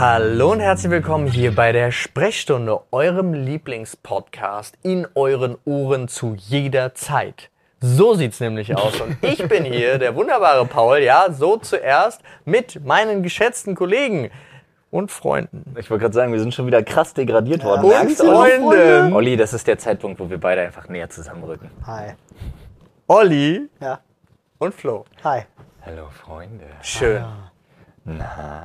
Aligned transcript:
Hallo 0.00 0.52
und 0.52 0.60
herzlich 0.60 0.92
willkommen 0.92 1.26
hier 1.26 1.52
bei 1.52 1.72
der 1.72 1.90
Sprechstunde, 1.90 2.82
eurem 2.92 3.34
Lieblingspodcast 3.34 4.78
in 4.84 5.08
euren 5.16 5.56
Ohren 5.64 6.06
zu 6.06 6.36
jeder 6.38 6.94
Zeit. 6.94 7.50
So 7.80 8.14
sieht's 8.14 8.38
nämlich 8.38 8.76
aus. 8.76 9.00
Und 9.00 9.16
ich 9.22 9.48
bin 9.48 9.64
hier, 9.64 9.98
der 9.98 10.14
wunderbare 10.14 10.64
Paul, 10.66 10.98
ja, 10.98 11.32
so 11.32 11.56
zuerst 11.56 12.20
mit 12.44 12.84
meinen 12.86 13.24
geschätzten 13.24 13.74
Kollegen 13.74 14.30
und 14.92 15.10
Freunden. 15.10 15.64
Ich 15.76 15.90
wollte 15.90 16.02
gerade 16.02 16.14
sagen, 16.14 16.32
wir 16.32 16.38
sind 16.38 16.54
schon 16.54 16.68
wieder 16.68 16.84
krass 16.84 17.12
degradiert 17.12 17.64
worden. 17.64 17.82
Und 17.82 17.88
Merkst 17.88 18.20
du? 18.20 18.26
Freunden. 18.26 19.12
Olli, 19.12 19.36
das 19.36 19.52
ist 19.52 19.66
der 19.66 19.78
Zeitpunkt, 19.78 20.20
wo 20.20 20.30
wir 20.30 20.38
beide 20.38 20.60
einfach 20.60 20.88
näher 20.88 21.10
zusammenrücken. 21.10 21.72
Hi. 21.84 22.12
Olli 23.08 23.68
Ja. 23.80 23.98
und 24.58 24.72
Flo. 24.76 25.06
Hi. 25.24 25.40
Hallo 25.84 26.06
Freunde. 26.10 26.66
Schön. 26.82 27.24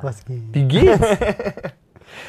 Was 0.02 0.24
geht? 0.26 0.42
Wie 0.54 0.64
geht's? 0.68 1.00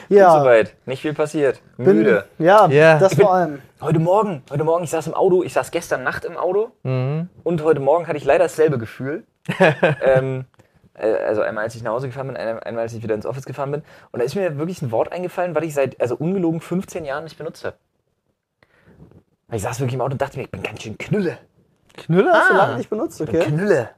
Ja. 0.08 0.38
Soweit. 0.40 0.74
Nicht 0.86 1.02
viel 1.02 1.12
passiert. 1.12 1.60
bin- 1.76 1.96
Müde. 1.98 2.24
Ja, 2.38 2.66
Ja. 2.68 2.98
das 2.98 3.12
Ich 3.12 3.18
bin- 3.18 3.26
vor 3.26 3.34
allem. 3.34 3.60
Heute 3.82 3.98
Morgen, 3.98 4.42
heute 4.50 4.64
Morgen, 4.64 4.82
ich 4.84 4.88
saß 4.90 5.08
im 5.08 5.14
Auto, 5.14 5.42
ich 5.42 5.52
saß 5.52 5.70
gestern 5.72 6.02
Nacht 6.04 6.24
im 6.24 6.38
Auto 6.38 6.70
und 6.84 7.62
heute 7.62 7.80
Morgen 7.80 8.06
hatte 8.06 8.16
ich 8.16 8.24
leider 8.24 8.44
dasselbe 8.44 8.78
Gefühl. 8.78 9.24
ähm, 10.02 10.46
äh, 10.94 11.12
also 11.16 11.42
einmal 11.42 11.64
als 11.64 11.74
ich 11.74 11.82
nach 11.82 11.90
Hause 11.92 12.06
gefahren 12.06 12.28
bin, 12.28 12.36
einmal 12.38 12.78
als 12.84 12.94
ich 12.94 13.02
wieder 13.02 13.14
ins 13.14 13.26
Office 13.26 13.44
gefahren 13.44 13.72
bin. 13.72 13.82
Und 14.10 14.20
da 14.20 14.24
ist 14.24 14.36
mir 14.36 14.56
wirklich 14.56 14.80
ein 14.80 14.90
Wort 14.90 15.12
eingefallen, 15.12 15.54
was 15.54 15.64
ich 15.64 15.74
seit, 15.74 16.00
also 16.00 16.16
ungelogen 16.16 16.62
15 16.62 17.04
Jahren 17.04 17.24
nicht 17.24 17.36
benutzt 17.36 17.62
habe. 17.66 17.76
Ich 19.52 19.60
saß 19.60 19.80
wirklich 19.80 19.94
im 19.94 20.00
Auto 20.00 20.12
und 20.12 20.22
dachte 20.22 20.38
mir, 20.38 20.44
ich 20.44 20.50
bin 20.50 20.62
ganz 20.62 20.82
schön 20.82 20.96
Knülle. 20.96 21.36
Knülle 21.98 22.32
hast 22.32 22.48
du 22.50 22.54
Ah. 22.54 22.58
lange 22.58 22.76
nicht 22.78 22.88
benutzt, 22.88 23.20
okay? 23.20 23.40
Knülle. 23.40 23.90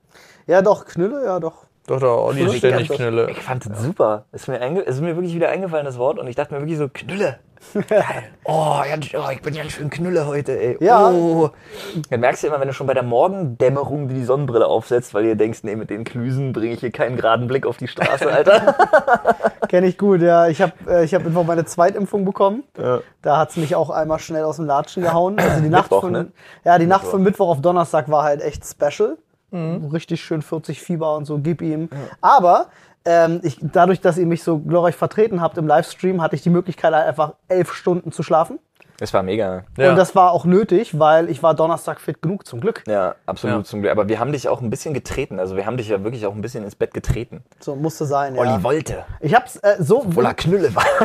Ja, 0.49 0.63
doch, 0.63 0.85
Knülle, 0.85 1.25
ja, 1.25 1.39
doch. 1.39 1.66
Doch, 1.87 2.01
doch, 2.01 2.27
Olli 2.27 2.45
ist 2.45 2.53
Ich 2.53 2.59
ständig 2.59 2.89
Knülle. 2.89 3.31
Ich 3.31 3.41
fand 3.41 3.69
das 3.69 3.83
super. 3.83 4.25
Es 4.33 4.43
ist, 4.43 4.49
mir 4.49 4.61
es 4.61 4.97
ist 4.97 5.01
mir 5.01 5.15
wirklich 5.17 5.35
wieder 5.35 5.49
eingefallen, 5.51 5.85
das 5.85 5.99
Wort. 5.99 6.19
Und 6.19 6.27
ich 6.27 6.35
dachte 6.35 6.55
mir 6.55 6.61
wirklich 6.61 6.79
so, 6.79 6.89
Knülle. 6.89 7.39
Geil. 7.89 8.05
Oh, 8.45 8.81
ganz, 8.89 9.07
oh, 9.15 9.31
ich 9.33 9.43
bin 9.43 9.55
ganz 9.55 9.73
schön 9.73 9.91
Knülle 9.91 10.27
heute, 10.27 10.59
ey. 10.59 10.77
Ja. 10.81 11.11
Oh. 11.11 11.51
Dann 12.11 12.21
merkst 12.21 12.43
du 12.43 12.49
immer, 12.49 12.61
wenn 12.61 12.69
du 12.69 12.75
schon 12.75 12.87
bei 12.87 12.95
der 12.95 13.03
Morgendämmerung 13.03 14.09
die 14.09 14.25
Sonnenbrille 14.25 14.67
aufsetzt, 14.67 15.15
weil 15.15 15.25
ihr 15.25 15.37
denkst, 15.37 15.61
nee, 15.63 15.77
mit 15.77 15.91
den 15.91 16.05
Klüsen 16.05 16.53
bringe 16.53 16.75
ich 16.75 16.81
hier 16.81 16.91
keinen 16.91 17.17
geraden 17.17 17.47
Blick 17.47 17.67
auf 17.67 17.77
die 17.77 17.89
Straße, 17.89 18.31
Alter. 18.31 18.75
Kenne 19.69 19.87
ich 19.87 19.99
gut, 19.99 20.21
ja. 20.21 20.49
Ich 20.49 20.61
habe 20.63 20.73
äh, 20.89 21.05
ich 21.05 21.15
hab 21.15 21.27
einfach 21.27 21.45
meine 21.45 21.65
Zweitimpfung 21.65 22.25
bekommen. 22.25 22.65
Ja. 22.79 23.01
Da 23.23 23.39
hat's 23.39 23.57
mich 23.57 23.75
auch 23.75 23.91
einmal 23.91 24.19
schnell 24.19 24.45
aus 24.45 24.57
dem 24.57 24.67
Latschen 24.67 25.03
gehauen. 25.03 25.39
Also 25.39 25.61
die 25.63 25.69
Nacht 25.69 25.85
Mittwoch, 25.85 26.01
von, 26.03 26.13
ne? 26.13 26.33
Ja, 26.65 26.79
die 26.79 26.87
Nacht 26.87 27.07
von 27.07 27.23
Mittwoch 27.23 27.49
auf 27.49 27.61
Donnerstag 27.61 28.11
war 28.11 28.23
halt 28.23 28.43
echt 28.43 28.65
special. 28.65 29.17
Richtig 29.93 30.23
schön 30.23 30.43
40 30.43 30.81
Fieber 30.81 31.17
und 31.17 31.25
so, 31.25 31.39
gib 31.39 31.63
ihm. 31.63 31.89
Aber 32.21 32.67
ähm, 33.05 33.41
ich, 33.43 33.59
dadurch, 33.61 34.01
dass 34.01 34.19
ihr 34.19 34.27
mich 34.27 34.43
so 34.43 34.59
glorreich 34.59 34.97
vertreten 34.97 35.41
habt 35.41 35.57
im 35.59 35.67
Livestream, 35.67 36.21
hatte 36.21 36.37
ich 36.37 36.43
die 36.43 36.51
Möglichkeit, 36.51 36.93
einfach 36.93 37.35
elf 37.49 37.73
Stunden 37.73 38.13
zu 38.13 38.23
schlafen. 38.23 38.59
Das 38.99 39.13
war 39.13 39.23
mega. 39.23 39.65
Ja. 39.77 39.91
Und 39.91 39.97
das 39.97 40.15
war 40.15 40.33
auch 40.33 40.45
nötig, 40.45 40.99
weil 40.99 41.29
ich 41.29 41.43
war 41.43 41.55
Donnerstag 41.55 42.01
fit 42.01 42.23
genug, 42.23 42.47
zum 42.47 42.61
Glück. 42.61 42.83
Ja, 42.87 43.15
absolut 43.27 43.59
Ja. 43.59 43.65
zum 43.65 43.81
Glück. 43.83 43.93
Aber 43.93 44.09
wir 44.09 44.19
haben 44.21 44.33
dich 44.33 44.49
auch 44.49 44.61
ein 44.63 44.71
bisschen 44.71 44.95
getreten. 44.95 45.39
Also 45.39 45.57
wir 45.57 45.67
haben 45.67 45.77
dich 45.77 45.89
ja 45.89 46.03
wirklich 46.03 46.25
auch 46.27 46.35
ein 46.35 46.41
bisschen 46.41 46.65
ins 46.65 46.75
Bett 46.77 46.95
getreten. 46.95 47.43
So 47.61 47.77
musste 47.77 48.07
sein, 48.07 48.35
ja. 48.37 48.41
Olli 48.41 48.63
wollte. 48.63 49.05
Ich 49.21 49.35
hab's 49.35 49.57
äh, 49.57 49.77
so, 49.79 50.03
Voller 50.11 50.35
Knülle 50.35 50.75
war. 50.75 50.85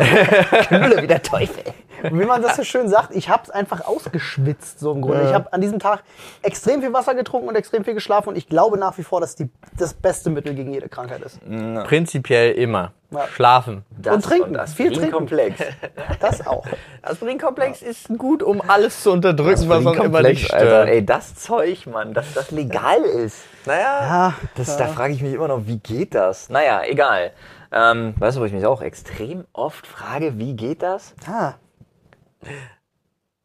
Knülle 0.67 1.01
wie 1.01 1.07
der 1.07 1.21
Teufel. 1.21 1.63
wie 2.03 2.25
man 2.25 2.41
das 2.41 2.55
so 2.55 2.63
schön 2.63 2.87
sagt, 2.89 3.13
ich 3.15 3.29
hab's 3.29 3.49
einfach 3.49 3.85
ausgeschwitzt, 3.85 4.79
so 4.79 4.91
im 4.93 5.01
Grunde. 5.01 5.23
Ich 5.27 5.33
habe 5.33 5.51
an 5.53 5.61
diesem 5.61 5.79
Tag 5.79 6.03
extrem 6.41 6.81
viel 6.81 6.93
Wasser 6.93 7.13
getrunken 7.13 7.47
und 7.49 7.55
extrem 7.55 7.83
viel 7.83 7.93
geschlafen 7.93 8.29
und 8.29 8.37
ich 8.37 8.47
glaube 8.47 8.77
nach 8.77 8.97
wie 8.97 9.03
vor, 9.03 9.21
dass 9.21 9.35
die 9.35 9.49
das 9.77 9.93
beste 9.93 10.29
Mittel 10.29 10.55
gegen 10.55 10.71
jede 10.73 10.89
Krankheit 10.89 11.21
ist. 11.21 11.39
Prinzipiell 11.85 12.53
immer. 12.53 12.93
Ja. 13.11 13.27
Schlafen. 13.27 13.83
Das 13.97 14.15
Und 14.15 14.23
trinken. 14.25 14.53
das 14.53 14.73
Viel 14.73 14.91
trinken. 14.93 15.11
Komplex. 15.11 15.59
Das 16.19 16.45
auch. 16.47 16.65
Aspirinkomplex 17.01 17.81
ist 17.81 18.07
gut, 18.17 18.41
um 18.43 18.61
alles 18.67 19.01
zu 19.03 19.11
unterdrücken, 19.11 19.67
was 19.69 19.85
uns 19.85 19.97
immer 19.97 20.21
nicht 20.21 20.53
Alter. 20.53 20.65
stört. 20.65 20.89
Ey, 20.89 21.05
das 21.05 21.35
Zeug, 21.35 21.87
Mann, 21.87 22.13
dass 22.13 22.33
das 22.33 22.51
legal 22.51 23.01
ist. 23.01 23.43
Naja, 23.65 24.01
Ja, 24.01 24.33
Das, 24.55 24.77
Da 24.77 24.87
frage 24.87 25.13
ich 25.13 25.21
mich 25.21 25.33
immer 25.33 25.47
noch, 25.47 25.65
wie 25.65 25.77
geht 25.79 26.13
das? 26.15 26.49
Naja, 26.49 26.81
egal. 26.85 27.31
Ähm, 27.71 28.13
weißt 28.17 28.37
du, 28.37 28.41
wo 28.41 28.45
ich 28.45 28.53
mich 28.53 28.65
auch 28.65 28.81
extrem 28.81 29.45
oft 29.53 29.87
frage, 29.87 30.37
wie 30.37 30.55
geht 30.55 30.81
das? 30.83 31.13
ah. 31.27 31.53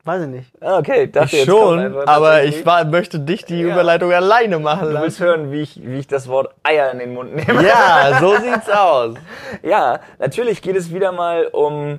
Weiß 0.06 0.22
ich 0.22 0.28
nicht. 0.28 0.50
Ah, 0.62 0.78
Okay, 0.78 1.10
das 1.10 1.32
ich 1.32 1.44
schon, 1.44 1.96
aber 2.08 2.44
ich 2.44 2.64
war, 2.64 2.84
möchte 2.84 3.18
dich 3.20 3.44
die 3.44 3.60
Ja. 3.60 3.72
Überleitung 3.72 4.12
alleine 4.12 4.58
machen 4.60 4.90
Du 4.90 5.00
willst 5.00 5.18
lassen. 5.18 5.24
hören, 5.24 5.50
wie 5.52 5.60
ich, 5.62 5.82
wie 5.84 5.98
ich 5.98 6.06
das 6.06 6.28
Wort 6.28 6.54
Eier 6.62 6.92
in 6.92 7.00
den 7.00 7.12
Mund 7.12 7.34
nehme. 7.34 7.62
Ja, 7.66 8.16
so 8.20 8.36
sieht's 8.36 8.70
aus. 8.70 9.14
Ja, 9.62 9.98
natürlich 10.18 10.62
geht 10.62 10.76
es 10.76 10.94
wieder 10.94 11.10
mal 11.12 11.46
um 11.48 11.98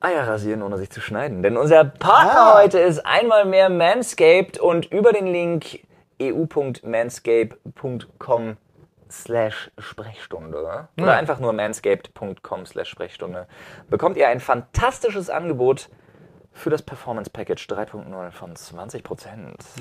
Eier 0.00 0.26
rasieren, 0.28 0.62
ohne 0.62 0.76
sich 0.78 0.90
zu 0.90 1.00
schneiden. 1.00 1.42
Denn 1.42 1.56
unser 1.56 1.84
Partner 1.84 2.54
Ah. 2.56 2.60
heute 2.62 2.78
ist 2.78 3.04
einmal 3.06 3.44
mehr 3.46 3.68
Manscaped 3.70 4.58
und 4.58 4.84
über 4.92 5.12
den 5.12 5.26
Link 5.28 5.80
eu.manscaped.com 6.20 8.56
slash 9.10 9.70
Sprechstunde 9.78 10.58
oder 10.60 10.88
Ja. 10.98 11.12
einfach 11.16 11.38
nur 11.38 11.52
manscaped.com 11.52 12.66
slash 12.66 12.88
Sprechstunde 12.88 13.46
bekommt 13.90 14.16
ihr 14.16 14.26
ein 14.28 14.40
fantastisches 14.40 15.28
Angebot 15.30 15.88
für 16.54 16.70
das 16.70 16.82
Performance 16.82 17.30
Package 17.30 17.66
3.0 17.66 18.30
von 18.30 18.54
20%. 18.54 19.02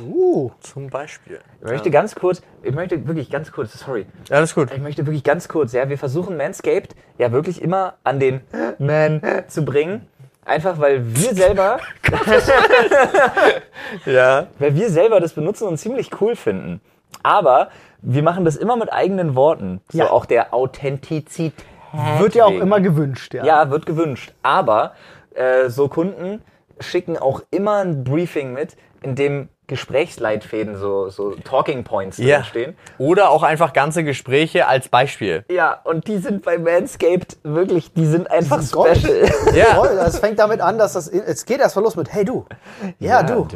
Uh. 0.01 0.51
Zum 0.61 0.89
Beispiel. 0.89 1.39
Ich 1.61 1.67
möchte 1.67 1.91
ganz 1.91 2.15
kurz, 2.15 2.41
ich 2.63 2.73
möchte 2.73 3.05
wirklich 3.07 3.29
ganz 3.29 3.51
kurz, 3.51 3.73
sorry, 3.73 4.05
Alles 4.29 4.55
gut. 4.55 4.71
ich 4.73 4.79
möchte 4.81 5.05
wirklich 5.05 5.23
ganz 5.23 5.47
kurz, 5.47 5.73
ja, 5.73 5.89
wir 5.89 5.97
versuchen 5.97 6.37
Manscaped 6.37 6.95
ja 7.17 7.31
wirklich 7.31 7.61
immer 7.61 7.95
an 8.03 8.19
den 8.19 8.41
Man 8.79 9.21
zu 9.47 9.65
bringen. 9.65 10.07
Einfach 10.43 10.79
weil 10.79 11.15
wir 11.15 11.35
selber, 11.35 11.79
Ja. 14.05 14.47
weil 14.59 14.75
wir 14.75 14.89
selber 14.89 15.19
das 15.19 15.33
benutzen 15.33 15.67
und 15.67 15.77
ziemlich 15.77 16.09
cool 16.21 16.35
finden. 16.35 16.81
Aber 17.23 17.69
wir 18.01 18.23
machen 18.23 18.45
das 18.45 18.55
immer 18.55 18.75
mit 18.75 18.91
eigenen 18.91 19.35
Worten. 19.35 19.81
So 19.89 19.99
Ja. 19.99 20.09
auch 20.09 20.25
der 20.25 20.53
Authentizität. 20.53 21.53
Wird 22.19 22.35
ja 22.35 22.45
auch 22.45 22.51
immer 22.51 22.79
gewünscht, 22.79 23.33
ja. 23.33 23.43
Ja, 23.43 23.69
wird 23.69 23.85
gewünscht. 23.85 24.33
Aber 24.43 24.93
äh, 25.35 25.69
so 25.69 25.89
Kunden 25.89 26.41
schicken 26.81 27.17
auch 27.17 27.41
immer 27.51 27.77
ein 27.83 28.03
Briefing 28.03 28.53
mit, 28.53 28.75
in 29.01 29.15
dem 29.15 29.49
Gesprächsleitfäden, 29.67 30.75
so, 30.77 31.09
so 31.09 31.31
Talking 31.31 31.83
Points 31.83 32.17
Ja. 32.17 32.37
drinstehen. 32.37 32.75
Oder 32.97 33.29
auch 33.29 33.41
einfach 33.43 33.71
ganze 33.73 34.03
Gespräche 34.03 34.67
als 34.67 34.89
Beispiel. 34.89 35.45
Ja, 35.49 35.79
und 35.85 36.07
die 36.07 36.17
sind 36.17 36.43
bei 36.43 36.57
Manscaped 36.57 37.37
wirklich, 37.43 37.93
die 37.93 38.05
sind 38.05 38.29
einfach 38.29 38.59
sind 38.61 38.73
Gold. 38.73 38.97
special. 38.97 39.31
Ja. 39.55 39.75
Toll, 39.75 39.95
das 39.95 40.19
fängt 40.19 40.39
damit 40.39 40.61
an, 40.61 40.77
dass 40.77 40.93
das. 40.93 41.07
Es 41.07 41.45
geht 41.45 41.59
erstmal 41.61 41.83
los 41.85 41.95
mit 41.95 42.11
Hey 42.13 42.25
du. 42.25 42.45
Ja, 42.99 43.23
du. 43.23 43.47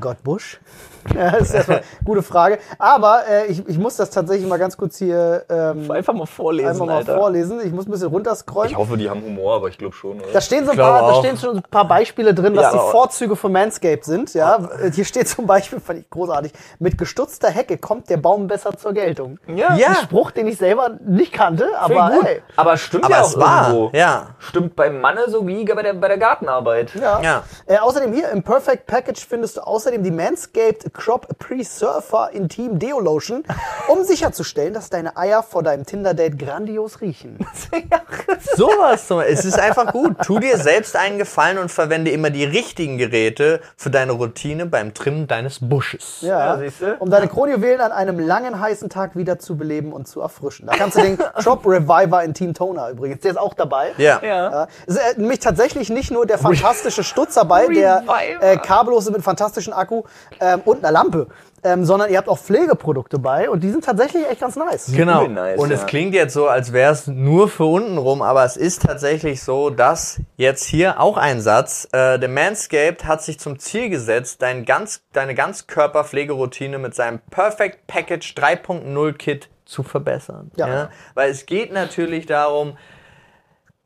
Gott 0.00 0.22
Busch? 0.22 0.60
Ja, 1.14 1.30
das 1.32 1.42
ist 1.48 1.54
erstmal 1.54 1.78
eine 1.78 1.86
gute 2.04 2.22
Frage. 2.22 2.58
Aber 2.78 3.22
äh, 3.28 3.46
ich, 3.46 3.66
ich 3.68 3.78
muss 3.78 3.96
das 3.96 4.10
tatsächlich 4.10 4.48
mal 4.48 4.58
ganz 4.58 4.76
kurz 4.76 4.96
hier 4.96 5.44
ähm, 5.48 5.90
Einfach 5.90 6.12
mal 6.14 6.26
vorlesen, 6.26 6.68
einfach 6.70 6.86
mal 6.86 6.96
Alter. 6.96 7.16
vorlesen. 7.16 7.60
Ich 7.64 7.72
muss 7.72 7.86
ein 7.86 7.90
bisschen 7.90 8.08
runterscrollen. 8.08 8.70
Ich 8.70 8.76
hoffe, 8.76 8.96
die 8.96 9.08
haben 9.08 9.22
Humor, 9.22 9.56
aber 9.56 9.68
ich 9.68 9.78
glaube 9.78 9.94
schon. 9.94 10.18
Oder? 10.20 10.32
Da 10.32 10.40
stehen, 10.40 10.64
so 10.64 10.72
ein 10.72 10.76
paar, 10.78 11.12
da 11.12 11.18
stehen 11.20 11.36
schon 11.36 11.56
ein 11.58 11.62
paar 11.62 11.86
Beispiele 11.86 12.34
drin, 12.34 12.56
was 12.56 12.64
Ja, 12.64 12.72
die 12.72 12.90
Vorzüge 12.90 13.36
von 13.36 13.52
Manscaped 13.52 14.04
sind. 14.04 14.34
Ja, 14.34 14.58
hier 14.92 15.04
steht 15.04 15.28
zum 15.28 15.46
Beispiel, 15.46 15.80
fand 15.80 16.00
ich 16.00 16.10
großartig, 16.10 16.52
mit 16.78 16.96
gestutzter 16.98 17.50
Hecke 17.50 17.78
kommt 17.78 18.08
der 18.10 18.16
Baum 18.16 18.46
besser 18.46 18.76
zur 18.76 18.92
Geltung. 18.92 19.38
Ja. 19.46 19.74
Ja. 19.76 19.88
Ein 19.88 19.94
Spruch, 19.96 20.30
den 20.30 20.46
ich 20.46 20.56
selber 20.56 20.90
nicht 21.04 21.32
kannte, 21.32 21.68
aber 21.78 22.10
gut. 22.10 22.26
ey, 22.26 22.42
Aber 22.56 22.76
stimmt 22.76 23.04
Aber 23.04 23.14
ja 23.14 23.22
es 23.22 23.36
auch 23.36 23.40
war, 23.40 23.68
irgendwo. 23.70 23.96
ja. 23.96 24.26
Stimmt 24.38 24.74
beim 24.76 25.00
Manne 25.00 25.28
so 25.28 25.46
wie 25.46 25.64
bei 25.64 25.82
der, 25.82 25.94
bei 25.94 26.08
der 26.08 26.18
Gartenarbeit. 26.18 26.94
ja. 26.94 27.20
Ja. 27.22 27.42
Äh, 27.66 27.78
außerdem 27.78 28.12
hier 28.12 28.28
im 28.30 28.42
Perfect 28.42 28.86
Package 28.86 29.26
findest 29.26 29.56
du 29.56 29.60
außerdem 29.62 30.02
die 30.02 30.10
Manscaped 30.10 30.93
Crop 30.94 31.38
Pre-Surfer 31.38 32.30
Intim 32.32 32.78
Deo 32.78 33.00
Lotion, 33.00 33.42
um 33.88 34.04
sicherzustellen, 34.04 34.72
dass 34.72 34.90
deine 34.90 35.16
Eier 35.16 35.42
vor 35.42 35.62
deinem 35.62 35.84
Tinder-Date 35.84 36.38
grandios 36.38 37.00
riechen. 37.00 37.38
Sowas 38.56 39.08
zum 39.08 39.20
Es 39.20 39.44
ist 39.44 39.58
einfach 39.58 39.92
gut. 39.92 40.16
Tu 40.24 40.38
dir 40.38 40.56
selbst 40.56 40.96
einen 40.96 41.18
Gefallen 41.18 41.58
und 41.58 41.70
verwende 41.70 42.12
immer 42.12 42.30
die 42.30 42.44
richtigen 42.44 42.96
Geräte 42.96 43.60
für 43.76 43.90
deine 43.90 44.12
Routine 44.12 44.66
beim 44.66 44.94
Trimmen 44.94 45.26
deines 45.26 45.58
Busches. 45.60 46.18
Ja, 46.20 46.60
Ja, 46.60 46.70
um 47.00 47.10
deine 47.10 47.26
Kronjuwelen 47.26 47.80
an 47.80 47.90
einem 47.90 48.20
langen, 48.20 48.60
heißen 48.60 48.88
Tag 48.88 49.16
wieder 49.16 49.38
zu 49.40 49.56
beleben 49.56 49.92
und 49.92 50.06
zu 50.06 50.20
erfrischen. 50.20 50.66
Da 50.66 50.74
kannst 50.74 50.96
du 50.96 51.02
den 51.02 51.18
Crop 51.42 51.66
Reviver 51.66 52.22
Intim 52.22 52.54
Toner 52.54 52.90
übrigens, 52.90 53.20
der 53.22 53.32
ist 53.32 53.36
auch 53.36 53.54
dabei. 53.54 53.92
Ja. 53.98 54.20
Ja. 54.22 54.68
Ist 54.86 54.96
äh, 54.96 55.00
nämlich 55.16 55.40
tatsächlich 55.40 55.90
nicht 55.90 56.12
nur 56.12 56.24
der 56.24 56.38
fantastische 56.38 57.02
Stutz 57.02 57.34
dabei, 57.34 57.66
der 57.66 58.04
äh, 58.40 58.56
kabellos 58.58 59.06
ist 59.06 59.12
mit 59.12 59.22
fantastischem 59.22 59.72
Akku 59.72 60.04
ähm, 60.40 60.62
und 60.64 60.83
einer 60.84 60.92
Lampe, 60.92 61.28
ähm, 61.62 61.84
sondern 61.84 62.10
ihr 62.10 62.18
habt 62.18 62.28
auch 62.28 62.38
Pflegeprodukte 62.38 63.18
bei 63.18 63.48
und 63.48 63.62
die 63.62 63.70
sind 63.70 63.84
tatsächlich 63.84 64.28
echt 64.28 64.40
ganz 64.40 64.56
nice. 64.56 64.92
Genau. 64.94 65.26
Nice, 65.26 65.58
und 65.58 65.70
es 65.70 65.80
ja. 65.80 65.86
klingt 65.86 66.14
jetzt 66.14 66.34
so, 66.34 66.46
als 66.46 66.72
wäre 66.72 66.92
es 66.92 67.06
nur 67.06 67.48
für 67.48 67.64
unten 67.64 67.98
rum, 67.98 68.22
aber 68.22 68.44
es 68.44 68.56
ist 68.56 68.82
tatsächlich 68.82 69.42
so, 69.42 69.70
dass 69.70 70.20
jetzt 70.36 70.64
hier 70.64 71.00
auch 71.00 71.16
ein 71.16 71.40
Satz, 71.40 71.88
äh, 71.92 72.18
der 72.18 72.28
Manscaped 72.28 73.06
hat 73.06 73.22
sich 73.22 73.40
zum 73.40 73.58
Ziel 73.58 73.88
gesetzt, 73.88 74.42
dein 74.42 74.64
ganz, 74.64 75.02
deine 75.12 75.34
Ganzkörperpflegeroutine 75.34 76.78
mit 76.78 76.94
seinem 76.94 77.20
Perfect 77.30 77.86
Package 77.86 78.34
3.0 78.34 79.12
Kit 79.14 79.48
zu 79.64 79.82
verbessern. 79.82 80.50
Ja. 80.56 80.90
Weil 81.14 81.30
es 81.30 81.46
geht 81.46 81.72
natürlich 81.72 82.26
darum, 82.26 82.76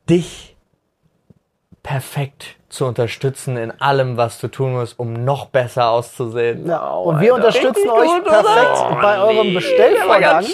dich 0.09 0.57
perfekt 1.83 2.58
zu 2.69 2.85
unterstützen 2.85 3.57
in 3.57 3.71
allem, 3.81 4.17
was 4.17 4.39
du 4.39 4.47
tun 4.47 4.73
musst, 4.73 4.97
um 4.99 5.13
noch 5.13 5.47
besser 5.47 5.89
auszusehen. 5.89 6.67
Ja, 6.67 6.89
und 6.91 7.19
wir 7.19 7.33
unterstützen 7.33 7.89
Richtig 7.89 7.91
euch 7.91 8.07
gut, 8.07 8.25
perfekt 8.25 9.01
bei 9.01 9.19
eurem 9.19 9.39
Aber 9.39 9.53
Bestellvorgang. 9.53 10.45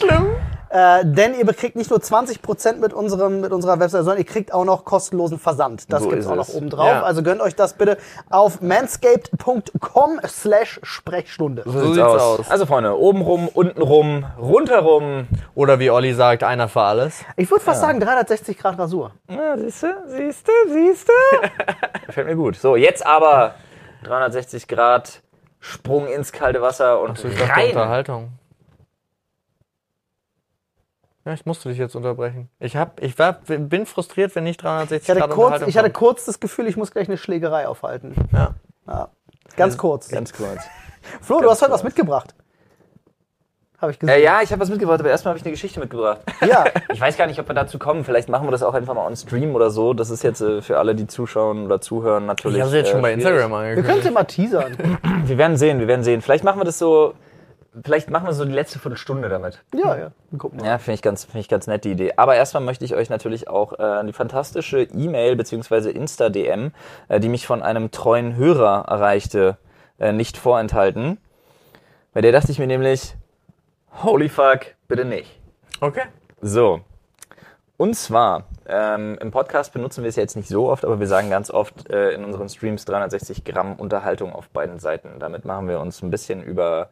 Äh, 0.75 1.05
denn 1.05 1.33
ihr 1.35 1.45
bekriegt 1.45 1.77
nicht 1.77 1.89
nur 1.89 1.99
20% 1.99 2.79
mit, 2.79 2.91
unserem, 2.91 3.39
mit 3.39 3.53
unserer 3.53 3.79
Website, 3.79 4.03
sondern 4.03 4.17
ihr 4.17 4.25
kriegt 4.25 4.53
auch 4.53 4.65
noch 4.65 4.83
kostenlosen 4.83 5.39
Versand. 5.39 5.89
Das 5.93 6.03
So 6.03 6.09
gibt's 6.09 6.27
auch 6.27 6.35
noch 6.35 6.49
oben 6.49 6.69
drauf. 6.69 6.85
Ja. 6.85 7.03
Also 7.03 7.23
gönnt 7.23 7.39
euch 7.39 7.55
das 7.55 7.75
bitte 7.75 7.97
auf 8.29 8.59
manscaped.com 8.59 10.19
slash 10.27 10.81
Sprechstunde. 10.83 11.63
So 11.65 11.93
sieht's 11.93 12.05
aus. 12.05 12.51
Also 12.51 12.65
Freunde, 12.65 12.99
obenrum, 12.99 13.47
untenrum, 13.47 14.25
rundherum. 14.37 15.27
Oder 15.53 15.79
wie 15.79 15.91
Olli 15.91 16.13
sagt, 16.13 16.43
einer 16.43 16.67
für 16.67 16.81
alles. 16.81 17.23
Ich 17.37 17.49
würde 17.49 17.63
fast 17.63 17.79
sagen 17.79 18.01
360 18.01 18.57
Grad 18.57 18.77
Rasur. 18.77 19.11
Ja, 19.29 19.57
siehste, 19.57 19.95
siehste, 20.07 20.51
siehste. 20.67 21.13
Gefällt 22.05 22.27
mir 22.27 22.35
gut. 22.35 22.57
So, 22.57 22.75
jetzt 22.75 23.05
aber 23.05 23.55
360 24.03 24.67
Grad 24.67 25.21
Sprung 25.61 26.07
ins 26.07 26.33
kalte 26.33 26.61
Wasser 26.61 26.99
und 26.99 27.23
rein. 27.23 27.69
Unterhaltung. 27.69 28.33
Ja, 31.25 31.33
ich 31.33 31.45
musste 31.45 31.69
dich 31.69 31.77
jetzt 31.79 31.95
unterbrechen. 31.95 32.49
Ich, 32.59 32.75
hab, 32.77 33.01
ich 33.01 33.17
war, 33.17 33.33
bin 33.33 33.85
frustriert, 33.87 34.35
wenn 34.35 34.43
nicht 34.43 34.61
360 34.61 35.03
Ich 35.03 35.09
hatte, 35.09 35.27
Grad 35.27 35.35
kurz, 35.35 35.67
ich 35.67 35.77
hatte 35.77 35.89
kurz 35.89 36.25
das 36.25 36.39
Gefühl, 36.39 36.67
ich 36.67 36.77
muss 36.77 36.91
gleich 36.91 37.07
eine 37.07 37.17
Schlägerei 37.17 37.67
aufhalten. 37.67 38.13
Ja. 38.31 38.53
Ja. 38.87 39.09
Ganz 39.57 39.77
kurz. 39.77 40.09
Ganz 40.09 40.33
kurz. 40.33 40.59
Flo, 41.21 41.41
du 41.41 41.49
hast 41.49 41.61
heute 41.63 41.71
was 41.71 41.83
mitgebracht. 41.83 42.35
Habe 43.81 43.91
ich 43.91 43.97
Äh, 43.97 44.05
gesehen. 44.05 44.23
ja, 44.23 44.41
ich 44.41 44.51
habe 44.51 44.61
was 44.61 44.69
mitgebracht, 44.69 44.99
aber 44.99 45.09
erstmal 45.09 45.31
habe 45.31 45.39
ich 45.39 45.43
eine 45.45 45.51
Geschichte 45.51 45.79
mitgebracht. 45.79 46.21
ja. 46.47 46.65
Ich 46.93 47.01
weiß 47.01 47.17
gar 47.17 47.25
nicht, 47.27 47.39
ob 47.39 47.47
wir 47.49 47.55
dazu 47.55 47.77
kommen. 47.79 48.05
Vielleicht 48.05 48.29
machen 48.29 48.47
wir 48.47 48.51
das 48.51 48.61
auch 48.63 48.73
einfach 48.73 48.93
mal 48.93 49.05
on 49.05 49.15
Stream 49.15 49.55
oder 49.55 49.69
so. 49.71 49.93
Das 49.93 50.09
ist 50.11 50.23
jetzt 50.23 50.41
äh, 50.41 50.61
für 50.61 50.77
alle, 50.77 50.93
die 50.95 51.07
zuschauen 51.07 51.65
oder 51.65 51.81
zuhören, 51.81 52.25
natürlich. 52.27 52.57
Ich 52.59 52.63
habe 52.63 52.75
jetzt 52.77 52.87
äh, 52.89 52.91
schon 52.91 53.01
bei. 53.01 53.13
Instagram 53.13 53.51
Wir 53.51 53.57
angekündigt. 53.57 53.93
könnten 53.93 54.13
mal 54.13 54.23
teasern. 54.25 54.77
Wir 55.25 55.37
werden 55.37 55.57
sehen, 55.57 55.79
wir 55.79 55.87
werden 55.87 56.03
sehen. 56.03 56.21
Vielleicht 56.21 56.43
machen 56.43 56.59
wir 56.59 56.65
das 56.65 56.77
so. 56.79 57.15
Vielleicht 57.83 58.09
machen 58.09 58.25
wir 58.25 58.33
so 58.33 58.45
die 58.45 58.53
letzte 58.53 58.79
Viertelstunde 58.79 59.27
damit. 59.27 59.63
Ja, 59.73 59.97
ja. 59.97 60.11
Gucken 60.37 60.59
mal. 60.59 60.65
Ja, 60.65 60.77
finde 60.77 60.95
ich, 60.95 61.01
ganz, 61.01 61.25
find 61.25 61.41
ich 61.41 61.49
ganz 61.49 61.67
nett, 61.67 61.83
die 61.83 61.91
Idee. 61.91 62.13
Aber 62.15 62.35
erstmal 62.35 62.63
möchte 62.63 62.85
ich 62.85 62.95
euch 62.95 63.09
natürlich 63.09 63.47
auch 63.47 63.79
äh, 63.79 64.05
die 64.05 64.13
fantastische 64.13 64.81
E-Mail 64.81 65.35
bzw. 65.35 65.89
Insta-DM, 65.91 66.71
äh, 67.09 67.19
die 67.19 67.29
mich 67.29 67.45
von 67.45 67.61
einem 67.61 67.91
treuen 67.91 68.35
Hörer 68.35 68.85
erreichte, 68.87 69.57
äh, 69.99 70.11
nicht 70.11 70.37
vorenthalten. 70.37 71.17
Bei 72.13 72.21
der 72.21 72.31
dachte 72.31 72.51
ich 72.51 72.59
mir 72.59 72.67
nämlich, 72.67 73.15
holy 74.03 74.29
fuck, 74.29 74.75
bitte 74.87 75.03
nicht. 75.03 75.39
Okay. 75.81 76.03
So. 76.41 76.81
Und 77.77 77.95
zwar, 77.95 78.45
ähm, 78.67 79.17
im 79.19 79.31
Podcast 79.31 79.73
benutzen 79.73 80.03
wir 80.03 80.09
es 80.09 80.15
jetzt 80.15 80.37
nicht 80.37 80.47
so 80.47 80.69
oft, 80.69 80.85
aber 80.85 81.01
wir 81.01 81.07
sagen 81.07 81.29
ganz 81.29 81.51
oft 81.51 81.89
äh, 81.89 82.11
in 82.11 82.23
unseren 82.23 82.47
Streams 82.47 82.85
360 82.85 83.43
Gramm 83.43 83.73
Unterhaltung 83.73 84.31
auf 84.31 84.47
beiden 84.49 84.79
Seiten. 84.79 85.19
Damit 85.19 85.43
machen 85.43 85.67
wir 85.67 85.81
uns 85.81 86.01
ein 86.01 86.09
bisschen 86.09 86.41
über 86.41 86.89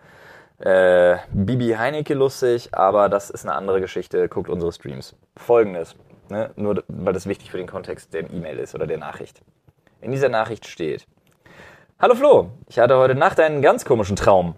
äh, 0.59 1.17
Bibi 1.31 1.73
Heinecke 1.77 2.13
lustig, 2.13 2.69
aber 2.73 3.09
das 3.09 3.29
ist 3.29 3.45
eine 3.45 3.55
andere 3.55 3.81
Geschichte. 3.81 4.29
Guckt 4.29 4.50
unsere 4.50 4.71
Streams. 4.71 5.15
Folgendes, 5.38 5.95
ne? 6.29 6.51
nur 6.55 6.83
weil 6.88 7.13
das 7.13 7.27
wichtig 7.27 7.51
für 7.51 7.57
den 7.57 7.67
Kontext 7.67 8.13
der 8.13 8.29
E-Mail 8.31 8.59
ist 8.59 8.75
oder 8.75 8.88
der 8.88 8.97
Nachricht. 8.97 9.41
In 10.01 10.11
dieser 10.11 10.29
Nachricht 10.29 10.67
steht, 10.67 11.07
Hallo 12.00 12.15
Flo, 12.15 12.50
ich 12.67 12.79
hatte 12.79 12.97
heute 12.97 13.15
Nacht 13.15 13.39
einen 13.39 13.61
ganz 13.61 13.85
komischen 13.85 14.15
Traum. 14.15 14.55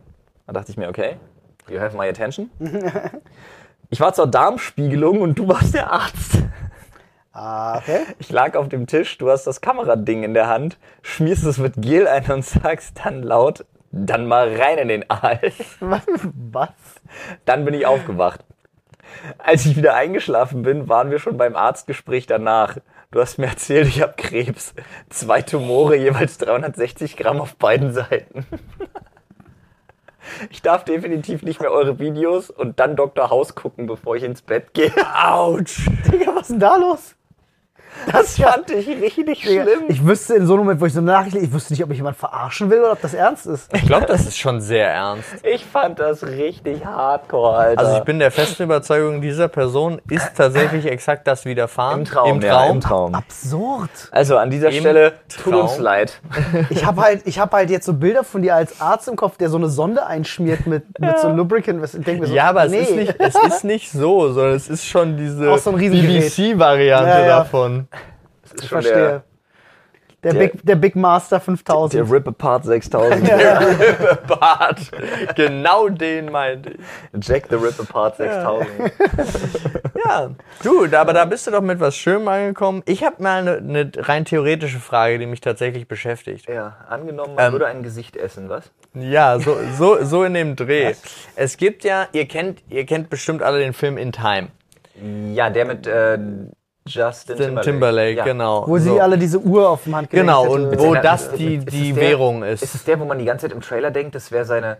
Da 0.47 0.53
dachte 0.53 0.71
ich 0.71 0.77
mir, 0.77 0.89
okay, 0.89 1.17
you 1.69 1.79
have 1.79 1.95
my 1.95 2.07
attention. 2.07 2.49
Ich 3.89 3.99
war 3.99 4.13
zur 4.13 4.27
Darmspiegelung 4.27 5.21
und 5.21 5.37
du 5.37 5.47
warst 5.47 5.75
der 5.75 5.91
Arzt. 5.91 6.39
Ah, 7.31 7.77
okay. 7.77 8.01
Ich 8.19 8.31
lag 8.31 8.55
auf 8.55 8.67
dem 8.67 8.87
Tisch, 8.87 9.17
du 9.17 9.29
hast 9.29 9.45
das 9.45 9.61
Kamerading 9.61 10.23
in 10.23 10.33
der 10.33 10.47
Hand, 10.47 10.77
schmierst 11.01 11.45
es 11.45 11.57
mit 11.57 11.73
Gel 11.77 12.07
ein 12.07 12.29
und 12.31 12.43
sagst 12.43 13.01
dann 13.03 13.21
laut, 13.21 13.65
dann 13.95 14.27
mal 14.27 14.53
rein 14.53 14.77
in 14.77 14.87
den 14.89 15.09
Aal. 15.09 15.39
Was? 15.79 16.69
Dann 17.45 17.63
bin 17.63 17.73
ich 17.73 17.85
aufgewacht. 17.85 18.41
Als 19.37 19.65
ich 19.65 19.77
wieder 19.77 19.95
eingeschlafen 19.95 20.63
bin, 20.63 20.89
waren 20.89 21.11
wir 21.11 21.19
schon 21.19 21.37
beim 21.37 21.55
Arztgespräch 21.55 22.27
danach. 22.27 22.77
Du 23.11 23.21
hast 23.21 23.37
mir 23.37 23.47
erzählt, 23.47 23.87
ich 23.87 24.01
habe 24.01 24.13
Krebs. 24.17 24.73
Zwei 25.09 25.41
Tumore, 25.41 25.95
jeweils 25.95 26.37
360 26.39 27.15
Gramm 27.15 27.39
auf 27.39 27.55
beiden 27.55 27.93
Seiten. 27.93 28.45
Ich 30.49 30.61
darf 30.61 30.83
definitiv 30.83 31.43
nicht 31.43 31.61
mehr 31.61 31.71
eure 31.71 31.99
Videos 31.99 32.49
und 32.49 32.79
dann 32.79 32.95
Dr. 32.95 33.29
House 33.29 33.55
gucken, 33.55 33.85
bevor 33.85 34.17
ich 34.17 34.23
ins 34.23 34.41
Bett 34.41 34.73
gehe. 34.73 34.91
Autsch! 35.13 35.87
Digga, 36.11 36.35
was 36.35 36.43
ist 36.43 36.51
denn 36.51 36.59
da 36.59 36.75
los? 36.75 37.14
Das 38.11 38.37
fand 38.39 38.69
ich 38.71 38.87
richtig 38.87 39.41
schlimm. 39.43 39.85
Ich 39.87 40.05
wüsste 40.05 40.35
in 40.35 40.45
so 40.45 40.53
einem 40.53 40.63
Moment, 40.63 40.81
wo 40.81 40.85
ich 40.85 40.93
so 40.93 40.99
eine 40.99 41.11
Nachricht 41.11 41.33
lese, 41.33 41.45
ich 41.47 41.53
wüsste 41.53 41.73
nicht, 41.73 41.81
ob 41.83 41.89
mich 41.89 41.97
jemand 41.97 42.17
verarschen 42.17 42.69
will 42.69 42.79
oder 42.79 42.91
ob 42.93 43.01
das 43.01 43.13
ernst 43.13 43.45
ist. 43.47 43.73
Ich 43.73 43.85
glaube, 43.85 44.05
das 44.05 44.21
ist 44.25 44.37
schon 44.37 44.61
sehr 44.61 44.89
ernst. 44.91 45.25
Ich 45.43 45.65
fand 45.65 45.99
das 45.99 46.23
richtig 46.25 46.85
hardcore, 46.85 47.55
Alter. 47.57 47.79
Also 47.81 47.97
ich 47.97 48.03
bin 48.03 48.19
der 48.19 48.31
festen 48.31 48.63
Überzeugung, 48.63 49.21
dieser 49.21 49.47
Person 49.47 50.01
ist 50.09 50.31
tatsächlich 50.35 50.85
exakt 50.85 51.27
das 51.27 51.45
widerfahren. 51.45 51.99
im 51.99 52.05
Traum, 52.05 52.29
Im 52.37 52.41
Ja, 52.41 52.53
Traum. 52.57 52.71
im 52.75 52.81
Traum. 52.81 53.15
Absurd. 53.15 53.89
Also 54.11 54.37
an 54.37 54.49
dieser 54.49 54.69
Im 54.69 54.79
Stelle 54.81 55.13
tut 55.27 55.53
Traum. 55.53 55.61
uns 55.63 55.77
leid. 55.77 56.19
Ich 56.69 56.85
habe 56.85 57.01
halt, 57.01 57.21
ich 57.25 57.39
hab 57.39 57.53
halt 57.53 57.69
jetzt 57.69 57.85
so 57.85 57.93
Bilder 57.93 58.23
von 58.23 58.41
dir 58.41 58.55
als 58.55 58.79
Arzt 58.81 59.07
im 59.07 59.15
Kopf, 59.15 59.37
der 59.37 59.49
so 59.49 59.57
eine 59.57 59.69
Sonde 59.69 60.05
einschmiert 60.05 60.67
mit, 60.67 60.83
mit 60.99 61.19
so 61.19 61.29
Lubricant. 61.29 61.83
Ich 61.83 62.03
denk 62.03 62.19
mir 62.21 62.27
so, 62.27 62.33
Ja, 62.33 62.49
aber 62.49 62.65
nee. 62.67 62.79
es, 62.79 62.89
ist 62.89 62.95
nicht, 62.95 63.15
es 63.19 63.35
ist 63.35 63.63
nicht 63.63 63.91
so, 63.91 64.31
sondern 64.31 64.53
es 64.55 64.69
ist 64.69 64.85
schon 64.85 65.17
diese 65.17 65.57
so. 65.57 65.71
BBC-Variante 65.71 67.09
Ja, 67.09 67.25
ja. 67.25 67.43
Das 68.43 68.51
ist 68.53 68.63
Ich 68.63 68.69
schon 68.69 68.81
verstehe. 68.81 69.23
Der, 70.23 70.33
der- 70.33 70.39
Big, 70.39 70.65
der 70.65 70.75
Big 70.75 70.95
Master 70.95 71.35
der, 71.37 71.41
5000. 71.41 71.93
der 72.03 72.11
Rip 72.11 72.27
Apart 72.27 72.65
6000. 72.65 73.29
Bart. 74.27 74.79
Genau 75.35 75.89
den 75.89 76.31
meinte 76.31 76.71
ich. 76.71 77.27
Jack 77.27 77.45
the 77.49 77.55
Rip 77.55 77.79
Apart 77.79 78.17
6000. 78.17 78.67
Ja, 80.03 80.31
gut, 80.63 80.93
aber 80.95 81.13
da 81.13 81.25
bist 81.25 81.45
du 81.45 81.51
doch 81.51 81.61
mit 81.61 81.79
was 81.79 81.95
Schönem 81.95 82.27
angekommen. 82.27 82.81
Ich 82.87 83.03
habe 83.03 83.21
mal 83.21 83.39
eine, 83.41 83.57
eine 83.57 83.91
rein 83.97 84.25
theoretische 84.25 84.79
Frage, 84.79 85.19
die 85.19 85.27
mich 85.27 85.41
tatsächlich 85.41 85.87
beschäftigt. 85.87 86.49
Ja, 86.49 86.77
angenommen, 86.89 87.35
man 87.35 87.45
Ähm. 87.45 87.51
würde 87.51 87.67
ein 87.67 87.83
Gesicht 87.83 88.17
essen, 88.17 88.49
was? 88.49 88.71
Ja, 88.95 89.37
so, 89.39 89.57
so, 89.77 90.03
so 90.03 90.23
in 90.23 90.33
dem 90.33 90.55
Dreh. 90.55 90.95
Es 91.35 91.57
gibt 91.57 91.83
ja, 91.83 92.07
ihr 92.13 92.27
kennt, 92.27 92.63
ihr 92.69 92.85
kennt 92.87 93.09
bestimmt 93.11 93.43
alle 93.43 93.59
den 93.59 93.73
Film 93.73 93.97
In 93.99 94.11
Time. 94.11 94.47
Ja, 95.33 95.49
der 95.51 95.65
mit 95.65 95.85
äh, 95.85 96.17
Justin 96.87 97.37
Den 97.37 97.61
Timberlake, 97.61 98.17
Ja. 98.17 98.23
genau. 98.23 98.63
wo 98.67 98.77
sie 98.77 98.89
so. 98.89 98.99
alle 98.99 99.17
diese 99.17 99.39
Uhr 99.39 99.67
auf 99.69 99.83
dem 99.85 99.95
Handgelenk 99.95 100.27
Genau, 100.27 100.43
hätte. 100.43 100.53
und 100.53 100.79
wo 100.79 100.93
das 100.93 101.31
die, 101.31 101.55
ist 101.55 101.71
die 101.71 101.93
der- 101.93 102.01
Währung 102.03 102.43
ist. 102.43 102.61
Ist 102.61 102.75
es 102.75 102.83
der, 102.83 102.99
wo 102.99 103.05
man 103.05 103.17
die 103.17 103.25
ganze 103.25 103.47
Zeit 103.47 103.55
im 103.55 103.61
Trailer 103.61 103.89
denkt, 103.91 104.13
das 104.15 104.31
wäre 104.31 104.45
seine. 104.45 104.77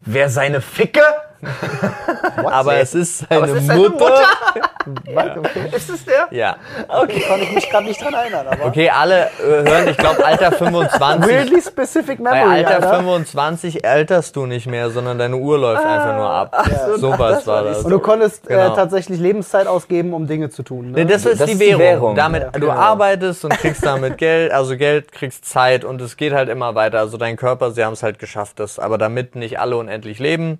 Wer 0.00 0.30
seine 0.30 0.60
Ficke? 0.60 1.02
aber 2.44 2.76
es 2.76 2.94
ist 2.94 3.24
Aber 3.30 3.40
seine, 3.46 3.52
es 3.52 3.60
ist 3.62 3.66
seine 3.66 3.80
Mutter. 3.80 4.20
Was? 5.12 5.36
Okay. 5.36 5.70
Ist 5.76 5.90
es 5.90 6.04
der? 6.04 6.28
Ja. 6.30 6.56
Okay. 6.88 7.20
Kann 7.20 7.40
ich 7.42 7.52
mich 7.52 7.68
gerade 7.70 7.86
nicht 7.86 8.02
dran 8.02 8.14
erinnern, 8.14 8.46
aber. 8.48 8.66
Okay, 8.66 8.88
alle 8.90 9.26
äh, 9.26 9.68
hören, 9.68 9.88
ich 9.88 9.96
glaube, 9.96 10.24
Alter 10.24 10.52
25. 10.52 11.00
Weirdly 11.30 11.60
specific 11.62 12.22
Bei 12.22 12.30
memory, 12.32 12.64
Alter 12.64 12.74
Alter. 12.76 12.96
25 12.98 13.84
älterst 13.84 14.36
du 14.36 14.46
nicht 14.46 14.66
mehr, 14.66 14.90
sondern 14.90 15.18
deine 15.18 15.36
Uhr 15.36 15.58
läuft 15.58 15.84
einfach 15.84 16.16
nur 16.16 16.30
ab. 16.30 16.66
so, 16.86 16.96
so 16.96 17.18
was 17.18 17.36
das 17.38 17.46
war 17.46 17.64
das. 17.64 17.82
Und 17.84 17.90
du 17.90 17.98
konntest 17.98 18.46
Genau. 18.46 18.72
äh, 18.72 18.76
tatsächlich 18.76 19.18
Lebenszeit 19.18 19.66
ausgeben, 19.66 20.12
um 20.14 20.26
Dinge 20.26 20.50
zu 20.50 20.62
tun. 20.62 20.92
Nee, 20.92 21.04
Ne? 21.04 21.06
das 21.06 21.24
ist 21.24 21.40
Das 21.40 21.46
die 21.46 21.52
ist 21.52 21.60
die 21.60 21.66
Währung. 21.68 21.80
Währung. 21.82 22.14
Damit 22.16 22.42
Ja, 22.44 22.50
du 22.50 22.60
genau. 22.60 22.72
arbeitest 22.72 23.44
und 23.44 23.52
kriegst 23.58 23.84
damit 23.86 24.18
Geld, 24.18 24.52
also 24.52 24.76
Geld, 24.76 25.12
kriegst 25.12 25.44
Zeit 25.44 25.84
und 25.84 26.00
es 26.00 26.16
geht 26.16 26.32
halt 26.32 26.48
immer 26.48 26.74
weiter. 26.74 26.98
Also 27.00 27.16
dein 27.16 27.36
Körper, 27.36 27.70
sie 27.72 27.84
haben 27.84 27.92
es 27.94 28.02
halt 28.02 28.18
geschafft, 28.18 28.60
das, 28.60 28.78
aber 28.78 28.98
damit 28.98 29.34
nicht 29.36 29.58
alle 29.58 29.76
unendlich 29.76 30.18
leben, 30.18 30.58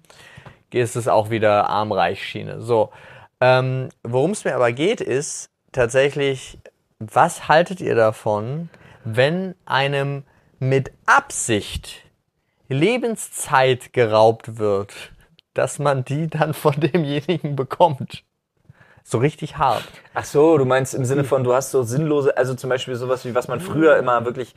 ist 0.73 0.97
es 0.97 1.09
auch 1.09 1.30
wieder 1.30 1.71
Arm-Reich-Schiene. 1.71 2.61
So, 2.61 2.90
ähm, 3.40 3.88
worum 4.02 4.33
es 4.33 4.45
mir 4.45 4.55
aber 4.55 4.73
geht, 4.73 5.00
ist 5.00 5.50
tatsächlich, 5.73 6.59
was 6.99 7.49
haltet 7.49 7.81
ihr 7.81 7.95
davon, 7.95 8.71
wenn 9.05 9.55
einem 9.66 10.25
mit 10.59 10.90
Absicht 11.05 12.02
Lebenszeit 12.69 13.93
geraubt 13.93 14.59
wird, 14.59 14.93
dass 15.55 15.78
man 15.78 16.05
die 16.05 16.28
dann 16.28 16.55
von 16.55 16.75
demjenigen 16.81 17.57
bekommt? 17.57 18.25
So 19.05 19.19
richtig 19.19 19.57
hart. 19.57 19.87
Ach 20.14 20.25
so, 20.25 20.59
du 20.59 20.64
meinst 20.64 20.95
im 20.95 21.05
Sinne 21.05 21.23
von, 21.23 21.45
du 21.45 21.55
hast 21.55 21.71
so 21.71 21.85
sinnlose, 21.85 22.37
also 22.37 22.55
zum 22.55 22.71
Beispiel 22.71 22.97
sowas 22.97 23.25
wie, 23.25 23.37
was 23.37 23.47
man 23.47 23.61
früher 23.61 23.97
immer 23.99 24.25
wirklich, 24.25 24.57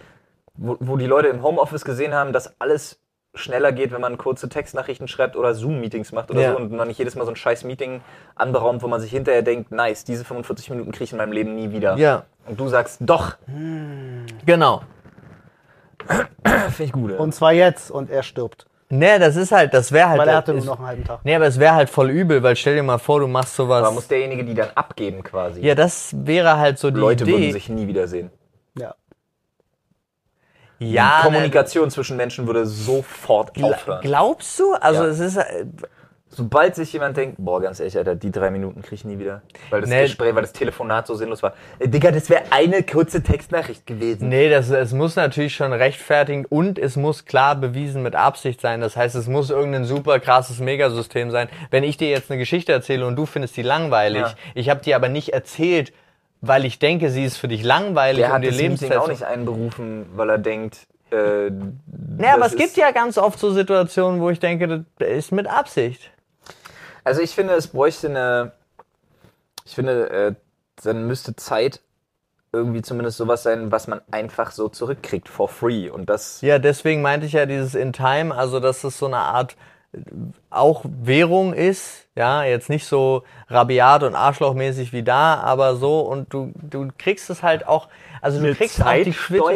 wo, 0.56 0.76
wo 0.80 0.98
die 0.98 1.06
Leute 1.06 1.28
im 1.28 1.44
Homeoffice 1.44 1.86
gesehen 1.86 2.16
haben, 2.16 2.34
dass 2.34 2.60
alles 2.60 3.00
schneller 3.36 3.72
geht, 3.72 3.92
wenn 3.92 4.02
man 4.02 4.18
kurze 4.18 4.50
Textnachrichten 4.50 5.08
schreibt 5.08 5.36
oder 5.36 5.54
Zoom-Meetings 5.54 6.12
macht 6.12 6.32
oder 6.32 6.42
Ja. 6.42 6.52
so 6.52 6.58
und 6.58 6.72
man 6.72 6.88
nicht 6.88 6.98
jedes 6.98 7.16
Mal 7.16 7.26
so 7.26 7.32
ein 7.32 7.36
scheiß 7.36 7.64
Meeting 7.64 8.02
anberaumt, 8.36 8.82
wo 8.82 8.88
man 8.88 9.00
sich 9.00 9.12
hinterher 9.12 9.44
denkt, 9.44 9.72
nice, 9.72 10.04
diese 10.04 10.26
45 10.26 10.70
Minuten 10.72 10.92
kriege 10.92 11.04
ich 11.06 11.12
in 11.12 11.18
meinem 11.20 11.32
Leben 11.32 11.56
nie 11.56 11.72
wieder. 11.72 11.96
Ja, 11.98 12.24
Und 12.48 12.60
du 12.60 12.68
sagst, 12.68 12.98
doch, 13.02 13.36
genau. 14.46 14.82
finde 16.08 16.84
ich 16.84 16.92
gut. 16.92 17.12
ja. 17.12 17.18
Und 17.18 17.34
zwar 17.36 17.54
jetzt 17.54 17.92
und 17.92 18.10
er 18.10 18.24
stirbt. 18.24 18.66
Nee, 18.92 19.20
das 19.20 19.36
ist 19.36 19.52
halt, 19.52 19.76
das 19.76 19.92
wäre 19.92 20.10
halt. 20.10 20.20
Weil 20.22 20.30
er 20.30 20.38
hatte 20.38 20.54
ist, 20.54 20.66
nur 20.66 20.74
noch 20.74 20.80
einen 20.80 20.88
halben 20.88 21.04
Tag. 21.04 21.20
Nee, 21.24 21.36
aber 21.36 21.46
es 21.46 21.60
wäre 21.60 21.76
halt 21.76 21.92
voll 21.92 22.10
übel, 22.10 22.42
weil 22.42 22.56
stell 22.56 22.76
dir 22.76 22.82
mal 22.82 22.98
vor, 22.98 23.20
du 23.20 23.28
machst 23.28 23.56
sowas. 23.56 23.84
Aber 23.84 23.92
muss 23.94 24.08
derjenige 24.08 24.44
die 24.44 24.56
dann 24.56 24.70
abgeben 24.74 25.22
quasi. 25.22 25.62
ja, 25.62 25.76
das 25.76 26.16
wäre 26.26 26.58
halt 26.58 26.80
so 26.80 26.90
die 26.90 27.00
Leute 27.00 27.24
Idee. 27.26 27.34
würden 27.34 27.52
sich 27.52 27.70
nie 27.70 27.88
wiedersehen. 27.88 28.32
Ja. 30.80 31.20
Kommunikation 31.24 31.92
zwischen 31.92 32.18
Menschen 32.18 32.48
würde 32.48 32.66
sofort 32.66 33.56
ne, 33.58 33.66
aufhören. 33.66 34.02
glaubst 34.02 34.58
du? 34.60 34.74
Also 34.74 35.04
Ja. 35.04 35.10
es 35.10 35.20
ist 35.20 35.38
äh, 35.38 35.66
Sobald 36.32 36.76
sich 36.76 36.94
jemand 36.94 37.18
denkt, 37.18 37.38
boah, 37.40 37.60
ganz 37.60 37.80
ehrlich, 37.80 37.98
Alter, 37.98 38.14
die 38.14 38.32
drei 38.32 38.52
Minuten 38.52 38.84
krieg 38.84 38.94
ich 39.00 39.04
nie 39.04 39.18
wieder. 39.18 39.42
Weil 39.72 39.82
das 39.82 39.90
Nee. 39.90 40.04
Gespräch, 40.04 40.36
weil 40.36 40.44
das 40.44 40.54
Telefonat 40.54 41.08
so 41.08 41.16
sinnlos 41.16 41.42
war. 41.42 41.54
Äh, 41.80 41.88
Digga, 41.90 42.12
das 42.12 42.30
wäre 42.30 42.44
eine 42.52 42.84
kurze 42.84 43.24
Textnachricht 43.24 43.88
gewesen. 43.88 44.30
Nee, 44.30 44.48
das, 44.48 44.70
es 44.70 44.94
muss 44.94 45.16
natürlich 45.16 45.56
schon 45.56 45.74
rechtfertigen 45.74 46.46
und 46.46 46.78
es 46.78 46.96
muss 46.98 47.26
klar 47.26 47.56
bewiesen 47.56 48.04
mit 48.04 48.16
Absicht 48.16 48.62
sein. 48.62 48.80
Das 48.80 48.96
heißt, 48.96 49.16
es 49.16 49.26
muss 49.28 49.50
irgendein 49.50 49.86
super 49.86 50.20
krasses 50.20 50.60
Megasystem 50.60 51.32
sein. 51.32 51.50
Wenn 51.72 51.84
ich 51.84 51.98
dir 51.98 52.10
jetzt 52.12 52.30
eine 52.30 52.38
Geschichte 52.38 52.74
erzähle 52.74 53.08
und 53.08 53.16
du 53.16 53.26
findest 53.26 53.58
die 53.58 53.64
langweilig, 53.64 54.22
Ja. 54.22 54.34
ich 54.54 54.70
habe 54.70 54.82
die 54.82 54.94
aber 54.94 55.10
nicht 55.10 55.30
erzählt, 55.34 55.92
weil 56.42 56.66
ich 56.66 56.80
denke, 56.80 57.10
sie 57.10 57.26
ist 57.26 57.38
für 57.38 57.48
dich 57.48 57.64
langweilig 57.64 58.22
Der 58.22 58.30
und 58.30 58.34
hat 58.36 58.44
dir 58.44 58.48
das 58.48 58.58
Meeting 58.58 58.78
Lebenszeit 58.78 58.98
auch 58.98 59.08
nicht 59.08 59.24
einberufen, 59.24 60.06
weil 60.16 60.30
er 60.30 60.38
denkt, 60.38 60.88
äh, 61.12 61.50
Nee, 61.50 62.28
aber 62.28 62.46
es 62.46 62.56
gibt 62.56 62.78
ja 62.78 62.92
ganz 62.92 63.18
oft 63.18 63.40
so 63.40 63.52
Situationen, 63.52 64.22
wo 64.22 64.30
ich 64.30 64.40
denke, 64.40 64.86
das 64.98 65.08
ist 65.10 65.32
mit 65.32 65.48
Absicht. 65.48 66.12
Also 67.04 67.22
ich 67.22 67.32
finde, 67.34 67.54
es 67.54 67.68
bräuchte 67.68 68.10
eine. 68.10 68.52
Ich 69.66 69.76
finde, 69.76 70.10
äh, 70.10 70.34
dann 70.84 71.08
müsste 71.08 71.36
Zeit 71.36 71.80
irgendwie 72.52 72.82
zumindest 72.82 73.18
sowas 73.18 73.44
sein, 73.44 73.72
was 73.72 73.88
man 73.88 74.02
einfach 74.12 74.52
so 74.52 74.70
zurückkriegt 74.70 75.30
for 75.30 75.48
free. 75.48 75.90
Und 75.90 76.10
das. 76.10 76.42
Ja, 76.42 76.60
deswegen 76.60 77.02
meinte 77.02 77.26
ich 77.26 77.34
ja 77.34 77.46
dieses 77.46 77.76
in 77.76 77.94
Time, 77.94 78.36
also 78.36 78.60
dass 78.60 78.84
es 78.84 78.98
so 78.98 79.06
eine 79.06 79.18
Art 79.18 79.56
auch 80.50 80.84
Währung 80.86 81.54
ist, 81.54 82.08
ja, 82.16 82.44
jetzt 82.44 82.70
nicht 82.70 82.86
so 82.86 83.24
rabiat 83.48 84.04
und 84.04 84.16
arschlochmäßig 84.16 84.94
wie 84.94 85.04
da, 85.04 85.36
aber 85.36 85.76
so 85.76 86.02
und 86.02 86.32
du 86.34 86.52
du 86.56 86.88
kriegst 86.98 87.30
es 87.30 87.42
halt 87.42 87.68
auch, 87.68 87.88
also 88.22 88.40
du 88.42 88.54
kriegst 88.54 88.84
auch 88.84 88.94
die 88.94 89.12
Quittung, 89.12 89.52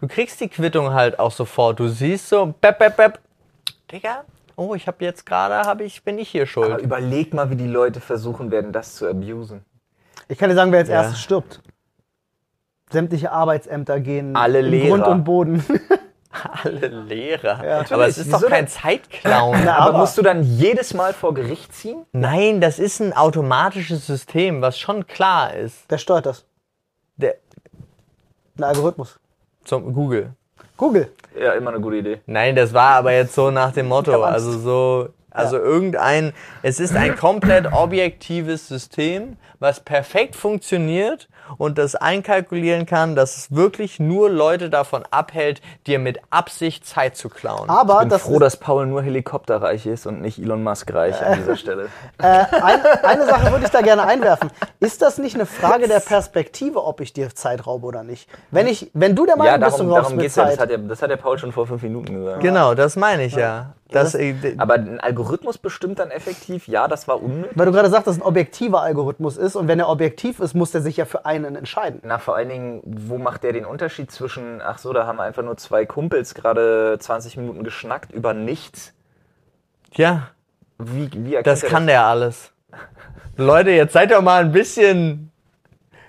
du 0.00 0.08
kriegst 0.08 0.40
die 0.40 0.48
Quittung 0.48 0.92
halt 0.92 1.18
auch 1.18 1.30
sofort. 1.32 1.80
Du 1.80 1.88
siehst 1.88 2.28
so, 2.28 2.54
bep, 2.60 2.78
bep, 2.78 2.96
bep, 2.96 3.20
Digga, 3.90 4.24
oh, 4.56 4.74
ich 4.74 4.86
habe 4.86 5.02
jetzt 5.04 5.24
gerade, 5.24 5.56
habe 5.66 5.84
ich, 5.84 6.02
bin 6.04 6.18
ich 6.18 6.28
hier 6.28 6.42
Aber 6.42 6.48
schuld. 6.48 6.82
überleg 6.82 7.32
mal, 7.32 7.48
wie 7.50 7.56
die 7.56 7.66
Leute 7.66 8.00
versuchen 8.00 8.50
werden, 8.50 8.72
das 8.72 8.96
zu 8.96 9.08
abusen. 9.08 9.64
Ich 10.28 10.36
kann 10.38 10.50
dir 10.50 10.56
sagen, 10.56 10.70
wer 10.72 10.80
als 10.80 10.88
Ja. 10.88 10.96
erstes 10.96 11.20
stirbt. 11.20 11.60
Sämtliche 12.90 13.32
Arbeitsämter 13.32 14.00
gehen 14.00 14.36
Alle 14.36 14.60
in 14.60 14.66
Lehrer. 14.66 14.88
Grund 14.88 15.06
und 15.06 15.24
Boden. 15.24 15.64
Alle 16.62 16.86
Lehrer. 16.88 17.58
aber 17.58 17.66
Natürlich. 17.66 18.08
es 18.08 18.18
ist 18.18 18.32
doch 18.32 18.46
kein? 18.46 18.68
Zeitclown. 18.68 19.64
Na, 19.64 19.76
Aber, 19.78 19.88
aber- 19.90 19.98
musst 19.98 20.16
du 20.16 20.22
dann 20.22 20.42
jedes 20.44 20.94
Mal 20.94 21.12
vor 21.12 21.34
Gericht 21.34 21.74
ziehen? 21.74 22.06
Nein, 22.12 22.60
das 22.60 22.78
ist 22.78 23.00
ein 23.00 23.12
automatisches 23.12 24.06
System, 24.06 24.62
was 24.62 24.78
schon 24.78 25.06
klar 25.06 25.54
ist. 25.54 25.84
Wer 25.88 25.98
steuert 25.98 26.26
das? 26.26 26.44
Der, 27.16 27.34
Ein 28.58 28.64
Algorithmus. 28.64 29.18
zum 29.64 29.92
Google. 29.92 30.32
Google. 30.76 31.10
Ja, 31.38 31.52
immer 31.52 31.70
eine 31.70 31.80
gute 31.80 31.96
Idee. 31.96 32.20
Nein, 32.26 32.54
das 32.56 32.72
war 32.72 32.94
aber 32.96 33.12
jetzt 33.12 33.34
so 33.34 33.50
nach 33.50 33.72
dem 33.72 33.88
Motto. 33.88 34.12
Also 34.24 34.58
so, 34.58 35.08
also 35.30 35.58
irgendein, 35.58 36.32
es 36.62 36.80
ist 36.80 36.94
ein 36.96 37.16
komplett 37.16 37.72
objektives 37.72 38.66
System, 38.68 39.36
was 39.58 39.80
perfekt 39.80 40.34
funktioniert 40.36 41.28
und 41.58 41.78
das 41.78 41.94
einkalkulieren 41.94 42.86
kann, 42.86 43.16
dass 43.16 43.36
es 43.36 43.54
wirklich 43.54 44.00
nur 44.00 44.30
Leute 44.30 44.70
davon 44.70 45.02
abhält, 45.10 45.60
dir 45.86 45.98
mit 45.98 46.20
Absicht 46.30 46.86
Zeit 46.86 47.16
zu 47.16 47.28
klauen. 47.28 47.68
Aber 47.68 47.94
Ich 47.94 48.00
bin 48.00 48.08
das 48.10 48.22
froh, 48.22 48.38
dass 48.38 48.56
Paul 48.56 48.86
nur 48.86 49.02
helikopterreich 49.02 49.86
ist 49.86 50.06
und 50.06 50.20
nicht 50.20 50.38
Elon 50.38 50.62
Musk 50.62 50.92
reich 50.92 51.20
an 51.24 51.38
dieser 51.38 51.56
Stelle. 51.56 51.88
Äh, 52.18 52.24
ein, 52.26 52.80
eine 53.02 53.26
Sache 53.26 53.50
würde 53.50 53.64
ich 53.64 53.70
da 53.70 53.80
gerne 53.80 54.06
einwerfen. 54.06 54.50
Ist 54.80 55.02
das 55.02 55.18
nicht 55.18 55.34
eine 55.34 55.46
Frage 55.46 55.88
der 55.88 56.00
Perspektive, 56.00 56.84
ob 56.84 57.00
ich 57.00 57.12
dir 57.12 57.34
Zeit 57.34 57.66
raube 57.66 57.86
oder 57.86 58.02
nicht? 58.02 58.28
Wenn, 58.50 58.66
ich, 58.66 58.90
wenn 58.94 59.14
du 59.16 59.26
der 59.26 59.36
Meinung 59.36 59.60
Ja, 59.60 59.66
bist, 59.66 59.78
darum, 59.78 59.88
du 59.88 59.92
raubst 59.94 60.04
darum 60.06 60.16
mir 60.16 60.22
geht's 60.22 60.36
ja. 60.36 60.44
Zeit, 60.44 60.52
Das 60.54 60.60
hat 60.60 60.70
ja. 60.70 60.76
Das 60.78 61.02
hat 61.02 61.10
der 61.10 61.16
Paul 61.16 61.38
schon 61.38 61.52
vor 61.52 61.66
fünf 61.66 61.82
Minuten 61.82 62.14
gesagt. 62.14 62.40
Genau, 62.40 62.74
das 62.74 62.96
meine 62.96 63.24
ich 63.24 63.34
ja. 63.34 63.74
Das, 63.92 64.14
äh, 64.14 64.34
Aber 64.58 64.74
ein 64.74 65.00
Algorithmus 65.00 65.58
bestimmt 65.58 65.98
dann 65.98 66.10
effektiv, 66.10 66.68
ja, 66.68 66.88
das 66.88 67.08
war 67.08 67.22
unnötig. 67.22 67.56
weil 67.56 67.66
du 67.66 67.72
gerade 67.72 67.88
sagst, 67.90 68.06
dass 68.06 68.16
es 68.16 68.22
ein 68.22 68.26
objektiver 68.26 68.82
Algorithmus 68.82 69.36
ist 69.36 69.56
und 69.56 69.68
wenn 69.68 69.78
er 69.78 69.88
objektiv 69.88 70.40
ist, 70.40 70.54
muss 70.54 70.74
er 70.74 70.80
sich 70.80 70.96
ja 70.96 71.04
für 71.04 71.26
einen 71.26 71.56
entscheiden. 71.56 72.00
Na, 72.04 72.18
vor 72.18 72.36
allen 72.36 72.48
Dingen, 72.48 72.82
wo 72.84 73.18
macht 73.18 73.42
der 73.42 73.52
den 73.52 73.64
Unterschied 73.64 74.10
zwischen, 74.10 74.60
ach 74.62 74.78
so, 74.78 74.92
da 74.92 75.06
haben 75.06 75.20
einfach 75.20 75.42
nur 75.42 75.56
zwei 75.56 75.86
Kumpels 75.86 76.34
gerade 76.34 76.96
20 77.00 77.36
Minuten 77.36 77.64
geschnackt 77.64 78.12
über 78.12 78.34
nichts? 78.34 78.92
ja, 79.94 80.28
Wie, 80.78 81.10
wie 81.12 81.42
das 81.42 81.62
kann 81.62 81.86
der 81.86 82.04
alles. 82.04 82.52
Leute, 83.36 83.70
jetzt 83.70 83.92
seid 83.92 84.12
doch 84.12 84.22
mal 84.22 84.44
ein 84.44 84.52
bisschen. 84.52 85.29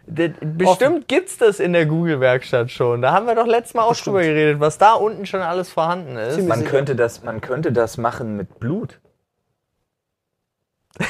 Bestimmt 0.08 1.08
gibt's 1.08 1.38
das 1.38 1.60
in 1.60 1.74
der 1.74 1.86
Google-Werkstatt 1.86 2.72
schon. 2.72 3.02
Da 3.02 3.12
haben 3.12 3.28
wir 3.28 3.36
doch 3.36 3.48
letztes 3.48 3.74
Mal 3.74 3.84
auch 3.84 3.96
drüber 3.96 4.22
geredet, 4.22 4.60
was 4.60 4.78
da 4.78 4.94
unten 4.94 5.26
schon 5.26 5.42
alles 5.42 5.70
vorhanden 5.70 6.18
ist. 6.18 6.42
Man 6.48 6.64
könnte, 6.64 6.96
das, 6.96 7.24
man 7.24 7.42
könnte 7.42 7.72
das 7.72 7.98
machen 7.98 8.38
mit 8.38 8.60
Blut. 8.60 9.01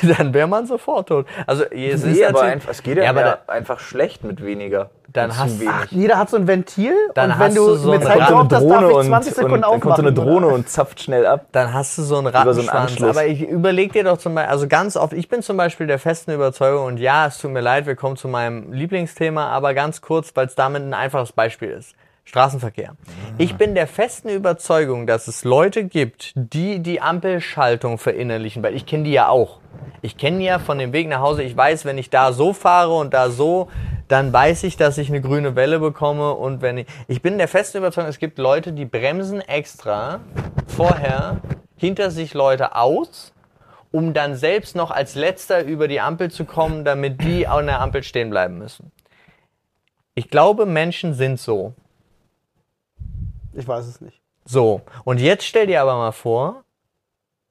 Dann 0.17 0.33
wäre 0.33 0.47
man 0.47 0.65
sofort 0.65 1.09
tot. 1.09 1.25
Also 1.47 1.63
es 1.65 2.03
ist 2.03 2.05
Nee, 2.05 2.23
aber 2.25 2.33
natürlich- 2.33 2.53
einfach, 2.53 2.69
es 2.71 2.83
geht 2.83 2.97
ja, 2.97 3.03
Ja, 3.03 3.09
aber 3.11 3.21
mehr 3.21 3.37
einfach 3.47 3.79
schlecht 3.79 4.23
mit 4.23 4.43
weniger. 4.43 4.89
Dann 5.07 5.37
hast- 5.37 5.59
wenig. 5.59 5.73
Ach, 5.73 5.85
jeder 5.89 6.17
hat 6.17 6.29
so 6.29 6.37
ein 6.37 6.47
Ventil 6.47 6.93
Dann 7.15 7.31
und 7.31 7.39
wenn 7.39 7.47
hast 7.47 7.57
du 7.57 7.67
du 7.67 7.75
so 7.75 7.91
eine- 7.91 8.01
Zeit 8.03 8.15
geraubt 8.27 8.53
hast, 8.53 8.65
darf 8.69 8.89
ich 8.89 9.07
20 9.07 9.33
Sekunden 9.33 9.55
und, 9.57 9.63
aufmachen. 9.65 9.81
dann 9.81 9.81
kommt 9.81 9.95
so 9.97 10.01
eine 10.01 10.13
Drohne 10.13 10.45
oder? 10.47 10.55
und 10.55 10.69
zapft 10.69 11.01
schnell 11.01 11.25
ab. 11.25 11.45
dann 11.51 11.73
hast 11.73 11.97
du 11.97 12.03
so 12.03 12.17
einen 12.17 12.31
so 12.31 12.37
einen 12.37 12.69
Rattenschwanz. 12.69 13.17
Aber 13.17 13.25
ich 13.27 13.41
überleg 13.41 13.91
dir 13.93 14.03
doch 14.05 14.17
zum 14.17 14.35
Beispiel, 14.35 14.51
also 14.51 14.67
ganz 14.67 14.95
oft, 14.95 15.13
ich 15.13 15.27
bin 15.27 15.41
zum 15.41 15.57
Beispiel 15.57 15.87
der 15.87 15.99
festen 15.99 16.31
Überzeugung, 16.31 16.85
und 16.85 16.97
ja, 16.97 17.27
es 17.27 17.37
tut 17.39 17.51
mir 17.51 17.61
leid, 17.61 17.85
wir 17.85 17.95
kommen 17.95 18.15
zu 18.15 18.27
meinem 18.29 18.71
Lieblingsthema, 18.71 19.47
aber 19.49 19.73
ganz 19.73 19.99
kurz, 20.01 20.31
weil 20.35 20.45
es 20.47 20.55
damit 20.55 20.81
ein 20.83 20.93
einfaches 20.93 21.33
Beispiel 21.33 21.69
ist. 21.71 21.93
Straßenverkehr. 22.31 22.95
Ich 23.37 23.55
bin 23.55 23.75
der 23.75 23.87
festen 23.87 24.29
Überzeugung, 24.29 25.05
dass 25.05 25.27
es 25.27 25.43
Leute 25.43 25.83
gibt, 25.83 26.31
die 26.35 26.79
die 26.79 27.01
Ampelschaltung 27.01 27.97
verinnerlichen, 27.97 28.63
weil 28.63 28.73
ich 28.73 28.85
kenne 28.85 29.03
die 29.03 29.11
ja 29.11 29.27
auch. 29.27 29.59
Ich 30.01 30.15
kenne 30.15 30.39
die 30.39 30.45
ja 30.45 30.57
von 30.57 30.79
dem 30.79 30.93
Weg 30.93 31.09
nach 31.09 31.19
Hause. 31.19 31.43
Ich 31.43 31.57
weiß, 31.57 31.83
wenn 31.83 31.97
ich 31.97 32.09
da 32.09 32.31
so 32.31 32.53
fahre 32.53 32.95
und 32.95 33.13
da 33.13 33.31
so, 33.31 33.67
dann 34.07 34.31
weiß 34.31 34.63
ich, 34.63 34.77
dass 34.77 34.97
ich 34.97 35.09
eine 35.09 35.19
grüne 35.19 35.57
Welle 35.57 35.79
bekomme. 35.79 36.31
Und 36.31 36.61
wenn 36.61 36.77
ich, 36.77 36.87
ich 37.09 37.21
bin 37.21 37.37
der 37.37 37.49
festen 37.49 37.79
Überzeugung, 37.79 38.09
es 38.09 38.17
gibt 38.17 38.37
Leute, 38.37 38.71
die 38.71 38.85
bremsen 38.85 39.41
extra 39.41 40.21
vorher 40.67 41.41
hinter 41.75 42.11
sich 42.11 42.33
Leute 42.33 42.77
aus, 42.77 43.33
um 43.91 44.13
dann 44.13 44.35
selbst 44.35 44.73
noch 44.73 44.89
als 44.89 45.15
letzter 45.15 45.65
über 45.65 45.89
die 45.89 45.99
Ampel 45.99 46.31
zu 46.31 46.45
kommen, 46.45 46.85
damit 46.85 47.21
die 47.21 47.45
an 47.45 47.65
der 47.65 47.81
Ampel 47.81 48.03
stehen 48.03 48.29
bleiben 48.29 48.57
müssen. 48.57 48.93
Ich 50.15 50.29
glaube, 50.29 50.65
Menschen 50.65 51.13
sind 51.13 51.37
so. 51.37 51.73
Ich 53.53 53.67
weiß 53.67 53.85
es 53.87 54.01
nicht. 54.01 54.21
So, 54.45 54.81
und 55.03 55.19
jetzt 55.19 55.45
stell 55.45 55.67
dir 55.67 55.81
aber 55.81 55.95
mal 55.95 56.11
vor, 56.11 56.63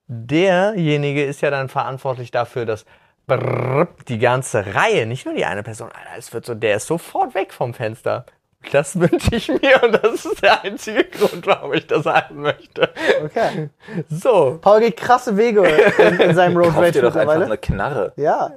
derjenige 0.06 1.24
ist 1.24 1.40
ja 1.40 1.50
dann 1.50 1.68
verantwortlich 1.68 2.30
dafür, 2.30 2.66
dass 2.66 2.84
brrr, 3.26 3.88
die 4.08 4.18
ganze 4.18 4.74
Reihe, 4.74 5.06
nicht 5.06 5.24
nur 5.24 5.34
die 5.34 5.44
eine 5.44 5.62
Person, 5.62 5.88
Alter, 5.88 6.18
es 6.18 6.32
wird 6.32 6.44
so, 6.46 6.54
der 6.54 6.76
ist 6.76 6.86
sofort 6.86 7.34
weg 7.34 7.52
vom 7.52 7.74
Fenster. 7.74 8.26
Das 8.72 8.98
wünsche 9.00 9.34
ich 9.36 9.48
mir 9.48 9.82
und 9.82 9.92
das 10.02 10.24
ist 10.24 10.42
der 10.42 10.62
einzige 10.64 11.04
Grund, 11.04 11.46
warum 11.46 11.72
ich 11.72 11.86
das 11.86 12.04
haben 12.04 12.42
möchte. 12.42 12.90
Okay. 13.24 13.70
So, 14.10 14.58
Paul 14.60 14.80
geht 14.80 14.96
krasse 14.96 15.36
Wege 15.36 15.66
in, 15.66 16.20
in 16.20 16.34
seinem 16.34 16.56
Road 16.56 16.76
Rage 16.76 16.92
dir 16.92 17.02
doch 17.02 17.14
einfach 17.16 17.38
mittlerweile. 17.38 17.44
eine 17.46 17.58
Knarre. 17.58 18.12
Ja. 18.16 18.50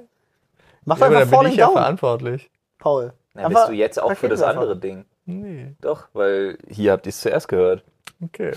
Mach 0.86 0.98
ja, 1.00 1.06
aber 1.06 1.18
einfach 1.18 1.20
da 1.20 1.26
bin 1.26 1.30
Falling 1.30 1.52
ich 1.54 1.58
ja 1.58 1.66
Down, 1.68 1.76
verantwortlich. 1.76 2.52
Paul. 2.80 3.14
Na, 3.34 3.46
Einfach 3.46 3.62
bist 3.62 3.70
du 3.70 3.74
jetzt 3.74 4.02
auch 4.02 4.14
für 4.16 4.28
das 4.28 4.42
andere 4.42 4.76
Ding? 4.76 5.06
Nee, 5.26 5.76
Doch, 5.82 6.08
weil 6.14 6.58
hier 6.68 6.92
habt 6.92 7.06
ihr 7.06 7.12
es 7.12 7.22
zuerst 7.22 7.48
gehört. 7.48 7.84
okay. 8.24 8.52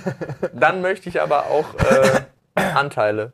Dann 0.52 0.82
möchte 0.82 1.08
ich 1.08 1.20
aber 1.20 1.46
auch 1.46 1.74
äh, 1.74 2.20
Anteile. 2.54 3.32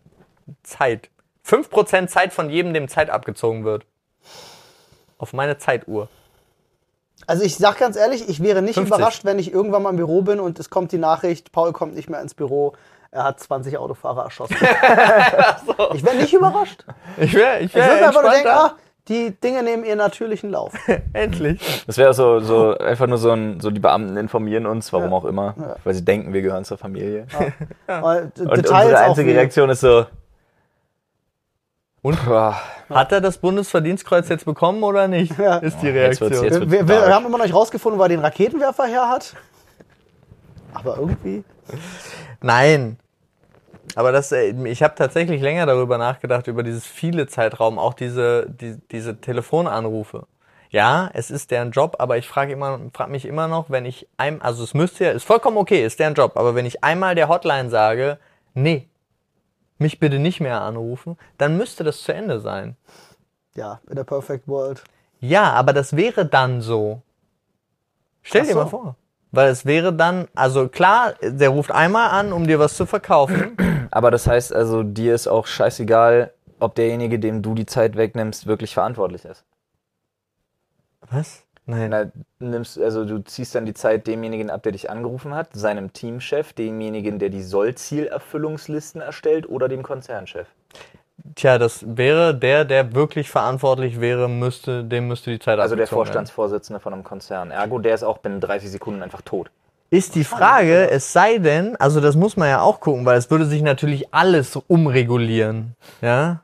Zeit. 0.62 1.11
5% 1.47 2.06
Zeit 2.08 2.32
von 2.32 2.50
jedem, 2.50 2.75
dem 2.75 2.88
Zeit 2.88 3.11
abgezogen 3.11 3.64
wird. 3.64 3.85
Auf 5.18 5.32
meine 5.32 5.58
Zeituhr. 5.58 6.08
Also 7.26 7.42
ich 7.42 7.56
sag 7.56 7.78
ganz 7.78 7.97
ehrlich, 7.97 8.28
ich 8.28 8.42
wäre 8.42 8.62
nicht 8.62 8.75
50. 8.75 8.94
überrascht, 8.97 9.25
wenn 9.25 9.38
ich 9.38 9.52
irgendwann 9.52 9.82
mal 9.82 9.90
im 9.90 9.97
Büro 9.97 10.23
bin 10.23 10.38
und 10.40 10.58
es 10.61 10.70
kommt 10.70 10.92
die 10.92 10.99
Nachricht, 10.99 11.50
Paul 11.52 11.73
kommt 11.73 11.94
nicht 11.94 12.08
mehr 12.08 12.20
ins 12.20 12.35
Büro, 12.35 12.75
er 13.11 13.25
hat 13.25 13.40
20 13.40 13.76
Autofahrer 13.78 14.25
erschossen. 14.25 14.56
Ich 15.94 16.04
wäre 16.04 16.16
nicht 16.16 16.32
überrascht. 16.32 16.85
Ich 17.16 17.35
wäre 17.35 17.58
ich 17.61 17.66
Ich 17.66 17.75
wär 17.75 17.97
mir 17.97 18.06
einfach 18.08 18.23
nur 18.23 18.30
denken, 18.30 18.49
ah, 18.49 18.76
die 19.09 19.31
Dinge 19.33 19.62
nehmen 19.62 19.85
ihren 19.85 19.99
natürlichen 19.99 20.50
Lauf. 20.50 20.73
Endlich. 21.12 21.85
Das 21.87 21.97
wäre 21.99 22.12
so, 22.15 22.41
so 22.41 22.77
einfach 22.79 23.07
nur 23.07 23.19
so 23.19 23.31
ein, 23.31 23.61
so 23.61 23.71
die 23.71 23.81
Beamten 23.81 24.17
informieren 24.17 24.67
uns, 24.67 24.93
warum 24.93 25.11
Ja. 25.11 25.17
auch 25.17 25.25
immer, 25.25 25.77
weil 25.85 25.95
sie 25.95 26.05
denken, 26.05 26.33
wir 26.33 26.43
gehören 26.43 26.65
zur 26.65 26.79
Familie. 26.79 27.27
Und 27.87 28.38
Und 28.41 28.57
Details 28.57 28.65
unsere 28.85 29.00
auch 29.05 29.09
einzige 29.09 29.35
Reaktion 29.35 29.71
ist 29.71 29.81
so. 29.81 30.07
Und? 32.03 32.25
boah, 32.25 32.57
Hat 32.91 33.12
er 33.12 33.21
das 33.21 33.38
Bundesverdienstkreuz 33.38 34.29
jetzt 34.29 34.45
bekommen 34.45 34.83
oder 34.83 35.09
nicht? 35.09 35.37
Ja. 35.38 35.57
Ist 35.59 35.79
die 35.83 35.88
jetzt 35.88 36.21
wird's- 36.21 36.41
Reaktion. 36.41 36.45
jetzt 36.45 36.71
Wir, 36.71 36.71
wird's 36.81 36.88
wir, 36.88 37.07
wir 37.09 37.15
haben 37.15 37.27
immer 37.27 37.38
noch 37.38 37.45
nicht 37.45 37.55
rausgefunden, 37.55 37.99
wo 37.99 38.03
er 38.05 38.09
den 38.09 38.21
Raketenwerfer 38.21 38.85
her 38.87 39.09
hat. 39.09 39.35
Aber 40.75 40.97
irgendwie. 40.99 41.45
Nein. 42.41 42.99
Aber 43.99 44.12
das, 44.12 44.31
äh, 44.31 44.50
ich 44.69 44.85
habe 44.85 44.95
tatsächlich 44.95 45.43
länger 45.43 45.67
darüber 45.67 45.99
nachgedacht, 45.99 46.47
über 46.47 46.62
dieses 46.62 46.87
viele 46.87 47.26
Zeitraum, 47.26 47.81
auch 47.81 47.95
diese, 47.95 48.47
die, 48.49 48.76
diese 48.93 49.21
Telefonanrufe. 49.21 50.28
Ja, 50.71 51.11
es 51.14 51.33
ist 51.33 51.50
deren 51.50 51.73
Job, 51.73 51.97
aber 51.99 52.17
ich 52.17 52.28
frage 52.28 52.52
immer, 52.52 52.78
frag 52.95 53.09
mich 53.11 53.25
immer 53.25 53.49
noch, 53.49 53.71
wenn 53.71 53.85
ich 53.85 54.07
ein, 54.17 54.40
also 54.40 54.62
es 54.62 54.73
müsste 54.73 55.07
ja, 55.07 55.11
ist 55.11 55.25
vollkommen 55.25 55.57
okay, 55.57 55.85
ist 55.85 55.99
deren 55.99 56.14
Job, 56.14 56.37
aber 56.37 56.55
wenn 56.55 56.64
ich 56.64 56.85
einmal 56.85 57.17
der 57.17 57.28
Hotline 57.28 57.71
sage, 57.71 58.19
nee, 58.55 58.87
mich 59.78 59.99
bitte 59.99 60.21
nicht 60.21 60.38
mehr 60.38 60.61
anrufen, 60.61 61.19
dann 61.37 61.57
müsste 61.57 61.83
das 61.83 62.00
zu 62.05 62.14
Ende 62.14 62.38
sein. 62.38 62.76
Ja, 63.57 63.81
in 63.90 63.97
der 63.97 64.05
Perfect 64.05 64.47
World. 64.47 64.85
Ja, 65.19 65.50
aber 65.55 65.73
das 65.73 65.97
wäre 65.97 66.25
dann 66.25 66.61
so. 66.61 67.02
Stell 68.23 68.43
Ach 68.43 68.47
dir 68.47 68.52
so. 68.52 68.59
mal 68.61 68.67
vor. 68.67 68.97
Weil 69.33 69.50
es 69.50 69.67
wäre 69.67 69.93
dann, 69.93 70.28
also 70.37 70.69
klar, 70.69 71.14
der 71.21 71.49
ruft 71.49 71.73
einmal 71.73 72.11
an, 72.11 72.33
um 72.33 72.47
dir 72.47 72.61
was 72.61 72.76
zu 72.76 72.87
verkaufen. 72.87 73.57
Aber 73.90 74.11
das 74.11 74.26
heißt 74.26 74.54
also, 74.54 74.83
dir 74.83 75.14
ist 75.14 75.28
auch 75.28 75.47
scheißegal, 75.47 76.33
ob 76.61 76.75
derjenige, 76.75 77.18
dem 77.18 77.42
du 77.42 77.54
die 77.54 77.66
Zeit 77.66 77.97
wegnimmst, 77.97 78.47
wirklich 78.47 78.75
verantwortlich 78.75 79.25
ist. 79.25 79.45
Was? 81.11 81.45
Nein. 81.66 81.90
Na, 81.90 82.11
nimmst, 82.38 82.80
also 82.80 83.04
du 83.04 83.23
ziehst 83.23 83.54
dann 83.54 83.66
die 83.66 83.75
Zeit 83.75 84.07
demjenigen 84.07 84.49
ab, 84.50 84.62
der 84.62 84.73
dich 84.73 84.88
angerufen 84.90 85.35
hat, 85.35 85.50
seinem 85.52 85.92
Teamchef, 85.92 86.54
demjenigen, 86.54 87.18
der 87.18 87.28
die 87.28 87.42
Sollzielerfüllungslisten 87.42 89.02
erstellt 89.02 89.49
oder 89.49 89.68
dem 89.68 89.83
Konzernchef. 89.83 90.49
Tja, 91.35 91.59
das 91.59 91.85
wäre 91.87 92.35
der, 92.35 92.64
der 92.64 92.95
wirklich 92.95 93.28
verantwortlich 93.28 94.00
wäre, 94.00 94.28
müsste, 94.28 94.83
dem 94.83 95.09
müsste 95.09 95.30
die 95.30 95.38
Zeit 95.38 95.59
Also 95.59 95.75
der 95.76 95.85
abgezogen 95.85 95.99
werden. 95.99 96.07
Vorstandsvorsitzende 96.07 96.80
von 96.80 96.95
einem 96.95 97.04
Konzern. 97.04 97.50
Ergo, 97.50 97.78
der 97.78 97.95
ist 97.95 98.02
auch 98.02 98.18
binnen 98.18 98.40
30 98.40 98.71
Sekunden 98.71 99.02
einfach 99.02 99.21
tot. 99.21 99.50
Ist 99.90 100.14
die 100.14 100.25
Frage, 100.25 100.90
es 100.90 101.12
sei 101.12 101.38
denn, 101.38 101.76
also 101.76 102.00
das 102.00 102.14
muss 102.14 102.37
man 102.37 102.49
ja 102.49 102.61
auch 102.61 102.80
gucken, 102.80 103.07
weil 103.07 103.16
es 103.16 103.30
würde 103.30 103.47
sich 103.47 103.62
natürlich 103.62 104.12
alles 104.12 104.54
umregulieren. 104.57 105.75
Ja? 106.02 106.40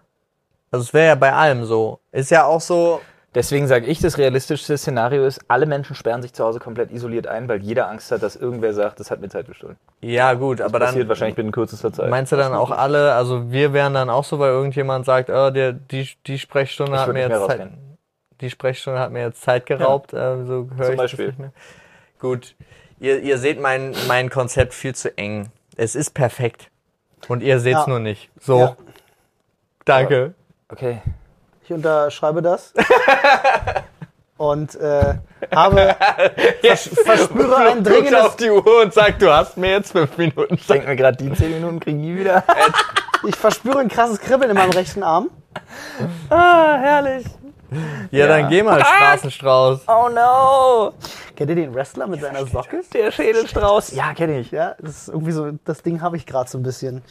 Also 0.71 0.85
es 0.85 0.95
wäre 0.95 1.09
ja 1.09 1.15
bei 1.15 1.33
allem 1.33 1.65
so. 1.65 2.01
Ist 2.11 2.31
ja 2.31 2.45
auch 2.47 2.61
so, 2.61 3.01
Deswegen 3.35 3.67
sage 3.67 3.87
ich, 3.87 3.99
das 4.01 4.17
realistischste 4.17 4.79
Szenario 4.79 5.27
ist, 5.27 5.41
alle 5.49 5.67
Menschen 5.67 5.97
sperren 5.97 6.23
sich 6.23 6.33
zu 6.33 6.45
Hause 6.45 6.61
komplett 6.61 6.93
isoliert 6.93 7.27
ein, 7.27 7.49
weil 7.49 7.61
jeder 7.63 7.91
Angst 7.91 8.13
hat, 8.13 8.23
dass 8.23 8.37
irgendwer 8.37 8.73
sagt, 8.73 9.01
das 9.01 9.11
hat 9.11 9.21
mir 9.21 9.29
Zeit 9.29 9.49
gestohlen. 9.49 9.77
ja 10.01 10.35
gut, 10.35 10.61
aber 10.61 10.79
Passiert 10.79 11.03
dann 11.03 11.09
wahrscheinlich 11.09 11.35
binnen 11.35 11.51
kürzester 11.51 11.93
Zeit. 11.93 12.11
meinst 12.11 12.31
du 12.31 12.37
dann 12.37 12.55
auch 12.55 12.71
alle, 12.71 13.13
also 13.15 13.51
wir 13.51 13.73
wären 13.73 13.93
dann 13.93 14.09
auch 14.09 14.23
so, 14.23 14.39
weil 14.39 14.51
irgendjemand 14.53 15.05
sagt, 15.05 15.31
oh, 15.31 15.51
der, 15.51 15.73
die, 15.73 16.09
die 16.29 16.39
Sprechstunde 16.39 16.93
Ich 16.95 16.99
hat 17.01 17.13
mir 17.13 17.23
jetzt 17.23 17.31
Zeit, 17.33 17.41
rausgehen. 17.41 17.99
die 18.41 18.51
Sprechstunde 18.51 19.01
hat 19.01 19.11
mir 19.11 19.23
jetzt 19.23 19.43
Zeit 19.43 19.67
geraubt, 19.67 20.13
äh, 20.15 20.45
so 20.45 20.69
höre 20.77 20.91
ich 20.91 20.97
Beispiel. 20.97 21.27
das 21.27 21.33
nicht 21.33 21.39
mehr. 21.41 21.53
Gut, 22.21 22.55
ihr, 23.01 23.21
ihr 23.21 23.39
seht 23.39 23.61
mein, 23.61 23.95
mein 24.09 24.31
Konzept 24.31 24.75
viel 24.75 24.95
zu 24.95 25.17
eng. 25.17 25.49
Es 25.77 25.95
ist 25.95 26.11
perfekt. 26.15 26.71
Und 27.29 27.43
ihr 27.43 27.59
seht 27.61 27.75
es 27.77 27.83
Ja. 27.83 27.89
nur 27.89 28.01
nicht. 28.01 28.31
So, 28.41 28.59
Ja. 28.61 28.77
danke. 29.85 30.35
Okay. 30.69 31.01
Ich 31.65 31.73
unterschreibe 31.73 32.43
das. 32.43 32.73
Und 34.37 34.75
äh, 34.75 35.15
habe 35.55 35.95
vers 36.61 36.91
verspüre 37.05 37.57
ein 37.57 37.85
dringendes 37.85 38.21
auf 38.21 38.37
die 38.37 38.51
Uhr 38.51 38.83
und 38.83 38.93
sagt, 38.93 39.23
du 39.23 39.31
hast 39.33 39.57
mir 39.57 39.71
jetzt 39.71 39.93
fünf 39.93 40.19
Minuten 40.19 40.55
Ich 40.55 40.67
denke 40.67 40.89
mir 40.89 40.97
gerade, 40.97 41.17
die 41.17 41.33
10 41.33 41.53
Minuten 41.53 41.79
kriegen 41.79 42.03
die 42.03 42.19
wieder. 42.19 42.43
ich 43.27 43.37
verspüre 43.37 43.79
ein 43.79 43.89
krasses 43.89 44.19
Kribbeln 44.21 44.51
in 44.51 44.57
meinem 44.57 44.73
rechten 44.73 45.05
Arm. 45.05 45.31
ah, 46.31 46.77
herrlich. 46.79 47.25
Ja, 48.11 48.27
dann 48.27 48.49
geh 48.49 48.63
mal, 48.63 48.81
Straßenstrauß. 48.85 49.81
Oh 49.89 50.09
no. 50.09 50.93
Kennt 51.37 51.51
ihr 51.51 51.57
den 51.57 51.75
Wrestler 51.75 52.07
mit 52.07 52.21
seiner 52.21 52.47
Socke? 52.47 52.83
Der 52.93 53.11
Schädelstrauß. 53.11 53.93
Ja, 53.93 54.15
kenne 54.15 54.39
ich. 54.39 54.51
Ja, 54.51 54.75
das 54.79 55.03
ist 55.03 55.09
irgendwie 55.09 55.33
so, 55.33 55.51
das 55.65 55.83
Ding 55.83 56.01
habe 56.01 56.17
ich 56.17 56.27
gerade 56.27 56.49
so 56.49 56.59
ein 56.59 56.63
bisschen. 56.63 57.03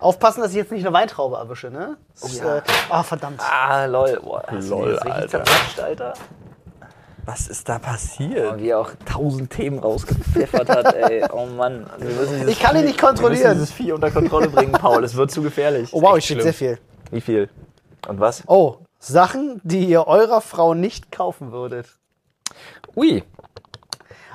Aufpassen, 0.00 0.40
dass 0.42 0.50
ich 0.50 0.56
jetzt 0.56 0.72
nicht 0.72 0.84
eine 0.84 0.92
Weintraube 0.94 1.36
erwische, 1.36 1.70
ne? 1.70 1.96
Ist, 2.14 2.40
ja. 2.40 2.58
äh, 2.58 2.62
ah, 2.90 3.02
verdammt. 3.02 3.40
Ah, 3.40 3.86
lol. 3.86 4.20
Boah, 4.22 4.42
Lol, 4.50 4.98
Alter. 4.98 5.44
Alter? 5.82 6.14
Was 7.24 7.48
ist 7.48 7.68
da 7.68 7.78
passiert? 7.78 8.52
Und 8.52 8.60
wie 8.60 8.68
er 8.68 8.80
auch 8.80 8.90
tausend 9.06 9.50
Themen 9.50 9.78
rausgepfeffert 9.78 10.68
hat, 10.68 10.94
ey. 10.94 11.24
Oh 11.32 11.46
Mann. 11.46 11.86
Ich 12.46 12.60
kann 12.60 12.76
ihn 12.76 12.84
nicht 12.84 13.00
Wir 13.00 13.08
müssen 13.12 13.16
kontrollieren. 13.16 13.52
dieses 13.54 13.72
Vieh 13.72 13.92
unter 13.92 14.10
Kontrolle 14.10 14.48
bringen, 14.48 14.72
Paul. 14.72 15.02
Es 15.04 15.14
wird 15.14 15.30
zu 15.30 15.40
gefährlich. 15.42 15.88
Oh 15.92 16.02
wow, 16.02 16.18
ich 16.18 16.24
steht 16.26 16.42
sehr 16.42 16.52
viel. 16.52 16.78
Wie 17.10 17.20
viel? 17.22 17.48
Und 18.06 18.20
was? 18.20 18.42
Oh, 18.46 18.76
Sachen, 19.06 19.60
die 19.64 19.84
ihr 19.86 20.06
eurer 20.06 20.40
Frau 20.40 20.74
nicht 20.74 21.12
kaufen 21.12 21.52
würdet. 21.52 21.98
Ui. 22.96 23.22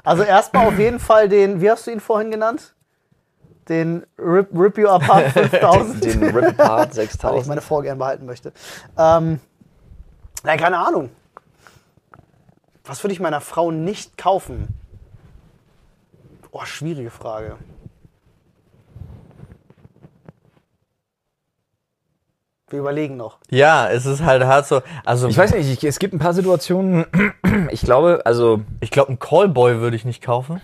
Also 0.04 0.24
erstmal 0.24 0.68
auf 0.68 0.78
jeden 0.80 1.00
Fall 1.00 1.28
den, 1.30 1.62
wie 1.62 1.70
hast 1.70 1.88
du 1.88 1.92
ihn 1.92 2.00
vorhin 2.00 2.32
genannt? 2.32 2.76
Den 3.68 4.06
Rip, 4.18 4.50
Rip 4.54 4.78
You 4.78 4.88
Apart 4.88 5.28
5000. 5.34 6.04
Den 6.04 6.24
Rip 6.36 6.60
Apart 6.60 6.96
weil 6.96 7.04
ich 7.06 7.12
6000. 7.12 7.48
meine 7.48 7.62
Frau 7.62 7.82
gern 7.82 7.98
behalten 7.98 8.26
möchte. 8.26 8.52
Ähm, 8.98 9.40
na, 10.44 10.58
keine 10.58 10.78
Ahnung. 10.78 11.10
Was 12.86 13.04
würde 13.04 13.14
ich 13.14 13.20
meiner 13.20 13.42
Frau 13.42 13.72
nicht 13.72 14.18
kaufen? 14.18 14.68
Oh, 16.52 16.66
schwierige 16.66 17.12
Frage. 17.12 17.58
Wir 22.70 22.80
überlegen 22.80 23.18
noch. 23.18 23.38
Ja, 23.50 23.90
es 23.90 24.06
ist 24.06 24.24
halt 24.24 24.44
hart 24.44 24.68
so. 24.68 24.82
Also, 25.06 25.28
Ich 25.28 25.38
weiß 25.38 25.54
nicht, 25.56 25.72
ich, 25.72 25.84
es 25.84 26.00
gibt 26.00 26.14
ein 26.14 26.20
paar 26.20 26.34
Situationen, 26.34 27.06
ich 27.72 27.82
glaube, 27.82 28.22
also 28.26 28.62
ich 28.80 28.92
glaube, 28.92 29.10
einen 29.10 29.20
Callboy 29.20 29.80
würde 29.80 29.96
ich 29.96 30.06
nicht 30.06 30.22
kaufen. 30.24 30.62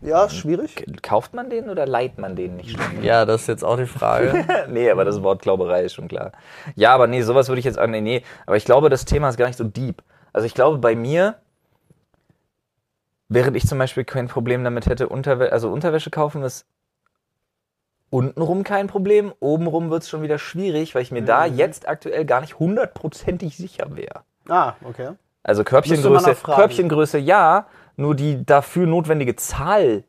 Ja, 0.00 0.28
schwierig. 0.28 0.84
kauft 1.02 1.34
man 1.34 1.50
den 1.50 1.68
oder 1.68 1.84
leiht 1.86 2.18
man 2.18 2.36
den 2.36 2.56
nicht 2.56 2.70
schon? 2.70 3.02
Ja, 3.02 3.24
das 3.24 3.42
ist 3.42 3.46
jetzt 3.48 3.64
auch 3.64 3.76
die 3.76 3.86
Frage. 3.86 4.44
nee, 4.68 4.90
aber 4.90 5.04
das 5.04 5.22
Wort 5.22 5.42
Glauberei 5.42 5.82
ist 5.82 5.94
schon 5.94 6.08
klar. 6.08 6.32
Ja, 6.76 6.94
aber 6.94 7.06
nee, 7.08 7.22
sowas 7.22 7.48
würde 7.48 7.58
ich 7.58 7.64
jetzt 7.64 7.78
auch, 7.78 7.86
nee, 7.86 8.00
nee. 8.00 8.22
Aber 8.46 8.56
ich 8.56 8.64
glaube, 8.64 8.90
das 8.90 9.04
Thema 9.04 9.28
ist 9.28 9.36
gar 9.36 9.46
nicht 9.46 9.58
so 9.58 9.64
deep. 9.64 10.02
Also 10.32 10.46
ich 10.46 10.54
glaube, 10.54 10.78
bei 10.78 10.94
mir, 10.94 11.36
während 13.28 13.56
ich 13.56 13.66
zum 13.66 13.78
Beispiel 13.78 14.04
kein 14.04 14.28
Problem 14.28 14.62
damit 14.62 14.86
hätte, 14.86 15.08
Unterwäsche, 15.08 15.52
also 15.52 15.70
Unterwäsche 15.70 16.10
kaufen 16.10 16.42
ist 16.42 16.64
untenrum 18.10 18.64
kein 18.64 18.86
Problem, 18.86 19.32
obenrum 19.40 19.90
wird 19.90 20.02
es 20.02 20.08
schon 20.08 20.22
wieder 20.22 20.38
schwierig, 20.38 20.94
weil 20.94 21.02
ich 21.02 21.10
mir 21.10 21.22
da 21.22 21.44
jetzt 21.44 21.88
aktuell 21.88 22.24
gar 22.24 22.40
nicht 22.40 22.58
hundertprozentig 22.58 23.56
sicher 23.56 23.86
wäre. 23.96 24.20
Ah, 24.48 24.74
okay. 24.84 25.10
Also 25.42 25.64
Körbchengröße. 25.64 26.34
Körbchengröße 26.42 27.18
ja, 27.18 27.66
nur 27.96 28.14
die 28.14 28.44
dafür 28.44 28.86
notwendige 28.86 29.36
Zahl 29.36 30.04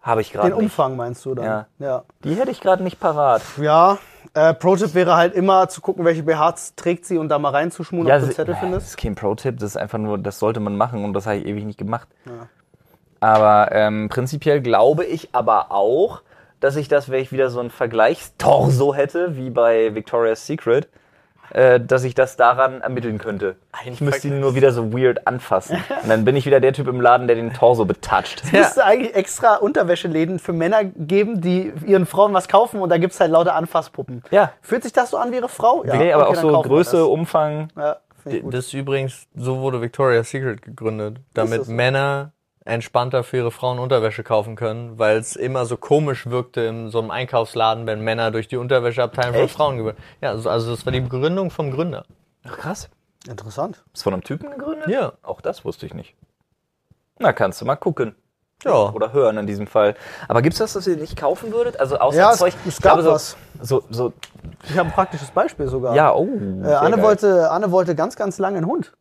habe 0.00 0.20
ich 0.22 0.32
gerade 0.32 0.48
Den 0.48 0.56
nicht. 0.56 0.64
Umfang 0.64 0.96
meinst 0.96 1.24
du 1.24 1.34
dann? 1.34 1.44
Ja. 1.44 1.66
Ja, 1.78 2.04
Die 2.24 2.34
hätte 2.34 2.50
ich 2.50 2.60
gerade 2.60 2.82
nicht 2.82 3.00
parat. 3.00 3.42
ja 3.58 3.98
äh, 4.34 4.54
Pro-Tipp 4.54 4.94
wäre 4.94 5.16
halt 5.16 5.34
immer 5.34 5.68
zu 5.68 5.80
gucken, 5.80 6.04
welche 6.04 6.22
BHs 6.22 6.74
trägt 6.76 7.04
sie 7.04 7.18
und 7.18 7.28
da 7.28 7.38
mal 7.38 7.50
reinzuschmuren, 7.50 8.10
ob 8.10 8.20
du 8.20 8.28
Zettel 8.28 8.54
das 8.54 8.60
findest. 8.60 8.86
ist 8.88 8.96
kein 8.96 9.14
Pro-Tipp, 9.14 9.58
das 9.58 9.70
ist 9.70 9.76
einfach 9.76 9.98
nur, 9.98 10.18
das 10.18 10.38
sollte 10.38 10.60
man 10.60 10.76
machen 10.76 11.04
und 11.04 11.14
das 11.14 11.26
habe 11.26 11.38
ich 11.38 11.46
ewig 11.46 11.64
nicht 11.64 11.78
gemacht. 11.78 12.08
Aber 13.20 13.70
ähm, 13.72 14.08
prinzipiell 14.08 14.60
glaube 14.60 15.04
ich 15.04 15.30
aber 15.32 15.72
auch, 15.72 16.22
dass 16.60 16.76
ich 16.76 16.88
das, 16.88 17.10
wenn 17.10 17.20
ich 17.20 17.32
wieder 17.32 17.50
so 17.50 17.60
ein 17.60 17.70
Vergleichstorso 17.70 18.94
hätte, 18.94 19.36
wie 19.36 19.50
bei 19.50 19.94
Victoria's 19.94 20.46
Secret, 20.46 20.88
äh, 21.52 21.80
dass 21.80 22.04
ich 22.04 22.14
das 22.14 22.36
daran 22.36 22.80
ermitteln 22.80 23.18
könnte. 23.18 23.56
Ein 23.72 23.94
Ich 23.94 24.00
müsste 24.00 24.28
ihn 24.28 24.40
nur 24.40 24.54
wieder 24.54 24.72
so 24.72 24.92
weird 24.92 25.26
anfassen. 25.26 25.82
Und 26.02 26.08
dann 26.08 26.24
bin 26.24 26.36
ich 26.36 26.46
wieder 26.46 26.60
der 26.60 26.72
Typ 26.72 26.86
im 26.86 27.00
Laden, 27.00 27.26
der 27.26 27.36
den 27.36 27.52
Torso 27.52 27.84
betatscht. 27.84 28.42
Es 28.44 28.52
müsste 28.52 28.84
eigentlich 28.84 29.14
extra 29.16 29.56
Unterwäscheläden 29.56 30.38
für 30.38 30.52
Männer 30.52 30.84
geben, 30.84 31.40
die 31.40 31.72
ihren 31.86 32.06
Frauen 32.06 32.32
was 32.34 32.46
kaufen 32.46 32.80
und 32.80 32.88
da 32.90 32.98
gibt 32.98 33.14
es 33.14 33.20
halt 33.20 33.32
lauter 33.32 33.54
Anfasspuppen. 33.56 34.22
Ja. 34.30 34.52
Fühlt 34.60 34.84
sich 34.84 34.92
das 34.92 35.10
so 35.10 35.16
an 35.16 35.32
wie 35.32 35.36
ihre 35.36 35.48
Frau? 35.48 35.84
Ja. 35.84 35.96
nee, 35.96 36.12
aber 36.12 36.28
okay, 36.28 36.38
auch 36.38 36.42
so 36.42 36.62
Größe, 36.62 36.96
das. 36.98 37.06
Umfang. 37.06 37.68
Ja. 37.76 37.96
Das 38.24 38.66
ist 38.66 38.74
übrigens, 38.74 39.26
so 39.34 39.60
wurde 39.60 39.80
Victoria's 39.80 40.30
Secret 40.30 40.62
gegründet, 40.62 41.20
damit 41.32 41.64
so? 41.64 41.72
Männer 41.72 42.32
entspannter 42.64 43.24
für 43.24 43.38
ihre 43.38 43.50
Frauen 43.50 43.78
Unterwäsche 43.78 44.22
kaufen 44.22 44.54
können, 44.56 44.98
weil 44.98 45.16
es 45.16 45.34
immer 45.36 45.64
so 45.64 45.76
komisch 45.76 46.26
wirkte 46.26 46.60
in 46.62 46.90
so 46.90 46.98
einem 47.00 47.10
Einkaufsladen, 47.10 47.86
wenn 47.86 48.02
Männer 48.02 48.30
durch 48.30 48.48
die 48.48 48.56
Unterwäscheabteilung 48.58 49.34
von? 49.34 49.48
Frauen 49.48 49.76
gewöhnt. 49.78 49.98
Ja, 50.20 50.30
also, 50.30 50.50
also 50.50 50.70
das 50.70 50.84
war 50.84 50.92
die 50.92 51.06
Gründung 51.08 51.50
vom 51.50 51.70
Gründer. 51.70 52.04
Ach, 52.46 52.56
krass. 52.58 52.88
Interessant. 53.28 53.82
Ist 53.94 54.02
von 54.02 54.12
einem 54.14 54.24
Typen 54.24 54.50
gegründet? 54.50 54.88
Ja. 54.88 55.12
Auch 55.22 55.40
das 55.40 55.64
wusste 55.64 55.86
ich 55.86 55.94
nicht. 55.94 56.14
Na, 57.18 57.32
kannst 57.32 57.60
du 57.60 57.64
mal 57.66 57.76
gucken. 57.76 58.14
Ja. 58.64 58.90
Oder 58.90 59.12
hören 59.14 59.38
in 59.38 59.46
diesem 59.46 59.66
Fall. 59.66 59.94
Aber 60.28 60.42
gibt's 60.42 60.58
das, 60.58 60.74
was 60.76 60.86
ihr 60.86 60.96
nicht 60.96 61.16
kaufen 61.16 61.50
würdet? 61.52 61.80
Also 61.80 61.98
außer 61.98 62.18
Ja, 62.18 62.32
es- 62.32 62.38
Zeug. 62.38 62.54
es 62.66 62.76
ich 62.76 62.82
gab 62.82 63.00
so, 63.00 63.10
was. 63.10 63.36
So, 63.60 63.82
so, 63.90 64.12
Ich 64.64 64.76
habe 64.78 64.88
ein 64.88 64.92
praktisches 64.94 65.30
Beispiel 65.30 65.66
sogar. 65.68 65.94
ja, 65.94 66.14
oh. 66.14 66.26
Äh, 66.62 66.66
Anne, 66.74 66.96
geil. 66.96 67.04
wollte, 67.04 67.50
Anne 67.50 67.70
wollte 67.70 67.94
ganz, 67.94 68.16
ganz 68.16 68.38
lange 68.38 68.58
einen 68.58 68.66
Hund. 68.66 68.92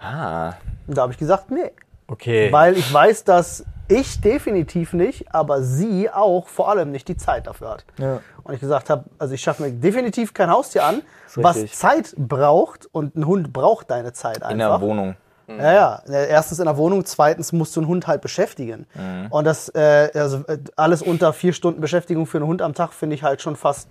Ah. 0.00 0.54
Und 0.86 0.96
da 0.96 1.02
habe 1.02 1.12
ich 1.12 1.18
gesagt, 1.18 1.50
nee. 1.50 1.70
Okay. 2.08 2.52
Weil 2.52 2.76
ich 2.76 2.92
weiß, 2.92 3.24
dass 3.24 3.64
ich 3.88 4.20
definitiv 4.20 4.92
nicht, 4.92 5.32
aber 5.32 5.62
sie 5.62 6.10
auch 6.10 6.48
vor 6.48 6.68
allem 6.68 6.90
nicht 6.90 7.08
die 7.08 7.16
Zeit 7.16 7.46
dafür 7.46 7.70
hat. 7.70 7.84
Ja. 7.98 8.20
Und 8.42 8.54
ich 8.54 8.60
gesagt 8.60 8.90
habe, 8.90 9.04
also 9.18 9.34
ich 9.34 9.40
schaffe 9.40 9.62
mir 9.62 9.72
definitiv 9.72 10.34
kein 10.34 10.50
Haustier 10.50 10.84
an, 10.84 11.02
was. 11.36 11.66
Zeit 11.72 12.14
braucht 12.16 12.88
und 12.92 13.16
ein 13.16 13.26
Hund 13.26 13.52
braucht 13.52 13.90
deine 13.90 14.12
Zeit 14.12 14.38
In 14.50 14.58
der 14.58 14.72
einfach. 14.72 14.80
Wohnung. 14.80 15.16
Ja, 15.48 15.72
ja. 15.72 16.02
Äh, 16.08 16.28
Erstens 16.28 16.58
in 16.58 16.64
der 16.64 16.76
Wohnung, 16.76 17.04
zweitens 17.04 17.52
musst 17.52 17.76
du 17.76 17.80
einen 17.80 17.88
Hund 17.88 18.06
halt 18.08 18.20
beschäftigen. 18.20 18.86
Mhm. 18.94 19.26
Und 19.30 19.44
das, 19.44 19.68
äh, 19.68 20.10
also 20.14 20.38
äh, 20.48 20.58
alles 20.74 21.02
unter 21.02 21.32
vier 21.32 21.52
Stunden 21.52 21.80
Beschäftigung 21.80 22.26
für 22.26 22.38
einen 22.38 22.46
Hund 22.48 22.62
am 22.62 22.74
Tag 22.74 22.92
finde 22.92 23.14
ich 23.14 23.22
halt 23.22 23.42
schon 23.42 23.54
fast 23.54 23.88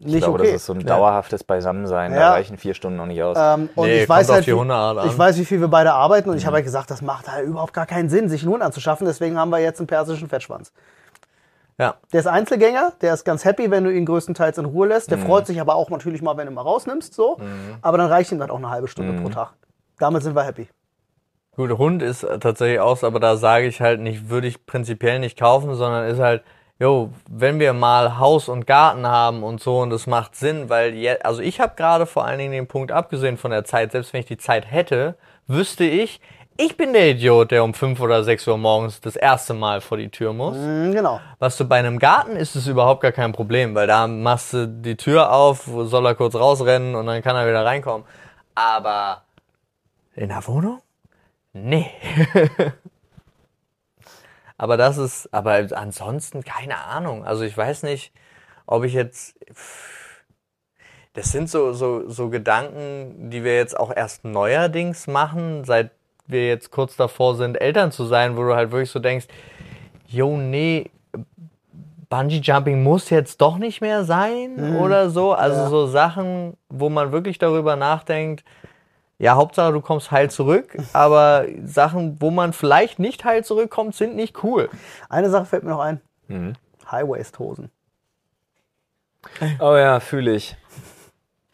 nicht 0.00 0.14
Ich 0.14 0.20
glaube, 0.22 0.38
okay. 0.38 0.52
das 0.52 0.60
ist 0.60 0.66
so 0.66 0.72
ein 0.74 0.84
dauerhaftes 0.86 1.44
Beisammensein. 1.44 2.12
Ja. 2.12 2.18
Da 2.18 2.30
reichen 2.32 2.56
vier 2.56 2.74
Stunden 2.74 2.96
noch 2.96 3.06
nicht 3.06 3.22
aus. 3.22 3.36
Ähm, 3.38 3.68
und 3.74 3.86
Nee, 3.86 4.02
ich 4.02 4.08
weiß 4.08 4.30
halt, 4.30 4.46
wie, 4.46 4.50
ich 4.52 5.18
weiß, 5.18 5.38
wie 5.38 5.44
viel 5.44 5.60
wir 5.60 5.68
beide 5.68 5.92
arbeiten 5.92 6.28
und 6.28 6.34
Mhm. 6.36 6.38
ich 6.38 6.46
habe 6.46 6.56
halt 6.56 6.64
gesagt, 6.64 6.90
das 6.90 7.02
macht 7.02 7.30
halt 7.30 7.46
überhaupt 7.46 7.72
gar 7.74 7.86
keinen 7.86 8.08
Sinn, 8.08 8.28
sich 8.28 8.42
einen 8.42 8.52
Hund 8.52 8.62
anzuschaffen. 8.62 9.06
Deswegen 9.06 9.38
haben 9.38 9.50
wir 9.50 9.58
jetzt 9.58 9.80
einen 9.80 9.86
persischen 9.88 10.28
Fettschwanz. 10.28 10.72
Ja. 11.78 11.94
Der 12.12 12.20
ist 12.20 12.26
Einzelgänger, 12.26 12.92
der 13.00 13.14
ist 13.14 13.24
ganz 13.24 13.44
happy, 13.44 13.70
wenn 13.70 13.84
du 13.84 13.92
ihn 13.92 14.04
größtenteils 14.04 14.58
in 14.58 14.64
Ruhe 14.64 14.88
lässt. 14.88 15.10
Mhm. 15.10 15.16
Der 15.16 15.24
freut 15.26 15.46
sich 15.46 15.60
aber 15.60 15.76
auch 15.76 15.90
natürlich 15.90 16.22
mal, 16.22 16.36
wenn 16.36 16.46
du 16.46 16.52
ihn 16.52 16.54
mal 16.54 16.62
rausnimmst, 16.62 17.14
so. 17.14 17.38
Aber 17.82 17.98
dann 17.98 18.08
reicht 18.08 18.32
ihm 18.32 18.38
dann 18.38 18.50
auch 18.50 18.56
eine 18.58 18.70
halbe 18.70 18.88
Stunde 18.88 19.12
Mhm. 19.12 19.22
pro 19.22 19.28
Tag. 19.30 19.52
Damit 19.98 20.22
sind 20.22 20.34
wir 20.34 20.42
happy. 20.42 20.68
Gut, 21.56 21.76
Hund 21.76 22.02
ist 22.02 22.24
tatsächlich 22.40 22.78
aus, 22.78 23.02
aber 23.02 23.18
da 23.18 23.36
sage 23.36 23.66
ich 23.66 23.80
halt 23.80 24.00
nicht, 24.00 24.28
würde 24.28 24.46
ich 24.46 24.64
prinzipiell 24.64 25.18
nicht 25.18 25.36
kaufen, 25.38 25.74
sondern 25.74 26.06
ist 26.08 26.20
halt, 26.20 26.42
jo, 26.78 27.10
wenn 27.28 27.58
wir 27.58 27.72
mal 27.72 28.18
Haus 28.18 28.48
und 28.48 28.66
Garten 28.66 29.06
haben 29.06 29.42
und 29.42 29.60
so 29.60 29.80
und 29.80 29.90
das 29.90 30.06
macht 30.06 30.36
Sinn, 30.36 30.68
weil 30.68 30.94
je, 30.94 31.18
also 31.22 31.40
ich 31.42 31.60
habe 31.60 31.74
gerade 31.76 32.06
vor 32.06 32.24
allen 32.24 32.38
Dingen 32.38 32.52
den 32.52 32.66
Punkt 32.66 32.92
abgesehen 32.92 33.36
von 33.36 33.50
der 33.50 33.64
Zeit, 33.64 33.92
selbst 33.92 34.12
wenn 34.12 34.20
ich 34.20 34.26
die 34.26 34.38
Zeit 34.38 34.70
hätte, 34.70 35.16
wüsste 35.46 35.84
ich, 35.84 36.20
ich 36.60 36.76
bin 36.76 36.92
der 36.92 37.10
Idiot, 37.10 37.52
der 37.52 37.62
um 37.62 37.72
fünf 37.72 38.00
oder 38.00 38.24
sechs 38.24 38.46
Uhr 38.48 38.58
morgens 38.58 39.00
das 39.00 39.14
erste 39.14 39.54
Mal 39.54 39.80
vor 39.80 39.96
die 39.96 40.08
Tür 40.08 40.32
muss. 40.32 40.56
Mhm, 40.56 40.92
genau. 40.92 41.20
Was 41.38 41.56
du 41.56 41.64
bei 41.64 41.78
einem 41.78 42.00
Garten 42.00 42.34
ist 42.34 42.56
es 42.56 42.66
überhaupt 42.66 43.00
gar 43.00 43.12
kein 43.12 43.30
Problem, 43.30 43.76
weil 43.76 43.86
da 43.86 44.08
machst 44.08 44.52
du 44.52 44.66
die 44.66 44.96
Tür 44.96 45.32
auf, 45.32 45.68
soll 45.84 46.04
er 46.04 46.16
kurz 46.16 46.34
rausrennen 46.34 46.96
und 46.96 47.06
dann 47.06 47.22
kann 47.22 47.36
er 47.36 47.46
wieder 47.46 47.64
reinkommen. 47.64 48.04
Aber 48.56 49.22
in 50.16 50.30
der 50.30 50.44
Wohnung? 50.48 50.80
Nee. 51.52 51.86
aber 54.58 54.76
das 54.76 54.98
ist, 54.98 55.32
aber 55.32 55.66
ansonsten 55.72 56.44
keine 56.44 56.76
Ahnung. 56.78 57.24
Also 57.24 57.44
ich 57.44 57.56
weiß 57.56 57.84
nicht, 57.84 58.12
ob 58.66 58.84
ich 58.84 58.92
jetzt, 58.92 59.38
das 61.14 61.32
sind 61.32 61.48
so, 61.48 61.72
so, 61.72 62.08
so 62.10 62.28
Gedanken, 62.28 63.30
die 63.30 63.44
wir 63.44 63.56
jetzt 63.56 63.78
auch 63.78 63.94
erst 63.94 64.24
neuerdings 64.24 65.06
machen, 65.06 65.64
seit 65.64 65.92
wir 66.26 66.46
jetzt 66.46 66.70
kurz 66.70 66.96
davor 66.96 67.36
sind, 67.36 67.58
Eltern 67.58 67.90
zu 67.92 68.04
sein, 68.04 68.36
wo 68.36 68.42
du 68.42 68.54
halt 68.54 68.70
wirklich 68.72 68.90
so 68.90 68.98
denkst, 68.98 69.28
jo, 70.06 70.36
nee, 70.36 70.90
Bungee 72.10 72.40
Jumping 72.42 72.82
muss 72.82 73.10
jetzt 73.10 73.40
doch 73.40 73.58
nicht 73.58 73.80
mehr 73.80 74.04
sein 74.04 74.74
oder 74.76 75.10
so. 75.10 75.32
Also 75.32 75.62
Ja. 75.62 75.68
so 75.68 75.86
Sachen, 75.86 76.56
wo 76.68 76.88
man 76.88 77.12
wirklich 77.12 77.38
darüber 77.38 77.76
nachdenkt, 77.76 78.44
ja, 79.18 79.34
Hauptsache 79.34 79.72
du 79.72 79.80
kommst 79.80 80.10
heil 80.10 80.30
zurück, 80.30 80.76
aber 80.92 81.46
Sachen, 81.64 82.16
wo 82.20 82.30
man 82.30 82.52
vielleicht 82.52 82.98
nicht 82.98 83.24
heil 83.24 83.44
zurückkommt, 83.44 83.94
sind 83.94 84.16
nicht 84.16 84.42
cool. 84.44 84.68
Eine 85.08 85.30
Sache 85.30 85.44
fällt 85.46 85.64
mir 85.64 85.70
noch 85.70 85.80
ein. 85.80 86.00
Mhm. 86.28 86.54
High-Waist-Hosen. 86.90 87.70
Oh 89.60 89.76
ja, 89.76 90.00
fühle 90.00 90.34
ich. 90.34 90.56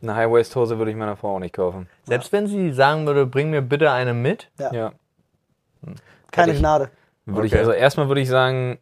Eine 0.02 0.14
High-Waist-Hose 0.16 0.78
würde 0.78 0.90
ich 0.90 0.96
meiner 0.96 1.16
Frau 1.16 1.36
auch 1.36 1.38
nicht 1.40 1.54
kaufen. 1.54 1.88
Selbst 2.04 2.30
wenn 2.32 2.46
sie 2.46 2.72
sagen 2.72 3.06
würde, 3.06 3.24
bring 3.26 3.50
mir 3.50 3.62
bitte 3.62 3.90
eine 3.90 4.12
mit. 4.14 4.50
Ja. 4.58 4.72
Ja. 4.72 4.92
Keine 6.30 6.52
ich- 6.52 6.58
Gnade. 6.58 6.90
Würde 7.26 7.46
ich, 7.46 7.52
Okay. 7.54 7.60
also 7.60 7.72
erstmal 7.72 8.08
würde 8.08 8.20
ich 8.20 8.28
sagen, 8.28 8.78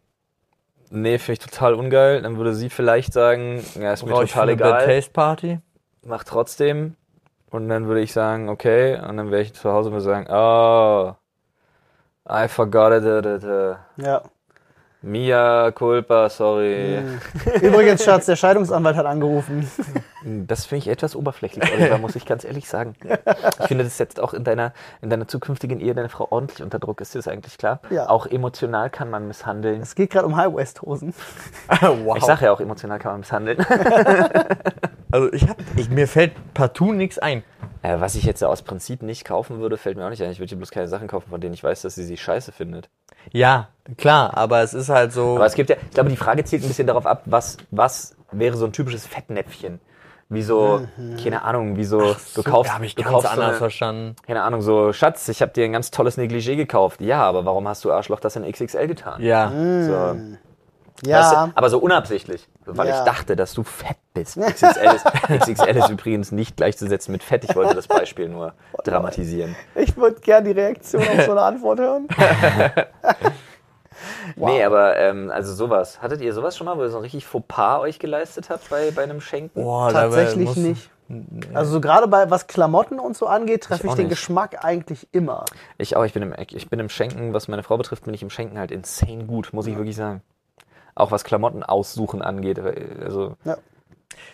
nee, 0.89 1.17
finde 1.17 1.33
ich 1.33 1.39
total 1.39 1.75
ungeil. 1.75 2.21
Dann 2.21 2.35
würde 2.37 2.53
sie 2.53 2.69
vielleicht 2.69 3.13
sagen, 3.13 3.63
ja, 3.79 3.93
ist 3.93 4.03
mir 4.05 4.11
ich 4.21 4.31
total 4.31 4.49
eine 4.49 4.57
Bad 4.57 4.81
egal, 4.83 4.85
Taste 4.85 5.11
Party. 5.11 5.59
mach 6.05 6.25
trotzdem. 6.25 6.97
Und 7.53 7.69
dann 7.69 7.85
würde 7.85 8.01
ich 8.01 8.11
sagen, 8.11 8.49
okay. 8.49 8.99
Und 9.07 9.17
dann 9.17 9.29
wäre 9.29 9.43
ich 9.43 9.53
zu 9.53 9.71
Hause 9.71 9.89
und 9.89 9.93
würde 9.93 10.03
sagen, 10.03 10.25
oh, 10.27 11.13
I 12.27 12.47
forgot 12.47 12.91
it. 12.91 13.03
it, 13.03 13.25
it, 13.27 13.43
it. 13.43 13.77
Ja. 13.97 14.23
Mia 15.03 15.69
culpa, 15.71 16.29
sorry. 16.29 16.97
Übrigens, 17.61 18.03
Schatz, 18.03 18.25
der 18.25 18.37
Scheidungsanwalt 18.37 18.95
hat 18.95 19.05
angerufen. 19.05 19.69
Das 20.23 20.65
finde 20.65 20.79
ich 20.79 20.87
etwas 20.87 21.15
oberflächlich, 21.15 21.71
Oliver, 21.73 21.97
muss 21.99 22.15
ich 22.15 22.25
ganz 22.25 22.43
ehrlich 22.43 22.67
sagen. 22.67 22.95
Ich 23.59 23.67
finde, 23.67 23.83
das 23.83 23.97
setzt 23.97 24.19
auch 24.19 24.33
in 24.33 24.45
deiner, 24.45 24.73
in 25.01 25.11
deiner 25.11 25.27
zukünftigen 25.27 25.79
Ehe 25.79 25.93
deine 25.93 26.09
Frau 26.09 26.27
ordentlich 26.31 26.63
unter 26.63 26.79
Druck. 26.79 27.01
Ist 27.01 27.13
dir 27.13 27.19
das 27.19 27.27
eigentlich 27.27 27.59
klar? 27.59 27.81
Ja. 27.91 28.09
Auch 28.09 28.25
emotional 28.25 28.89
kann 28.89 29.11
man 29.11 29.27
misshandeln. 29.27 29.81
Es 29.81 29.93
geht 29.93 30.09
gerade 30.09 30.25
um 30.25 30.37
High-Waist-Hosen. 30.37 31.13
wow. 31.81 32.17
Ich 32.17 32.23
sage 32.23 32.45
ja 32.45 32.51
auch, 32.51 32.61
emotional 32.61 32.97
kann 32.97 33.11
man 33.11 33.19
misshandeln. 33.19 33.57
also 35.13 35.31
ich 35.31 35.47
hab, 35.47 35.57
ich, 35.75 35.91
mir 35.91 36.07
fällt 36.07 36.31
partout 36.55 36.91
nichts 36.91 37.19
ein. 37.19 37.43
Äh, 37.83 37.99
was 37.99 38.15
ich 38.15 38.23
jetzt 38.23 38.43
aus 38.43 38.63
Prinzip 38.63 39.03
nicht 39.03 39.25
kaufen 39.25 39.59
würde, 39.59 39.77
fällt 39.77 39.95
mir 39.95 40.05
auch 40.05 40.09
nicht 40.09 40.23
ein. 40.23 40.31
Ich 40.31 40.39
würde 40.39 40.51
ihr 40.51 40.57
bloß 40.57 40.71
keine 40.71 40.87
Sachen 40.87 41.07
kaufen, 41.07 41.29
von 41.29 41.39
denen 41.39 41.53
ich 41.53 41.63
weiß, 41.63 41.83
dass 41.83 41.93
sie 41.93 42.03
sie 42.03 42.17
scheiße 42.17 42.51
findet. 42.51 42.89
Ja, 43.31 43.69
klar, 43.95 44.35
aber 44.35 44.63
es 44.63 44.73
ist 44.73 44.89
halt 44.89 45.11
so. 45.11 45.35
Aber 45.35 45.45
es 45.45 45.53
gibt 45.53 45.69
ja, 45.69 45.75
ich 45.75 45.93
glaube, 45.93 46.09
die 46.09 46.17
Frage 46.17 46.43
zielt 46.45 46.63
ein 46.63 46.67
bisschen 46.67 46.87
darauf 46.87 47.05
ab, 47.05 47.21
was, 47.25 47.57
was 47.69 48.15
wäre 48.31 48.57
so 48.57 48.65
ein 48.65 48.73
typisches 48.73 49.05
Fettnäpfchen? 49.05 49.79
Wie 50.29 50.41
so, 50.41 50.87
keine 51.23 51.43
Ahnung, 51.43 51.77
wie 51.77 51.83
so, 51.83 51.99
du 51.99 52.15
so, 52.17 52.41
kaufst, 52.41 52.73
habe 52.73 52.87
ich 52.87 52.95
du 52.95 53.03
kaufst 53.03 53.27
so 53.27 53.33
anders 53.33 53.49
eine, 53.49 53.57
verstanden. 53.57 54.15
keine 54.25 54.41
Ahnung, 54.41 54.63
so, 54.63 54.93
Schatz, 54.93 55.27
ich 55.27 55.43
habe 55.43 55.51
dir 55.51 55.65
ein 55.65 55.73
ganz 55.73 55.91
tolles 55.91 56.17
Negligé 56.17 56.55
gekauft. 56.55 57.01
Ja, 57.01 57.21
aber 57.21 57.45
warum 57.45 57.67
hast 57.67 57.85
du 57.85 57.91
Arschloch 57.91 58.19
das 58.19 58.35
in 58.35 58.51
XXL 58.51 58.87
getan? 58.87 59.21
Ja. 59.21 59.51
So, 59.51 60.37
Ja. 61.05 61.19
weißt 61.19 61.33
du, 61.33 61.51
aber 61.55 61.69
so 61.69 61.79
unabsichtlich, 61.79 62.47
weil 62.65 62.87
Ja. 62.87 62.99
ich 62.99 63.05
dachte, 63.05 63.35
dass 63.35 63.53
du 63.53 63.63
fett 63.63 63.97
bist. 64.13 64.37
XXL 64.39 64.95
ist, 64.95 65.05
XXL 65.41 65.77
ist 65.77 65.89
übrigens 65.89 66.31
nicht 66.31 66.57
gleichzusetzen 66.57 67.11
mit 67.11 67.23
Fett. 67.23 67.43
Ich 67.43 67.55
wollte 67.55 67.75
das 67.75 67.87
Beispiel 67.87 68.29
nur 68.29 68.53
dramatisieren. 68.83 69.55
Ich 69.75 69.95
würde 69.97 70.19
gern 70.21 70.43
die 70.45 70.51
Reaktion 70.51 71.01
auf 71.01 71.25
so 71.25 71.31
eine 71.31 71.41
Antwort 71.41 71.79
hören. 71.79 72.07
Nee, 74.35 74.63
aber 74.63 74.97
ähm, 74.97 75.31
also 75.31 75.53
sowas. 75.53 76.01
Hattet 76.01 76.21
ihr 76.21 76.33
sowas 76.33 76.57
schon 76.57 76.65
mal, 76.65 76.77
wo 76.77 76.81
ihr 76.81 76.89
so 76.89 76.97
ein 76.97 77.03
richtig 77.03 77.25
Fauxpas 77.25 77.79
euch 77.81 77.99
geleistet 77.99 78.49
habt 78.49 78.69
bei, 78.69 78.91
bei 78.91 79.03
einem 79.03 79.21
Schenken? 79.21 79.61
Boah, 79.63 79.91
Tatsächlich 79.91 80.55
nicht. 80.55 80.89
Also 81.53 81.73
so 81.73 81.81
gerade 81.81 82.07
bei 82.07 82.29
was 82.31 82.47
Klamotten 82.47 82.99
und 82.99 83.15
so 83.15 83.27
angeht, 83.27 83.65
treffe 83.65 83.85
Ich 83.85 83.91
ich, 83.91 83.95
den 83.95 84.07
nicht. 84.07 84.17
Geschmack 84.17 84.65
eigentlich 84.65 85.07
immer. 85.11 85.45
Ich 85.77 85.95
auch, 85.95 86.03
ich 86.05 86.13
bin, 86.13 86.23
im, 86.23 86.33
ich 86.49 86.69
bin 86.69 86.79
im 86.79 86.89
Schenken, 86.89 87.33
was 87.33 87.47
meine 87.47 87.61
Frau 87.61 87.77
betrifft, 87.77 88.05
bin 88.05 88.13
ich 88.13 88.23
im 88.23 88.29
Schenken 88.29 88.57
halt 88.57 88.71
insane 88.71 89.25
gut, 89.25 89.53
muss 89.53 89.67
ich 89.67 89.75
wirklich 89.77 89.95
sagen. 89.95 90.21
Auch 90.95 91.11
was 91.11 91.23
Klamotten 91.23 91.63
aussuchen 91.63 92.21
angeht. 92.21 92.59
Also 92.59 93.35
Ja. 93.43 93.57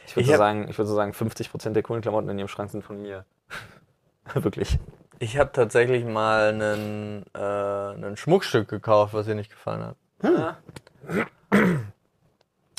ich 0.05 0.15
würde 0.15 0.25
Ich 0.25 0.27
so 0.31 0.37
sagen, 0.37 0.67
ich 0.69 0.77
würde 0.77 0.89
so 0.89 0.95
sagen, 0.95 1.13
50% 1.13 1.73
der 1.73 1.83
coolen 1.83 2.01
Klamotten 2.01 2.29
in 2.29 2.37
ihrem 2.39 2.47
Schrank 2.47 2.69
sind 2.71 2.83
von 2.83 3.01
mir. 3.01 3.25
wirklich. 4.33 4.77
Ich 5.19 5.37
habe 5.37 5.51
tatsächlich 5.51 6.05
mal 6.05 6.49
einen, 6.49 7.25
äh, 7.35 8.05
ein 8.07 8.15
Schmuckstück 8.17 8.67
gekauft, 8.69 9.13
was 9.13 9.27
ihr 9.27 9.35
nicht 9.35 9.51
gefallen 9.51 9.83
hat. 9.83 9.95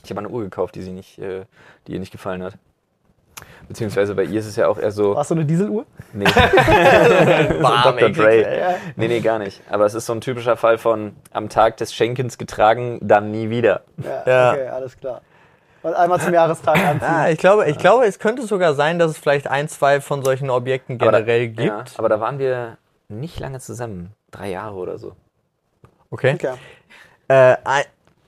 Ich 0.02 0.10
habe 0.10 0.20
eine 0.20 0.28
Uhr 0.28 0.42
gekauft, 0.42 0.74
die 0.74 0.82
sie 0.82 0.92
nicht, 0.92 1.18
äh, 1.18 1.44
die 1.86 1.92
ihr 1.92 2.00
nicht 2.00 2.12
gefallen 2.12 2.42
hat. 2.42 2.54
Beziehungsweise 3.68 4.14
bei 4.14 4.24
ihr 4.24 4.40
ist 4.40 4.46
es 4.46 4.56
ja 4.56 4.66
auch 4.68 4.78
eher 4.78 4.90
so. 4.90 5.14
War 5.14 5.22
es 5.22 5.28
so 5.28 5.34
eine 5.34 5.44
Dieseluhr? 5.44 5.86
Nee. 6.12 6.24
Bam, 7.62 7.82
Dr. 7.84 8.10
Dre. 8.10 8.76
Nee, 8.96 9.08
nee, 9.08 9.20
gar 9.20 9.38
nicht. 9.38 9.62
Aber 9.70 9.86
es 9.86 9.94
ist 9.94 10.06
so 10.06 10.12
ein 10.12 10.20
typischer 10.20 10.56
Fall 10.56 10.76
von 10.78 11.14
am 11.32 11.48
Tag 11.48 11.76
des 11.76 11.94
Schenkens 11.94 12.36
getragen, 12.38 12.98
dann 13.00 13.30
nie 13.30 13.48
wieder. 13.50 13.82
Ja, 13.98 14.22
Ja. 14.26 14.50
okay, 14.52 14.68
alles 14.68 14.98
klar. 14.98 15.20
Und 15.82 15.94
einmal 15.94 16.20
zum 16.20 16.34
Jahrestag 16.34 16.76
anziehen. 16.86 17.08
Ja, 17.08 17.28
ich 17.28 17.38
glaube, 17.38 17.66
ich 17.70 17.78
glaube, 17.78 18.04
es 18.04 18.18
könnte 18.18 18.42
sogar 18.42 18.74
sein, 18.74 18.98
dass 18.98 19.12
es 19.12 19.18
vielleicht 19.18 19.46
ein, 19.48 19.68
zwei 19.68 20.00
von 20.00 20.22
solchen 20.24 20.50
Objekten 20.50 20.98
generell 20.98 21.22
aber 21.22 21.26
da, 21.26 21.46
gibt. 21.46 21.60
Ja, 21.60 21.84
aber 21.96 22.08
da 22.08 22.20
waren 22.20 22.38
wir 22.38 22.76
nicht 23.08 23.40
lange 23.40 23.60
zusammen. 23.60 24.12
Drei 24.30 24.50
Jahre 24.50 24.74
oder 24.74 24.98
so. 24.98 25.12
Okay. 26.10 26.34
Okay. 26.34 26.54
Äh, 27.28 27.56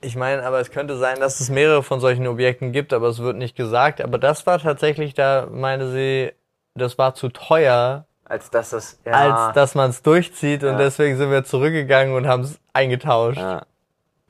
ich 0.03 0.15
meine, 0.15 0.43
aber 0.43 0.59
es 0.59 0.71
könnte 0.71 0.97
sein, 0.97 1.19
dass 1.19 1.39
es 1.39 1.49
mehrere 1.49 1.83
von 1.83 1.99
solchen 1.99 2.27
Objekten 2.27 2.71
gibt, 2.71 2.93
aber 2.93 3.07
es 3.07 3.19
wird 3.19 3.37
nicht 3.37 3.55
gesagt. 3.55 4.01
Aber 4.01 4.17
das 4.17 4.45
war 4.45 4.59
tatsächlich, 4.59 5.13
da 5.13 5.47
meine 5.51 5.91
sie, 5.91 6.33
das 6.75 6.97
war 6.97 7.15
zu 7.15 7.29
teuer, 7.29 8.05
Als 8.25 8.49
dass 8.49 8.71
das. 8.71 8.99
Ja, 9.05 9.11
als 9.11 9.53
dass 9.55 9.75
man 9.75 9.89
es 9.89 10.01
durchzieht 10.01 10.63
und 10.63 10.73
Ja. 10.73 10.77
deswegen 10.77 11.17
sind 11.17 11.29
wir 11.29 11.43
zurückgegangen 11.43 12.15
und 12.15 12.27
haben 12.27 12.43
es 12.43 12.59
eingetauscht. 12.73 13.37
Ja. 13.39 13.63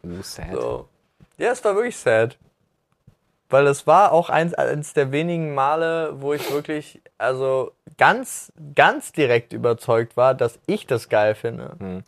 Uh, 0.04 0.22
sad. 0.22 0.52
So. 0.54 0.88
Ja, 1.38 1.52
es 1.52 1.64
war 1.64 1.76
wirklich 1.76 1.98
sad. 1.98 2.38
Weil 3.50 3.68
es 3.68 3.86
war 3.86 4.12
auch 4.12 4.30
eins, 4.30 4.54
eins 4.56 4.94
der 4.94 5.12
wenigen 5.12 5.54
Male, 5.54 6.14
wo 6.16 6.34
ich 6.34 6.52
wirklich, 6.52 7.02
also 7.20 7.72
ganz, 7.98 8.52
ganz 8.76 9.12
direkt 9.12 9.54
überzeugt 9.54 10.18
war, 10.18 10.34
dass 10.34 10.58
ich 10.66 10.88
das 10.88 11.08
geil 11.08 11.36
finde. 11.36 12.04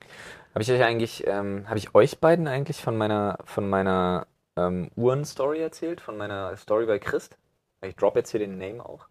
Habe 0.55 0.63
ich 0.63 0.71
euch 0.71 0.83
eigentlich, 0.83 1.27
ähm, 1.27 1.65
habe 1.67 1.77
ich 1.77 1.93
euch 1.93 2.19
beiden 2.19 2.47
eigentlich 2.47 2.81
von 2.81 2.95
meiner, 2.95 3.39
von 3.43 3.69
meiner 3.69 4.25
ähm, 4.55 4.89
Uhren-Story 4.95 5.59
erzählt? 5.59 5.99
Von 5.99 6.15
meiner 6.15 6.55
Story 6.55 6.85
bei 6.85 6.97
Christ? 6.97 7.37
Ich 7.81 7.97
drop 7.97 8.15
jetzt 8.15 8.31
hier 8.31 8.39
den 8.39 8.57
Name 8.57 8.85
auch. 8.85 9.05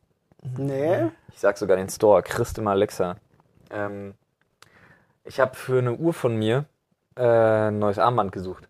Nee. 0.57 1.11
Ich 1.29 1.41
sag 1.41 1.59
sogar 1.59 1.77
den 1.77 1.91
Store, 1.91 2.23
Christ 2.23 2.57
im 2.57 2.67
Alexa. 2.67 3.17
Ähm, 3.71 4.15
ich 5.25 5.39
habe 5.39 5.55
für 5.55 5.81
eine 5.81 5.93
Uhr 5.93 6.15
von 6.15 6.35
mir 6.35 6.65
äh, 7.15 7.69
ein 7.69 7.79
neues 7.79 7.99
Armband 7.99 8.33
gesucht. 8.33 8.67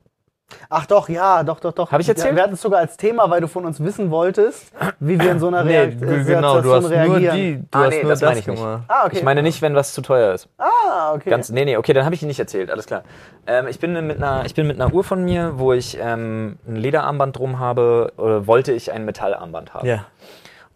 Ach 0.68 0.86
doch, 0.86 1.08
ja, 1.08 1.42
doch, 1.42 1.58
doch, 1.58 1.72
doch. 1.72 1.90
Hab 1.90 2.00
ich 2.00 2.08
erzählt? 2.08 2.30
Ja, 2.30 2.36
wir 2.36 2.42
hatten 2.42 2.54
es 2.54 2.60
sogar 2.60 2.80
als 2.80 2.96
Thema, 2.96 3.28
weil 3.30 3.40
du 3.40 3.48
von 3.48 3.64
uns 3.64 3.82
wissen 3.82 4.10
wolltest, 4.10 4.72
wie 5.00 5.18
wir 5.18 5.32
in 5.32 5.38
so 5.40 5.48
einer 5.48 5.64
Nee, 5.64 5.78
Reakt 5.78 6.00
g- 6.00 6.24
genau, 6.24 6.60
du 6.60 6.72
hast 6.74 6.82
nur 6.82 6.90
reagieren. 6.90 7.36
die, 7.36 7.56
du 7.58 7.78
Ah, 7.78 7.84
hast 7.84 7.90
nee, 7.90 8.02
nur 8.02 8.10
das 8.12 8.20
das, 8.20 8.28
meine 8.28 8.40
ich 8.40 8.46
nicht. 8.46 8.62
Ah, 8.62 9.04
okay. 9.06 9.16
Ich 9.16 9.22
meine 9.22 9.42
nicht, 9.42 9.62
wenn 9.62 9.74
was 9.74 9.92
zu 9.94 10.02
teuer 10.02 10.34
ist. 10.34 10.48
ah, 10.58 11.12
okay. 11.14 11.30
Ganz, 11.30 11.48
nee, 11.50 11.64
nee, 11.64 11.76
okay, 11.76 11.92
dann 11.92 12.04
habe 12.04 12.14
ich 12.14 12.22
ihn 12.22 12.28
nicht 12.28 12.38
erzählt, 12.40 12.70
alles 12.70 12.86
klar. 12.86 13.02
Ähm, 13.46 13.66
ich, 13.68 13.80
bin 13.80 13.92
mit 14.06 14.18
einer, 14.18 14.44
ich 14.44 14.54
bin 14.54 14.66
mit 14.66 14.80
einer 14.80 14.92
Uhr 14.92 15.02
von 15.02 15.24
mir, 15.24 15.54
wo 15.58 15.72
ich 15.72 15.98
ähm, 16.00 16.58
ein 16.68 16.76
Lederarmband 16.76 17.38
drum 17.38 17.58
habe, 17.58 18.12
oder 18.16 18.46
wollte 18.46 18.72
ich 18.72 18.92
ein 18.92 19.04
Metallarmband 19.04 19.74
haben. 19.74 19.86
Ja. 19.88 20.04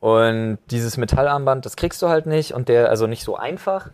Und 0.00 0.58
dieses 0.70 0.96
Metallarmband, 0.96 1.66
das 1.66 1.76
kriegst 1.76 2.00
du 2.02 2.08
halt 2.08 2.26
nicht 2.26 2.52
und 2.52 2.68
der, 2.68 2.88
also 2.88 3.06
nicht 3.06 3.22
so 3.24 3.36
einfach. 3.36 3.90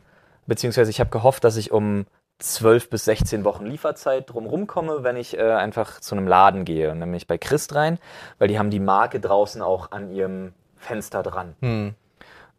Beziehungsweise 0.47 0.91
ich 0.91 1.01
habe 1.01 1.11
gehofft, 1.11 1.43
dass 1.45 1.57
ich 1.57 1.73
um 1.73 2.05
12 2.39 2.91
bis 2.91 3.05
16 3.05 3.45
Wochen 3.45 3.67
Lieferzeit 3.67 4.29
drumherum 4.29 4.67
komme, 4.67 5.03
wenn 5.03 5.17
ich 5.17 5.39
äh, 5.39 5.53
einfach 5.53 6.01
zu 6.01 6.15
einem 6.15 6.27
Laden 6.27 6.65
gehe, 6.65 6.95
nämlich 6.95 7.27
bei 7.27 7.39
Christ 7.39 7.75
rein, 7.75 7.99
weil 8.39 8.49
die 8.49 8.59
haben 8.59 8.71
die 8.71 8.81
Marke 8.81 9.21
draußen 9.21 9.63
auch 9.63 9.93
an 9.93 10.11
ihrem 10.11 10.53
Fenster 10.77 11.23
dran. 11.23 11.55
Hm. 11.61 11.95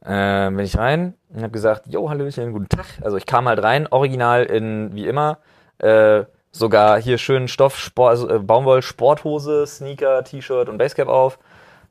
Äh, 0.01 0.49
bin 0.51 0.59
ich 0.59 0.77
rein 0.77 1.15
und 1.29 1.41
habe 1.41 1.51
gesagt, 1.51 1.88
jo, 1.88 2.09
Hallöchen, 2.09 2.53
guten 2.53 2.69
Tag. 2.69 2.85
Also 3.01 3.17
ich 3.17 3.25
kam 3.25 3.47
halt 3.47 3.61
rein, 3.61 3.88
original 3.89 4.45
in, 4.45 4.95
wie 4.95 5.07
immer, 5.07 5.39
äh, 5.79 6.23
sogar 6.51 7.01
hier 7.01 7.17
schön 7.17 7.47
Stoff, 7.47 7.77
Sport, 7.77 8.11
also, 8.11 8.29
äh, 8.29 8.39
Baumwoll, 8.39 8.81
Sporthose, 8.81 9.67
Sneaker, 9.67 10.23
T-Shirt 10.23 10.69
und 10.69 10.77
Basecap 10.77 11.09
auf, 11.09 11.38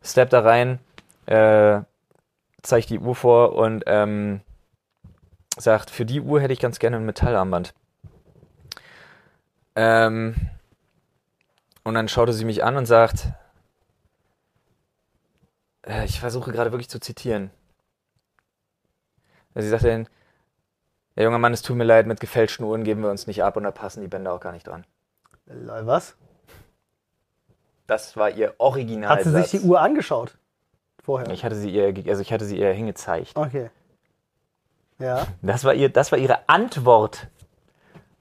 step 0.03 0.31
da 0.31 0.41
rein, 0.41 0.79
äh, 1.27 1.81
zeig 2.63 2.87
die 2.87 2.99
Uhr 2.99 3.15
vor 3.15 3.55
und 3.55 3.85
ähm, 3.87 4.41
sagt, 5.57 5.91
für 5.91 6.05
die 6.05 6.21
Uhr 6.21 6.41
hätte 6.41 6.53
ich 6.53 6.61
ganz 6.61 6.79
gerne 6.79 6.97
ein 6.97 7.07
Metallarmband. 7.07 7.75
Ähm, 9.77 10.35
und 11.83 11.95
dann 11.95 12.09
schaute 12.09 12.33
sie 12.33 12.45
mich 12.45 12.65
an 12.65 12.77
und 12.77 12.87
sagt, 12.87 13.29
äh, 15.87 16.05
ich 16.05 16.21
versuche 16.21 16.53
gerade 16.53 16.73
wirklich 16.73 16.89
zu 16.89 17.01
zitieren. 17.01 17.51
Sie 19.55 19.69
sagte 19.69 19.89
dann, 19.89 20.09
der 21.17 21.25
junge 21.25 21.39
Mann, 21.39 21.53
es 21.53 21.63
tut 21.63 21.77
mir 21.77 21.85
leid, 21.85 22.07
mit 22.07 22.19
gefälschten 22.19 22.65
Uhren 22.67 22.83
geben 22.83 23.03
wir 23.03 23.11
uns 23.11 23.27
nicht 23.27 23.45
ab 23.45 23.57
und 23.57 23.63
da 23.63 23.71
passen 23.71 24.01
die 24.01 24.09
Bänder 24.09 24.33
auch 24.33 24.41
gar 24.41 24.53
nicht 24.53 24.67
dran. 24.67 24.85
Lol, 25.47 25.87
Was? 25.87 26.17
Das 27.87 28.17
war 28.17 28.31
ihr 28.31 28.55
Original. 28.59 29.11
Hat 29.11 29.25
sie 29.25 29.31
sich 29.31 29.51
die 29.51 29.61
Uhr 29.61 29.81
angeschaut? 29.81 30.39
Vorher. 31.03 31.29
Ich 31.31 31.45
hatte 31.45 31.55
sie 31.55 31.71
ihr, 31.71 31.95
also 32.09 32.23
ich 32.23 32.33
hatte 32.33 32.47
sie 32.47 32.59
ihr 32.59 32.73
hingezeigt. 32.73 33.37
Okay. 33.37 33.71
Ja. 35.05 35.27
Das 35.43 35.65
war 35.65 35.75
ihr, 35.75 35.89
das 35.89 36.11
war 36.13 36.19
ihre 36.19 36.49
Antwort 36.49 37.29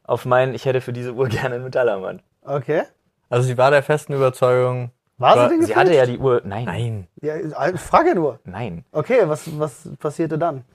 auf 0.04 0.26
mein, 0.26 0.54
ich 0.54 0.66
hätte 0.66 0.82
für 0.82 0.94
diese 0.94 1.14
Uhr 1.14 1.28
gerne 1.30 1.56
einen 1.56 1.64
Metallarmband. 1.64 2.22
Okay. 2.44 2.84
Also 3.30 3.48
sie 3.48 3.58
war 3.58 3.72
der 3.72 3.84
festen 3.84 4.14
Überzeugung. 4.14 4.92
War 5.18 5.44
sie 5.44 5.50
denn 5.56 5.64
Sie 5.66 5.76
hatte 5.76 5.92
gefälscht? 5.92 6.10
ja 6.10 6.14
die 6.18 6.20
Uhr, 6.20 6.42
nein, 6.44 6.66
Nein. 6.66 7.08
Ja, 7.22 7.38
ich 7.38 7.80
frage 7.80 8.14
nur. 8.16 8.40
nein. 8.44 8.84
Okay, 8.92 9.22
was, 9.26 9.58
was 9.60 9.88
passierte 10.00 10.38
dann? 10.38 10.66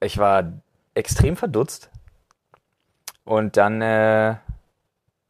Ich 0.00 0.18
war 0.18 0.44
extrem 0.94 1.36
verdutzt 1.36 1.90
und 3.24 3.56
dann 3.56 3.82
äh, 3.82 4.36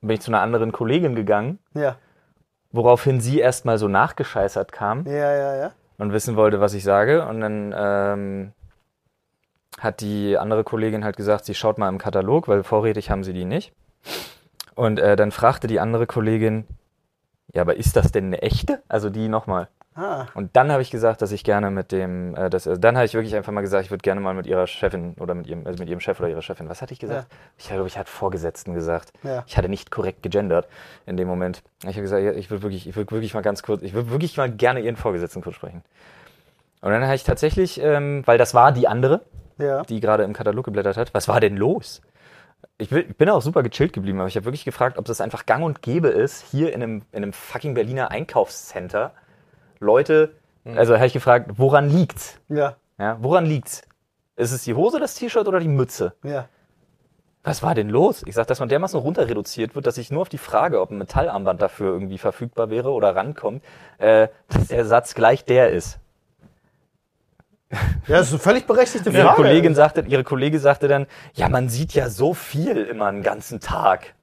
bin 0.03 0.11
ich 0.11 0.21
zu 0.21 0.31
einer 0.31 0.41
anderen 0.43 0.73
Kollegin 0.73 1.15
gegangen, 1.15 1.59
Ja. 1.75 1.97
woraufhin 2.73 3.21
sie 3.21 3.39
erstmal 3.41 3.79
so 3.79 3.89
nachgescheißert 3.89 4.73
kam. 4.73 5.07
Ja, 5.07 5.33
ja, 5.35 5.57
ja. 5.57 5.73
und 5.99 6.13
wissen 6.13 6.37
wollte, 6.37 6.61
was 6.61 6.75
ich 6.75 6.85
sage. 6.85 7.27
Und 7.27 7.41
dann 7.41 7.75
ähm, 7.77 8.53
hat 9.79 10.01
die 10.01 10.37
andere 10.37 10.65
Kollegin 10.65 11.05
halt 11.05 11.17
gesagt, 11.17 11.45
sie 11.45 11.55
schaut 11.55 11.79
mal 11.79 11.89
im 11.89 11.99
Katalog, 11.99 12.49
weil 12.49 12.63
vorrätig 12.65 13.11
haben 13.11 13.25
sie 13.25 13.33
die 13.33 13.45
nicht. 13.45 13.73
Und 14.75 14.99
äh, 14.99 15.17
dann 15.17 15.33
fragte 15.33 15.67
die 15.67 15.81
andere 15.81 16.07
Kollegin, 16.07 16.65
ja, 17.53 17.63
aber 17.63 17.77
ist 17.77 17.97
das 17.97 18.13
denn 18.13 18.27
eine 18.27 18.43
echte? 18.43 18.83
Also 18.89 19.11
die 19.11 19.29
nochmal. 19.29 19.69
Ah. 19.99 20.27
Und 20.35 20.55
dann 20.55 20.71
habe 20.71 20.81
ich 20.81 20.93
gesagt, 20.93 21.23
dass 21.23 21.33
ich 21.33 21.43
gerne 21.43 21.73
mit 21.73 21.91
dem, 21.91 22.37
äh, 22.37 22.49
das, 22.51 22.69
also 22.69 22.81
dann 22.81 22.97
habe 22.97 23.07
ich 23.07 23.15
wirklich 23.15 23.35
einfach 23.35 23.51
mal 23.53 23.63
gesagt, 23.63 23.85
ich 23.85 23.91
würde 23.91 24.03
gerne 24.03 24.21
mal 24.21 24.33
mit 24.33 24.47
ihrer 24.47 24.69
Chefin 24.69 25.15
oder 25.19 25.35
mit 25.35 25.49
ihrem, 25.49 25.67
also 25.67 25.81
mit 25.81 25.89
ihrem 25.89 25.99
Chef 25.99 26.21
oder 26.21 26.29
ihrer 26.29 26.43
Chefin. 26.43 26.69
Was 26.69 26.83
hatte 26.83 26.93
ich 26.93 27.01
gesagt? 27.01 27.27
Ich 27.57 27.67
glaube, 27.67 27.89
ich 27.89 27.99
hatte 27.99 28.09
Vorgesetzten 28.09 28.75
gesagt. 28.75 29.13
Ja. 29.25 29.43
Ich 29.49 29.57
hatte 29.57 29.69
nicht 29.69 29.91
korrekt 29.91 30.23
gegendert 30.23 30.69
in 31.07 31.17
dem 31.17 31.27
Moment. 31.27 31.65
Ich 31.83 31.89
habe 31.89 32.03
gesagt, 32.03 32.23
ja, 32.23 32.31
ich 32.31 32.49
würde 32.49 32.63
wirklich, 32.63 32.87
ich 32.87 32.95
würde 32.95 33.11
wirklich 33.11 33.35
mal 33.35 33.41
ganz 33.41 33.65
kurz, 33.65 33.83
ich 33.83 33.93
würde 33.93 34.11
wirklich 34.11 34.37
mal 34.37 34.49
gerne 34.49 34.81
ihren 34.81 34.97
Vorgesetzten 34.97 35.43
kurz 35.43 35.57
sprechen. 35.57 35.83
Und 36.81 36.93
dann 36.93 37.03
habe 37.03 37.17
ich 37.17 37.25
tatsächlich, 37.25 37.81
ähm, 37.83 38.23
weil 38.25 38.39
das 38.39 38.55
war 38.55 38.71
die 38.71 38.87
andere, 38.87 39.23
Ja. 39.59 39.83
die 39.83 40.01
gerade 40.01 40.23
im 40.23 40.33
Katalog 40.33 40.65
geblättert 40.65 40.97
hat, 40.97 41.15
was 41.15 41.29
war 41.29 41.41
denn 41.41 41.57
los? 41.57 42.01
Ich, 42.79 42.91
bin 42.91 43.29
auch 43.29 43.43
super 43.43 43.63
gechillt 43.63 43.93
geblieben, 43.93 44.19
aber 44.19 44.29
ich 44.29 44.37
habe 44.37 44.47
wirklich 44.47 44.65
gefragt, 44.65 44.99
ob 44.99 45.05
das 45.05 45.21
einfach 45.21 45.47
gang 45.47 45.65
und 45.65 45.83
gäbe 45.83 46.09
ist, 46.09 46.45
hier 46.51 46.73
in 46.73 46.83
einem, 46.83 47.03
in 47.13 47.23
einem 47.23 47.33
fucking 47.33 47.75
Berliner 47.75 48.11
Einkaufscenter 48.11 49.13
Leute, 49.81 50.35
also 50.77 50.97
habe 50.97 51.07
ich 51.07 51.13
gefragt, 51.13 51.53
woran 51.57 51.89
liegt's? 51.89 52.41
Ja. 52.49 52.77
Ja, 52.99 53.17
woran 53.21 53.47
liegt's? 53.47 53.83
Ist 54.37 54.53
es 54.53 54.65
die 54.65 54.75
Hose, 54.75 55.01
das 55.01 55.15
T-Shirt 55.15 55.49
oder 55.49 55.61
die 55.61 55.69
Mütze? 55.69 56.15
Ja. 56.23 56.49
Was 57.45 57.63
war 57.63 57.75
denn 57.75 57.89
los? 57.89 58.23
Ich 58.27 58.35
sag, 58.35 58.47
dass 58.49 58.61
man 58.61 58.69
dermaßen 58.69 58.99
runter 58.99 59.29
reduziert 59.29 59.75
wird, 59.75 59.87
dass 59.87 59.97
ich 59.97 60.11
nur 60.11 60.23
auf 60.23 60.29
die 60.29 60.39
Frage, 60.39 60.81
ob 60.81 60.91
ein 60.91 60.99
Metallarmband 60.99 61.63
dafür 61.63 61.93
irgendwie 61.93 62.19
verfügbar 62.19 62.69
wäre 62.69 62.91
oder 62.91 63.17
rankommt, 63.17 63.63
äh, 63.99 64.29
dass 64.49 64.69
der 64.69 64.85
Satz 64.85 65.15
gleich 65.15 65.45
der 65.45 65.71
ist. 65.71 65.99
Ja, 67.71 68.17
das 68.17 68.29
ist 68.29 68.33
eine 68.33 68.39
völlig 68.39 68.67
berechtigte 68.67 69.11
Ihre 69.11 69.23
Frage. 69.23 69.37
Kollegin 69.37 69.75
sagte, 69.75 70.01
ihre 70.09 70.25
Kollegin 70.25 70.61
sagte 70.61 70.89
dann, 70.89 71.07
ja, 71.35 71.49
man 71.49 71.69
sieht 71.69 71.93
ja 71.93 72.09
so 72.09 72.33
viel 72.33 72.79
immer 72.79 73.07
einen 73.07 73.23
ganzen 73.23 73.61
Tag. 73.61 74.15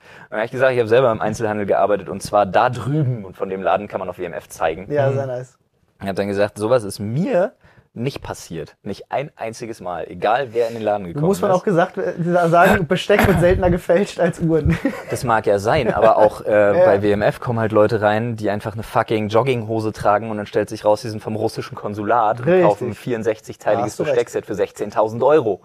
Und 0.00 0.30
dann 0.30 0.38
habe 0.38 0.46
ich 0.46 0.52
gesagt, 0.52 0.72
ich 0.72 0.78
habe 0.78 0.88
selber 0.88 1.12
im 1.12 1.20
Einzelhandel 1.20 1.66
gearbeitet 1.66 2.08
und 2.08 2.22
zwar 2.22 2.46
da 2.46 2.70
drüben 2.70 3.24
und 3.24 3.36
von 3.36 3.48
dem 3.48 3.62
Laden 3.62 3.88
kann 3.88 4.00
man 4.00 4.08
auf 4.08 4.18
WMF 4.18 4.48
zeigen. 4.48 4.90
Ja, 4.90 5.12
sehr 5.12 5.26
nice. 5.26 5.58
Ich 6.00 6.06
habe 6.06 6.14
dann 6.14 6.28
gesagt, 6.28 6.58
sowas 6.58 6.84
ist 6.84 6.98
mir 6.98 7.52
nicht 7.96 8.22
passiert. 8.22 8.76
Nicht 8.82 9.10
ein 9.10 9.30
einziges 9.36 9.80
Mal. 9.80 10.06
Egal 10.08 10.48
wer 10.52 10.68
in 10.68 10.74
den 10.74 10.82
Laden 10.82 11.06
gekommen 11.06 11.26
Muss 11.26 11.40
man 11.40 11.50
ist. 11.50 11.56
auch 11.56 11.64
gesagt 11.64 11.96
äh, 11.98 12.12
sagen, 12.48 12.86
Besteck 12.86 13.26
wird 13.26 13.40
seltener 13.40 13.70
gefälscht 13.70 14.20
als 14.20 14.38
Uhren. 14.40 14.78
Das 15.10 15.24
mag 15.24 15.46
ja 15.46 15.58
sein, 15.58 15.92
aber 15.92 16.18
auch 16.18 16.40
äh, 16.42 16.44
bei 16.84 17.02
WMF 17.02 17.40
kommen 17.40 17.58
halt 17.58 17.72
Leute 17.72 18.02
rein, 18.02 18.36
die 18.36 18.50
einfach 18.50 18.74
eine 18.74 18.82
fucking 18.82 19.28
Jogginghose 19.28 19.92
tragen 19.92 20.30
und 20.30 20.36
dann 20.36 20.46
stellt 20.46 20.68
sich 20.68 20.84
raus, 20.84 21.02
die 21.02 21.08
sind 21.08 21.22
vom 21.22 21.36
russischen 21.36 21.74
Konsulat 21.74 22.40
und 22.40 22.46
Richtig. 22.46 22.64
kaufen 22.64 22.88
ein 22.88 23.20
Da 23.22 23.30
64-teiliges 23.30 23.82
hast 23.82 23.98
du 24.00 24.04
Besteckset 24.04 24.46
für 24.46 24.54
16.000 24.54 25.24
Euro. 25.24 25.60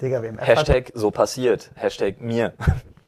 Digga, 0.00 0.22
wem 0.22 0.38
Hashtag 0.38 0.90
so 0.94 1.10
passiert. 1.10 1.70
Hashtag 1.74 2.20
mir. 2.20 2.52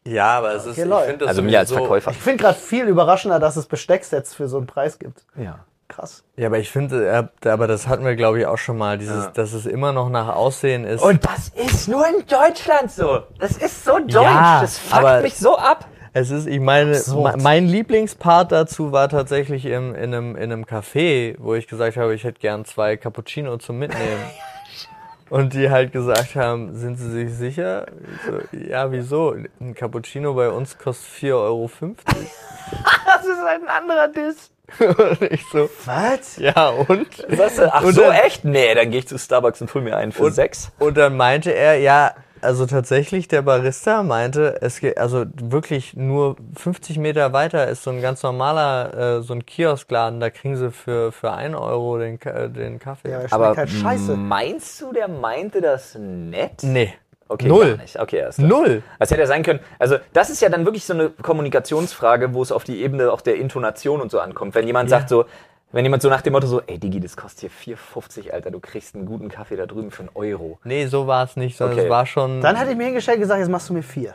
Ja, 0.05 0.39
aber 0.39 0.55
es 0.55 0.67
ist, 0.67 0.79
Okay, 0.79 0.89
ich 0.89 1.05
finde 1.05 1.19
das 1.19 1.29
Also 1.29 1.43
mir 1.43 1.59
als 1.59 1.73
Verkäufer. 1.73 2.13
Ich 2.13 2.17
finde 2.19 2.45
gerade 2.45 2.59
viel 2.59 2.87
überraschender, 2.87 3.41
dass 3.41 3.57
es 3.57 3.67
Bestecksets 3.67 4.35
für 4.35 4.47
so 4.49 4.59
einen 4.59 4.67
Preis 4.67 4.99
gibt. 4.99 5.25
Ja. 5.37 5.65
Krass. 5.97 6.25
Ja, 6.37 6.49
aber 6.49 6.59
ich 6.59 6.71
finde, 6.71 7.31
aber 7.45 7.67
das 7.67 7.89
hatten 7.89 8.05
wir, 8.05 8.17
glaube 8.17 8.39
ich, 8.41 8.45
auch 8.47 8.59
schon 8.59 8.77
mal, 8.77 8.99
dieses, 8.99 9.25
Ja. 9.25 9.31
dass 9.31 9.55
es 9.55 9.65
immer 9.65 9.93
noch 9.93 10.11
nach 10.11 10.29
Aussehen 10.37 10.85
ist. 10.85 11.03
Und 11.03 11.25
das 11.25 11.49
ist 11.55 11.89
nur 11.89 12.07
in 12.07 12.25
Deutschland 12.27 12.91
so. 12.91 13.23
Das 13.39 13.53
ist 13.57 13.83
so 13.85 13.99
deutsch. 13.99 14.13
Ja, 14.13 14.61
das 14.61 14.79
fuckt 14.79 15.23
mich 15.23 15.37
so 15.37 15.57
ab. 15.57 15.87
Es 16.13 16.31
ist, 16.31 16.47
ich 16.47 16.61
meine, 16.61 16.93
Absurd. 16.93 17.37
me- 17.37 17.43
mein 17.43 17.67
Lieblingspart 17.67 18.53
dazu 18.53 18.93
war 18.93 19.09
tatsächlich 19.09 19.65
im, 19.67 19.95
in, 19.95 20.15
einem, 20.15 20.37
in 20.37 20.51
einem 20.53 20.65
Café, 20.65 21.37
wo 21.39 21.55
ich 21.55 21.67
gesagt 21.67 21.97
habe, 21.97 22.15
ich 22.15 22.25
hätte 22.25 22.41
gern 22.41 22.65
zwei 22.67 22.97
Cappuccino 22.97 23.57
zum 23.59 23.79
Mitnehmen. 23.79 24.21
Und 25.29 25.55
die 25.55 25.71
halt 25.71 25.93
gesagt 25.93 26.37
haben, 26.37 26.75
sind 26.77 26.97
Sie 26.97 27.11
sich 27.11 27.35
sicher? 27.35 27.87
Ich 28.15 28.23
so, 28.27 28.59
ja, 28.69 28.93
wieso? 28.93 29.35
Ein 29.61 29.75
Cappuccino 29.75 30.35
bei 30.35 30.49
uns 30.51 30.79
kostet 30.79 31.09
4,50 31.23 31.33
Euro. 31.35 31.71
Das 33.07 33.25
ist 33.25 33.39
ein 33.45 33.69
anderer 33.69 34.09
Diss. 34.09 34.51
Und 34.81 35.23
ich 35.31 35.45
so, 35.53 35.71
Was? 35.85 36.37
ja 36.39 36.69
und? 36.69 37.07
Was? 37.29 37.61
Ach 37.61 37.83
Und 37.85 37.95
so, 37.95 38.03
dann- 38.03 38.13
echt? 38.15 38.45
Nee, 38.45 38.75
dann 38.75 38.91
gehe 38.91 38.99
ich 39.01 39.07
zu 39.09 39.17
Starbucks 39.19 39.61
und 39.61 39.73
hol 39.75 39.83
mir 39.83 39.97
einen 39.97 40.11
für 40.13 40.25
Und- 40.25 40.33
sechs. 40.33 40.71
Und 40.81 40.97
dann 40.97 41.17
meinte 41.17 41.53
er, 41.55 41.79
ja, 41.79 42.15
also 42.43 42.67
tatsächlich, 42.67 43.29
der 43.29 43.43
Barista 43.43 44.03
meinte, 44.03 44.59
es 44.61 44.81
geht, 44.81 44.99
also 44.99 45.25
wirklich 45.41 45.95
nur 45.95 46.37
50 46.57 46.99
Meter 46.99 47.33
weiter 47.33 47.69
ist 47.69 47.83
so 47.83 47.91
ein 47.91 48.01
ganz 48.03 48.23
normaler, 48.23 49.19
äh, 49.19 49.23
so 49.23 49.35
ein 49.35 49.45
Kioskladen, 49.47 50.21
da 50.21 50.31
kriegen 50.31 50.57
sie 50.57 50.71
für, 50.71 51.13
für 51.13 51.33
1 51.33 51.55
Euro 51.57 51.99
den, 51.99 52.21
äh, 52.23 52.49
den 52.51 52.79
Kaffee. 52.79 53.11
Ja, 53.11 53.21
Aber 53.31 53.57
halt 53.57 53.71
scheiße. 53.71 54.17
meinst 54.17 54.81
du, 54.81 54.93
der 54.93 55.09
meinte 55.09 55.61
das 55.61 55.97
nett? 55.99 56.63
nee. 56.63 56.93
Okay, 57.29 57.49
Null. 57.49 57.71
Gar 57.75 57.83
nicht. 57.83 57.99
Okay, 57.99 58.19
klar. 58.33 58.47
Null. 58.47 58.85
Das 59.01 59.11
hätte 59.11 59.21
ja 59.23 59.27
sein 59.27 59.43
können. 59.43 59.59
Also, 59.81 59.97
das 60.13 60.31
ist 60.31 60.41
ja 60.43 60.49
dann 60.49 60.65
wirklich 60.65 60.85
so 60.85 60.95
eine 60.95 61.11
Kommunikationsfrage, 61.11 62.35
wo 62.35 62.43
es 62.43 62.53
auf 62.53 62.63
die 62.63 62.81
Ebene 62.83 63.11
auch 63.11 63.21
der 63.21 63.35
Intonation 63.35 64.01
und 64.01 64.13
so 64.13 64.21
ankommt. 64.21 64.55
Wenn 64.55 64.65
jemand 64.67 64.91
Ja. 64.91 64.99
sagt 64.99 65.09
so, 65.09 65.25
wenn 65.73 65.85
jemand 65.85 66.03
so 66.03 66.09
nach 66.09 66.23
dem 66.23 66.33
Motto 66.33 66.47
so, 66.47 66.61
ey 66.63 66.79
Digi, 66.79 67.01
das 67.01 67.17
kostet 67.17 67.51
hier 67.63 67.77
4,50, 67.77 68.31
Alter, 68.31 68.51
du 68.51 68.61
kriegst 68.61 68.95
einen 68.95 69.05
guten 69.07 69.29
Kaffee 69.29 69.57
da 69.57 69.67
drüben 69.67 69.91
für 69.91 70.01
einen 70.01 70.11
Euro. 70.15 70.59
Nee, 70.65 70.87
so 70.87 71.07
war 71.07 71.25
es 71.25 71.37
nicht, 71.37 71.57
sondern 71.57 71.77
Okay. 71.79 71.87
es 71.87 71.91
war 71.91 72.07
schon. 72.07 72.41
Dann 72.41 72.57
hätte 72.57 72.71
ich 72.73 72.77
mir 72.77 72.85
hingestellt 72.87 73.17
und 73.17 73.23
gesagt, 73.23 73.41
jetzt 73.41 73.51
machst 73.51 73.69
du 73.69 73.75
mir 73.75 73.83
vier. 73.83 74.15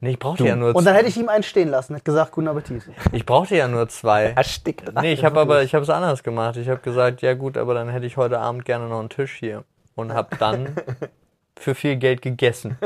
nee, 0.00 0.10
ich 0.10 0.18
brauchte 0.18 0.44
ja 0.46 0.56
nur 0.56 0.74
Und 0.74 0.84
dann 0.86 0.94
hätte 0.94 1.08
ich 1.08 1.16
ihm 1.16 1.28
einen 1.28 1.42
stehen 1.42 1.68
lassen, 1.68 1.94
hätte 1.94 2.04
gesagt, 2.04 2.32
guten 2.32 2.48
Appetit. 2.48 2.84
ich 3.12 3.26
brauchte 3.26 3.56
ja 3.56 3.68
nur 3.68 3.88
zwei. 3.88 4.24
Erstickt. 4.36 4.92
Nee, 5.00 5.12
ich 5.12 5.24
habe 5.24 5.40
aber 5.40 5.62
ich 5.62 5.74
habe 5.74 5.82
es 5.82 5.90
anders 5.90 6.22
gemacht. 6.22 6.56
Ich 6.56 6.68
habe 6.68 6.80
gesagt, 6.80 7.22
ja 7.22 7.34
gut, 7.34 7.56
aber 7.58 7.74
dann 7.74 7.88
hätte 7.88 8.06
ich 8.06 8.16
heute 8.16 8.38
Abend 8.38 8.64
gerne 8.64 8.88
noch 8.88 9.00
einen 9.00 9.08
Tisch 9.10 9.34
hier 9.34 9.64
und 9.94 10.14
habe 10.14 10.36
dann 10.38 10.76
für 11.58 11.74
viel 11.74 11.96
Geld 11.96 12.22
gegessen. 12.22 12.78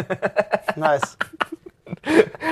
Nice. 0.76 1.16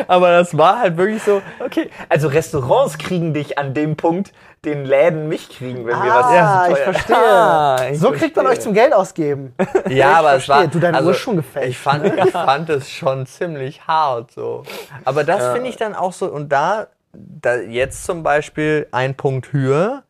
Aber 0.07 0.31
das 0.31 0.57
war 0.57 0.81
halt 0.81 0.97
wirklich 0.97 1.23
so. 1.23 1.43
Okay, 1.65 1.91
also 2.09 2.29
Restaurants 2.29 2.99
kriegen 2.99 3.35
dich 3.35 3.59
an 3.59 3.75
dem 3.75 3.97
Punkt, 3.97 4.33
den 4.65 4.85
Läden 4.85 5.29
mich 5.29 5.49
kriegen, 5.49 5.87
wenn 5.87 6.03
wir 6.03 6.11
was 6.11 6.27
Ah, 6.27 6.65
zu 6.67 6.73
ich 6.73 6.79
verstehe. 6.79 7.17
Ah, 7.23 7.77
ich 7.91 7.99
so 7.99 8.11
kriegt 8.11 8.35
man 8.37 8.47
verstehe. 8.47 8.51
euch 8.51 8.61
zum 8.61 8.75
Geld 8.75 8.93
ausgeben. 8.95 9.55
Ja, 9.89 10.15
aber 10.19 10.35
es 10.35 10.49
war. 10.49 10.59
verstehe. 10.61 10.69
Du, 10.69 10.79
deine 10.81 11.03
Uhr 11.05 11.11
ist 11.13 11.19
schon 11.19 11.37
gefälscht, 11.37 11.71
Ich 11.71 11.79
fand, 11.79 12.05
ich 12.05 12.31
fand 12.33 12.69
es 12.71 12.91
schon 12.91 13.27
ziemlich 13.27 13.87
hart 13.87 14.31
so. 14.33 14.65
Aber 15.05 15.25
das 15.25 15.53
finde 15.53 15.69
ich 15.71 15.77
dann 15.77 15.95
auch 15.95 16.13
so. 16.13 16.27
Und 16.27 16.51
da, 16.51 16.89
da 17.13 17.57
jetzt 17.57 18.05
zum 18.05 18.23
Beispiel 18.23 18.87
ein 18.91 19.15
Punkt 19.15 19.53
höher, 19.53 20.03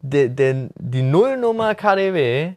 de, 0.00 0.28
de, 0.28 0.68
die 0.76 1.02
Nullnummer 1.02 1.74
KDW 1.74 2.54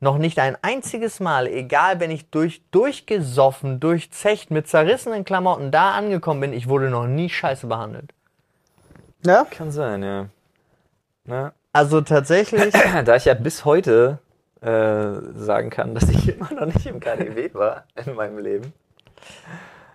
noch 0.00 0.18
nicht 0.18 0.38
ein 0.38 0.56
einziges 0.62 1.20
Mal, 1.20 1.46
egal 1.46 2.00
wenn 2.00 2.10
ich 2.10 2.30
durch, 2.30 2.62
durchgesoffen, 2.70 3.80
durchzecht, 3.80 4.50
mit 4.50 4.68
zerrissenen 4.68 5.24
Klamotten 5.24 5.70
da 5.70 5.92
angekommen 5.92 6.40
bin, 6.40 6.52
ich 6.52 6.68
wurde 6.68 6.90
noch 6.90 7.06
nie 7.06 7.30
scheiße 7.30 7.66
behandelt. 7.66 8.12
Ja? 9.24 9.46
Kann 9.50 9.70
sein, 9.70 10.02
ja. 10.02 10.26
Na, 11.24 11.52
Also 11.72 12.00
tatsächlich. 12.02 12.74
da 13.04 13.16
ich 13.16 13.24
ja 13.24 13.34
bis 13.34 13.64
heute 13.64 14.18
äh, 14.60 15.12
sagen 15.34 15.70
kann, 15.70 15.94
dass 15.94 16.08
ich 16.08 16.28
immer 16.36 16.52
noch 16.52 16.66
nicht 16.66 16.86
im 16.86 17.00
KDW 17.00 17.52
war 17.54 17.84
in 18.04 18.14
meinem 18.14 18.38
Leben. 18.38 18.72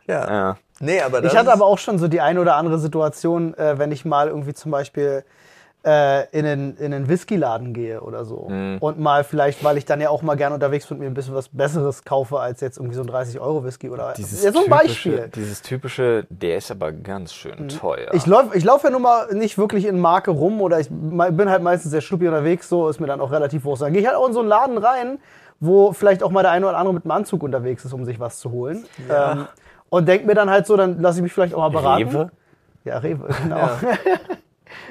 ja. 0.07 0.27
Ja. 0.29 0.57
Nee, 0.79 0.99
aber 1.01 1.21
das 1.21 1.31
Ich 1.31 1.37
hatte 1.37 1.53
aber 1.53 1.65
auch 1.65 1.77
schon 1.77 1.99
so 1.99 2.07
die 2.07 2.21
eine 2.21 2.41
oder 2.41 2.55
andere 2.55 2.79
Situation, 2.79 3.53
äh, 3.53 3.77
wenn 3.77 3.91
ich 3.91 4.03
mal 4.03 4.29
irgendwie 4.29 4.55
zum 4.55 4.71
Beispiel 4.71 5.23
äh, 5.83 6.29
in 6.37 6.45
einen, 6.45 6.77
in 6.77 6.93
einen 6.93 7.09
Whiskyladen 7.09 7.73
gehe 7.73 8.01
oder 8.01 8.23
so. 8.23 8.47
Mhm. 8.49 8.77
Und 8.79 8.99
mal 8.99 9.23
vielleicht, 9.23 9.63
weil 9.63 9.77
ich 9.77 9.85
dann 9.85 9.99
ja 9.99 10.09
auch 10.09 10.21
mal 10.21 10.35
gerne 10.35 10.53
unterwegs 10.53 10.85
bin 10.87 10.99
mir 10.99 11.07
ein 11.07 11.13
bisschen 11.13 11.33
was 11.33 11.49
Besseres 11.49 12.03
kaufe 12.03 12.39
als 12.39 12.61
jetzt 12.61 12.77
irgendwie 12.77 12.95
so 12.95 13.01
ein 13.01 13.09
30-Euro-Whisky 13.09 13.89
oder 13.89 14.13
Dieses 14.15 14.43
ja, 14.43 14.51
so 14.51 14.59
ein 14.59 14.65
typische, 14.65 14.87
Beispiel. 14.87 15.25
Mhm. 15.27 15.31
Dieses 15.31 15.61
typische, 15.61 16.25
der 16.29 16.57
ist 16.57 16.69
aber 16.69 16.91
ganz 16.91 17.33
schön 17.33 17.69
teuer. 17.69 18.13
Ich 18.13 18.25
laufe 18.27 18.55
ich 18.55 18.63
lauf 18.63 18.83
ja 18.83 18.91
nun 18.91 19.01
mal 19.01 19.33
nicht 19.33 19.57
wirklich 19.57 19.85
in 19.85 19.99
Marke 19.99 20.31
rum 20.31 20.61
oder 20.61 20.79
ich 20.79 20.89
bin 20.89 21.49
halt 21.49 21.63
meistens 21.63 21.91
sehr 21.91 22.01
schluppi 22.01 22.27
unterwegs, 22.27 22.69
so 22.69 22.87
ist 22.87 22.99
mir 22.99 23.07
dann 23.07 23.21
auch 23.21 23.31
relativ 23.31 23.63
wurscht. 23.63 23.81
Dann 23.81 23.93
gehe 23.93 24.01
ich 24.01 24.07
halt 24.07 24.17
auch 24.17 24.27
in 24.27 24.33
so 24.33 24.41
einen 24.41 24.49
Laden 24.49 24.77
rein, 24.77 25.19
wo 25.59 25.93
vielleicht 25.93 26.21
auch 26.21 26.31
mal 26.31 26.43
der 26.43 26.51
eine 26.51 26.67
oder 26.67 26.77
andere 26.77 26.93
mit 26.93 27.05
einem 27.05 27.11
Anzug 27.11 27.41
unterwegs 27.41 27.85
ist, 27.85 27.93
um 27.93 28.05
sich 28.05 28.19
was 28.19 28.39
zu 28.39 28.51
holen. 28.51 28.85
Ähm, 29.09 29.47
und 29.89 30.07
denk 30.07 30.25
mir 30.25 30.35
dann 30.35 30.49
halt 30.49 30.67
so, 30.67 30.77
dann 30.77 31.01
lasse 31.01 31.19
ich 31.19 31.23
mich 31.23 31.33
vielleicht 31.33 31.53
auch 31.53 31.59
mal 31.59 31.69
beraten. 31.69 32.09
Rewe? 32.09 32.31
Ja, 32.83 32.99
Rewe, 32.99 33.27
genau. 33.43 33.69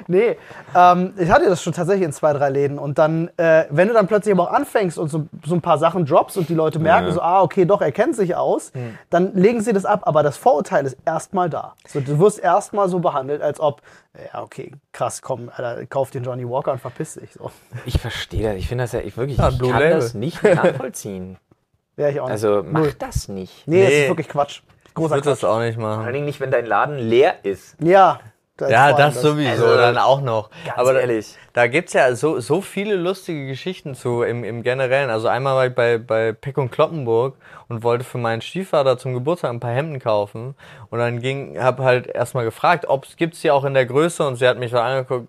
nee, 0.07 0.37
ähm, 0.75 1.13
ich 1.17 1.29
hatte 1.29 1.45
das 1.49 1.61
schon 1.63 1.73
tatsächlich 1.73 2.05
in 2.05 2.11
zwei, 2.13 2.33
drei 2.33 2.49
Läden. 2.49 2.77
Und 2.79 2.97
dann, 2.97 3.29
äh, 3.37 3.65
wenn 3.69 3.87
du 3.87 3.93
dann 3.93 4.07
plötzlich 4.07 4.33
aber 4.33 4.49
auch 4.49 4.53
anfängst 4.53 4.97
und 4.97 5.09
so, 5.09 5.25
so 5.45 5.55
ein 5.55 5.61
paar 5.61 5.77
Sachen 5.77 6.05
droppst 6.05 6.37
und 6.37 6.49
die 6.49 6.53
Leute 6.55 6.79
merken 6.79 7.07
Ja. 7.07 7.13
so, 7.13 7.21
ah, 7.21 7.41
okay, 7.41 7.65
doch, 7.65 7.81
er 7.81 7.91
kennt 7.91 8.15
sich 8.15 8.35
aus, 8.35 8.71
dann 9.09 9.33
legen 9.35 9.61
sie 9.61 9.73
das 9.73 9.85
ab. 9.85 10.01
Aber 10.05 10.23
das 10.23 10.37
Vorurteil 10.37 10.85
ist 10.85 10.97
erstmal 11.05 11.49
da. 11.49 11.75
So, 11.87 11.99
du 12.01 12.19
wirst 12.19 12.39
erstmal 12.39 12.89
so 12.89 12.99
behandelt, 12.99 13.41
als 13.41 13.59
ob, 13.59 13.81
ja, 14.33 14.41
okay, 14.43 14.71
krass, 14.91 15.21
komm, 15.21 15.49
Alter, 15.55 15.85
kauf 15.85 16.11
den 16.11 16.23
Johnny 16.23 16.47
Walker 16.47 16.71
und 16.73 16.79
verpiss 16.79 17.13
dich. 17.15 17.33
So. 17.33 17.51
Ich 17.85 17.99
verstehe 17.99 18.49
das. 18.49 18.57
Ich 18.57 18.67
finde 18.67 18.83
das 18.83 18.91
ja 18.91 18.99
ich 19.01 19.15
wirklich, 19.17 19.37
Ja, 19.37 19.49
ich 19.49 19.59
kann 19.59 19.69
Label. 19.69 19.89
das 19.91 20.13
nicht 20.13 20.43
nachvollziehen. 20.43 21.37
Wäre 21.95 22.11
ich 22.11 22.19
auch 22.19 22.25
nicht. 22.25 22.31
Also 22.31 22.63
mach 22.65 22.81
Null. 22.81 22.93
das 22.99 23.27
nicht. 23.27 23.67
Nee, 23.67 23.83
es 23.83 23.89
Nee. 23.89 24.01
ist 24.03 24.07
wirklich 24.09 24.29
Quatsch. 24.29 24.61
Ich 24.87 24.93
Großer 24.95 25.15
würde 25.15 25.29
das 25.29 25.43
auch 25.45 25.59
nicht 25.59 25.75
Vor 25.79 25.87
allen 25.87 25.99
machen. 25.99 26.13
Dingen 26.13 26.25
nicht, 26.25 26.39
wenn 26.41 26.51
dein 26.51 26.65
Laden 26.65 26.97
leer 26.97 27.35
ist. 27.43 27.75
Ja. 27.81 28.19
Ja, 28.69 28.93
das 28.93 29.21
sowieso, 29.21 29.65
Also, 29.65 29.77
dann 29.77 29.97
auch 29.97 30.21
noch. 30.21 30.49
ganz 30.65 30.77
Aber 30.77 30.93
da, 30.93 30.99
ehrlich. 30.99 31.35
da 31.53 31.67
gibt's 31.67 31.93
ja 31.93 32.13
so, 32.15 32.39
so 32.39 32.61
viele 32.61 32.95
lustige 32.95 33.47
Geschichten 33.47 33.95
zu 33.95 34.23
im, 34.23 34.43
im 34.43 34.63
Generellen. 34.63 35.09
Also 35.09 35.27
einmal 35.27 35.55
war 35.55 35.67
ich 35.67 35.75
bei, 35.75 35.97
bei 35.97 36.33
Peck 36.33 36.57
und 36.57 36.71
Kloppenburg 36.71 37.35
und 37.69 37.83
wollte 37.83 38.03
für 38.03 38.17
meinen 38.17 38.41
Stiefvater 38.41 38.97
zum 38.97 39.13
Geburtstag 39.13 39.51
ein 39.51 39.59
paar 39.59 39.71
Hemden 39.71 39.99
kaufen. 39.99 40.55
Und 40.89 40.99
dann 40.99 41.21
ging, 41.21 41.57
hab 41.61 41.79
halt 41.79 42.07
erstmal 42.07 42.43
gefragt, 42.43 42.85
ob 42.87 43.05
es 43.05 43.15
gibt's 43.15 43.41
die 43.41 43.51
auch 43.51 43.63
in 43.65 43.73
der 43.73 43.85
Größe 43.85 44.25
und 44.27 44.35
sie 44.35 44.47
hat 44.47 44.59
mich 44.59 44.71
so 44.71 44.77
angeguckt, 44.77 45.27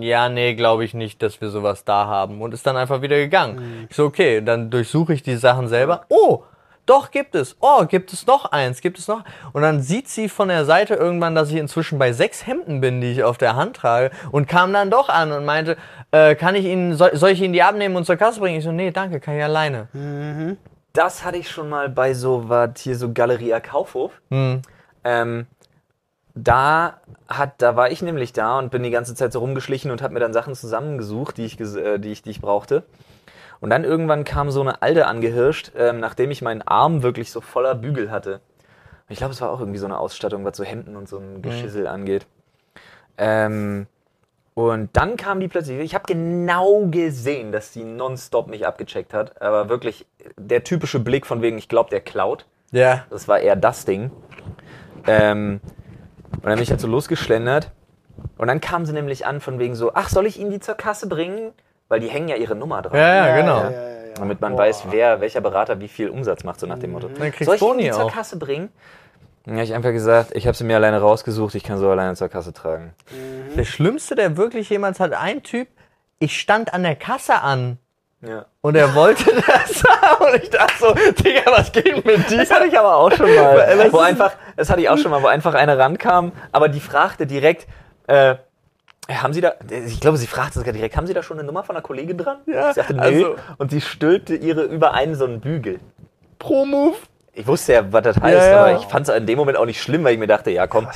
ja, 0.00 0.28
nee, 0.28 0.54
glaube 0.54 0.84
ich 0.84 0.94
nicht, 0.94 1.22
dass 1.22 1.40
wir 1.40 1.50
sowas 1.50 1.84
da 1.84 2.06
haben. 2.06 2.40
Und 2.40 2.54
ist 2.54 2.66
dann 2.66 2.76
einfach 2.76 3.02
wieder 3.02 3.16
gegangen. 3.16 3.86
Ich 3.90 3.96
so, 3.96 4.06
okay, 4.06 4.40
dann 4.40 4.70
durchsuche 4.70 5.12
ich 5.12 5.22
die 5.22 5.36
Sachen 5.36 5.68
selber. 5.68 6.06
Oh, 6.08 6.42
doch, 6.86 7.10
gibt 7.10 7.34
es. 7.34 7.56
Oh, 7.60 7.84
gibt 7.84 8.12
es 8.12 8.26
noch 8.26 8.46
eins, 8.52 8.80
gibt 8.80 8.98
es 8.98 9.08
noch. 9.08 9.24
Und 9.52 9.62
dann 9.62 9.82
sieht 9.82 10.08
sie 10.08 10.28
von 10.28 10.48
der 10.48 10.64
Seite 10.64 10.94
irgendwann, 10.94 11.34
dass 11.34 11.50
ich 11.50 11.56
inzwischen 11.56 11.98
bei 11.98 12.12
sechs 12.12 12.46
Hemden 12.46 12.80
bin, 12.80 13.00
die 13.00 13.12
ich 13.12 13.24
auf 13.24 13.38
der 13.38 13.56
Hand 13.56 13.76
trage. 13.76 14.10
Und 14.30 14.48
kam 14.48 14.72
dann 14.72 14.90
doch 14.90 15.08
an 15.08 15.32
und 15.32 15.44
meinte, 15.44 15.76
äh, 16.12 16.34
kann 16.34 16.54
ich 16.54 16.64
Ihnen, 16.64 16.94
soll, 16.94 17.14
soll 17.16 17.30
ich 17.30 17.42
Ihnen 17.42 17.52
die 17.52 17.62
abnehmen 17.62 17.96
und 17.96 18.06
zur 18.06 18.16
Kasse 18.16 18.40
bringen? 18.40 18.58
Ich 18.58 18.64
so, 18.64 18.72
nee, 18.72 18.90
danke, 18.90 19.20
kann 19.20 19.36
ich 19.36 19.42
alleine. 19.42 19.88
Das 20.92 21.24
hatte 21.24 21.36
ich 21.36 21.50
schon 21.50 21.68
mal 21.68 21.88
bei 21.88 22.14
so 22.14 22.48
was 22.48 22.70
hier 22.78 22.96
so 22.96 23.12
Galeria 23.12 23.60
Kaufhof. 23.60 24.12
Hm. 24.30 24.62
Ähm, 25.04 25.46
da 26.34 27.00
hat, 27.28 27.54
da 27.62 27.76
war 27.76 27.90
ich 27.90 28.02
nämlich 28.02 28.32
da 28.32 28.58
und 28.58 28.70
bin 28.70 28.82
die 28.82 28.90
ganze 28.90 29.14
Zeit 29.14 29.32
so 29.32 29.40
rumgeschlichen 29.40 29.90
und 29.90 30.02
habe 30.02 30.14
mir 30.14 30.20
dann 30.20 30.32
Sachen 30.32 30.54
zusammengesucht, 30.54 31.38
die 31.38 31.44
ich, 31.46 31.56
ges- 31.56 31.78
äh, 31.78 31.98
die 31.98 32.12
ich, 32.12 32.22
die 32.22 32.30
ich 32.30 32.40
brauchte. 32.40 32.84
Und 33.60 33.70
dann 33.70 33.84
irgendwann 33.84 34.24
kam 34.24 34.50
so 34.50 34.60
eine 34.60 34.82
Alte 34.82 35.06
angehirscht, 35.06 35.72
ähm, 35.76 36.00
nachdem 36.00 36.30
ich 36.30 36.42
meinen 36.42 36.62
Arm 36.62 37.02
wirklich 37.02 37.30
so 37.30 37.40
voller 37.40 37.74
Bügel 37.74 38.10
hatte. 38.10 38.34
Und 38.34 39.12
Ich 39.12 39.18
glaube, 39.18 39.32
es 39.32 39.40
war 39.40 39.50
auch 39.50 39.60
irgendwie 39.60 39.78
so 39.78 39.86
eine 39.86 39.98
Ausstattung, 39.98 40.44
was 40.44 40.56
so 40.56 40.64
Hemden 40.64 40.96
und 40.96 41.08
so 41.08 41.18
ein 41.18 41.42
Geschissel 41.42 41.86
angeht. 41.86 42.26
Ähm, 43.18 43.86
und 44.54 44.88
dann 44.94 45.16
kam 45.16 45.40
die 45.40 45.48
plötzlich. 45.48 45.78
Ich 45.80 45.94
habe 45.94 46.04
genau 46.06 46.86
gesehen, 46.86 47.52
dass 47.52 47.72
sie 47.72 47.84
nonstop 47.84 48.48
mich 48.48 48.66
abgecheckt 48.66 49.12
hat. 49.12 49.40
Aber 49.42 49.68
wirklich 49.68 50.06
der 50.38 50.64
typische 50.64 50.98
Blick 50.98 51.26
von 51.26 51.42
wegen, 51.42 51.58
ich 51.58 51.68
glaube, 51.68 51.90
der 51.90 52.00
klaut. 52.00 52.46
Ja. 52.72 53.04
Das 53.10 53.28
war 53.28 53.38
eher 53.38 53.56
das 53.56 53.84
Ding. 53.84 54.10
Ähm, 55.06 55.60
und 56.32 56.44
dann 56.44 56.54
bin 56.54 56.62
ich 56.62 56.70
halt 56.70 56.80
so 56.80 56.88
losgeschlendert. 56.88 57.70
Und 58.38 58.48
dann 58.48 58.60
kam 58.60 58.86
sie 58.86 58.92
nämlich 58.92 59.26
an 59.26 59.40
von 59.40 59.58
wegen 59.58 59.74
so, 59.74 59.92
ach, 59.94 60.08
soll 60.08 60.26
ich 60.26 60.38
Ihnen 60.38 60.50
die 60.50 60.60
zur 60.60 60.74
Kasse 60.74 61.06
bringen? 61.08 61.52
Weil 61.88 62.00
die 62.00 62.08
hängen 62.08 62.28
ja 62.28 62.36
ihre 62.36 62.54
Nummer 62.54 62.82
dran. 62.82 62.96
Ja, 62.98 63.26
ja, 63.28 63.36
genau. 63.36 63.58
Ja, 63.60 63.70
ja, 63.70 63.70
ja, 63.70 63.88
ja. 64.06 64.14
Damit 64.16 64.40
man 64.40 64.52
Boah. 64.52 64.60
weiß, 64.60 64.84
wer, 64.90 65.20
welcher 65.20 65.40
Berater 65.40 65.78
wie 65.80 65.88
viel 65.88 66.08
Umsatz 66.08 66.42
macht, 66.42 66.58
so 66.60 66.66
nach 66.66 66.78
dem 66.78 66.92
Motto. 66.92 67.08
Dann 67.08 67.30
kriegst 67.32 67.44
Soll 67.46 67.54
ich 67.56 67.60
Boni 67.60 67.82
die 67.84 67.90
zur. 67.90 68.10
Kasse 68.10 68.38
bringen? 68.38 68.70
Dann 69.44 69.54
habe 69.54 69.64
ich 69.64 69.74
einfach 69.74 69.92
gesagt, 69.92 70.30
ich 70.34 70.46
habe 70.48 70.56
sie 70.56 70.64
mir 70.64 70.76
alleine 70.76 71.00
rausgesucht, 71.00 71.54
ich 71.54 71.62
kann 71.62 71.78
so 71.78 71.88
alleine 71.90 72.16
zur 72.16 72.28
Kasse 72.28 72.52
tragen. 72.52 72.94
Der 73.56 73.64
Schlimmste, 73.64 74.14
der 74.16 74.36
wirklich 74.36 74.68
jemals 74.70 74.98
hat, 74.98 75.12
ein 75.12 75.42
Typ, 75.44 75.68
ich 76.18 76.40
stand 76.40 76.74
an 76.74 76.82
der 76.82 76.96
Kasse 76.96 77.42
an 77.42 77.78
Ja. 78.22 78.46
und 78.62 78.74
er 78.74 78.94
wollte 78.96 79.24
das. 79.46 79.84
und 80.18 80.42
ich 80.42 80.50
dachte 80.50 80.72
so, 80.80 80.92
Digga, 81.22 81.42
was 81.52 81.70
geht 81.70 82.04
mit 82.04 82.28
dir? 82.28 82.38
Das 82.38 82.50
hatte 82.50 82.66
ich 82.66 82.76
aber 82.76 82.96
auch 82.96 83.12
schon 83.12 83.26
mal. 83.36 83.78
Was 83.78 83.92
wo 83.92 83.98
einfach, 83.98 84.32
das 84.56 84.68
hatte 84.70 84.80
ich 84.80 84.88
auch 84.88 84.98
schon 84.98 85.12
mal, 85.12 85.22
wo 85.22 85.26
einfach 85.28 85.54
eine 85.54 85.78
rankam, 85.78 86.32
aber 86.50 86.68
die 86.68 86.80
fragte 86.80 87.26
direkt, 87.26 87.68
äh, 88.08 88.36
haben 89.08 89.32
Sie 89.32 89.40
da, 89.40 89.54
ich 89.70 90.00
glaube, 90.00 90.16
sie 90.16 90.26
fragte 90.26 90.58
sogar 90.58 90.72
direkt, 90.72 90.96
haben 90.96 91.06
Sie 91.06 91.14
da 91.14 91.22
schon 91.22 91.38
eine 91.38 91.46
Nummer 91.46 91.62
von 91.64 91.76
einer 91.76 91.82
Kollegin 91.82 92.18
dran? 92.18 92.38
Ja, 92.46 92.70
ich 92.70 92.74
sagte, 92.76 92.94
nö. 92.94 93.00
also- 93.00 93.36
und 93.58 93.70
sie 93.70 93.80
stülpte 93.80 94.34
ihre 94.34 94.62
über 94.64 94.94
einen 94.94 95.14
so 95.14 95.24
einen 95.24 95.40
Bügel. 95.40 95.78
Pro-Move. 96.38 96.96
Ich 97.32 97.46
wusste 97.46 97.74
ja, 97.74 97.92
was 97.92 98.02
das 98.02 98.16
heißt, 98.20 98.48
ja. 98.48 98.60
aber 98.64 98.76
ich 98.78 98.84
fand 98.86 99.08
es 99.08 99.14
in 99.14 99.26
dem 99.26 99.38
Moment 99.38 99.58
auch 99.58 99.66
nicht 99.66 99.80
schlimm, 99.82 100.04
weil 100.04 100.14
ich 100.14 100.18
mir 100.18 100.26
dachte, 100.26 100.50
ja 100.50 100.66
komm, 100.66 100.88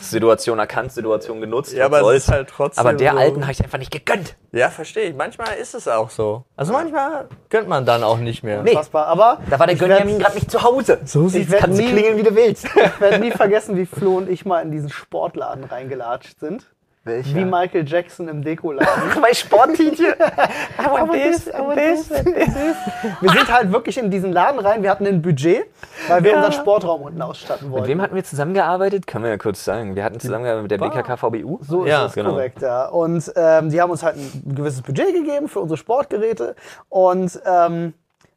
Situation 0.00 0.58
erkannt, 0.58 0.92
Situation 0.92 1.40
genutzt, 1.40 1.72
Ja, 1.72 1.86
aber 1.86 2.00
es 2.12 2.24
ist 2.24 2.30
halt 2.30 2.48
trotzdem 2.48 2.80
Aber 2.84 2.92
der 2.94 3.12
so- 3.12 3.18
Alten 3.18 3.42
habe 3.42 3.52
ich 3.52 3.62
einfach 3.62 3.78
nicht 3.78 3.90
gegönnt. 3.92 4.36
Ja, 4.52 4.68
verstehe 4.68 5.04
ich. 5.10 5.16
Manchmal 5.16 5.54
ist 5.56 5.74
es 5.74 5.88
auch 5.88 6.10
so. 6.10 6.44
Also 6.56 6.72
manchmal 6.72 7.28
gönnt 7.48 7.68
man 7.68 7.86
dann 7.86 8.02
auch 8.04 8.18
nicht 8.18 8.42
mehr. 8.42 8.62
Nee. 8.62 8.70
Unfassbar. 8.70 9.06
Aber 9.06 9.38
Da 9.48 9.58
war 9.58 9.66
der 9.66 9.76
Gönjamin 9.76 10.18
gerade 10.18 10.34
nicht 10.34 10.50
zu 10.50 10.62
Hause. 10.62 10.98
So 11.04 11.26
Ich 11.26 11.32
sieht's 11.32 11.52
Kannst 11.56 11.78
du 11.78 11.82
nie- 11.82 11.90
klingeln, 11.90 12.16
wie 12.18 12.22
du 12.22 12.34
willst. 12.34 12.66
Ich 12.66 13.00
werde 13.00 13.18
nie 13.18 13.30
vergessen, 13.30 13.76
wie 13.76 13.86
Flo 13.86 14.16
und 14.18 14.28
ich 14.28 14.44
mal 14.44 14.60
in 14.62 14.70
diesen 14.72 14.90
Sportladen 14.90 15.64
reingelatscht 15.64 16.38
sind. 16.40 16.66
Welcher? 17.04 17.34
Wie 17.34 17.44
Michael 17.44 17.86
Jackson 17.86 18.28
im 18.28 18.42
Dekoladen. 18.42 18.88
Mein 19.20 19.34
Sporttitchen. 19.34 20.06
I 20.78 20.84
want 20.90 21.12
this, 21.12 21.46
I 21.48 21.58
want 21.58 21.76
this, 21.76 22.10
want 22.10 22.24
this. 22.24 22.76
Wir 23.20 23.30
sind 23.30 23.52
halt 23.52 23.70
wirklich 23.72 23.98
in 23.98 24.10
diesen 24.10 24.32
Laden 24.32 24.58
rein. 24.58 24.82
Wir 24.82 24.90
hatten 24.90 25.06
ein 25.06 25.20
Budget, 25.20 25.66
weil 26.08 26.24
wir 26.24 26.30
Ja. 26.30 26.36
unseren 26.38 26.52
Sportraum 26.52 27.02
unten 27.02 27.20
ausstatten 27.20 27.66
Mit 27.68 27.74
wem 27.76 27.80
wollten. 27.88 28.02
hatten 28.02 28.14
wir 28.14 28.24
zusammengearbeitet? 28.24 29.06
Können 29.06 29.24
wir 29.24 29.30
ja 29.32 29.36
kurz 29.36 29.62
sagen. 29.64 29.94
Wir 29.96 30.02
hatten 30.04 30.18
zusammengearbeitet 30.18 30.62
mit 30.62 30.70
der 30.70 30.78
BKK 31.02 31.16
VBU. 31.18 31.58
So 31.62 31.84
Ja, 31.84 32.04
ist 32.04 32.10
es 32.10 32.14
genau. 32.14 32.30
korrekt, 32.30 32.62
ja. 32.62 32.86
Und 32.86 33.30
ähm, 33.36 33.68
die 33.68 33.80
haben 33.82 33.90
uns 33.90 34.02
halt 34.02 34.16
ein 34.16 34.54
gewisses 34.54 34.80
Budget 34.80 35.12
gegeben 35.14 35.48
für 35.48 35.60
unsere 35.60 35.76
Sportgeräte. 35.76 36.56
Und 36.88 37.38
ähm, 37.46 37.92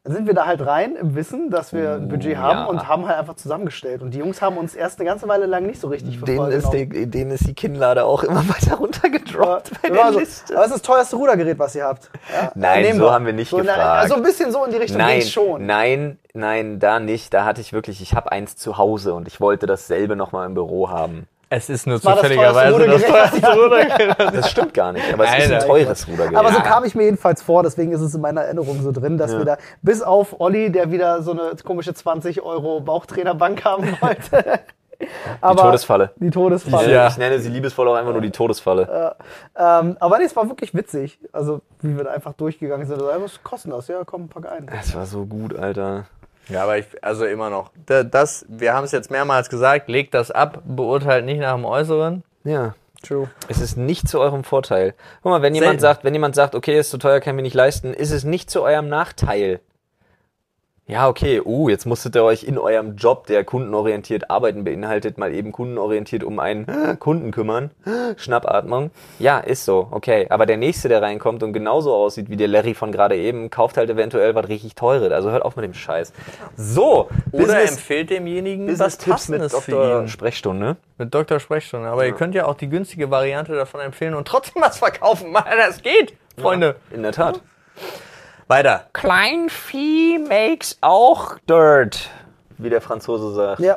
dann 0.08 0.16
sind 0.16 0.26
wir 0.26 0.32
da 0.32 0.46
halt 0.46 0.64
rein 0.64 0.96
im 0.96 1.14
Wissen, 1.14 1.50
dass 1.50 1.74
wir 1.74 1.96
ein 1.96 2.08
Budget 2.08 2.38
haben 2.38 2.60
ja. 2.60 2.64
und 2.64 2.88
haben 2.88 3.06
halt 3.06 3.18
einfach 3.18 3.34
zusammengestellt. 3.36 4.00
Und 4.00 4.14
die 4.14 4.20
Jungs 4.20 4.40
haben 4.40 4.56
uns 4.56 4.74
erst 4.74 4.98
eine 4.98 5.06
ganze 5.06 5.28
Weile 5.28 5.44
lang 5.44 5.66
nicht 5.66 5.78
so 5.78 5.88
richtig 5.88 6.18
für 6.18 6.24
Denen 6.24 6.50
ist, 6.50 6.70
genommen. 6.70 6.90
die, 6.92 7.06
denen 7.06 7.30
ist 7.30 7.46
die 7.46 7.52
Kinnlade 7.52 8.06
auch 8.06 8.22
immer 8.22 8.42
weiter 8.48 8.76
runtergedroppt 8.76 9.82
bei 9.82 9.88
Ja, 9.88 9.94
der 9.94 10.04
also, 10.06 10.18
Liste. 10.20 10.54
aber 10.56 10.64
es 10.64 10.70
ist 10.70 10.76
das 10.76 10.82
teuerste 10.82 11.16
Rudergerät, 11.16 11.58
was 11.58 11.74
ihr 11.74 11.84
habt. 11.84 12.10
Ja? 12.32 12.50
Nein, 12.54 12.96
so 12.96 13.02
wir. 13.02 13.12
haben 13.12 13.26
wir 13.26 13.34
nicht 13.34 13.50
so, 13.50 13.58
gefragt. 13.58 13.78
Also 13.78 14.14
ein 14.14 14.22
bisschen 14.22 14.50
so 14.50 14.64
in 14.64 14.70
die 14.70 14.78
Richtung 14.78 14.96
Nein, 14.96 15.20
schon. 15.20 15.66
nein, 15.66 16.18
nein, 16.32 16.78
da 16.78 17.00
nicht. 17.00 17.34
Da 17.34 17.44
hatte 17.44 17.60
ich 17.60 17.74
wirklich, 17.74 18.00
ich 18.00 18.14
habe 18.14 18.32
eins 18.32 18.56
zu 18.56 18.78
Hause 18.78 19.12
und 19.12 19.28
ich 19.28 19.42
wollte 19.42 19.66
dasselbe 19.66 20.16
nochmal 20.16 20.46
im 20.46 20.54
Büro 20.54 20.88
haben. 20.88 21.26
Es 21.50 21.70
ist 21.70 21.86
nur 21.86 22.02
war 22.04 22.12
das 22.16 22.20
zufälligerweise 22.22 22.76
teuerste 22.76 23.06
das 23.08 23.10
teuerste 23.40 23.58
Rudergerät. 23.62 24.34
Das 24.34 24.50
stimmt 24.50 24.74
gar 24.74 24.92
nicht, 24.92 25.10
aber 25.12 25.24
es 25.24 25.30
ist 25.30 25.46
ein 25.46 25.52
Alter. 25.54 25.66
teures 25.66 26.06
Rudergerät. 26.08 26.36
Aber 26.36 26.52
so 26.52 26.60
kam 26.60 26.84
ich 26.84 26.94
mir 26.94 27.04
jedenfalls 27.04 27.42
vor, 27.42 27.62
deswegen 27.62 27.92
ist 27.92 28.02
es 28.02 28.14
in 28.14 28.20
meiner 28.20 28.42
Erinnerung 28.42 28.82
so 28.82 28.92
drin, 28.92 29.16
dass 29.16 29.32
Ja. 29.32 29.38
wir 29.38 29.44
da, 29.46 29.56
bis 29.80 30.02
auf 30.02 30.40
Olli, 30.40 30.70
der 30.70 30.90
wieder 30.92 31.22
so 31.22 31.30
eine 31.32 31.52
komische 31.64 31.94
20 31.94 32.42
Euro 32.42 32.80
Bauchtrainerbank 32.80 33.64
haben 33.64 33.96
wollte, 34.00 34.60
Aber 35.40 35.62
Todesfalle. 35.62 36.10
Die 36.16 36.28
Todesfalle. 36.30 36.92
Ja. 36.92 37.06
Ich 37.08 37.16
nenne 37.18 37.38
sie 37.38 37.48
liebevoll 37.48 37.88
auch 37.88 37.94
einfach 37.94 38.12
nur 38.12 38.20
die 38.20 38.32
Todesfalle. 38.32 39.14
Ähm, 39.56 39.96
aber 40.00 40.18
nee, 40.18 40.24
es 40.24 40.34
war 40.36 40.48
wirklich 40.48 40.74
witzig. 40.74 41.18
Also, 41.32 41.60
wie 41.80 41.96
wir 41.96 42.04
da 42.04 42.10
einfach 42.10 42.32
durchgegangen 42.34 42.86
sind. 42.86 43.00
Also, 43.02 43.22
was 43.24 43.42
kostet 43.42 43.72
das? 43.72 43.88
Ja, 43.88 44.02
komm, 44.04 44.28
pack 44.28 44.50
ein. 44.50 44.66
Das 44.66 44.94
war 44.94 45.06
so 45.06 45.24
gut, 45.24 45.56
Alter. 45.56 46.04
Ja, 46.48 46.62
aber 46.62 46.78
ich, 46.78 46.86
also 47.02 47.24
immer 47.26 47.50
noch. 47.50 47.70
Da- 47.86 48.02
Das, 48.04 48.44
wir 48.48 48.72
haben 48.74 48.84
es 48.84 48.92
jetzt 48.92 49.10
mehrmals 49.10 49.48
gesagt, 49.50 49.88
legt 49.88 50.14
das 50.14 50.30
ab, 50.30 50.62
beurteilt 50.64 51.24
nicht 51.24 51.40
nach 51.40 51.54
dem 51.54 51.64
Äußeren. 51.64 52.22
Ja. 52.44 52.74
True. 53.02 53.30
Es 53.48 53.60
ist 53.60 53.76
nicht 53.76 54.08
zu 54.08 54.18
eurem 54.18 54.42
Vorteil. 54.42 54.92
Guck 55.22 55.30
mal, 55.30 55.40
wenn 55.40 55.52
Selten. 55.54 55.64
jemand 55.64 55.80
sagt, 55.80 56.02
wenn 56.04 56.14
jemand 56.14 56.34
sagt, 56.34 56.56
okay, 56.56 56.76
ist 56.80 56.90
zu 56.90 56.98
teuer, 56.98 57.20
kann 57.20 57.34
ich 57.34 57.36
mir 57.36 57.42
nicht 57.42 57.54
leisten, 57.54 57.94
ist 57.94 58.10
es 58.10 58.24
nicht 58.24 58.50
zu 58.50 58.62
eurem 58.62 58.88
Nachteil. 58.88 59.60
Ja, 60.90 61.06
okay, 61.06 61.42
uh, 61.44 61.68
jetzt 61.68 61.84
musstet 61.84 62.16
ihr 62.16 62.24
euch 62.24 62.44
in 62.44 62.56
eurem 62.56 62.96
Job, 62.96 63.26
der 63.26 63.44
kundenorientiert 63.44 64.30
arbeiten 64.30 64.64
beinhaltet, 64.64 65.18
mal 65.18 65.34
eben 65.34 65.52
kundenorientiert 65.52 66.24
um 66.24 66.38
einen 66.38 66.64
Kunden 66.98 67.30
kümmern. 67.30 67.70
Schnappatmung. 68.16 68.90
Ja, 69.18 69.38
ist 69.38 69.66
so, 69.66 69.88
okay. 69.90 70.26
Aber 70.30 70.46
der 70.46 70.56
nächste, 70.56 70.88
der 70.88 71.02
reinkommt 71.02 71.42
und 71.42 71.52
genauso 71.52 71.94
aussieht 71.94 72.30
wie 72.30 72.38
der 72.38 72.48
Larry 72.48 72.72
von 72.72 72.90
gerade 72.90 73.16
eben, 73.16 73.50
kauft 73.50 73.76
halt 73.76 73.90
eventuell 73.90 74.34
was 74.34 74.48
richtig 74.48 74.76
teures. 74.76 75.12
Also 75.12 75.30
hört 75.30 75.42
auf 75.44 75.56
mit 75.56 75.66
dem 75.66 75.74
Scheiß. 75.74 76.14
So, 76.56 77.10
Oder 77.32 77.44
Business, 77.44 77.72
empfiehlt 77.72 78.08
demjenigen 78.08 78.66
was 78.68 78.96
Business-Tipps 78.96 79.28
mit 79.28 79.52
Dr. 79.52 80.08
Sprechstunde. 80.08 80.76
Mit 80.96 81.12
Dr. 81.12 81.38
Sprechstunde. 81.38 81.90
Aber 81.90 82.06
ihr 82.06 82.14
könnt 82.14 82.34
ja 82.34 82.46
auch 82.46 82.54
die 82.54 82.70
günstige 82.70 83.10
Variante 83.10 83.54
davon 83.54 83.80
empfehlen 83.80 84.14
und 84.14 84.26
trotzdem 84.26 84.62
was 84.62 84.78
verkaufen. 84.78 85.36
Das 85.58 85.82
geht, 85.82 86.14
Freunde. 86.38 86.76
In 86.90 87.02
der 87.02 87.12
Tat. 87.12 87.42
Weiter. 88.48 88.88
Kleinvieh 88.94 90.18
makes 90.18 90.78
auch 90.80 91.38
Dirt, 91.48 92.10
wie 92.56 92.70
der 92.70 92.80
Franzose 92.80 93.34
sagt. 93.34 93.60
Ja. 93.60 93.76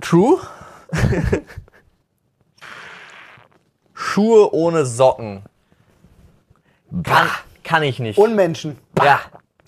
True. 0.00 0.40
Schuhe 3.92 4.54
ohne 4.54 4.86
Socken. 4.86 5.42
Kann, 7.02 7.28
kann 7.64 7.82
ich 7.82 7.98
nicht. 7.98 8.18
Unmenschen. 8.18 8.78
ja. 9.02 9.20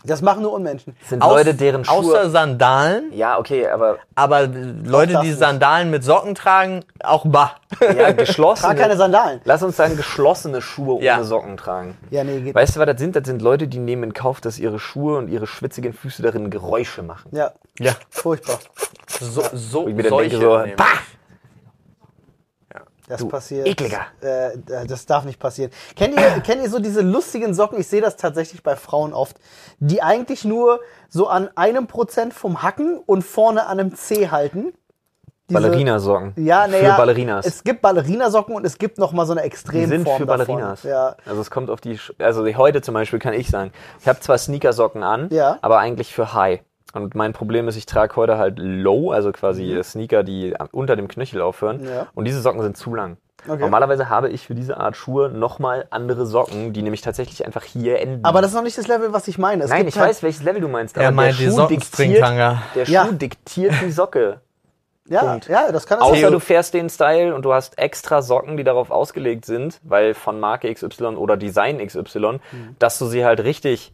Das 0.07 0.23
machen 0.23 0.43
nur 0.43 0.53
Unmenschen. 0.53 0.97
sind 1.09 1.23
Aus- 1.23 1.33
Leute, 1.33 1.55
deren 1.55 1.85
Schuhe. 1.85 1.95
Außer 1.97 2.31
Sandalen. 2.31 3.13
ja, 3.13 3.39
okay, 3.39 3.69
aber 3.69 3.99
Aber 4.15 4.47
Leute, 4.47 5.19
die. 5.23 5.33
Sandalen 5.33 5.91
mit 5.91 6.05
Socken 6.05 6.35
tragen, 6.35 6.85
auch 7.03 7.25
bah. 7.27 7.53
ja, 7.81 8.13
geschlossene. 8.13 8.69
Trag 8.75 8.79
keine 8.79 8.97
Sandalen. 8.97 9.41
Lass 9.45 9.63
uns 9.63 9.77
sagen, 9.77 9.97
geschlossene 9.97 10.63
Schuhe 10.63 11.03
Ja. 11.03 11.17
ohne 11.17 11.25
Socken 11.25 11.57
tragen. 11.57 11.97
Ja, 12.11 12.25
nee, 12.25 12.41
geht. 12.41 12.55
Weißt 12.55 12.77
du, 12.77 12.81
was 12.81 12.87
das 12.87 12.99
sind? 12.99 13.17
Das 13.17 13.27
sind 13.27 13.43
Leute, 13.43 13.69
die 13.69 13.79
nehmen 13.79 14.05
in 14.05 14.13
Kauf, 14.15 14.41
dass 14.41 14.59
ihre 14.59 14.79
Schuhe 14.79 15.19
und 15.19 15.29
ihre 15.29 15.47
schwitzigen 15.47 15.93
Füße 15.93 16.23
darin 16.23 16.51
Geräusche 16.51 17.03
machen. 17.03 17.29
Ja, 17.33 17.53
Ja. 17.79 17.93
furchtbar. 18.11 18.59
So, 19.21 19.43
so 19.53 19.89
ich 19.89 19.95
mir 19.95 20.03
dann 20.05 20.11
solche 20.11 20.39
denke 20.39 20.45
so, 20.71 20.77
bah! 20.77 20.85
Das 23.09 23.21
Du 23.21 23.29
passiert. 23.29 23.67
Ekliger. 23.67 24.01
Äh, 24.21 24.59
das 24.87 25.07
darf 25.07 25.25
nicht 25.25 25.39
passieren. 25.39 25.71
Kennt 25.95 26.15
ihr, 26.19 26.41
kennt 26.45 26.63
ihr 26.63 26.71
so 26.71 26.79
diese 26.81 27.03
lustigen 27.03 27.55
Socken? 27.55 27.79
Ich 27.81 27.87
sehe 27.87 28.01
das 28.01 28.17
tatsächlich 28.17 28.63
bei 28.63 28.75
Frauen 28.77 29.13
oft, 29.13 29.37
die 29.79 30.03
eigentlich 30.03 30.45
nur 30.45 30.81
so 31.09 31.29
an 31.29 31.49
einem 31.57 31.87
Prozent 31.87 32.35
vom 32.35 32.63
Hacken 32.63 32.99
und 33.07 33.23
vorne 33.23 33.67
an 33.67 33.79
einem 33.79 33.95
C 33.95 34.29
halten. 34.31 34.73
Diese- 35.49 35.61
Ballerinasocken. 35.61 36.33
Ja, 36.45 36.65
Für 36.65 36.71
naja. 36.73 36.97
Ballerinas. 36.97 37.47
Es 37.47 37.63
gibt 37.63 37.81
Ballerinasocken 37.81 38.57
und 38.57 38.67
es 38.67 38.79
gibt 38.79 38.99
noch 38.99 39.13
mal 39.13 39.27
so 39.27 39.33
eine 39.33 39.43
Die 39.43 39.47
Extremform 39.47 39.89
sind 39.89 40.03
für 40.09 40.27
davon. 40.27 40.47
Ballerinas. 40.47 40.83
Ja. 40.83 41.15
Also 41.25 41.41
es 41.41 41.53
kommt 41.53 41.71
auf 41.71 41.81
die, 41.81 41.97
Sch- 42.01 42.21
also 42.21 42.45
heute 42.57 42.83
zum 42.83 42.95
Beispiel 42.95 43.21
kann 43.21 43.33
ich 43.33 43.47
sagen, 43.49 43.71
ich 44.01 44.09
habe 44.09 44.19
zwar 44.19 44.39
Sneakersocken 44.39 45.05
an, 45.05 45.29
Ja. 45.31 45.59
aber 45.63 45.79
eigentlich 45.79 46.13
für 46.13 46.35
High. 46.35 46.63
Und 46.93 47.15
mein 47.15 47.33
Problem 47.33 47.69
ist, 47.69 47.77
ich 47.77 47.87
trage 47.87 48.17
heute 48.17 48.39
halt 48.39 48.55
Low, 48.59 49.11
also 49.11 49.33
quasi 49.33 49.79
Sneaker, 49.83 50.23
die 50.23 50.59
am- 50.59 50.69
unter 50.73 50.97
dem 50.97 51.09
Knöchel 51.09 51.43
aufhören. 51.43 51.83
Mhm. 51.83 51.89
Ja. 51.89 52.07
Und 52.15 52.25
diese 52.27 52.41
Socken 52.41 52.63
sind 52.63 52.77
zu 52.77 52.95
lang. 52.95 53.17
Okay. 53.49 53.61
Normalerweise 53.61 54.09
habe 54.09 54.29
ich 54.31 54.47
für 54.47 54.55
diese 54.55 54.77
Art 54.79 54.97
Schuhe 54.97 55.29
nochmal 55.29 55.87
andere 55.91 56.27
Socken, 56.27 56.73
die 56.73 56.83
nämlich 56.83 57.03
tatsächlich 57.03 57.45
einfach 57.45 57.63
hier 57.65 58.01
enden. 58.01 58.25
Aber 58.25 58.41
das 58.41 58.51
ist 58.51 58.57
noch 58.57 58.63
nicht 58.63 58.79
das 58.79 58.89
Level, 58.89 59.13
was 59.13 59.29
ich 59.29 59.39
meine. 59.39 59.63
Es 59.65 59.71
Nein, 59.71 59.81
gibt 59.81 59.91
ich 59.91 59.99
halt, 60.01 60.11
weiß, 60.11 60.23
welches 60.23 60.43
Level 60.43 60.61
du 60.61 60.69
meinst. 60.69 60.97
Er 60.97 61.09
aber 61.09 61.17
meint 61.17 61.39
der 61.39 61.51
die 61.69 61.77
diktiert, 61.77 62.23
der 62.23 62.85
Ja. 62.87 63.05
Schuh 63.07 63.13
diktiert 63.13 63.75
die 63.85 63.91
Socke. 63.93 64.41
Ja, 65.09 65.21
Punkt. 65.21 65.47
ja, 65.47 65.71
das 65.71 65.87
kann 65.87 65.99
es 65.99 66.05
Außer 66.05 66.21
sein. 66.21 66.33
du 66.33 66.41
fährst 66.41 66.75
den 66.75 66.91
Style 66.91 67.33
und 67.37 67.45
du 67.45 67.53
hast 67.53 67.79
extra 67.79 68.23
Socken, 68.23 68.57
die 68.57 68.65
darauf 68.65 68.91
ausgelegt 68.91 69.45
sind, 69.45 69.79
weil 69.85 70.15
von 70.15 70.41
Marke 70.41 70.75
XY 70.75 71.15
oder 71.15 71.37
Design 71.37 71.79
XY, 71.79 72.41
Mhm. 72.51 72.75
dass 72.81 72.99
du 72.99 73.07
sie 73.07 73.25
halt 73.25 73.39
richtig 73.45 73.93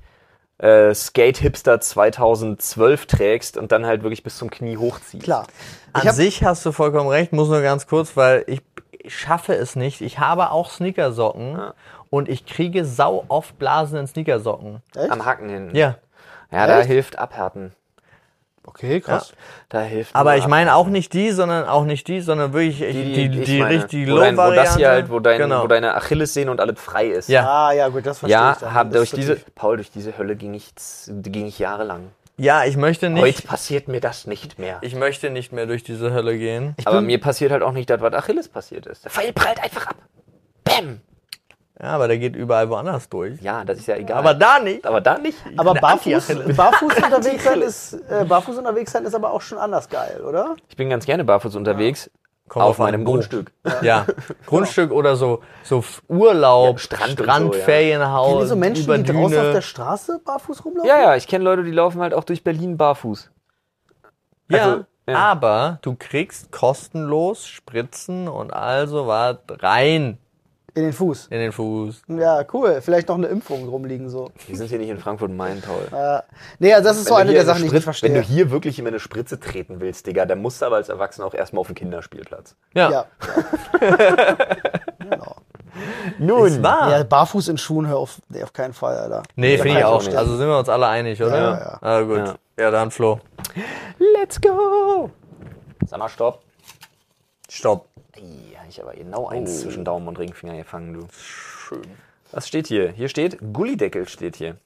äh, 0.63 0.95
Skate 0.95 1.39
Hipster 1.39 1.81
2012 1.81 3.07
trägst 3.07 3.57
und 3.57 3.73
dann 3.73 3.85
halt 3.85 4.03
wirklich 4.03 4.23
bis 4.23 4.39
zum 4.39 4.51
Knie 4.51 4.77
hochziehst. 4.77 5.25
Klar. 5.25 5.47
Ich 5.97 6.09
An 6.09 6.15
sich 6.15 6.45
hast 6.45 6.65
du 6.65 6.73
vollkommen 6.73 7.09
recht, 7.09 7.33
muss 7.33 7.49
nur 7.49 7.61
ganz 7.63 7.87
kurz, 7.87 8.17
weil 8.17 8.45
ich, 8.47 8.63
schaffe 9.09 9.55
es 9.55 9.75
nicht. 9.77 10.01
Ich 10.01 10.21
habe 10.21 10.51
auch 10.51 10.71
Sneakersocken 10.71 11.59
und 12.11 12.29
ich 12.29 12.47
kriege 12.47 12.85
sau 12.85 13.25
oft 13.29 13.59
Blasen 13.59 13.99
in 13.99 14.07
Sneakersocken. 14.07 14.81
Echt? 14.95 15.11
Am 15.11 15.25
Hacken 15.25 15.49
hinten. 15.49 15.77
Ja. 15.77 15.97
Ja, 16.53 16.67
da 16.67 16.81
Echt? 16.81 16.89
hilft 16.89 17.19
Abhärten. 17.19 17.73
Okay, 18.65 19.01
krass. 19.01 19.33
Da 19.69 19.81
hilft 19.83 20.15
Aber 20.15 20.37
ich 20.37 20.47
meine 20.47 20.75
auch 20.77 20.87
nicht 20.87 21.13
die, 21.15 21.33
sondern 21.33 21.67
auch 21.67 21.85
nicht 21.85 22.07
die, 22.07 22.21
sondern 22.21 22.53
wirklich 22.53 22.79
die, 22.79 23.13
die, 23.13 23.29
die, 23.29 23.43
ich 23.43 23.61
meine. 23.61 23.75
richtige 23.75 24.13
wo, 24.13 24.19
dein, 24.19 24.37
wo 24.37 24.41
Low-Variante. 24.43 24.69
das 24.69 24.77
hier 24.77 24.89
halt, 24.89 25.11
wo, 25.11 25.19
dein, 25.19 25.39
genau. 25.39 25.65
wo 25.65 25.67
deine 25.67 25.95
Achillessehne 25.97 26.51
und 26.51 26.61
alles 26.61 26.81
frei 26.81 27.09
ist. 27.09 27.29
Ja. 27.29 27.49
Ah, 27.49 27.73
ja, 27.73 27.89
gut, 27.89 28.07
das 28.07 28.21
verstehe 28.21 28.39
Ja, 28.39 28.53
ich. 28.53 28.59
dann. 28.59 28.73
hab, 28.75 28.93
durch 28.93 29.11
diese, 29.11 29.29
wirklich- 29.37 29.55
Paul, 29.57 29.77
durch 29.77 29.91
diese 29.91 30.17
Hölle 30.17 30.37
ging 30.37 30.55
ich, 30.55 30.71
ging 31.09 31.47
ich 31.47 31.59
jahrelang. 31.59 32.11
ja, 32.37 32.65
ich 32.65 32.77
möchte 32.77 33.11
nicht, 33.11 33.23
Heute 33.23 33.43
passiert 33.43 33.89
mir 33.89 34.01
das 34.01 34.27
nicht 34.29 34.59
mehr. 34.61 34.79
ich 34.83 34.95
möchte 34.95 35.31
nicht 35.31 35.53
mehr 35.53 35.67
durch 35.67 35.83
diese 35.83 36.13
Hölle 36.13 36.39
gehen. 36.39 36.77
Aber 36.85 37.01
mir 37.01 37.21
passiert 37.21 37.51
halt 37.51 37.63
auch 37.65 37.73
nicht 37.73 37.91
das, 37.91 38.01
was 38.01 38.15
Achilles 38.15 38.49
passiert 38.49 38.87
ist. 38.87 39.05
Der 39.05 39.11
Pfeil 39.11 39.33
prallt 39.33 39.61
einfach 39.63 39.89
ab. 39.89 39.97
Bäm! 40.65 41.01
Ja, 41.83 41.89
aber 41.89 42.07
der 42.07 42.17
geht 42.19 42.37
überall 42.37 42.71
woanders 42.71 43.09
durch. 43.09 43.41
Ja, 43.43 43.65
das 43.65 43.79
ist 43.79 43.89
ja 43.89 43.97
egal. 43.97 44.17
Aber 44.19 44.35
da 44.35 44.61
nicht. 44.61 44.87
aber 44.87 45.01
da 45.01 45.19
nicht. 45.19 45.37
Aber 45.57 45.75
barfuß, 45.75 46.29
barfuß 46.57 46.97
unterwegs 47.05 47.43
sein 47.45 47.61
ist, 47.61 47.95
äh, 48.09 48.25
barfuß 48.25 48.57
unterwegs 48.59 48.93
sein 48.93 49.05
ist 49.05 49.15
aber 49.17 49.33
auch 49.33 49.41
schon 49.41 49.59
anders 49.59 49.89
geil, 49.89 50.21
oder? 50.27 50.55
Ich 50.69 50.77
bin 50.77 50.89
ganz 50.89 51.05
gerne 51.07 51.25
barfuß 51.25 51.57
unterwegs. 51.57 52.09
Kommt 52.49 52.65
auf 52.67 52.77
drauf 52.77 52.87
an, 52.87 52.93
meinem. 52.93 53.05
Grundstück. 53.05 53.51
Ja, 53.83 54.07
Grundstück 54.47 54.93
oder 54.93 55.17
so, 55.17 55.43
so 55.65 55.83
Urlaub, 56.07 56.75
Ja, 56.77 56.79
Strand 56.79 57.11
Strand, 57.13 57.53
so, 57.55 57.59
ja. 57.59 57.65
Ferienhaus, 57.65 58.29
Kennt 58.29 58.41
ihr 58.43 58.47
so 58.47 58.57
Menschen, 58.57 58.85
über 58.85 58.99
die 58.99 59.05
Düne. 59.05 59.19
draußen 59.21 59.39
auf 59.39 59.53
der 59.53 59.63
Straße 59.63 60.21
barfuß 60.25 60.65
rumlaufen? 60.65 60.89
Ja, 60.89 61.01
ja, 61.01 61.17
ich 61.17 61.27
kenne 61.27 61.45
Leute, 61.45 61.65
die 61.65 61.71
laufen 61.73 62.01
halt 62.01 62.15
auch 62.15 62.25
durch 62.25 62.45
Berlin 62.45 62.77
barfuß. 62.77 63.31
Ja, 64.51 64.65
Also, 64.65 64.85
ja. 65.09 65.17
aber 65.17 65.79
du 65.83 65.97
kriegst 65.99 66.53
kostenlos 66.53 67.47
Spritzen 67.47 68.29
und 68.29 68.53
also 68.53 69.07
was 69.09 69.39
rein 69.49 70.19
In 70.75 70.85
den 70.85 70.93
Fuß. 70.95 71.27
in 71.29 71.39
den 71.39 71.53
Fuß. 71.53 72.03
Ja, 72.09 72.43
cool. 72.55 72.81
Vielleicht 72.81 73.09
noch 73.09 73.17
eine 73.17 73.27
Impfung 73.27 73.69
rumliegen 73.69 74.09
so. 74.09 74.31
Wir 74.47 74.57
sind 74.57 74.69
hier 74.69 74.79
nicht 74.79 74.89
in 74.89 74.97
Frankfurt-Main, 74.99 75.61
Paul. 75.61 75.99
Äh, 75.99 76.23
nee, 76.61 76.73
also 76.73 76.89
das 76.89 76.97
ist 76.97 77.09
so 77.09 77.15
Wenn 77.17 77.27
du 77.27 77.31
eine 77.31 77.33
der 77.35 77.45
Sachen, 77.45 77.61
die 77.61 77.67
ich 77.67 77.73
nicht 77.73 77.83
Spritze- 77.87 78.03
Wenn 78.05 78.15
du 78.15 78.21
verstehe. 78.21 78.35
hier 78.37 78.51
wirklich 78.51 78.79
in 78.79 78.87
eine 78.87 78.99
Spritze 78.99 79.39
treten 79.39 79.81
willst, 79.81 80.07
Digga, 80.07 80.25
dann 80.25 80.41
musst 80.41 80.63
du 80.63 80.67
aber 80.67 80.77
als 80.77 80.89
Erwachsener 80.89 81.27
auch 81.27 81.35
erstmal 81.35 81.61
auf 81.61 81.67
den 81.67 81.75
Kinderspielplatz. 81.77 82.57
Ja, 82.75 82.91
Ja. 82.91 83.05
genau. 84.99 85.37
Nun. 86.19 86.63
ja, 86.63 87.03
barfuß 87.05 87.49
in 87.49 87.59
Schuhen, 87.59 87.87
hör 87.89 87.97
auf, 87.99 88.21
nee, 88.29 88.43
auf 88.43 88.53
keinen 88.53 88.73
Fall, 88.73 88.97
Alter. 88.97 89.23
Nee, 89.37 89.59
finde 89.59 89.79
ich 89.79 89.85
auch. 89.85 90.01
verstehen. 90.01 90.17
Also 90.19 90.37
sind 90.37 90.47
wir 90.49 90.59
uns 90.59 90.69
alle 90.69 90.87
einig, 90.87 91.23
oder? 91.23 91.37
Ja, 91.37 91.59
ja. 91.59 91.79
Ah, 91.81 92.01
gut. 92.03 92.17
Ja. 92.19 92.35
Ja. 92.59 92.71
dann 92.71 92.91
Flo. 92.91 93.21
Let's 94.19 94.41
go! 94.41 95.11
Sag 95.87 95.99
mal, 95.99 96.09
stopp. 96.09 96.43
Stopp. 97.55 97.87
Ja, 98.17 98.61
ich 98.67 98.81
aber 98.83 98.95
genau 98.95 99.29
eins 99.29 99.51
Oh. 99.59 99.63
zwischen 99.65 99.85
Daumen 99.85 100.09
und 100.09 100.19
Ringfinger 100.19 100.57
gefangen, 100.57 100.95
du. 100.95 101.01
Schön. 101.13 101.83
Was 102.31 102.49
steht 102.49 102.67
hier? 102.67 102.89
Hier 102.93 103.09
steht 103.11 103.37
Gullideckel 103.53 104.09
steht 104.09 104.37
hier. 104.37 104.57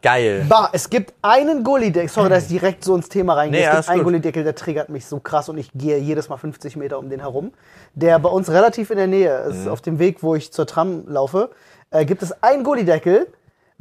Geil. 0.00 0.46
Bah, 0.48 0.68
es 0.72 0.90
gibt 0.90 1.12
einen 1.22 1.64
Gullideckel, 1.64 2.08
sorry, 2.08 2.28
dass 2.28 2.44
ich 2.44 2.50
direkt 2.50 2.84
so 2.84 2.94
ins 2.94 3.08
Thema 3.08 3.34
reingehe. 3.34 3.62
Nee, 3.62 3.66
es 3.66 3.76
gibt 3.78 3.88
einen 3.88 3.98
gut. 4.00 4.04
Gullideckel, 4.12 4.44
der 4.44 4.54
triggert 4.54 4.90
mich 4.90 5.06
so 5.06 5.18
krass 5.18 5.48
und 5.48 5.58
ich 5.58 5.70
gehe 5.74 5.98
jedes 5.98 6.28
Mal 6.28 6.36
50 6.36 6.76
Meter 6.76 7.00
um 7.00 7.08
den 7.10 7.18
herum. 7.20 7.52
Der 7.94 8.18
bei 8.20 8.28
uns 8.28 8.48
relativ 8.48 8.90
in 8.90 8.98
der 8.98 9.06
Nähe 9.08 9.46
Mhm. 9.46 9.50
ist, 9.50 9.66
auf 9.68 9.80
dem 9.80 9.98
Weg, 9.98 10.22
wo 10.22 10.36
ich 10.36 10.52
zur 10.52 10.66
Tram 10.68 11.08
laufe, 11.08 11.50
äh, 11.90 12.04
gibt 12.04 12.22
es 12.22 12.30
einen 12.44 12.62
Gullideckel. 12.62 13.26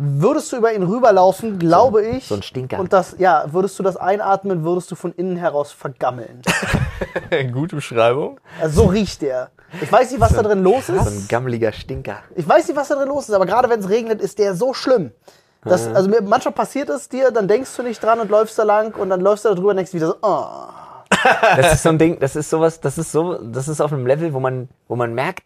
Würdest 0.06 0.52
du 0.52 0.58
über 0.58 0.74
ihn 0.74 0.84
rüberlaufen, 0.84 1.60
glaube 1.60 2.06
ich. 2.06 2.28
so 2.28 2.36
ein 2.36 2.44
Stinker. 2.44 2.78
Und 2.80 2.92
das, 2.92 3.16
ja, 3.20 3.46
würdest 3.54 3.80
du 3.80 3.84
das 3.84 3.96
einatmen, 3.96 4.66
würdest 4.66 4.92
du 4.92 4.96
von 4.96 5.14
innen 5.14 5.38
heraus 5.38 5.72
vergammeln. 5.72 6.42
Gute 7.54 7.78
Beschreibung. 7.78 8.40
Also 8.62 8.82
so 8.84 8.88
riecht 8.90 9.22
der. 9.22 9.52
Ich 9.82 9.90
weiß 9.92 10.12
nicht, 10.12 10.20
was 10.20 10.34
da 10.34 10.44
drin 10.44 10.62
los 10.62 10.88
So 10.88 10.94
ein 10.94 11.00
ist. 11.08 11.30
gammeliger 11.30 11.72
Stinker. 11.72 12.18
Ich 12.36 12.48
weiß 12.48 12.68
nicht, 12.68 12.76
was 12.76 12.90
da 12.90 12.96
drin 12.96 13.08
los 13.08 13.30
ist, 13.30 13.34
aber 13.36 13.46
gerade 13.46 13.70
wenn 13.70 13.80
es 13.80 13.88
regnet, 13.90 14.22
ist 14.22 14.40
der 14.40 14.56
so 14.56 14.74
schlimm. 14.74 15.12
Das, 15.64 15.88
also 15.88 16.10
mir, 16.10 16.22
manchmal 16.22 16.54
passiert 16.54 16.90
es 16.90 17.08
dir, 17.08 17.32
dann 17.32 17.48
denkst 17.48 17.70
du 17.78 17.84
nicht 17.84 18.04
dran 18.04 18.20
und 18.20 18.30
läufst 18.30 18.60
da 18.60 18.64
lang 18.64 18.94
und 19.00 19.10
dann 19.10 19.22
läufst 19.22 19.46
du 19.46 19.50
da 19.50 19.56
drüber 19.56 19.70
und 19.70 19.78
denkst 19.78 19.94
wieder 19.94 20.08
so, 20.08 20.16
oh. 20.22 20.46
Das 21.56 21.76
ist 21.76 21.84
so 21.84 21.90
ein 21.90 21.98
Ding, 21.98 22.20
das 22.20 22.36
ist 22.36 22.50
sowas, 22.50 22.82
das 22.82 22.98
ist 22.98 23.14
so, 23.14 23.36
das 23.38 23.70
ist 23.70 23.80
auf 23.80 23.94
einem 23.94 24.06
Level, 24.06 24.34
wo 24.34 24.42
man, 24.42 24.68
wo 24.90 24.98
man 24.98 25.14
merkt, 25.14 25.44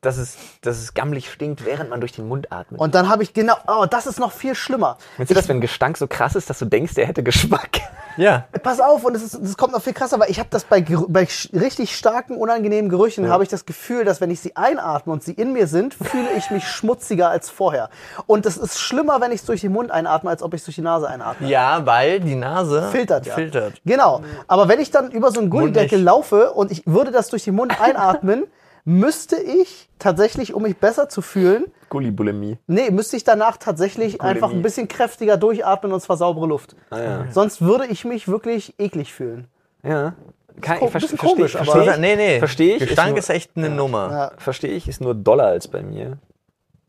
dass 0.00 0.16
es, 0.16 0.36
dass 0.62 0.78
es 0.78 0.94
gammelig 0.94 1.30
stinkt, 1.30 1.64
während 1.64 1.90
man 1.90 2.00
durch 2.00 2.12
den 2.12 2.28
Mund 2.28 2.52
atmet. 2.52 2.80
Und 2.80 2.94
dann 2.94 3.08
habe 3.08 3.22
ich 3.22 3.34
genau, 3.34 3.56
oh, 3.66 3.86
das 3.88 4.06
ist 4.06 4.20
noch 4.20 4.32
viel 4.32 4.54
schlimmer. 4.54 4.96
Findest 5.16 5.30
du 5.30 5.34
das, 5.34 5.48
wenn 5.48 5.58
ein 5.58 5.60
Gestank 5.60 5.96
so 5.96 6.06
krass 6.06 6.36
ist, 6.36 6.48
dass 6.48 6.58
du 6.58 6.66
denkst, 6.66 6.94
der 6.94 7.06
hätte 7.06 7.22
Geschmack? 7.22 7.80
Ja. 8.18 8.46
Pass 8.64 8.80
auf, 8.80 9.04
und 9.04 9.14
es, 9.14 9.22
ist, 9.22 9.34
es 9.34 9.56
kommt 9.56 9.72
noch 9.72 9.80
viel 9.80 9.92
krasser, 9.92 10.18
weil 10.18 10.28
ich 10.28 10.40
habe 10.40 10.48
das 10.50 10.64
bei, 10.64 10.80
bei 10.80 11.28
richtig 11.52 11.96
starken, 11.96 12.36
unangenehmen 12.36 12.90
Gerüchen, 12.90 13.28
habe 13.28 13.44
ich 13.44 13.48
das 13.48 13.64
Gefühl, 13.64 14.04
dass 14.04 14.20
wenn 14.20 14.28
ich 14.32 14.40
sie 14.40 14.56
einatme 14.56 15.12
und 15.12 15.22
sie 15.22 15.34
in 15.34 15.52
mir 15.52 15.68
sind, 15.68 15.94
fühle 15.94 16.28
ich 16.36 16.50
mich 16.50 16.66
schmutziger 16.66 17.30
als 17.30 17.48
vorher. 17.48 17.90
Und 18.26 18.44
es 18.44 18.56
ist 18.56 18.80
schlimmer, 18.80 19.20
wenn 19.20 19.30
ich 19.30 19.42
es 19.42 19.46
durch 19.46 19.60
den 19.60 19.72
Mund 19.72 19.92
einatme, 19.92 20.30
als 20.30 20.42
ob 20.42 20.52
ich 20.52 20.62
es 20.62 20.64
durch 20.64 20.74
die 20.74 20.82
Nase 20.82 21.08
einatme. 21.08 21.46
Ja, 21.46 21.86
weil 21.86 22.18
die 22.18 22.34
Nase 22.34 22.88
Filtert, 22.90 23.24
ja. 23.24 23.34
filtert. 23.36 23.80
Genau. 23.84 24.22
Aber 24.48 24.66
wenn 24.66 24.80
ich 24.80 24.90
dann 24.90 25.12
über 25.12 25.30
so 25.30 25.38
einen 25.38 25.48
Gullideckel 25.48 26.02
laufe 26.02 26.52
und 26.54 26.72
ich 26.72 26.82
würde 26.86 27.12
das 27.12 27.28
durch 27.28 27.44
den 27.44 27.54
Mund 27.54 27.80
einatmen, 27.80 28.48
müsste 28.88 29.36
ich 29.36 29.88
tatsächlich, 29.98 30.54
um 30.54 30.62
mich 30.62 30.78
besser 30.78 31.08
zu 31.10 31.20
fühlen, 31.20 31.66
Gullibulimie. 31.90 32.58
nee, 32.66 32.90
müsste 32.90 33.16
ich 33.18 33.24
danach 33.24 33.58
tatsächlich 33.58 34.22
einfach 34.22 34.50
ein 34.50 34.62
bisschen 34.62 34.88
kräftiger 34.88 35.36
durchatmen 35.36 35.92
und 35.92 36.00
zwar 36.00 36.16
saubere 36.16 36.46
Luft. 36.46 36.74
Ah, 36.90 36.98
ja. 36.98 37.24
Sonst 37.30 37.60
würde 37.60 37.86
ich 37.86 38.04
mich 38.06 38.28
wirklich 38.28 38.74
eklig 38.78 39.12
fühlen. 39.12 39.46
Ja. 39.82 40.14
Kann, 40.62 40.78
ich 40.78 40.82
verste- 40.84 40.92
bisschen 40.92 41.18
versteh- 41.18 41.26
komisch, 41.36 41.56
aber- 41.56 41.64
versteh 41.66 41.90
ich. 41.92 41.98
nee, 41.98 42.16
nee. 42.16 42.38
Verstehe 42.38 42.74
ich. 42.76 42.80
Gestank 42.86 43.10
nur- 43.10 43.18
ist, 43.18 43.28
echt 43.30 43.50
eine 43.56 43.68
Nummer. 43.68 44.10
Ja. 44.10 44.32
Verstehe 44.38 44.72
ich, 44.72 44.88
ist 44.88 45.00
nur 45.00 45.14
Dollar 45.14 45.48
als 45.48 45.68
bei 45.68 45.82
mir. 45.82 46.18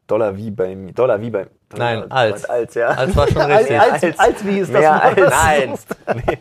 Dollar 0.07 0.35
wie 0.37 0.49
bei 0.51 0.75
mir. 0.75 0.91
Dollar 0.93 1.21
wie 1.21 1.29
bei 1.29 1.47
Dollar, 1.69 1.95
Nein, 2.01 2.11
als. 2.11 2.45
Als, 2.45 2.73
ja. 2.75 2.87
Als 2.87 3.15
war 3.15 3.27
schon 3.27 3.37
Als, 3.41 3.59
richtig. 3.69 3.79
als, 3.79 4.19
als, 4.19 4.45
wie 4.45 4.57
ist 4.59 4.73
das? 4.73 4.79
Mehr 4.81 5.03
als. 5.03 5.17
Nein. 5.17 5.73
nee. 6.25 6.37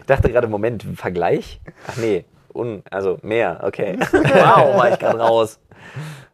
Ich 0.00 0.06
dachte 0.06 0.32
gerade, 0.32 0.48
Moment, 0.48 0.84
Vergleich? 0.96 1.60
Ach 1.86 1.96
nee. 1.98 2.24
Un, 2.54 2.82
also 2.90 3.18
mehr, 3.22 3.60
okay. 3.62 3.98
Wow, 4.12 4.76
war 4.76 4.90
ich 4.92 4.98
gerade 4.98 5.18
raus. 5.18 5.58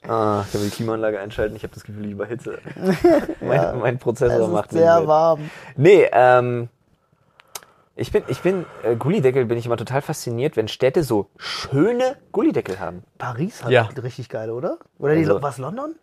Ah, 0.07 0.43
ich 0.47 0.53
kann 0.53 0.63
die 0.63 0.71
Klimaanlage 0.71 1.19
einschalten. 1.19 1.57
Ich 1.57 1.63
habe 1.65 1.75
das 1.75 1.85
Gefühl, 1.85 2.07
ich 2.07 2.13
überhitze. 2.13 2.59
mein, 3.41 3.79
mein 3.81 3.99
Prozessor 3.99 4.47
Es 4.47 4.53
macht 4.53 4.67
ist 4.73 4.79
sehr 4.79 5.01
mit. 5.01 5.09
warm. 5.09 5.51
Nee, 5.77 6.09
ähm. 6.13 6.69
Ich 8.01 8.13
bin, 8.13 8.23
ich 8.29 8.41
bin, 8.43 8.65
äh, 8.85 8.95
Gullideckel 8.95 9.45
bin 9.47 9.59
ich 9.59 9.67
immer 9.67 9.77
total 9.77 10.03
fasziniert, 10.03 10.57
wenn 10.57 10.69
Städte 10.69 11.03
so 11.03 11.31
schöne 11.37 12.17
Gullideckel 12.31 12.79
haben. 12.79 13.03
Paris 13.19 13.65
hat 13.65 13.73
Ja. 13.73 13.89
richtig 14.01 14.29
geile, 14.29 14.55
oder? 14.55 14.79
Oder 15.01 15.15
die, 15.17 15.23
Also- 15.23 15.43
was, 15.43 15.59
London? 15.59 15.97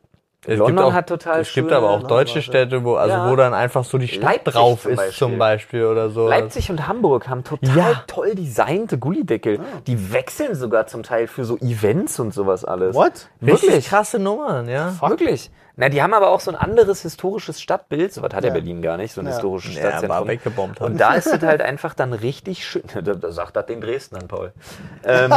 Es 0.47 0.57
London 0.59 0.75
gibt 0.75 0.79
auch, 0.87 0.93
hat 0.93 1.07
total 1.09 1.41
Es 1.41 1.53
gibt 1.53 1.71
aber 1.71 1.89
auch 1.89 2.03
deutsche 2.03 2.35
Landwarte. 2.39 2.41
Städte, 2.41 2.83
wo, 2.83 2.95
also 2.95 3.15
Ja. 3.15 3.29
wo 3.31 3.35
dann 3.35 3.53
einfach 3.53 3.83
so 3.83 3.97
die 3.97 4.07
Stadt 4.07 4.23
Leipzig 4.23 4.53
drauf 4.53 4.81
zum 4.83 4.91
ist, 4.91 4.97
Beispiel. 4.97 5.17
zum 5.17 5.37
Beispiel 5.37 5.85
oder 5.85 6.09
so. 6.09 6.27
Leipzig 6.27 6.69
und 6.69 6.87
Hamburg 6.87 7.27
haben 7.27 7.43
total 7.43 7.75
Ja. 7.77 8.03
toll 8.07 8.35
designte 8.35 8.97
Gullideckel. 8.97 9.59
Die 9.87 10.13
wechseln 10.13 10.55
sogar 10.55 10.87
zum 10.87 11.03
Teil 11.03 11.27
für 11.27 11.45
so 11.45 11.57
Events 11.57 12.19
und 12.19 12.33
sowas 12.33 12.63
alles. 12.65 12.95
What? 12.95 13.29
Richtig 13.41 13.63
Wirklich? 13.63 13.87
krasse 13.87 14.19
Nummern, 14.19 14.69
ja. 14.69 14.93
Wirklich? 15.01 15.49
Na, 15.77 15.89
die 15.89 16.01
haben 16.01 16.13
aber 16.13 16.29
auch 16.29 16.39
so 16.39 16.51
ein 16.51 16.55
anderes 16.55 17.01
historisches 17.01 17.59
Stadtbild. 17.59 18.13
So 18.13 18.21
was 18.21 18.33
hat 18.33 18.45
ja. 18.45 18.49
Berlin 18.51 18.81
gar 18.81 18.95
nicht, 18.95 19.11
so 19.11 19.19
ein 19.19 19.27
Ja. 19.27 19.33
historisches 19.33 19.75
Ja, 19.75 19.81
Stadtzentrum. 19.81 20.11
aber 20.11 20.27
weggebombt 20.27 20.79
haben. 20.79 20.93
Und 20.93 21.01
da 21.01 21.15
ist 21.15 21.27
es 21.27 21.41
halt 21.43 21.61
einfach 21.61 21.93
dann 21.93 22.13
richtig 22.13 22.65
schön. 22.65 22.83
Da, 23.03 23.13
da 23.13 23.31
sagt 23.31 23.57
das 23.57 23.65
den 23.65 23.81
Dresden 23.81 24.15
an, 24.15 24.27
Paul. 24.29 24.53
Ähm, 25.03 25.33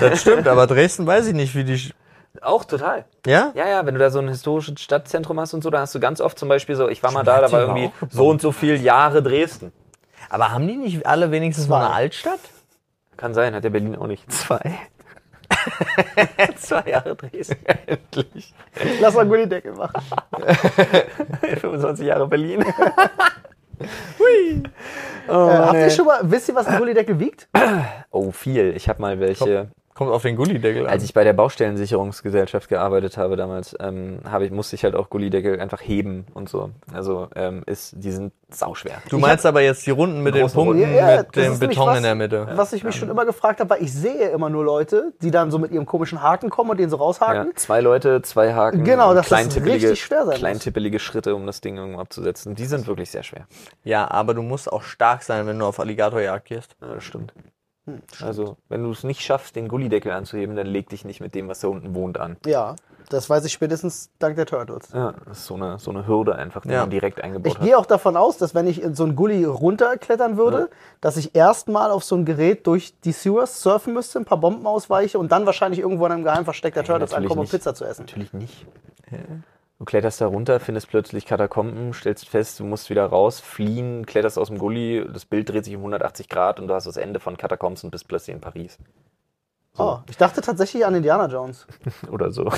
Das 0.00 0.20
stimmt, 0.22 0.48
aber 0.48 0.66
Dresden 0.66 1.06
weiß 1.06 1.26
ich 1.26 1.34
nicht, 1.34 1.54
wie 1.54 1.64
die. 1.64 1.90
Auch 2.40 2.64
total. 2.64 3.04
Ja? 3.26 3.52
Ja, 3.54 3.68
ja, 3.68 3.86
wenn 3.86 3.94
du 3.94 4.00
da 4.00 4.10
so 4.10 4.18
ein 4.18 4.28
historisches 4.28 4.80
Stadtzentrum 4.80 5.40
hast 5.40 5.54
und 5.54 5.62
so, 5.62 5.70
dann 5.70 5.80
hast 5.82 5.94
du 5.94 6.00
ganz 6.00 6.20
oft 6.20 6.38
zum 6.38 6.48
Beispiel 6.48 6.76
so, 6.76 6.88
ich 6.88 7.02
war 7.02 7.10
mal 7.12 7.24
da, 7.24 7.40
da 7.40 7.50
war 7.50 7.60
irgendwie 7.60 7.90
so 8.10 8.28
und 8.28 8.40
so 8.40 8.52
viel 8.52 8.80
Jahre 8.80 9.22
Dresden. 9.22 9.72
Aber 10.30 10.52
haben 10.52 10.66
die 10.66 10.76
nicht 10.76 11.06
alle 11.06 11.30
wenigstens 11.30 11.66
Zwei. 11.66 11.78
mal 11.78 11.86
eine 11.86 11.94
Altstadt? 11.94 12.40
Kann 13.16 13.34
sein, 13.34 13.54
hat 13.54 13.64
der 13.64 13.70
Berlin 13.70 13.96
auch 13.96 14.06
nicht. 14.06 14.30
Zwei. 14.30 14.78
Zwei 16.56 16.90
Jahre 16.90 17.16
Dresden. 17.16 17.64
Endlich. 17.86 18.54
Lass 19.00 19.14
mal 19.14 19.26
Gullideckel 19.26 19.72
machen. 19.74 20.00
25 21.60 22.06
Jahre 22.06 22.28
Berlin. 22.28 22.62
äh, 25.28 25.32
habt 25.32 25.74
ihr 25.74 25.90
schon 25.90 26.06
mal, 26.06 26.20
wisst 26.22 26.48
ihr, 26.48 26.54
was 26.54 26.66
ein 26.66 26.78
Gullideckel 26.78 27.18
wiegt? 27.18 27.48
Oh, 28.10 28.30
viel. 28.30 28.74
Ich 28.76 28.88
habe 28.88 29.00
mal 29.00 29.18
welche. 29.18 29.70
Kommt 29.98 30.12
auf 30.12 30.22
den 30.22 30.36
Gullideckel 30.36 30.84
an. 30.86 30.92
Als 30.92 31.02
ich 31.02 31.12
bei 31.12 31.24
der 31.24 31.32
Baustellensicherungsgesellschaft 31.32 32.68
gearbeitet 32.68 33.16
habe 33.16 33.34
damals, 33.34 33.74
ähm, 33.80 34.20
habe 34.30 34.44
ich, 34.46 34.52
musste 34.52 34.76
ich 34.76 34.84
halt 34.84 34.94
auch 34.94 35.10
Gullideckel 35.10 35.58
einfach 35.58 35.80
heben 35.80 36.24
und 36.34 36.48
so. 36.48 36.70
Also 36.94 37.26
ähm, 37.34 37.64
ist, 37.66 37.94
die 37.96 38.12
sind 38.12 38.32
sauschwer. 38.48 39.02
du 39.10 39.18
meinst 39.18 39.44
aber 39.44 39.60
jetzt 39.60 39.84
die 39.86 39.90
Runden 39.90 40.22
mit 40.22 40.36
den 40.36 40.46
Punkten. 40.48 40.80
Ja, 40.80 40.88
ja, 40.88 41.16
mit 41.18 41.34
dem 41.34 41.52
ist 41.54 41.58
Beton 41.58 41.86
was- 41.88 41.96
in 41.96 42.04
der 42.04 42.14
Mitte. 42.14 42.46
Was 42.54 42.72
ich 42.72 42.84
mich 42.84 42.94
schon 42.94 43.08
immer 43.10 43.26
gefragt 43.26 43.58
habe, 43.58 43.70
weil 43.70 43.82
ich 43.82 43.92
sehe 43.92 44.28
immer 44.30 44.48
nur 44.48 44.64
Leute, 44.64 45.12
die 45.20 45.32
dann 45.32 45.50
so 45.50 45.58
mit 45.58 45.72
ihrem 45.72 45.84
komischen 45.84 46.22
Haken 46.22 46.48
kommen 46.48 46.70
und 46.70 46.76
den 46.78 46.90
so 46.90 46.96
Ja, 46.96 47.02
raushaken. 47.02 47.56
zwei 47.56 47.80
Leute, 47.80 48.22
zwei 48.22 48.54
Haken. 48.54 48.84
Genau, 48.84 49.14
das 49.14 49.26
kleintippelige, 49.26 49.88
richtig 49.88 50.04
schwer 50.04 50.26
sein. 50.26 50.36
Kleintippelige 50.36 51.00
Schritte, 51.00 51.34
um 51.34 51.44
das 51.44 51.60
Ding 51.60 51.76
irgendwo 51.76 51.98
abzusetzen. 51.98 52.54
Die 52.54 52.66
sind 52.66 52.86
wirklich 52.86 53.10
sehr 53.10 53.24
schwer. 53.24 53.48
Ja, 53.82 54.08
aber 54.08 54.32
du 54.34 54.42
musst 54.42 54.72
auch 54.72 54.84
stark 54.84 55.24
sein, 55.24 55.48
wenn 55.48 55.58
du 55.58 55.64
auf 55.64 55.80
Alligatorjagd 55.80 56.44
gehst. 56.46 56.76
Ja, 56.80 56.94
das 56.94 57.02
stimmt. 57.02 57.32
Also, 58.22 58.56
wenn 58.68 58.82
du 58.82 58.90
es 58.90 59.04
nicht 59.04 59.20
schaffst, 59.20 59.56
den 59.56 59.68
Gullideckel 59.68 60.12
anzuheben, 60.12 60.56
dann 60.56 60.66
leg 60.66 60.88
dich 60.88 61.04
nicht 61.04 61.20
mit 61.20 61.34
dem, 61.34 61.48
was 61.48 61.60
da 61.60 61.68
unten 61.68 61.94
wohnt, 61.94 62.18
an. 62.18 62.36
Ja, 62.46 62.76
das 63.10 63.30
weiß 63.30 63.44
ich 63.46 63.52
spätestens 63.52 64.10
dank 64.18 64.36
der 64.36 64.44
Turtles. 64.44 64.90
Ja, 64.92 65.14
das 65.26 65.38
ist 65.38 65.46
so 65.46 65.54
eine, 65.54 65.78
so 65.78 65.90
eine 65.90 66.06
Hürde 66.06 66.34
einfach, 66.36 66.62
die 66.62 66.68
Ja. 66.70 66.80
man 66.80 66.90
direkt 66.90 67.22
eingebaut 67.22 67.46
Ich 67.52 67.58
hat. 67.58 67.64
gehe 67.64 67.78
auch 67.78 67.86
davon 67.86 68.16
aus, 68.18 68.36
dass 68.36 68.54
wenn 68.54 68.66
ich 68.66 68.82
in 68.82 68.94
so 68.94 69.04
einen 69.04 69.16
Gully 69.16 69.44
runterklettern 69.44 70.36
würde, 70.36 70.68
dass 71.00 71.16
ich 71.16 71.34
erstmal 71.34 71.90
auf 71.90 72.04
so 72.04 72.16
ein 72.16 72.26
Gerät 72.26 72.66
durch 72.66 72.92
die 73.00 73.12
Sewers 73.12 73.62
surfen 73.62 73.94
müsste, 73.94 74.18
ein 74.18 74.26
paar 74.26 74.38
Bomben 74.38 74.66
ausweiche 74.66 75.18
und 75.18 75.32
dann 75.32 75.46
wahrscheinlich 75.46 75.80
irgendwo 75.80 76.04
in 76.06 76.12
einem 76.12 76.24
Geheimversteck 76.24 76.74
der 76.74 76.84
Turtles 76.84 77.12
natürlich 77.12 77.30
ankomme, 77.30 77.40
um. 77.42 77.48
Pizza 77.48 77.74
zu 77.74 77.84
essen. 77.86 78.02
Natürlich 78.02 78.32
nicht. 78.34 78.66
Du 79.78 79.84
kletterst 79.84 80.20
da 80.20 80.26
runter, 80.26 80.58
findest 80.58 80.88
plötzlich 80.88 81.24
Katakomben, 81.24 81.92
stellst 81.92 82.28
fest, 82.28 82.58
du 82.58 82.64
musst 82.64 82.90
wieder 82.90 83.06
raus, 83.06 83.38
fliehen, 83.38 84.06
kletterst 84.06 84.36
aus 84.36 84.48
dem 84.48 84.58
Gully, 84.58 85.06
das 85.12 85.24
Bild 85.24 85.48
dreht 85.48 85.64
sich 85.64 85.74
um 85.76 85.82
180 85.82 86.28
Grad 86.28 86.58
und 86.58 86.66
du 86.66 86.74
hast 86.74 86.88
das 86.88 86.96
Ende 86.96 87.20
von 87.20 87.36
Katakombs 87.36 87.84
und 87.84 87.90
bist 87.90 88.08
plötzlich 88.08 88.34
in 88.34 88.40
Paris. 88.40 88.76
Oh, 89.76 89.98
ich 90.10 90.16
dachte 90.16 90.40
tatsächlich 90.40 90.84
an 90.84 90.96
Indiana 90.96 91.26
Jones. 91.28 91.68
Oder 92.10 92.32
so. 92.32 92.50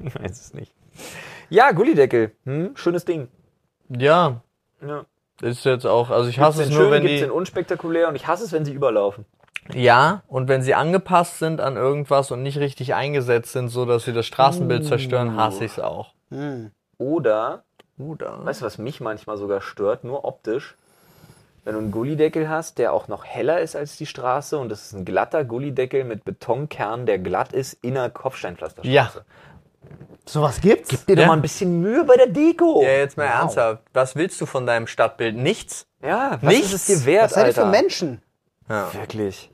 ich 0.00 0.14
weiß 0.18 0.40
es 0.40 0.54
nicht. 0.54 0.72
Ja, 1.50 1.72
Gullideckel. 1.72 2.32
Hm? 2.44 2.70
Schönes 2.74 3.04
Ding. 3.04 3.28
Ja, 3.90 4.40
Ja. 4.80 5.04
ist 5.42 5.66
jetzt 5.66 5.84
auch, 5.84 6.08
also 6.08 6.30
ich 6.30 6.38
hasse 6.38 6.58
Gibt's 6.62 6.70
es 6.70 6.74
den 6.74 6.78
nur, 6.78 6.84
schön, 6.86 6.92
wenn 6.92 7.02
gibt's 7.02 7.16
die, 7.16 7.26
den 7.26 7.30
unspektakulär 7.30 8.08
und 8.08 8.14
ich 8.14 8.26
hasse 8.26 8.44
es, 8.44 8.52
wenn 8.52 8.64
sie 8.64 8.72
überlaufen. 8.72 9.26
ja, 9.74 10.22
und 10.28 10.48
wenn 10.48 10.62
sie 10.62 10.74
angepasst 10.74 11.38
sind 11.38 11.60
an 11.60 11.76
irgendwas 11.76 12.30
und 12.30 12.42
nicht 12.42 12.56
richtig 12.56 12.94
eingesetzt 12.94 13.52
sind, 13.52 13.68
so 13.68 13.84
dass 13.84 14.04
sie 14.06 14.14
das 14.14 14.24
Straßenbild 14.24 14.86
zerstören, 14.86 15.36
hasse 15.36 15.66
ich 15.66 15.72
es 15.72 15.78
auch. 15.80 16.13
Oder, 16.98 17.64
Oder? 17.98 18.44
weißt 18.44 18.60
du, 18.60 18.64
was 18.66 18.78
mich 18.78 19.00
manchmal 19.00 19.36
sogar 19.36 19.60
stört, 19.60 20.04
nur 20.04 20.24
optisch? 20.24 20.76
Wenn 21.64 21.74
du 21.74 21.78
einen 21.80 21.90
Gullideckel 21.92 22.48
hast, 22.48 22.76
der 22.78 22.92
auch 22.92 23.08
noch 23.08 23.24
heller 23.24 23.60
ist 23.60 23.74
als 23.74 23.96
die 23.96 24.04
Straße 24.06 24.58
und 24.58 24.70
es 24.70 24.86
ist 24.86 24.92
ein 24.92 25.04
glatter 25.06 25.44
Gullideckel 25.44 26.04
mit 26.04 26.22
Betonkern, 26.24 27.06
der 27.06 27.18
glatt 27.18 27.52
ist, 27.54 27.72
in 27.82 27.96
einer 27.96 28.10
Kopfsteinpflasterstraße. 28.10 28.92
Ja. 28.92 29.10
Sowas 30.26 30.60
gibt's? 30.60 31.04
Dir 31.06 31.14
Ja. 31.16 31.22
doch 31.22 31.26
mal 31.28 31.34
ein 31.34 31.42
bisschen 31.42 31.80
Mühe 31.80 32.04
bei 32.04 32.16
der 32.16 32.26
Deko. 32.28 32.82
Ja, 32.82 32.90
jetzt 32.90 33.16
mal 33.16 33.26
Wow. 33.28 33.34
ernsthaft. 33.34 33.82
Was 33.94 34.14
willst 34.16 34.40
du 34.40 34.46
von 34.46 34.66
deinem 34.66 34.86
Stadtbild? 34.86 35.36
Nichts? 35.36 35.86
Ja, 36.02 36.38
was 36.40 36.52
Nichts. 36.52 36.72
ist 36.74 36.88
es 36.88 37.00
dir 37.00 37.06
wert, 37.06 37.24
Was 37.24 37.34
seid 37.34 37.46
ihr 37.48 37.54
für? 37.54 37.66
Menschen? 37.66 38.22
Ja. 38.68 38.92
Wirklich. 38.92 39.50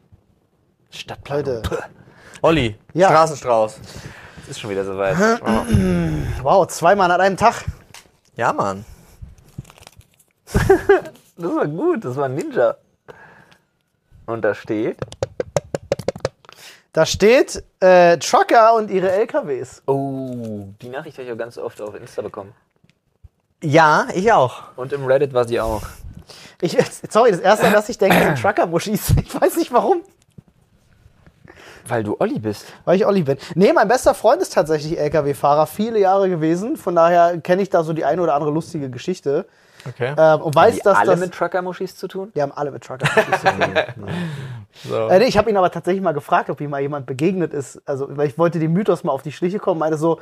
Stadtplanung. 0.90 1.62
Olli, 2.42 2.76
Ja. 2.92 3.08
Straßenstrauß. 3.08 3.78
Ist 4.50 4.58
schon 4.58 4.70
wieder 4.70 4.84
soweit. 4.84 5.16
Wow, 6.42 6.66
zweimal 6.66 7.10
an 7.10 7.20
einem 7.20 7.36
Tag. 7.36 7.64
Ja, 8.36 8.52
Mann. 8.52 8.84
Das 11.36 11.54
war 11.54 11.66
gut, 11.66 12.04
das 12.04 12.16
war 12.16 12.26
ein 12.26 12.34
Ninja. 12.34 12.76
Und 14.26 14.42
da 14.42 14.54
steht. 14.54 14.98
Da 16.92 17.06
steht 17.06 17.64
äh, 17.80 18.18
Trucker 18.18 18.74
und 18.74 18.90
ihre 18.90 19.10
LKWs. 19.10 19.82
Oh, 19.86 20.66
die 20.82 20.90
Nachricht 20.90 21.16
habe 21.16 21.26
ich 21.26 21.32
auch 21.32 21.38
ganz 21.38 21.56
oft 21.56 21.80
auf 21.80 21.94
Insta 21.94 22.20
bekommen. 22.20 22.52
Ja, 23.62 24.08
ich 24.12 24.30
auch. 24.32 24.64
Und 24.76 24.92
im 24.92 25.06
Reddit 25.06 25.32
war 25.32 25.48
sie 25.48 25.58
auch. 25.60 25.82
Ich, 26.60 26.76
sorry, 27.08 27.30
das 27.30 27.40
erste, 27.40 27.68
an 27.68 27.72
das 27.72 27.88
ich 27.88 27.96
denke, 27.96 28.18
sind 28.18 28.38
Trucker-Muschis. 28.38 29.14
Ich 29.24 29.40
weiß 29.40 29.56
nicht 29.56 29.72
warum, 29.72 30.02
Weil 31.90 32.04
du 32.04 32.16
Olli 32.18 32.38
bist. 32.38 32.66
weil 32.84 32.96
ich 32.96 33.06
Olli 33.06 33.22
bin. 33.22 33.36
Nee, 33.54 33.72
mein 33.72 33.88
bester 33.88 34.14
Freund 34.14 34.40
ist 34.42 34.54
tatsächlich 34.54 34.98
LKW-Fahrer, 34.98 35.66
viele 35.66 35.98
Jahre 35.98 36.28
gewesen. 36.28 36.76
Von 36.76 36.94
daher 36.94 37.38
kenne 37.38 37.62
ich 37.62 37.70
da 37.70 37.82
so 37.82 37.92
die 37.92 38.04
eine 38.04 38.22
oder 38.22 38.34
andere 38.34 38.50
lustige 38.50 38.90
Geschichte. 38.90 39.46
Okay. 39.88 40.14
Ähm, 40.16 40.42
und 40.42 40.54
weiß, 40.54 40.76
die 40.76 40.80
dass 40.82 40.98
alle 40.98 41.12
das. 41.12 41.20
mit 41.20 41.32
Trucker-Muschis 41.32 41.96
zu 41.96 42.06
tun? 42.06 42.30
wir 42.34 42.42
haben 42.42 42.52
alle 42.52 42.70
mit 42.70 42.84
Trucker-Muschis 42.84 43.40
zu 43.40 43.46
tun. 43.46 44.06
So. 44.88 45.08
Äh, 45.08 45.18
nee, 45.18 45.24
ich 45.26 45.36
habe 45.38 45.50
ihn 45.50 45.56
aber 45.56 45.70
tatsächlich 45.70 46.02
mal 46.02 46.12
gefragt, 46.12 46.50
ob 46.50 46.60
ihm 46.60 46.70
mal 46.70 46.80
jemand 46.80 47.06
begegnet 47.06 47.52
ist. 47.52 47.80
Also, 47.86 48.06
weil 48.16 48.26
ich 48.28 48.38
wollte 48.38 48.58
dem 48.58 48.72
Mythos 48.72 49.04
mal 49.04 49.12
auf 49.12 49.22
die 49.22 49.32
Schliche 49.32 49.58
kommen. 49.58 49.80
Meinte 49.80 49.98
so, 49.98 50.18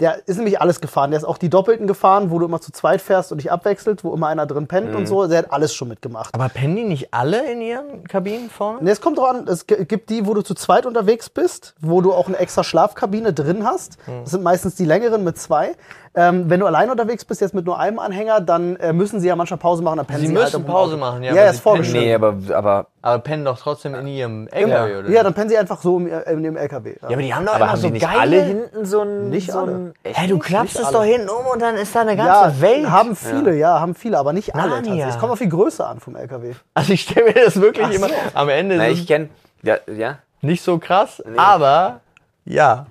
der 0.00 0.26
ist 0.26 0.36
nämlich 0.36 0.60
alles 0.60 0.80
gefahren. 0.80 1.10
Der 1.10 1.18
ist 1.18 1.24
auch 1.24 1.38
die 1.38 1.48
Doppelten 1.50 1.86
gefahren, 1.86 2.30
wo 2.30 2.38
du 2.38 2.46
immer 2.46 2.60
zu 2.60 2.72
zweit 2.72 3.00
fährst 3.00 3.32
und 3.32 3.38
dich 3.38 3.52
abwechselt, 3.52 4.04
wo 4.04 4.12
immer 4.14 4.28
einer 4.28 4.46
drin 4.46 4.66
pennt 4.66 4.90
Mhm. 4.90 4.96
und 4.96 5.06
so. 5.06 5.26
Der 5.26 5.38
hat 5.38 5.52
alles 5.52 5.74
schon 5.74 5.88
mitgemacht. 5.88 6.34
Aber 6.34 6.48
pennen 6.48 6.76
die 6.76 6.84
nicht 6.84 7.14
alle 7.14 7.50
in 7.50 7.60
ihren 7.60 8.04
Kabinen 8.08 8.50
vorne? 8.50 8.78
Nee, 8.82 8.90
es 8.90 9.00
kommt 9.00 9.18
drauf 9.18 9.30
an, 9.30 9.46
es 9.48 9.66
gibt 9.66 10.10
die, 10.10 10.26
wo 10.26 10.34
du 10.34 10.42
zu 10.42 10.54
zweit 10.54 10.86
unterwegs 10.86 11.30
bist, 11.30 11.74
wo 11.80 12.00
du 12.00 12.12
auch 12.12 12.26
eine 12.28 12.38
extra 12.38 12.64
Schlafkabine 12.64 13.32
drin 13.32 13.64
hast. 13.64 13.98
Hm. 14.06 14.22
Das 14.22 14.30
sind 14.32 14.42
meistens 14.42 14.74
die 14.74 14.84
längeren 14.84 15.24
mit 15.24 15.38
zwei. 15.38 15.72
Ähm, 16.14 16.50
wenn 16.50 16.60
du 16.60 16.66
allein 16.66 16.90
unterwegs 16.90 17.24
bist, 17.24 17.40
jetzt 17.40 17.54
mit 17.54 17.64
nur 17.64 17.78
einem 17.78 17.98
Anhänger, 17.98 18.40
dann 18.42 18.76
äh, 18.76 18.92
müssen 18.92 19.20
sie 19.20 19.28
ja 19.28 19.36
manchmal 19.36 19.56
Pause 19.58 19.82
machen. 19.82 19.96
Dann 19.96 20.04
pennen 20.06 20.20
Sie 20.20 20.26
sie, 20.26 20.32
müssen 20.34 20.52
halt 20.58 20.66
Pause 20.66 20.98
machen, 20.98 21.22
ja, 21.22 21.34
Ja, 21.34 21.44
ist 21.48 21.60
vorgeschrieben. 21.60 22.00
Nee, 22.02 22.14
aber, 22.14 22.34
aber, 22.54 22.86
Aber 23.04 23.18
pennen 23.18 23.44
doch 23.44 23.58
trotzdem 23.58 23.96
in 23.96 24.06
ihrem 24.06 24.46
LKW, 24.46 24.96
oder? 24.96 25.10
Ja, 25.10 25.24
dann 25.24 25.34
pennen 25.34 25.50
sie 25.50 25.58
einfach 25.58 25.82
so 25.82 25.98
im, 25.98 26.06
in 26.06 26.42
dem 26.44 26.56
LKW. 26.56 26.94
Ja, 27.02 27.08
aber 27.08 27.16
die 27.16 27.34
haben 27.34 27.44
doch 27.44 27.54
aber 27.54 27.64
immer 27.64 27.72
haben 27.72 27.80
so 27.80 27.88
die 27.88 27.94
nicht 27.94 28.02
geile... 28.02 28.20
alle 28.20 28.42
hinten 28.42 28.84
so 28.86 29.00
ein... 29.00 29.28
Nicht 29.28 29.50
so 29.50 29.58
alle. 29.58 29.72
Ein, 29.72 29.94
echt 30.04 30.18
Hey, 30.18 30.28
du 30.28 30.38
klappst 30.38 30.74
Nicht 30.76 30.80
es 30.80 30.94
alle. 30.94 30.98
doch 30.98 31.04
hinten 31.04 31.28
um 31.28 31.46
und 31.46 31.60
dann 31.60 31.74
ist 31.74 31.94
da 31.94 32.02
eine 32.02 32.16
ganze 32.16 32.32
ja, 32.32 32.60
Welt. 32.60 32.90
haben 32.90 33.16
viele, 33.16 33.56
ja. 33.56 33.80
haben 33.80 33.96
viele, 33.96 34.18
aber 34.18 34.32
nicht 34.32 34.54
alle. 34.54 34.68
Narnia. 34.68 34.78
tatsächlich. 34.82 35.14
Es 35.14 35.18
kommt 35.18 35.32
auf 35.32 35.38
die 35.40 35.48
Größe 35.48 35.84
an 35.84 35.98
vom 35.98 36.14
LKW. 36.14 36.52
Also 36.74 36.92
ich 36.92 37.02
stelle 37.02 37.26
mir 37.26 37.44
das 37.44 37.60
wirklich 37.60 37.92
immer... 37.92 38.06
Am 38.34 38.48
Ende 38.48 38.76
Na, 38.76 38.86
ist 38.86 39.00
ich 39.00 39.06
kenne... 39.08 39.30
Ja, 39.62 39.78
ja. 39.92 40.18
nicht 40.40 40.62
so 40.62 40.78
krass, 40.78 41.22
aber 41.36 42.00
ja. 42.44 42.86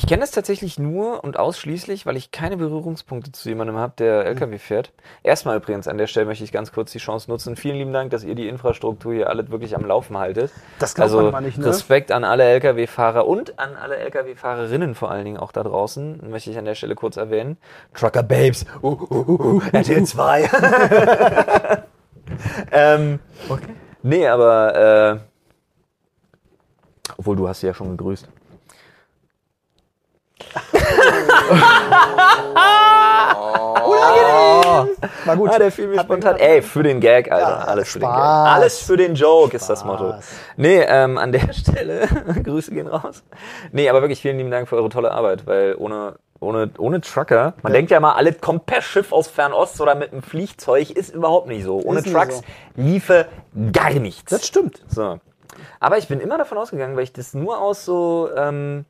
Ich 0.00 0.06
kenne 0.06 0.20
das 0.22 0.30
tatsächlich 0.30 0.78
nur 0.78 1.22
und 1.24 1.38
ausschließlich, 1.38 2.06
weil 2.06 2.16
ich 2.16 2.30
keine 2.30 2.56
Berührungspunkte 2.56 3.32
zu 3.32 3.50
jemandem 3.50 3.76
habe, 3.76 3.92
der 3.98 4.24
LKW 4.24 4.56
fährt. 4.56 4.94
Erstmal 5.22 5.58
übrigens 5.58 5.86
an 5.88 5.98
der 5.98 6.06
Stelle 6.06 6.24
möchte 6.24 6.42
ich 6.42 6.52
ganz 6.52 6.72
kurz 6.72 6.90
die 6.90 6.98
Chance 6.98 7.30
nutzen. 7.30 7.54
Vielen 7.54 7.76
lieben 7.76 7.92
Dank, 7.92 8.10
dass 8.10 8.24
ihr 8.24 8.34
die 8.34 8.48
Infrastruktur 8.48 9.12
hier 9.12 9.28
alles 9.28 9.50
wirklich 9.50 9.76
am 9.76 9.84
Laufen 9.84 10.16
haltet. 10.16 10.52
Das 10.78 10.94
glaubt 10.94 11.10
also 11.10 11.20
man 11.24 11.32
mal 11.32 11.40
nicht, 11.42 11.58
ne? 11.58 11.66
Respekt 11.66 12.12
an 12.12 12.24
alle 12.24 12.44
LKW-Fahrer 12.44 13.28
und 13.28 13.58
an 13.58 13.76
alle 13.76 13.98
LKW-Fahrerinnen 13.98 14.94
vor 14.94 15.10
allen 15.10 15.26
Dingen 15.26 15.36
auch 15.36 15.52
da 15.52 15.62
draußen, 15.62 16.30
möchte 16.30 16.50
ich 16.50 16.56
an 16.56 16.64
der 16.64 16.76
Stelle 16.76 16.94
kurz 16.94 17.18
erwähnen. 17.18 17.58
Trucker 17.92 18.22
Babes, 18.22 18.64
uh, 18.82 18.86
uh, 18.88 19.14
uh, 19.14 19.58
uh, 19.58 19.62
RTL 19.72 20.02
2. 20.02 20.50
ähm, 22.72 23.18
Okay. 23.50 23.74
nee, 24.02 24.26
aber 24.26 25.18
äh, 25.18 25.18
obwohl 27.18 27.36
du 27.36 27.46
hast 27.46 27.60
sie 27.60 27.66
ja 27.66 27.74
schon 27.74 27.90
gegrüßt. 27.90 28.26
War 35.24 35.36
gut. 35.36 35.50
Ah, 35.52 35.58
der 35.58 35.70
fiel 35.70 35.88
mir 35.88 36.00
spontan. 36.00 36.36
Ey, 36.36 36.62
für 36.62 36.82
den 36.82 37.00
Gag, 37.00 37.30
Alter. 37.30 37.48
Ja, 37.48 37.56
Alles 37.64 37.92
für 37.92 37.98
den 37.98 38.08
Gag. 38.08 38.14
Spaß. 38.16 38.54
Alles 38.54 38.78
für 38.80 38.96
den 38.96 39.14
Joke 39.14 39.56
ist 39.56 39.68
das 39.68 39.84
Motto. 39.84 40.10
Spaß. 40.12 40.28
Nee, 40.56 40.80
ähm, 40.86 41.18
an 41.18 41.32
der 41.32 41.52
Stelle, 41.52 42.06
Grüße 42.44 42.72
gehen 42.72 42.86
raus. 42.86 43.22
Nee, 43.72 43.88
aber 43.88 44.02
wirklich 44.02 44.20
vielen 44.20 44.38
lieben 44.38 44.50
Dank 44.50 44.68
für 44.68 44.76
eure 44.76 44.88
tolle 44.88 45.10
Arbeit, 45.12 45.46
weil 45.46 45.74
ohne, 45.78 46.16
ohne, 46.40 46.70
ohne 46.78 47.00
Trucker, 47.00 47.54
man 47.62 47.72
Ja. 47.72 47.76
denkt 47.78 47.90
ja 47.90 47.98
immer, 47.98 48.16
alles 48.16 48.40
kommt 48.40 48.66
per 48.66 48.82
Schiff 48.82 49.12
aus 49.12 49.28
Fernost 49.28 49.80
oder 49.80 49.94
mit 49.94 50.12
einem 50.12 50.22
Fliegzeug, 50.22 50.90
ist 50.90 51.14
überhaupt 51.14 51.48
nicht 51.48 51.64
so. 51.64 51.80
Ohne 51.80 52.00
nicht 52.00 52.12
Trucks 52.14 52.38
so. 52.38 52.42
liefe 52.76 53.26
gar 53.72 53.90
nichts. 53.90 54.30
Das 54.30 54.46
stimmt. 54.46 54.82
So. 54.88 55.18
Aber 55.78 55.98
ich 55.98 56.08
bin 56.08 56.20
immer 56.20 56.38
davon 56.38 56.58
ausgegangen, 56.58 56.96
weil 56.96 57.04
ich 57.04 57.12
das 57.12 57.34
nur 57.34 57.60
aus 57.60 57.84
so 57.84 58.28
ähm, 58.36 58.84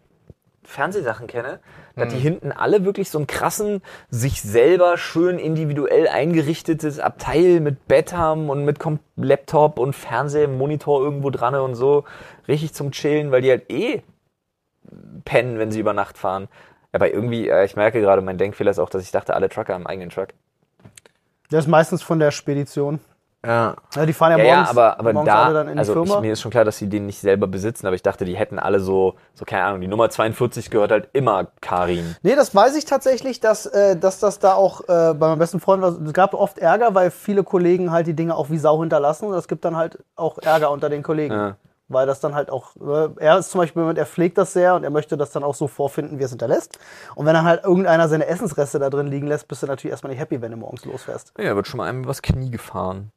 Fernsehsachen 0.71 1.27
kenne, 1.27 1.59
dass 1.97 2.12
die 2.12 2.18
hinten 2.18 2.53
alle 2.53 2.85
wirklich 2.85 3.11
so 3.11 3.18
einen 3.18 3.27
krassen, 3.27 3.83
sich 4.09 4.41
selber 4.41 4.97
schön 4.97 5.39
individuell 5.39 6.09
eingerichtetes 6.09 6.99
Abteil 7.01 7.61
mit 7.61 7.87
Bett 7.89 8.12
haben 8.12 8.49
und 8.49 8.64
mit 8.64 8.79
Kom 8.79 9.01
Laptop 9.16 9.79
und 9.79 9.95
Fernsehmonitor 9.95 11.03
irgendwo 11.03 11.31
dran 11.31 11.55
und 11.57 11.75
so. 11.75 12.05
Richtig 12.49 12.73
zum 12.73 12.93
Chillen, 12.93 13.33
weil 13.33 13.43
die 13.43 13.51
halt 13.51 13.71
eh 13.71 14.03
pennen, 15.25 15.59
wenn 15.59 15.71
sie 15.71 15.81
über 15.81 15.93
Nacht 15.93 16.16
fahren. 16.16 16.49
Aber 16.93 17.12
irgendwie, 17.12 17.49
äh, 17.49 17.64
ich 17.64 17.77
merke 17.77 18.01
gerade, 18.01 18.23
mein 18.23 18.39
Denkfehler 18.39 18.71
ist 18.71 18.79
auch, 18.79 18.91
dass 18.91 19.03
ich 19.03 19.11
dachte, 19.11 19.35
alle 19.35 19.49
Trucker 19.49 19.75
haben 19.75 19.87
einen 19.87 19.93
eigenen 19.93 20.11
Truck. 20.11 20.29
Der 21.51 21.59
ist 21.59 21.68
meistens 21.68 22.03
von 22.03 22.18
der 22.18 22.31
Spedition. 22.31 23.01
Ja. 23.45 23.74
Ja, 23.95 24.07
die 24.07 24.12
fahren 24.12 24.32
ja, 24.32 24.38
Ja, 24.38 24.45
ja, 24.45 24.55
morgens, 24.57 24.70
aber, 24.70 25.01
aber 25.01 25.12
morgens 25.14 25.32
da, 25.32 25.45
alle 25.45 25.55
dann 25.55 25.68
in 25.68 25.72
die 25.74 25.78
also 25.78 25.93
Firma. 25.95 26.16
ich, 26.16 26.20
mir 26.20 26.32
ist 26.34 26.41
schon 26.43 26.51
klar, 26.51 26.64
dass 26.64 26.76
sie 26.76 26.88
den 26.88 27.07
nicht 27.07 27.20
selber 27.20 27.47
besitzen, 27.47 27.86
aber 27.86 27.97
ich 27.97 28.03
dachte, 28.03 28.24
die 28.24 28.36
hätten 28.36 28.59
alle 28.59 28.80
so, 28.80 29.14
so 29.34 29.45
keine 29.47 29.64
Ahnung, 29.64 29.80
die 29.80 29.88
Nummer 29.88 30.11
42 30.11 30.70
gehört 30.70 30.91
halt 30.91 31.09
immer 31.14 31.47
Karin. 31.62 32.16
Nee, 32.22 32.36
das 32.36 32.55
weiß 32.55 32.76
ich 32.76 32.84
tatsächlich, 32.84 33.41
dass, 33.41 33.64
äh, 33.66 33.97
dass 33.97 34.18
das 34.18 34.41
da 34.41 34.55
auch 34.55 34.82
äh, 34.82 35.14
bei 35.14 35.28
meinem 35.28 35.38
besten 35.38 35.61
Freund 35.61 35.82
war. 35.82 35.99
Es 36.01 36.12
gab 36.12 36.34
oft 36.34 36.59
Ärger, 36.59 36.95
weil 36.95 37.11
viele 37.11 37.43
Kollegen 37.43 37.91
halt 37.91 38.07
die 38.07 38.14
Dinge 38.14 38.34
auch 38.34 38.51
wie 38.51 38.59
Sau 38.59 38.80
hinterlassen. 38.80 39.26
Und 39.26 39.34
es 39.34 39.49
gibt 39.49 39.64
dann 39.64 39.76
halt 39.76 39.99
auch 40.16 40.38
Ärger 40.38 40.70
unter 40.70 40.91
den 40.91 41.03
Kollegen. 41.03 41.34
Ja. 41.34 41.57
Weil 41.88 42.07
das 42.07 42.20
dann 42.20 42.34
halt 42.34 42.51
auch, 42.51 42.76
äh, 42.76 43.09
er 43.16 43.38
ist 43.38 43.51
zum 43.51 43.62
Beispiel 43.62 43.82
jemand, 43.82 43.99
er 43.99 44.07
pflegt 44.07 44.38
das 44.38 44.53
sehr 44.53 44.76
und 44.76 44.84
er 44.84 44.91
möchte 44.91 45.16
das 45.16 45.32
dann 45.32 45.43
auch 45.43 45.57
so 45.57 45.66
vorfinden, 45.66 46.18
wie 46.18 46.22
er 46.22 46.26
es 46.26 46.30
hinterlässt. 46.30 46.78
Und 47.16 47.26
wenn 47.26 47.34
dann 47.34 47.45
halt 47.45 47.64
irgendeiner 47.64 48.09
seine 48.09 48.26
Essensreste 48.26 48.78
da 48.78 48.91
drin 48.91 49.09
liegen 49.09 49.26
lässt, 49.26 49.49
bist 49.49 49.62
du 49.62 49.66
natürlich 49.66 49.91
erstmal 49.91 50.12
nicht 50.12 50.20
happy, 50.20 50.41
wenn 50.41 50.53
du 50.53 50.59
morgens 50.59 50.84
losfährst. 50.84 51.32
Ja, 51.38 51.57
wird 51.57 51.66
schon 51.66 51.78
mal 51.78 51.88
einem 51.88 52.05
übers 52.05 52.22
Knie 52.22 52.51
gefahren. 52.51 53.11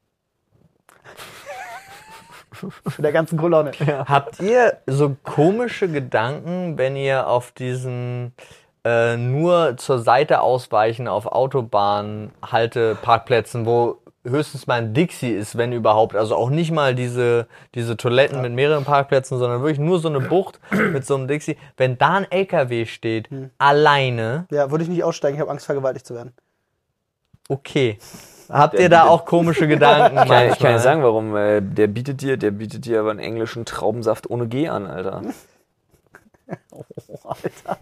Der 2.98 3.12
ganzen 3.12 3.38
Kolonne. 3.38 3.72
Habt 4.06 4.40
ihr 4.40 4.78
so 4.88 5.16
komische 5.24 5.88
Gedanken, 5.90 6.78
wenn 6.78 6.96
ihr 6.96 7.28
auf 7.28 7.52
diesen 7.52 8.34
äh, 8.86 9.16
nur 9.18 9.78
zur 9.78 10.00
Seite 10.00 10.42
ausweichen 10.42 11.08
auf 11.08 11.26
Autobahnen, 11.26 12.32
Halteparkplätzen, 12.46 13.66
wo 13.66 13.98
höchstens 14.26 14.68
mal 14.68 14.76
ein 14.76 14.94
Dixie 14.94 15.32
ist, 15.34 15.58
wenn 15.58 15.74
überhaupt, 15.74 16.16
also 16.16 16.36
auch 16.36 16.50
nicht 16.50 16.72
mal 16.72 16.96
diese, 16.96 17.48
diese 17.76 17.98
Toiletten 17.98 18.42
mit 18.42 18.54
mehreren 18.54 18.86
Parkplätzen, 18.86 19.38
sondern 19.38 19.62
wirklich 19.62 19.80
nur 19.80 20.00
so 20.00 20.08
eine 20.08 20.20
Bucht 20.30 20.60
mit 20.72 21.06
so 21.06 21.16
einem 21.16 21.28
Dixie. 21.28 21.58
Wenn 21.76 21.98
da 21.98 22.16
ein 22.16 22.32
LKW 22.32 22.86
steht, 22.86 23.28
alleine, 23.58 24.46
Ja, 24.50 24.72
würde 24.72 24.84
ich 24.84 24.90
nicht 24.90 25.04
aussteigen, 25.04 25.36
ich 25.36 25.42
habe 25.42 25.52
Angst, 25.52 25.66
vergewaltigt 25.66 26.06
zu 26.06 26.16
werden. 26.16 26.34
okay. 27.50 27.98
Habt 28.54 28.80
ihr 28.80 28.90
da 28.90 29.06
auch 29.06 29.26
komische 29.26 29.68
Gedanken? 29.68 30.18
Ich 30.24 30.30
kann, 30.30 30.50
ich 30.50 30.60
kann 30.60 30.72
ja 30.72 30.80
sagen, 30.80 31.04
warum. 31.04 31.36
Äh, 31.36 31.62
der 31.62 31.88
bietet 31.88 32.22
dir, 32.22 32.38
der 32.38 32.52
bietet 32.52 32.86
dir 32.86 33.00
aber 33.00 33.10
einen 33.12 33.20
englischen 33.20 33.66
Traubensaft 33.66 34.30
ohne 34.30 34.48
G 34.48 34.70
an, 34.70 34.86
Alter. 34.86 35.24
Oh, 36.72 36.84
Alter. 37.24 37.80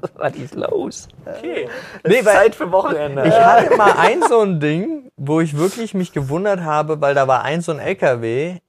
Was 0.14 0.34
ist 0.36 0.54
los? 0.54 1.08
Okay. 1.26 1.68
Es 2.04 2.12
Nee, 2.12 2.22
Zeit 2.22 2.54
für 2.54 2.70
Wochenende. 2.70 3.26
Ich 3.26 3.34
hatte 3.34 3.76
mal 3.76 3.94
ein 3.98 4.22
so 4.28 4.40
ein 4.40 4.60
Ding, 4.60 5.10
wo 5.16 5.40
ich 5.40 5.56
wirklich 5.56 5.92
mich 5.94 6.12
gewundert 6.12 6.60
habe, 6.60 7.00
weil 7.00 7.14
da 7.14 7.26
war 7.26 7.42
ein 7.42 7.62
so 7.62 7.72
ein 7.72 7.80
LKW, 7.80 8.60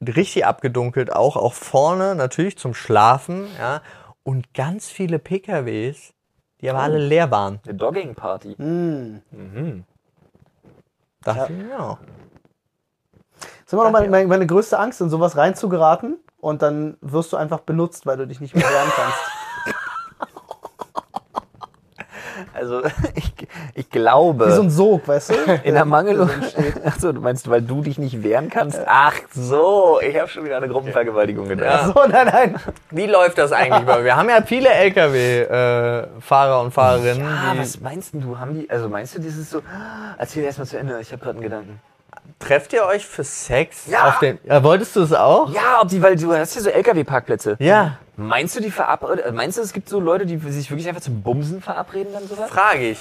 richtig 0.00 0.46
abgedunkelt 0.46 1.12
auch, 1.12 1.36
auch 1.36 1.54
vorne 1.54 2.14
natürlich 2.14 2.56
zum 2.56 2.72
Schlafen, 2.72 3.48
ja, 3.58 3.82
und 4.22 4.54
ganz 4.54 4.88
viele 4.88 5.18
PKWs, 5.18 6.12
die 6.60 6.70
aber 6.70 6.80
alle 6.80 6.98
leer 6.98 7.30
waren. 7.30 7.60
Eine 7.64 7.74
Dogging-Party. 7.74 8.54
Hm. 8.56 9.22
Mhm. 9.30 9.84
Dachte 11.22 11.52
ich, 11.52 11.70
ja. 11.70 11.98
Das 13.38 13.48
ist 13.66 13.72
immer 13.72 13.84
noch 13.84 13.90
meine, 13.90 14.08
meine, 14.08 14.28
meine 14.28 14.46
größte 14.46 14.78
Angst, 14.78 15.00
in 15.00 15.10
sowas 15.10 15.36
reinzugeraten 15.36 16.18
und 16.38 16.62
dann 16.62 16.96
wirst 17.00 17.32
du 17.32 17.36
einfach 17.36 17.60
benutzt, 17.60 18.06
weil 18.06 18.16
du 18.16 18.26
dich 18.26 18.40
nicht 18.40 18.54
mehr 18.54 18.64
wehren 18.64 18.92
kannst. 18.94 19.18
Also, 22.54 22.82
ich, 23.14 23.32
ich 23.74 23.90
glaube. 23.90 24.48
Wie 24.48 24.52
so 24.52 24.62
ein 24.62 24.70
Sog, 24.70 25.06
weißt 25.08 25.30
du? 25.30 25.34
In 25.64 25.74
der 25.74 25.84
Mangelung. 25.84 26.28
Achso, 26.84 27.12
du 27.12 27.20
meinst, 27.20 27.48
weil 27.50 27.62
du 27.62 27.82
dich 27.82 27.98
nicht 27.98 28.22
wehren 28.22 28.50
kannst? 28.50 28.80
Ach 28.86 29.14
so, 29.32 29.98
ich 30.00 30.18
habe 30.18 30.28
schon 30.28 30.44
wieder 30.44 30.56
eine 30.58 30.68
Gruppenvergewaltigung 30.68 31.48
gedacht. 31.48 31.92
So, 31.94 32.00
nein, 32.08 32.26
nein. 32.32 32.56
Wie 32.90 33.06
läuft 33.06 33.38
das 33.38 33.52
eigentlich? 33.52 33.84
bei- 33.84 34.04
Wir 34.04 34.16
haben 34.16 34.28
ja 34.28 34.42
viele 34.42 34.68
LKW-Fahrer 34.68 36.60
und 36.60 36.72
Fahrerinnen, 36.72 37.26
Ah, 37.26 37.52
die 37.54 37.60
was 37.60 37.80
meinst 37.80 38.14
du? 38.14 38.38
Haben 38.38 38.54
die, 38.60 38.70
also 38.70 38.88
meinst 38.88 39.16
du 39.16 39.20
dieses 39.20 39.50
so, 39.50 39.60
erzähl 40.18 40.44
erst 40.44 40.58
mal 40.58 40.64
zu 40.66 40.78
Ende, 40.78 40.98
ich 41.00 41.12
habe 41.12 41.22
gerade 41.22 41.36
einen 41.38 41.42
Gedanken. 41.42 41.80
Trefft 42.38 42.72
ihr 42.72 42.84
euch 42.84 43.06
für 43.06 43.24
Sex 43.24 43.86
Ja. 43.86 44.08
auf 44.08 44.18
den. 44.18 44.38
Ja, 44.44 44.62
wolltest 44.62 44.96
du 44.96 45.02
es 45.02 45.12
auch? 45.12 45.50
Ja, 45.52 45.80
ob 45.82 45.88
die, 45.88 46.00
weil 46.02 46.16
du 46.16 46.32
hast 46.32 46.54
ja 46.54 46.60
so 46.62 46.70
LKW-Parkplätze. 46.70 47.56
Ja, 47.58 47.98
Meinst 48.18 48.56
du, 48.56 48.60
die 48.60 48.70
verabreden, 48.70 49.34
meinst 49.34 49.58
du, 49.58 49.62
es 49.62 49.74
gibt 49.74 49.90
so 49.90 50.00
Leute, 50.00 50.24
die 50.24 50.38
sich 50.50 50.70
wirklich 50.70 50.88
einfach 50.88 51.02
zum 51.02 51.22
Bumsen 51.22 51.60
verabreden 51.60 52.14
dann 52.14 52.26
sowas? 52.26 52.48
frage 52.48 52.90
ich. 52.92 52.98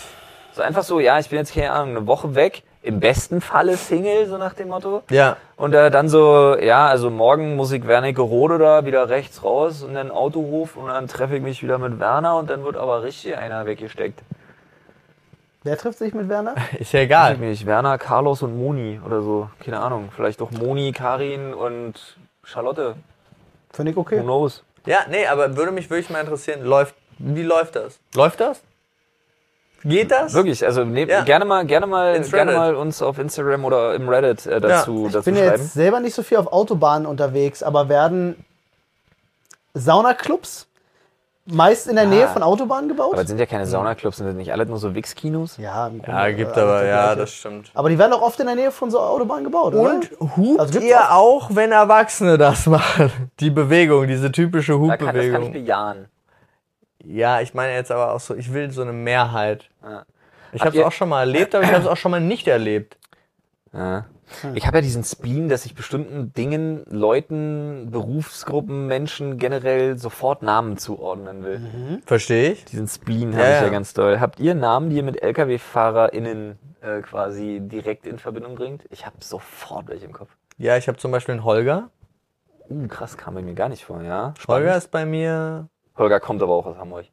So 0.54 0.62
einfach 0.62 0.84
so, 0.84 1.00
ja, 1.00 1.20
ich 1.20 1.30
bin 1.30 1.40
jetzt, 1.40 1.54
keine 1.54 1.72
Ahnung, 1.72 1.96
eine 1.96 2.08
Woche 2.08 2.36
weg, 2.36 2.64
im 2.82 3.00
besten 3.00 3.40
Falle 3.40 3.78
Single, 3.78 4.28
so 4.28 4.38
nach 4.38 4.54
dem 4.54 4.68
Motto. 4.68 5.04
Ja. 5.10 5.38
Und 5.56 5.74
äh, 5.74 5.90
dann 5.90 6.10
so, 6.10 6.58
ja, 6.58 6.88
also 6.88 7.10
morgen 7.10 7.56
muss 7.56 7.72
ich 7.72 7.88
Wernicke 7.88 8.22
Rode 8.22 8.58
da 8.58 8.86
wieder 8.86 9.08
rechts 9.08 9.42
raus 9.44 9.84
und 9.84 9.94
dann 9.94 10.12
Autohof 10.12 10.76
und 10.76 10.88
dann 10.88 11.08
treffe 11.08 11.38
ich 11.38 11.42
mich 11.42 11.64
wieder 11.64 11.78
mit 11.78 11.98
Werner 12.00 12.36
und 12.36 12.50
dann 12.50 12.66
wird 12.66 12.76
aber 12.76 13.04
richtig 13.04 13.38
einer 13.38 13.66
weggesteckt. 13.66 14.20
Wer 15.66 15.78
trifft 15.80 15.98
sich 15.98 16.14
mit 16.14 16.30
Werner? 16.30 16.54
Ist 16.80 16.94
ja 16.94 17.00
Weiß 17.00 17.06
egal. 17.06 17.34
ich 17.34 17.40
nicht, 17.40 17.66
Werner, 17.66 17.98
Carlos 17.98 18.44
und 18.44 18.56
Moni 18.56 19.02
oder 19.04 19.24
so. 19.24 19.50
Keine 19.60 19.80
Ahnung. 19.80 20.10
Vielleicht 20.16 20.40
auch 20.42 20.52
Moni, 20.52 20.92
Karin 20.92 21.56
und 21.56 22.18
Charlotte. 22.44 22.96
Finde 23.74 23.90
ich 23.92 23.98
Who 23.98 24.02
okay. 24.02 24.22
knows? 24.22 24.64
Ja, 24.86 25.00
nee, 25.10 25.26
aber 25.26 25.58
würde 25.58 25.72
mich 25.72 25.90
wirklich 25.90 26.12
mal 26.12 26.20
interessieren, 26.20 26.64
läuft, 26.64 26.94
wie 27.18 27.42
läuft 27.42 27.76
das? 27.76 27.98
Läuft 28.14 28.40
das? 28.42 28.62
Geht 29.84 30.12
das? 30.12 30.36
Wirklich, 30.36 30.64
also 30.64 30.84
ne, 30.84 31.08
Ja. 31.08 31.24
gerne 31.24 31.46
mal, 31.46 31.66
gerne 31.66 31.88
mal, 31.88 32.16
Ins 32.16 32.32
gerne 32.32 32.54
mal 32.54 32.76
uns 32.76 33.02
auf 33.02 33.18
Instagram 33.18 33.66
oder 33.66 33.96
im 33.96 34.08
Reddit 34.08 34.46
äh, 34.46 34.62
dazu, 34.62 35.06
Ich 35.08 35.14
dazu 35.14 35.26
bin 35.26 35.36
ja 35.36 35.48
schreiben. 35.48 35.62
jetzt 35.64 35.74
selber 35.74 36.00
nicht 36.00 36.14
so 36.14 36.22
viel 36.22 36.38
auf 36.38 36.48
Autobahnen 36.54 37.08
unterwegs, 37.08 37.64
aber 37.64 37.90
werden 37.90 38.46
Saunaclubs 39.74 40.68
meist 41.46 41.88
in 41.88 41.96
der 41.96 42.06
Nähe 42.08 42.26
Ah. 42.28 42.34
von 42.34 42.42
Autobahnen 42.44 42.88
gebaut? 42.90 43.14
Aber 43.14 43.22
es 43.22 43.28
sind 43.28 43.38
ja 43.40 43.46
keine 43.46 43.66
Saunaclubs, 43.66 44.18
sind 44.18 44.26
das 44.28 44.36
nicht 44.36 44.52
alle 44.52 44.66
nur 44.66 44.78
so 44.78 44.96
Wix-Kinos? 44.96 45.58
ja, 45.58 45.90
Ja, 46.08 46.32
gibt 46.32 46.58
aber, 46.58 46.86
ja, 46.86 47.16
das 47.16 47.32
stimmt. 47.34 47.72
Aber 47.74 47.90
die 47.90 47.98
werden 48.00 48.14
auch 48.14 48.22
oft 48.22 48.40
in 48.40 48.48
der 48.48 48.56
Nähe 48.56 48.72
von 48.72 48.90
so 48.90 49.00
Autobahnen 49.00 49.44
gebaut, 49.44 49.74
oder? 49.76 49.94
Und 49.96 50.10
hupt 50.38 50.60
Also 50.60 50.80
ihr 50.80 51.12
auch, 51.12 51.50
wenn 51.54 51.72
Erwachsene 51.72 52.38
das 52.38 52.66
machen? 52.68 53.12
Die 53.40 53.50
Bewegung, 53.52 54.08
diese 54.08 54.32
typische 54.32 54.74
Da 54.74 54.78
kann, 54.78 54.90
das 54.90 55.00
kann 55.08 55.16
ich 55.18 55.24
Hubbewegung. 55.34 55.52
bejahen. 55.54 56.06
Ja, 57.04 57.42
ich 57.42 57.54
meine 57.54 57.74
jetzt 57.74 57.92
aber 57.92 58.14
auch 58.14 58.20
so, 58.20 58.34
ich 58.36 58.52
will 58.52 58.72
so 58.72 58.82
eine 58.82 58.94
Mehrheit. 58.94 59.70
Ja. 59.84 60.04
Ich 60.52 60.62
Habt 60.62 60.72
habe 60.72 60.80
es 60.80 60.86
auch 60.86 60.92
schon 60.92 61.10
mal 61.10 61.20
erlebt, 61.20 61.54
aber 61.54 61.64
ich 61.64 61.72
habe 61.72 61.82
es 61.84 61.88
auch 61.88 61.98
schon 61.98 62.12
mal 62.12 62.22
nicht 62.22 62.48
erlebt. 62.48 62.98
Ja. 63.74 64.06
Ich 64.54 64.68
habe 64.68 64.78
ja 64.78 64.82
diesen 64.82 65.04
Spleen, 65.04 65.50
dass 65.50 65.66
ich 65.66 65.76
bestimmten 65.76 66.34
Dingen, 66.34 66.84
Leuten, 66.90 67.90
Berufsgruppen, 67.92 68.88
Menschen 68.88 69.38
generell 69.38 69.98
sofort 69.98 70.42
Namen 70.44 70.78
zuordnen 70.78 71.44
will. 71.44 72.02
Verstehe 72.06 72.52
ich? 72.54 72.66
Diesen 72.66 72.88
Spleen 72.88 73.32
Ja, 73.32 73.38
habe 73.40 73.48
ich 73.50 73.56
ja. 73.56 73.64
ja 73.64 73.70
ganz 73.70 73.94
doll. 73.94 74.20
Habt 74.20 74.40
ihr 74.40 74.56
Namen, 74.56 74.90
die 74.90 74.98
ihr 74.98 75.04
mit 75.04 75.22
LKW-FahrerInnen 75.22 76.58
äh, 76.82 77.02
quasi 77.02 77.60
direkt 77.62 78.06
in 78.08 78.20
Verbindung 78.20 78.56
bringt? 78.56 78.86
Ich 78.90 79.06
habe 79.06 79.18
sofort 79.20 79.88
welche 79.88 80.06
im 80.06 80.14
Kopf. 80.14 80.30
Ja, 80.58 80.78
ich 80.78 80.88
habe 80.88 80.98
zum 80.98 81.12
Beispiel 81.12 81.34
einen 81.34 81.44
Holger. 81.44 81.90
Uh, 82.70 82.88
krass, 82.88 83.18
kam 83.18 83.36
bei 83.36 83.42
mir 83.42 83.54
gar 83.54 83.70
nicht 83.70 83.86
vor, 83.86 84.02
ja. 84.02 84.34
Spannend. 84.40 84.48
Holger 84.66 84.78
ist 84.78 84.90
bei 84.92 85.06
mir. 85.06 85.68
Holger 85.98 86.20
kommt 86.20 86.42
aber 86.42 86.54
auch 86.54 86.66
aus 86.66 86.78
Hamburg. 86.78 87.06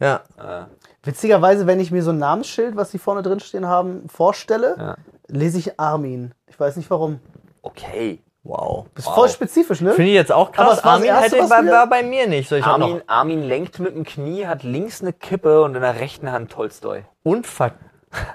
Ja, 0.00 0.22
Äh, 0.36 0.64
Witzigerweise, 1.04 1.66
wenn 1.66 1.80
ich 1.80 1.90
mir 1.90 2.02
so 2.02 2.10
ein 2.10 2.18
Namensschild, 2.18 2.76
was 2.76 2.90
die 2.90 2.98
vorne 2.98 3.22
drin 3.22 3.40
stehen 3.40 3.66
haben, 3.66 4.08
vorstelle, 4.08 4.74
ja. 4.76 4.96
Lese 5.28 5.58
ich 5.58 5.78
Armin. 5.80 6.34
Ich 6.46 6.58
weiß 6.58 6.76
nicht 6.76 6.90
warum. 6.90 7.20
Okay. 7.62 8.20
wow. 8.44 8.86
Das 8.94 9.04
ist 9.04 9.08
Wow. 9.08 9.14
voll 9.16 9.28
spezifisch, 9.28 9.80
ne? 9.80 9.92
Finde 9.92 10.10
ich 10.10 10.14
jetzt 10.16 10.30
auch 10.32 10.48
Aber 10.48 10.52
krass. 10.52 10.76
das 10.76 10.84
Armin 10.84 11.08
Erste, 11.08 11.38
war, 11.50 11.66
war 11.66 11.88
bei 11.88 12.02
mir 12.02 12.26
nicht. 12.28 12.48
Soll 12.48 12.60
ich 12.60 12.64
auch 12.66 12.78
noch? 12.78 12.86
Armin, 12.88 13.02
Armin 13.08 13.42
lenkt 13.42 13.78
mit 13.80 13.94
dem 13.96 14.04
Knie, 14.04 14.46
hat 14.46 14.62
links 14.62 15.00
eine 15.02 15.12
Kippe 15.12 15.62
und 15.62 15.74
in 15.74 15.82
der 15.82 15.98
rechten 15.98 16.30
Hand 16.30 16.52
Tolstoi. 16.52 17.04
Und 17.24 17.46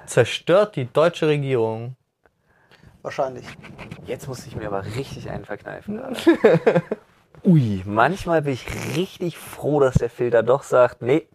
zerstört 0.05 0.75
die 0.75 0.91
deutsche 0.91 1.27
Regierung. 1.27 1.95
Wahrscheinlich. 3.03 3.45
Jetzt 4.05 4.27
muss 4.27 4.45
ich 4.45 4.55
mir 4.55 4.67
aber 4.67 4.83
richtig 4.85 5.29
einen 5.29 5.45
verkneifen. 5.45 6.01
Ui, 7.43 7.81
manchmal 7.85 8.43
bin 8.43 8.53
ich 8.53 8.67
richtig 8.95 9.37
froh, 9.37 9.79
dass 9.79 9.95
der 9.95 10.09
Filter 10.11 10.43
doch 10.43 10.61
sagt, 10.61 11.01
nee, 11.01 11.27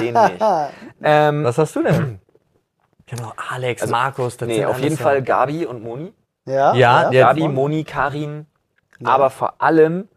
den 0.00 0.14
nicht. 0.14 0.40
Ähm, 1.02 1.44
Was 1.44 1.58
hast 1.58 1.76
du 1.76 1.82
denn? 1.82 2.20
Ich 3.06 3.12
habe 3.12 3.22
noch 3.22 3.34
Alex, 3.50 3.86
Markus. 3.88 4.36
Das 4.36 4.48
nee, 4.48 4.56
sind 4.56 4.66
auf 4.66 4.78
jeden 4.80 4.96
Fall 4.96 5.22
Gabi 5.22 5.66
und 5.66 5.82
Moni. 5.82 6.12
Ja, 6.46 6.74
Ja, 6.74 7.10
der- 7.10 7.26
Gabi, 7.26 7.48
Moni, 7.48 7.84
Karin, 7.84 8.46
aber 9.02 9.30
vor 9.30 9.54
allem 9.60 10.08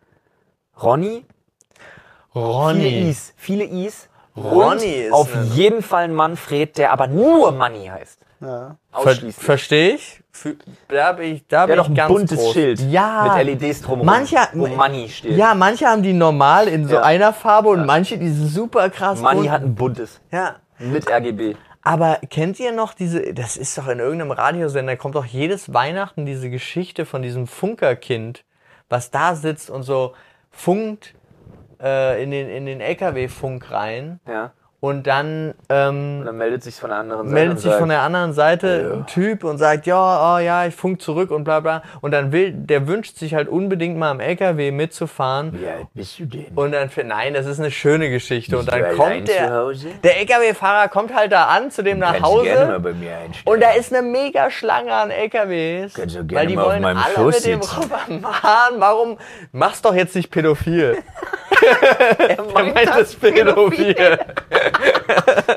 Ronny. 0.82 1.26
Viele 2.34 2.46
Ronny. 2.46 3.10
Is, 3.10 3.34
viele 3.36 3.64
Is. 3.66 4.10
Ronny 4.36 4.64
und 4.72 4.84
ist 4.84 5.14
auf 5.14 5.34
eine- 5.36 5.46
jeden 5.46 5.82
Fall 5.82 6.04
ein 6.04 6.14
Manfred, 6.14 6.78
der 6.78 6.92
aber 6.92 7.08
nur 7.08 7.52
Money 7.52 7.88
heißt. 7.88 8.20
ja. 8.42 8.76
Ver 8.92 9.00
Ausschließlich. 9.12 9.36
Verstehe 9.36 9.96
ich. 9.96 10.24
Fü- 10.34 10.56
Da 10.88 11.14
bin 11.14 11.36
ich, 11.36 11.48
da 11.48 11.66
bin 11.66 11.78
doch 11.78 11.86
ich 11.86 11.90
ein 11.90 11.96
ganz 11.96 12.12
buntes 12.14 12.38
groß. 12.40 12.54
Schild 12.54 12.80
Ja. 12.92 13.34
mit 13.36 13.48
LEDs 13.62 13.82
drumherum, 13.82 14.06
Manche, 14.06 14.38
wo 14.54 14.68
Money 14.68 15.10
steht. 15.10 15.36
Ja, 15.36 15.56
manche 15.56 15.88
haben 15.88 16.04
die 16.04 16.14
normal 16.14 16.68
in 16.68 16.88
so 16.88 16.96
Ja. 16.96 17.02
einer 17.02 17.34
Farbe 17.34 17.70
und 17.70 17.86
manche 17.88 18.20
die 18.20 18.30
super 18.32 18.92
krass 18.92 19.20
Money 19.20 19.48
hat 19.48 19.64
ein 19.64 19.74
buntes 19.74 20.20
Ja. 20.32 20.58
mit 20.78 21.10
RGB. 21.10 21.56
Aber 21.88 22.20
kennt 22.30 22.60
ihr 22.60 22.74
noch 22.74 22.94
diese, 22.94 23.34
das 23.34 23.56
ist 23.56 23.78
doch 23.78 23.88
in 23.88 24.00
irgendeinem 24.00 24.32
Radiosender, 24.32 24.98
kommt 24.98 25.16
doch 25.16 25.24
jedes 25.24 25.74
Weihnachten 25.74 26.26
diese 26.26 26.50
Geschichte 26.50 27.06
von 27.06 27.22
diesem 27.22 27.48
Funkerkind, 27.48 28.44
was 28.90 29.10
da 29.10 29.36
sitzt 29.36 29.70
und 29.70 29.84
so 29.84 30.14
funkt 30.52 31.16
äh, 31.82 32.22
in 32.22 32.32
den, 32.32 32.50
in 32.50 32.66
den 32.66 32.82
LKW-Funk 32.82 33.72
rein 33.72 34.20
Ja. 34.28 34.52
Und 34.88 35.06
dann 35.06 35.54
ähm, 35.70 36.20
Und 36.20 36.26
dann 36.26 36.38
meldet 36.38 36.64
sich 36.64 36.76
von 36.76 36.90
der 36.90 37.00
anderen 37.00 37.28
Seite. 37.28 37.34
meldet 37.34 37.52
und 37.52 37.58
sich 37.60 37.70
sagt, 37.72 37.80
von 37.80 37.90
der 37.90 38.02
anderen 38.02 38.34
Seite 38.34 38.92
ein 38.96 39.06
Typ 39.08 39.44
und 39.44 39.58
sagt, 39.58 39.86
ja, 39.86 40.36
oh, 40.36 40.40
ja, 40.40 40.66
ich 40.66 40.76
funk 40.76 41.02
zurück 41.02 41.32
und 41.32 41.44
bla 41.44 41.60
bla. 41.60 41.84
Und 42.02 42.12
dann 42.12 42.32
will, 42.32 42.52
der 42.54 42.88
wünscht 42.88 43.18
sich 43.18 43.36
halt 43.36 43.48
unbedingt 43.50 43.98
mal 43.98 44.12
am 44.12 44.20
LKW 44.20 44.72
mitzufahren. 44.72 45.52
Wie 45.60 45.68
alt 45.68 45.88
bist 45.94 46.20
du 46.20 46.26
denn? 46.26 46.46
Und 46.56 46.72
dann, 46.72 46.90
nein, 47.06 47.34
das 47.34 47.46
ist 47.46 47.60
eine 47.60 47.72
schöne 47.72 48.10
Geschichte. 48.10 48.58
Und 48.58 48.66
Bist 48.66 48.78
du 48.78 48.82
dann 48.82 48.96
kommt 48.96 49.28
der, 49.28 49.54
Hause? 49.54 49.88
der 50.04 50.20
LKW-Fahrer 50.22 50.88
kommt 50.88 51.14
halt 51.16 51.32
da 51.32 51.46
an, 51.48 51.70
zu 51.70 51.84
dem 51.84 52.00
nach 52.00 52.14
Kannst 52.14 52.32
du 52.32 52.42
gerne 52.44 52.66
mal 52.66 52.74
Hause. 52.76 52.80
bei 52.80 52.94
mir 52.94 53.18
einstellen. 53.18 53.54
Und 53.56 53.62
da 53.62 53.72
ist 53.74 53.94
eine 53.94 54.08
mega 54.08 54.50
Schlange 54.50 54.94
an 54.94 55.12
LKWs. 55.12 55.94
Kannst 55.94 56.16
du 56.16 56.26
gerne 56.26 56.40
weil 56.42 56.48
die 56.48 56.56
mal 56.56 56.62
auf 56.64 56.68
wollen 56.70 56.82
meinem 56.82 56.98
alle 56.98 57.16
Schoß 57.16 57.36
mit 57.36 57.46
dem 57.46 57.60
rüber. 57.62 58.00
Mann, 58.08 58.80
warum 58.80 59.18
machst 59.52 59.86
doch 59.86 59.94
jetzt 59.96 60.16
nicht 60.16 60.32
pädophil? 60.32 60.98
er 62.30 62.44
meint 62.54 62.88
das 62.90 63.16
pädophil. 63.16 64.20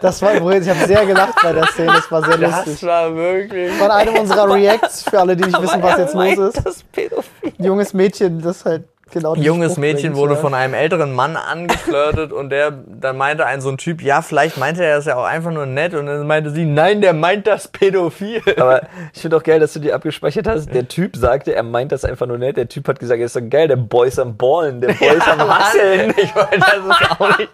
Das 0.00 0.22
war 0.22 0.34
übrigens, 0.34 0.66
ich 0.66 0.74
habe 0.74 0.86
sehr 0.86 1.06
gelacht 1.06 1.34
bei 1.42 1.52
der 1.52 1.66
Szene, 1.66 1.92
das 1.94 2.10
war 2.10 2.22
sehr 2.24 2.38
Das 2.38 2.66
lustig. 2.66 2.86
war 2.88 3.14
wirklich. 3.14 3.72
Von 3.74 3.90
einem 3.90 4.14
unserer 4.16 4.52
Reacts, 4.54 5.02
für 5.08 5.20
alle, 5.20 5.36
die 5.36 5.44
nicht 5.44 5.60
wissen, 5.62 5.82
was 5.82 5.98
jetzt 5.98 6.14
los 6.14 6.14
meint 6.14 6.38
ist. 6.38 6.64
Das 6.66 6.82
pädophil. 6.84 7.52
Junges 7.58 7.92
Mädchen, 7.94 8.40
das 8.40 8.64
halt 8.64 8.84
genau 9.10 9.34
junges 9.34 9.72
Spruch 9.72 9.80
Mädchen 9.80 10.12
bringt, 10.12 10.16
wurde 10.16 10.34
ja. 10.34 10.40
von 10.40 10.54
einem 10.54 10.74
älteren 10.74 11.12
Mann 11.12 11.36
angeflirtet 11.36 12.32
und 12.32 12.50
der, 12.50 12.70
dann 12.70 13.16
meinte 13.16 13.46
ein 13.46 13.60
so 13.60 13.68
ein 13.68 13.78
Typ, 13.78 14.02
ja, 14.02 14.22
vielleicht 14.22 14.58
meinte 14.58 14.84
er 14.84 14.96
das 14.96 15.06
ja 15.06 15.16
auch 15.16 15.24
einfach 15.24 15.50
nur 15.50 15.66
nett 15.66 15.94
und 15.94 16.06
dann 16.06 16.26
meinte 16.26 16.50
sie, 16.50 16.64
nein, 16.64 17.00
der 17.00 17.12
meint 17.12 17.46
das 17.46 17.68
pädophil. 17.68 18.42
Aber 18.58 18.82
ich 19.12 19.20
finde 19.20 19.36
auch 19.36 19.42
geil, 19.42 19.60
dass 19.60 19.72
du 19.72 19.80
dir 19.80 19.94
abgespeichert 19.94 20.46
hast. 20.46 20.72
Der 20.72 20.88
Typ 20.88 21.16
sagte, 21.16 21.54
er 21.54 21.62
meint 21.62 21.92
das 21.92 22.04
einfach 22.04 22.26
nur 22.26 22.38
nett. 22.38 22.56
Der 22.56 22.68
Typ 22.68 22.86
hat 22.88 22.98
gesagt, 22.98 23.20
er 23.20 23.26
ist 23.26 23.32
so 23.34 23.40
geil, 23.48 23.68
der 23.68 23.76
Boy 23.76 24.08
ist 24.08 24.18
am 24.18 24.36
Ballen, 24.36 24.80
der 24.80 24.94
Boy 24.94 25.16
ist 25.16 25.28
am 25.28 25.40
Hasseln. 25.48 26.14
Ich 26.20 26.34
wollte 26.34 26.58
das 26.58 27.00
ist 27.00 27.10
auch 27.20 27.38
nicht. 27.38 27.50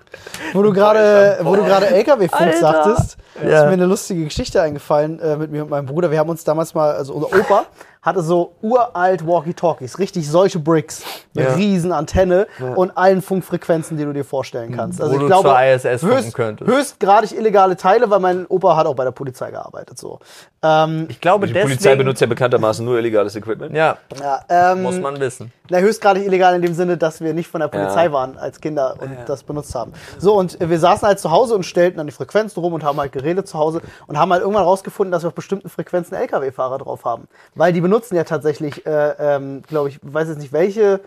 Wo 0.52 0.62
du 0.62 0.72
gerade, 0.72 1.38
wo 1.42 1.54
du 1.54 1.64
gerade 1.64 1.86
LKW-Funk 1.86 2.54
sagtest, 2.54 3.16
Ja. 3.42 3.60
ist 3.60 3.66
mir 3.66 3.72
eine 3.72 3.86
lustige 3.86 4.24
Geschichte 4.24 4.60
eingefallen 4.60 5.20
äh, 5.20 5.36
mit 5.36 5.50
mir 5.50 5.62
und 5.62 5.70
meinem 5.70 5.86
Bruder. 5.86 6.10
Wir 6.10 6.18
haben 6.18 6.30
uns 6.30 6.44
damals 6.44 6.74
mal, 6.74 6.92
also 6.92 7.14
unser 7.14 7.28
Opa 7.38 7.66
hatte 8.06 8.22
so 8.22 8.52
uralt 8.62 9.26
Walkie-Talkies, 9.26 9.98
richtig 9.98 10.30
solche 10.30 10.58
Bricks, 10.60 11.02
eine 11.36 11.46
Ja. 11.48 11.54
riesen 11.54 11.92
Antenne 11.92 12.46
und 12.76 12.96
allen 12.96 13.20
Funkfrequenzen, 13.20 13.98
die 13.98 14.04
du 14.04 14.12
dir 14.12 14.24
vorstellen 14.24 14.74
kannst. 14.74 15.00
Also 15.00 15.12
Wo 15.12 15.16
ich 15.16 15.20
du 15.22 15.26
glaube, 15.26 15.48
zur 15.48 15.60
ISS 15.62 16.00
funken 16.00 16.16
höchst, 16.16 16.34
könntest. 16.34 16.70
höchstgradig 16.70 17.36
illegale 17.36 17.76
Teile, 17.76 18.08
weil 18.08 18.20
mein 18.20 18.46
Opa 18.46 18.76
hat 18.76 18.86
auch 18.86 18.94
bei 18.94 19.04
der 19.04 19.10
Polizei 19.10 19.50
gearbeitet. 19.50 19.98
So. 19.98 20.20
Ähm, 20.62 21.06
Ich 21.10 21.20
glaube 21.20 21.46
Die 21.46 21.52
deswegen. 21.52 21.68
Polizei 21.74 21.96
benutzt 21.96 22.20
ja 22.20 22.26
bekanntermaßen 22.28 22.84
nur 22.84 22.96
illegales 22.98 23.34
Equipment. 23.36 23.74
Ja, 23.74 23.98
ja, 24.20 24.40
ähm, 24.48 24.82
muss 24.82 24.98
man 25.00 25.18
wissen. 25.20 25.52
Na, 25.70 25.78
höchstgradig 25.78 26.24
illegal 26.26 26.54
in 26.54 26.62
dem 26.62 26.74
Sinne, 26.74 26.96
dass 26.96 27.20
wir 27.20 27.34
nicht 27.34 27.48
von 27.48 27.60
der 27.60 27.68
Polizei 27.68 28.04
Ja. 28.06 28.12
waren 28.12 28.38
als 28.38 28.60
Kinder 28.60 28.94
und 29.00 29.10
das 29.26 29.42
benutzt 29.42 29.74
haben. 29.74 29.92
So, 30.18 30.34
und 30.34 30.58
wir 30.60 30.78
saßen 30.78 31.06
halt 31.06 31.18
zu 31.20 31.30
Hause 31.30 31.54
und 31.54 31.64
stellten 31.64 31.98
dann 31.98 32.06
die 32.06 32.12
Frequenzen 32.12 32.60
rum 32.60 32.72
und 32.74 32.84
haben 32.84 32.98
halt 33.00 33.12
geredet 33.12 33.48
zu 33.48 33.58
Hause 33.58 33.80
und 34.06 34.18
haben 34.18 34.32
halt 34.32 34.42
irgendwann 34.42 34.64
rausgefunden, 34.64 35.12
dass 35.12 35.22
wir 35.22 35.28
auf 35.28 35.34
bestimmten 35.34 35.68
Frequenzen 35.68 36.14
LKW-Fahrer 36.14 36.78
drauf 36.78 37.04
haben. 37.04 37.28
Weil 37.54 37.72
die 37.72 37.80
benutzen 37.80 38.16
ja 38.16 38.24
tatsächlich, 38.24 38.86
äh, 38.86 39.14
ähm, 39.18 39.62
glaube 39.68 39.88
ich, 39.88 39.98
weiß 40.02 40.28
jetzt 40.28 40.38
nicht 40.38 40.52
welche, 40.52 41.00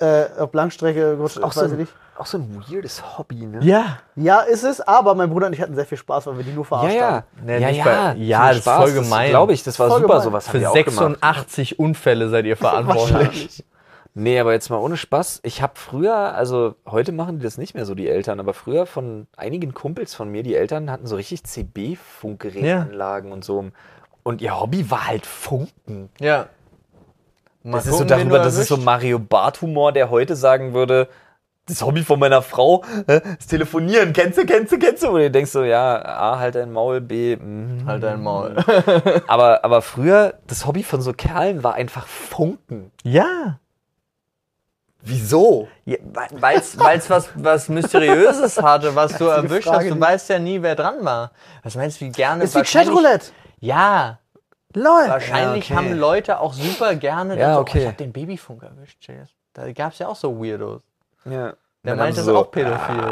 äh, 0.00 0.26
ob 0.38 0.54
Langstrecke, 0.54 1.16
gut, 1.16 1.36
Auch, 1.42 1.48
weiß 1.48 1.54
so 1.54 1.64
ich 1.66 1.72
ein, 1.72 1.78
nicht. 1.78 1.92
auch 2.16 2.26
so 2.26 2.38
ein 2.38 2.64
weirdes 2.70 3.18
Hobby, 3.18 3.46
ne? 3.46 3.58
Ja. 3.62 3.98
Ja, 4.14 4.40
ist 4.42 4.62
es, 4.62 4.80
aber 4.80 5.16
mein 5.16 5.28
Bruder 5.28 5.48
und 5.48 5.54
ich 5.54 5.60
hatten 5.60 5.74
sehr 5.74 5.86
viel 5.86 5.98
Spaß, 5.98 6.28
weil 6.28 6.36
wir 6.38 6.44
die 6.44 6.52
nur 6.52 6.64
verarscht 6.64 7.00
haben. 7.00 7.24
Nee, 7.44 7.58
ja, 7.58 7.68
ja, 7.70 7.84
bei- 7.84 8.14
ja, 8.18 8.48
das 8.48 8.58
ist 8.58 8.64
voll 8.68 8.92
gemein. 8.92 9.30
Glaube 9.30 9.54
ich, 9.54 9.64
das 9.64 9.76
war 9.80 9.88
Voll 9.88 10.02
super, 10.02 10.12
gemein. 10.14 10.24
sowas 10.24 10.48
Für 10.48 10.60
wir 10.60 10.70
auch 10.70 10.74
gemacht. 10.74 10.90
86 10.94 11.80
Unfälle 11.80 12.28
seid 12.28 12.44
ihr 12.44 12.56
verantwortlich. 12.56 13.64
Nee, 14.18 14.40
aber 14.40 14.52
jetzt 14.52 14.68
mal 14.68 14.78
ohne 14.78 14.96
Spaß. 14.96 15.42
Ich 15.44 15.62
habe 15.62 15.74
früher, 15.76 16.34
also 16.34 16.74
heute 16.84 17.12
machen 17.12 17.38
die 17.38 17.44
das 17.44 17.56
nicht 17.56 17.76
mehr 17.76 17.86
so, 17.86 17.94
die 17.94 18.08
Eltern, 18.08 18.40
aber 18.40 18.52
früher 18.52 18.84
von 18.84 19.28
einigen 19.36 19.74
Kumpels 19.74 20.12
von 20.12 20.28
mir, 20.28 20.42
die 20.42 20.56
Eltern 20.56 20.90
hatten 20.90 21.06
so 21.06 21.14
richtig 21.14 21.44
CB-Funkgerätanlagen 21.44 23.30
und 23.30 23.44
so. 23.44 23.66
Und 24.24 24.42
ihr 24.42 24.58
Hobby 24.58 24.90
war 24.90 25.06
halt 25.06 25.24
Funken. 25.24 26.08
Ja. 26.18 26.48
Mal 27.62 27.78
Das 27.78 27.86
ist, 27.86 27.92
so 27.92 27.98
gucken, 27.98 28.08
darüber, 28.08 28.38
das 28.40 28.56
ist 28.56 28.66
so. 28.66 28.76
Mario 28.76 29.20
Bart-Humor, 29.20 29.92
der 29.92 30.10
heute 30.10 30.34
sagen 30.34 30.74
würde, 30.74 31.08
das 31.66 31.82
Hobby 31.82 32.02
von 32.02 32.18
meiner 32.18 32.42
Frau 32.42 32.82
ist 33.38 33.46
Telefonieren. 33.46 34.12
Kennst 34.12 34.36
du, 34.36 34.44
kennst 34.46 34.72
du, 34.72 34.80
kennst 34.80 35.04
du? 35.04 35.10
Und 35.10 35.20
du 35.20 35.30
denkst 35.30 35.52
so, 35.52 35.62
ja, 35.62 36.04
A, 36.04 36.40
halt 36.40 36.56
dein 36.56 36.72
Maul, 36.72 37.00
B, 37.00 37.36
mm. 37.36 37.86
Halt 37.86 38.02
dein 38.02 38.20
Maul. 38.20 38.56
aber, 39.28 39.64
aber 39.64 39.80
früher, 39.80 40.34
das 40.48 40.66
Hobby 40.66 40.82
von 40.82 41.02
so 41.02 41.12
Kerlen 41.12 41.62
war 41.62 41.74
einfach 41.74 42.08
Funken. 42.08 42.90
Ja. 43.04 43.60
Wieso? 45.00 45.68
ja 45.84 45.96
Weil 46.04 46.58
es 46.58 47.08
was, 47.10 47.30
was 47.34 47.68
Mysteriöses 47.68 48.60
hatte, 48.60 48.94
was 48.94 49.12
du 49.18 49.26
erwischt 49.26 49.68
Frage, 49.68 49.84
hast. 49.84 49.90
Du 49.90 49.94
die- 49.94 50.00
weißt 50.00 50.28
ja 50.30 50.38
nie, 50.38 50.60
wer 50.62 50.74
dran 50.74 51.04
war. 51.04 51.30
Was 51.62 51.74
meinst 51.76 52.00
du, 52.00 52.06
wie 52.06 52.10
gerne... 52.10 52.44
Ist 52.44 52.54
wie 52.56 52.62
Chatroulette. 52.62 53.26
Ja, 53.60 54.18
Lol. 54.74 55.08
wahrscheinlich 55.08 55.68
Ja, 55.70 55.76
okay. 55.76 55.86
haben 55.88 55.98
Leute 55.98 56.40
auch 56.40 56.52
super 56.52 56.94
gerne... 56.94 57.38
Ja, 57.38 57.54
so, 57.54 57.60
okay. 57.60 57.78
Oh, 57.78 57.82
ich 57.82 57.86
hab 57.88 57.96
den 57.96 58.12
Babyfunk 58.12 58.62
erwischt. 58.62 59.08
Da 59.54 59.72
gab's 59.72 59.98
ja 59.98 60.08
auch 60.08 60.16
so 60.16 60.40
Weirdos. 60.42 60.82
Ja. 61.24 61.54
Der 61.84 61.94
meint 61.94 62.18
das 62.18 62.24
so, 62.24 62.36
auch 62.36 62.50
pädophil. 62.50 63.02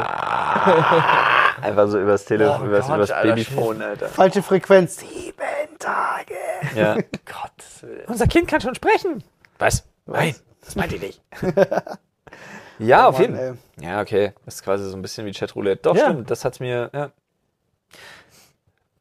Einfach 1.61 1.87
so 1.87 1.99
übers 1.99 2.25
Telefon, 2.25 2.61
Oh 2.63 2.65
übers, 2.65 2.85
Gott, 2.87 2.95
übers 2.97 3.11
Alter, 3.11 3.29
Babyphone, 3.29 3.81
Alter. 3.81 4.07
Falsche 4.09 4.43
Frequenz. 4.43 4.97
Sieben 4.97 5.79
Tage. 5.79 6.35
Ja. 6.75 6.93
Gottes 7.25 7.81
Willen. 7.81 8.05
Unser 8.07 8.27
Kind 8.27 8.47
kann 8.47 8.61
schon 8.61 8.75
sprechen. 8.75 9.23
Was? 9.57 9.83
Nein, 10.05 10.35
das 10.67 10.75
meint 10.75 10.91
ihr 10.91 10.99
nicht. 10.99 11.21
ja, 12.79 13.07
auf 13.07 13.13
Mann, 13.13 13.21
jeden 13.21 13.35
Fall. 13.35 13.57
Ja, 13.79 14.01
okay. 14.01 14.33
Das 14.45 14.55
ist 14.55 14.63
quasi 14.63 14.87
so 14.89 14.95
ein 14.95 15.01
bisschen 15.01 15.25
wie 15.25 15.31
Chatroulette. 15.31 15.81
Doch, 15.83 15.95
Ja. 15.95 16.05
stimmt. 16.05 16.29
Das 16.29 16.43
hat's 16.45 16.59
mir, 16.59 16.89
ja. 16.93 17.09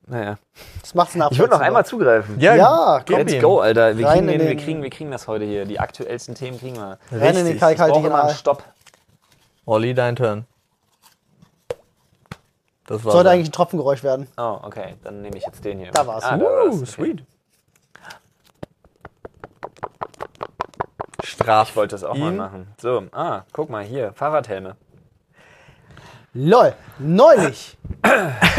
Naja. 0.08 0.38
Das 0.80 0.94
macht's 0.94 1.16
Ich 1.16 1.38
würde 1.38 1.50
noch 1.54 1.60
einmal 1.60 1.84
zugreifen. 1.84 2.38
Ja, 2.38 3.00
gib 3.04 3.18
Let's 3.18 3.32
ihm. 3.32 3.42
go, 3.42 3.58
Alter. 3.58 3.98
Wir 3.98 4.06
kriegen, 4.06 4.20
in 4.20 4.38
den, 4.38 4.40
wir, 4.40 4.48
den- 4.54 4.58
kriegen, 4.58 4.82
wir 4.82 4.90
kriegen 4.90 5.10
das 5.10 5.26
heute 5.26 5.44
hier. 5.44 5.64
Die 5.64 5.80
aktuellsten 5.80 6.36
Themen 6.36 6.58
kriegen 6.60 6.76
wir. 6.76 6.98
Rein 7.10 7.36
in 7.36 7.44
den 7.44 7.46
Richtig. 7.48 7.54
Ich 7.54 7.60
brauche 7.60 7.74
kalkhaltigen 7.76 8.12
Aal. 8.12 8.32
Stopp. 8.34 8.62
Olli, 9.66 9.94
dein 9.94 10.14
Turn. 10.14 10.46
Das 12.86 13.04
war 13.04 13.10
Sollte 13.12 13.30
eigentlich 13.30 13.48
ein 13.48 13.52
Tropfengeräusch 13.52 14.04
werden. 14.04 14.28
Oh, 14.36 14.58
okay. 14.62 14.94
Dann 15.02 15.22
nehme 15.22 15.36
ich 15.36 15.44
jetzt 15.44 15.64
den 15.64 15.80
hier. 15.80 15.90
Da 15.90 16.06
war's. 16.06 16.22
Ah, 16.22 16.36
da 16.36 16.44
war's. 16.44 16.66
Uh, 16.76 16.78
Okay. 16.78 16.86
sweet. 16.86 17.24
Straf. 21.36 21.70
Ich 21.70 21.76
wollte 21.76 21.94
das 21.94 22.04
auch 22.04 22.16
mal 22.16 22.32
ihn. 22.32 22.36
machen. 22.36 22.68
So, 22.80 23.04
ah, 23.12 23.42
guck 23.52 23.70
mal 23.70 23.84
hier. 23.84 24.12
Fahrradhelme. 24.14 24.76
LOL. 26.34 26.74
Neulich. 26.98 27.78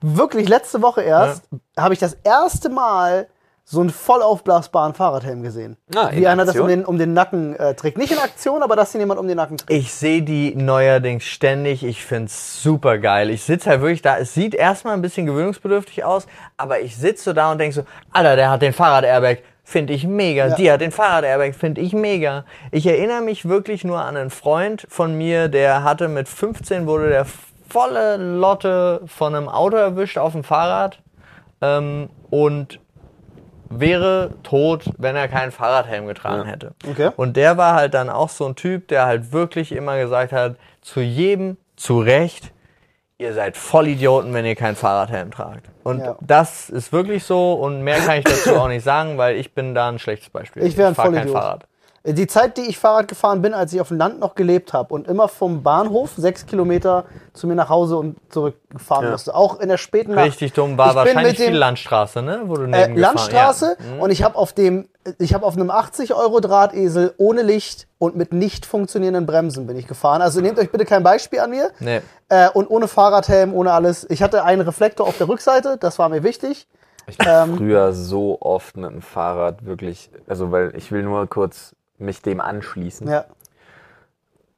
wirklich 0.00 0.48
letzte 0.48 0.82
Woche 0.82 1.02
erst 1.02 1.48
habe 1.78 1.94
ich 1.94 2.00
das 2.00 2.14
erste 2.24 2.68
Mal 2.68 3.28
so 3.66 3.80
einen 3.80 3.88
voll 3.88 4.20
aufblasbaren 4.20 4.92
Fahrradhelm 4.92 5.42
gesehen. 5.42 5.78
Ah, 5.94 6.10
Wie 6.12 6.26
einer 6.26 6.44
das 6.44 6.54
um 6.56 6.62
Aktion? 6.62 6.68
den, 6.68 6.84
um 6.84 6.98
den 6.98 7.14
Nacken 7.14 7.56
äh, 7.56 7.74
trägt. 7.74 7.96
Nicht 7.96 8.12
in 8.12 8.18
Aktion, 8.18 8.62
aber 8.62 8.76
dass 8.76 8.94
ihn 8.94 9.00
jemand 9.00 9.18
um 9.18 9.26
den 9.26 9.38
Nacken 9.38 9.56
trägt. 9.56 9.70
Ich 9.70 9.94
sehe 9.94 10.22
die 10.22 10.54
neuerdings 10.54 11.24
ständig. 11.24 11.82
Ich 11.82 12.04
find's 12.04 12.62
super 12.62 12.98
geil. 12.98 13.30
Ich 13.30 13.42
sitze 13.42 13.70
halt 13.70 13.80
wirklich 13.80 14.02
da. 14.02 14.18
Es 14.18 14.34
sieht 14.34 14.54
erstmal 14.54 14.92
ein 14.92 15.00
bisschen 15.00 15.24
gewöhnungsbedürftig 15.24 16.04
aus, 16.04 16.26
aber 16.58 16.80
ich 16.80 16.94
sitze 16.96 17.24
so 17.24 17.32
da 17.32 17.52
und 17.52 17.58
denk 17.58 17.72
so, 17.72 17.84
Alter, 18.12 18.36
der 18.36 18.50
hat 18.50 18.60
den 18.60 18.74
Fahrrad-Airbag. 18.74 19.38
Finde 19.66 19.94
ich 19.94 20.06
mega. 20.06 20.48
Ja. 20.48 20.54
Die 20.56 20.70
hat 20.70 20.80
den 20.82 20.90
Fahrrad-Airbag. 20.92 21.54
Finde 21.54 21.80
ich 21.80 21.94
mega. 21.94 22.44
Ich 22.70 22.86
erinnere 22.86 23.22
mich 23.22 23.48
wirklich 23.48 23.82
nur 23.82 23.98
an 24.00 24.16
einen 24.16 24.30
Freund 24.30 24.86
von 24.90 25.16
mir, 25.16 25.48
der 25.48 25.82
hatte 25.82 26.08
mit 26.08 26.28
15 26.28 26.86
wurde 26.86 27.08
der 27.08 27.26
volle 27.68 28.16
Lotte 28.18 29.00
von 29.06 29.34
einem 29.34 29.48
Auto 29.48 29.76
erwischt 29.76 30.18
auf 30.18 30.32
dem 30.32 30.44
Fahrrad 30.44 31.00
ähm, 31.62 32.10
und 32.30 32.78
wäre 33.70 34.34
tot, 34.42 34.84
wenn 34.98 35.16
er 35.16 35.26
keinen 35.28 35.50
Fahrradhelm 35.50 36.06
getragen 36.06 36.44
Ja. 36.46 36.52
hätte. 36.52 36.74
Okay. 36.88 37.10
Und 37.16 37.36
der 37.36 37.56
war 37.56 37.74
halt 37.74 37.94
dann 37.94 38.10
auch 38.10 38.28
so 38.28 38.46
ein 38.46 38.54
Typ, 38.54 38.88
der 38.88 39.06
halt 39.06 39.32
wirklich 39.32 39.72
immer 39.72 39.98
gesagt 39.98 40.32
hat, 40.32 40.56
zu 40.82 41.00
jedem 41.00 41.56
zu 41.76 41.98
Recht, 42.00 42.52
ihr 43.18 43.32
seid 43.34 43.56
Vollidioten, 43.56 44.34
wenn 44.34 44.44
ihr 44.44 44.56
keinen 44.56 44.76
Fahrradhelm 44.76 45.30
tragt. 45.30 45.68
Und 45.84 46.00
Ja. 46.00 46.16
das 46.20 46.68
ist 46.68 46.92
wirklich 46.92 47.24
so 47.24 47.54
und 47.54 47.82
mehr 47.82 47.98
kann 48.00 48.18
ich 48.18 48.24
dazu 48.24 48.56
auch 48.56 48.68
nicht 48.68 48.82
sagen, 48.84 49.18
weil 49.18 49.36
ich 49.36 49.54
bin 49.54 49.74
da 49.74 49.88
ein 49.88 49.98
schlechtes 49.98 50.30
Beispiel. 50.30 50.64
Ich 50.64 50.76
wär 50.76 50.88
ein 50.88 50.96
kein 50.96 51.06
Vollidiot. 51.06 51.32
Fahrrad. 51.32 51.66
Die 52.06 52.26
Zeit, 52.26 52.58
die 52.58 52.62
ich 52.68 52.78
Fahrrad 52.78 53.08
gefahren 53.08 53.40
bin, 53.40 53.54
als 53.54 53.72
ich 53.72 53.80
auf 53.80 53.88
dem 53.88 53.96
Land 53.96 54.20
noch 54.20 54.34
gelebt 54.34 54.74
habe 54.74 54.92
und 54.92 55.08
immer 55.08 55.26
vom 55.26 55.62
Bahnhof 55.62 56.10
sechs 56.18 56.44
Kilometer 56.44 57.06
zu 57.32 57.46
mir 57.46 57.54
nach 57.54 57.70
Hause 57.70 57.96
und 57.96 58.16
zurückfahren 58.30 59.06
Ja. 59.06 59.12
musste. 59.12 59.34
Auch 59.34 59.58
in 59.58 59.70
der 59.70 59.78
späten 59.78 60.12
Nacht. 60.14 60.26
Richtig 60.26 60.52
dumm, 60.52 60.76
war 60.76 60.90
Ich 60.90 60.94
wahrscheinlich 60.96 61.38
dem- 61.38 61.46
viel 61.46 61.56
Landstraße, 61.56 62.20
ne? 62.20 62.42
Wo 62.44 62.56
du 62.56 62.64
äh, 62.64 62.66
neben 62.88 62.98
Landstraße 62.98 63.78
Ja. 63.78 63.94
Mhm. 63.94 64.00
und 64.00 64.10
ich 64.10 64.22
habe 64.22 64.36
auf 64.36 64.52
dem, 64.52 64.86
ich 65.18 65.32
habe 65.32 65.46
auf 65.46 65.54
einem 65.56 65.70
80 65.70 66.12
Euro 66.14 66.40
Drahtesel 66.40 67.14
ohne 67.16 67.40
Licht 67.40 67.88
und 67.98 68.16
mit 68.16 68.34
nicht 68.34 68.66
funktionierenden 68.66 69.24
Bremsen 69.24 69.66
bin 69.66 69.78
ich 69.78 69.86
gefahren. 69.86 70.20
Also 70.20 70.42
nehmt 70.42 70.58
euch 70.58 70.70
bitte 70.70 70.84
kein 70.84 71.02
Beispiel 71.02 71.40
an 71.40 71.48
mir. 71.48 71.70
Nee. 71.80 72.02
Äh, 72.28 72.50
und 72.50 72.68
ohne 72.68 72.86
Fahrradhelm, 72.86 73.54
ohne 73.54 73.72
alles. 73.72 74.06
Ich 74.10 74.22
hatte 74.22 74.44
einen 74.44 74.60
Reflektor 74.60 75.06
auf 75.06 75.16
der 75.16 75.28
Rückseite, 75.28 75.78
das 75.78 75.98
war 75.98 76.10
mir 76.10 76.22
wichtig. 76.22 76.68
Ich 77.06 77.16
bin 77.16 77.28
Ähm. 77.30 77.56
früher 77.56 77.94
so 77.94 78.36
oft 78.42 78.76
mit 78.76 78.90
dem 78.90 79.00
Fahrrad 79.00 79.64
wirklich, 79.64 80.10
also 80.26 80.52
weil 80.52 80.74
ich 80.76 80.92
will 80.92 81.02
nur 81.02 81.26
kurz 81.28 81.74
mich 81.98 82.22
dem 82.22 82.40
anschließen. 82.40 83.08
Ja. 83.08 83.24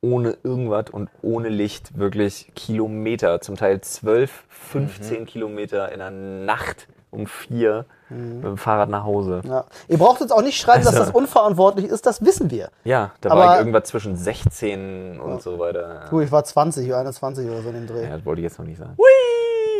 Ohne 0.02 0.36
irgendwas 0.42 0.90
und 0.90 1.10
ohne 1.22 1.48
Licht 1.48 1.98
wirklich 1.98 2.52
Kilometer, 2.54 3.40
zum 3.40 3.56
Teil 3.56 3.80
12, 3.80 4.44
15 4.48 5.20
Mhm. 5.22 5.26
Kilometer 5.26 5.90
in 5.92 5.98
der 5.98 6.10
Nacht 6.10 6.86
um 7.10 7.26
vier 7.26 7.86
mit 8.08 8.44
dem 8.44 8.56
Fahrrad 8.58 8.88
nach 8.88 9.02
Hause. 9.04 9.40
Ja. 9.44 9.64
Ihr 9.88 9.98
braucht 9.98 10.20
uns 10.20 10.30
auch 10.30 10.42
nicht 10.42 10.60
schreiben, 10.60 10.84
dass 10.84 10.94
Also- 10.94 11.06
das 11.06 11.14
unverantwortlich 11.14 11.86
ist, 11.86 12.06
das 12.06 12.24
wissen 12.24 12.50
wir. 12.50 12.68
Ja, 12.84 13.12
da 13.20 13.30
Aber- 13.30 13.40
war 13.40 13.52
ich 13.54 13.58
irgendwas 13.60 13.84
zwischen 13.88 14.16
16 14.16 15.18
und 15.18 15.42
so 15.42 15.58
weiter. 15.58 16.04
Gut, 16.10 16.22
ich 16.24 16.30
war 16.30 16.44
20, 16.44 16.94
21 16.94 17.48
oder 17.48 17.62
so 17.62 17.68
in 17.70 17.74
dem 17.74 17.86
Dreh. 17.88 18.04
Ja, 18.04 18.16
das 18.16 18.24
wollte 18.24 18.42
ich 18.42 18.44
jetzt 18.44 18.58
noch 18.58 18.66
nicht 18.66 18.78
sagen. 18.78 18.96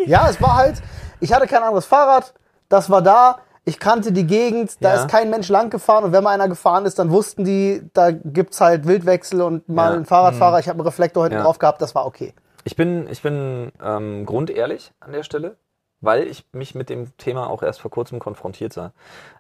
Ja, 0.07 0.28
es 0.28 0.40
war 0.40 0.57
halt, 0.57 0.82
ich 1.20 1.32
hatte 1.32 1.46
kein 1.46 1.62
anderes 1.62 1.84
Fahrrad, 1.86 2.32
das 2.68 2.90
war 2.90 3.02
da, 3.02 3.38
ich 3.69 3.79
kannte 3.81 4.12
die 4.12 4.27
Gegend, 4.27 4.83
da 4.83 4.95
Ja. 4.95 5.03
ist 5.03 5.09
kein 5.11 5.29
Mensch 5.29 5.49
lang 5.49 5.71
gefahren 5.71 6.05
und 6.05 6.12
wenn 6.12 6.23
mal 6.25 6.31
einer 6.31 6.49
gefahren 6.49 6.87
ist, 6.87 6.99
dann 6.99 7.11
wussten 7.11 7.45
die, 7.45 7.83
da 7.93 8.12
gibt's 8.12 8.61
halt 8.61 8.87
Wildwechsel 8.87 9.43
und 9.43 9.69
mal 9.69 9.83
Ja. 9.85 9.91
Mhm. 9.91 9.97
einen 9.97 10.05
Fahrradfahrer, 10.07 10.61
ich 10.61 10.69
habe 10.69 10.79
einen 10.79 10.87
Reflektor 10.87 11.25
hinten 11.25 11.41
drauf 11.43 11.59
gehabt, 11.59 11.83
das 11.83 11.95
war 11.95 12.07
okay. 12.07 12.33
Ich 12.64 12.77
bin, 12.77 13.09
ich 13.11 13.23
bin 13.23 13.73
ähm, 13.83 14.25
grundehrlich 14.25 14.93
an 15.01 15.12
der 15.12 15.25
Stelle, 15.25 15.57
weil 16.01 16.29
ich 16.29 16.47
mich 16.53 16.75
mit 16.77 16.89
dem 16.89 17.17
Thema 17.19 17.51
auch 17.51 17.62
erst 17.62 17.81
vor 17.81 17.91
kurzem 17.91 18.19
konfrontiert 18.21 18.73
sah. 18.73 18.93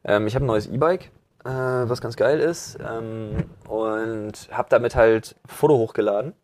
Ähm, 0.04 0.26
ich 0.26 0.34
habe 0.34 0.44
ein 0.44 0.48
neues 0.48 0.66
E-Bike, 0.66 1.10
äh, 1.44 1.48
was 1.50 2.00
ganz 2.00 2.16
geil 2.16 2.40
ist, 2.40 2.78
ähm, 2.84 3.44
und 3.68 4.32
habe 4.50 4.68
damit 4.70 4.96
halt 4.96 5.36
Foto 5.46 5.76
hochgeladen. 5.78 6.34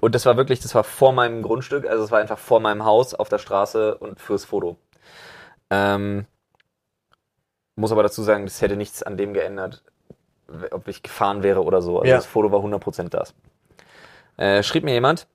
Und 0.00 0.14
das 0.14 0.26
war 0.26 0.36
wirklich, 0.36 0.60
das 0.60 0.74
war 0.74 0.84
vor 0.84 1.12
meinem 1.12 1.42
Grundstück, 1.42 1.86
also 1.88 2.04
es 2.04 2.10
war 2.10 2.18
einfach 2.20 2.38
vor 2.38 2.60
meinem 2.60 2.84
Haus 2.84 3.14
auf 3.14 3.30
der 3.30 3.38
Straße 3.38 3.94
und 3.96 4.20
fürs 4.20 4.44
Foto. 4.44 4.76
Ähm, 5.70 6.26
muss 7.76 7.92
aber 7.92 8.02
dazu 8.02 8.22
sagen, 8.22 8.44
das 8.44 8.60
hätte 8.60 8.76
nichts 8.76 9.02
an 9.02 9.16
dem 9.16 9.32
geändert, 9.34 9.82
ob 10.70 10.88
ich 10.88 11.02
gefahren 11.02 11.42
wäre 11.42 11.62
oder 11.64 11.80
so. 11.82 11.98
Also 11.98 12.08
Ja. 12.10 12.16
das 12.16 12.26
Foto 12.26 12.52
war 12.52 12.60
100% 12.62 13.08
das. 13.14 13.34
Äh, 14.36 14.62
schrieb 14.62 14.84
mir 14.84 14.92
jemand, 14.92 15.26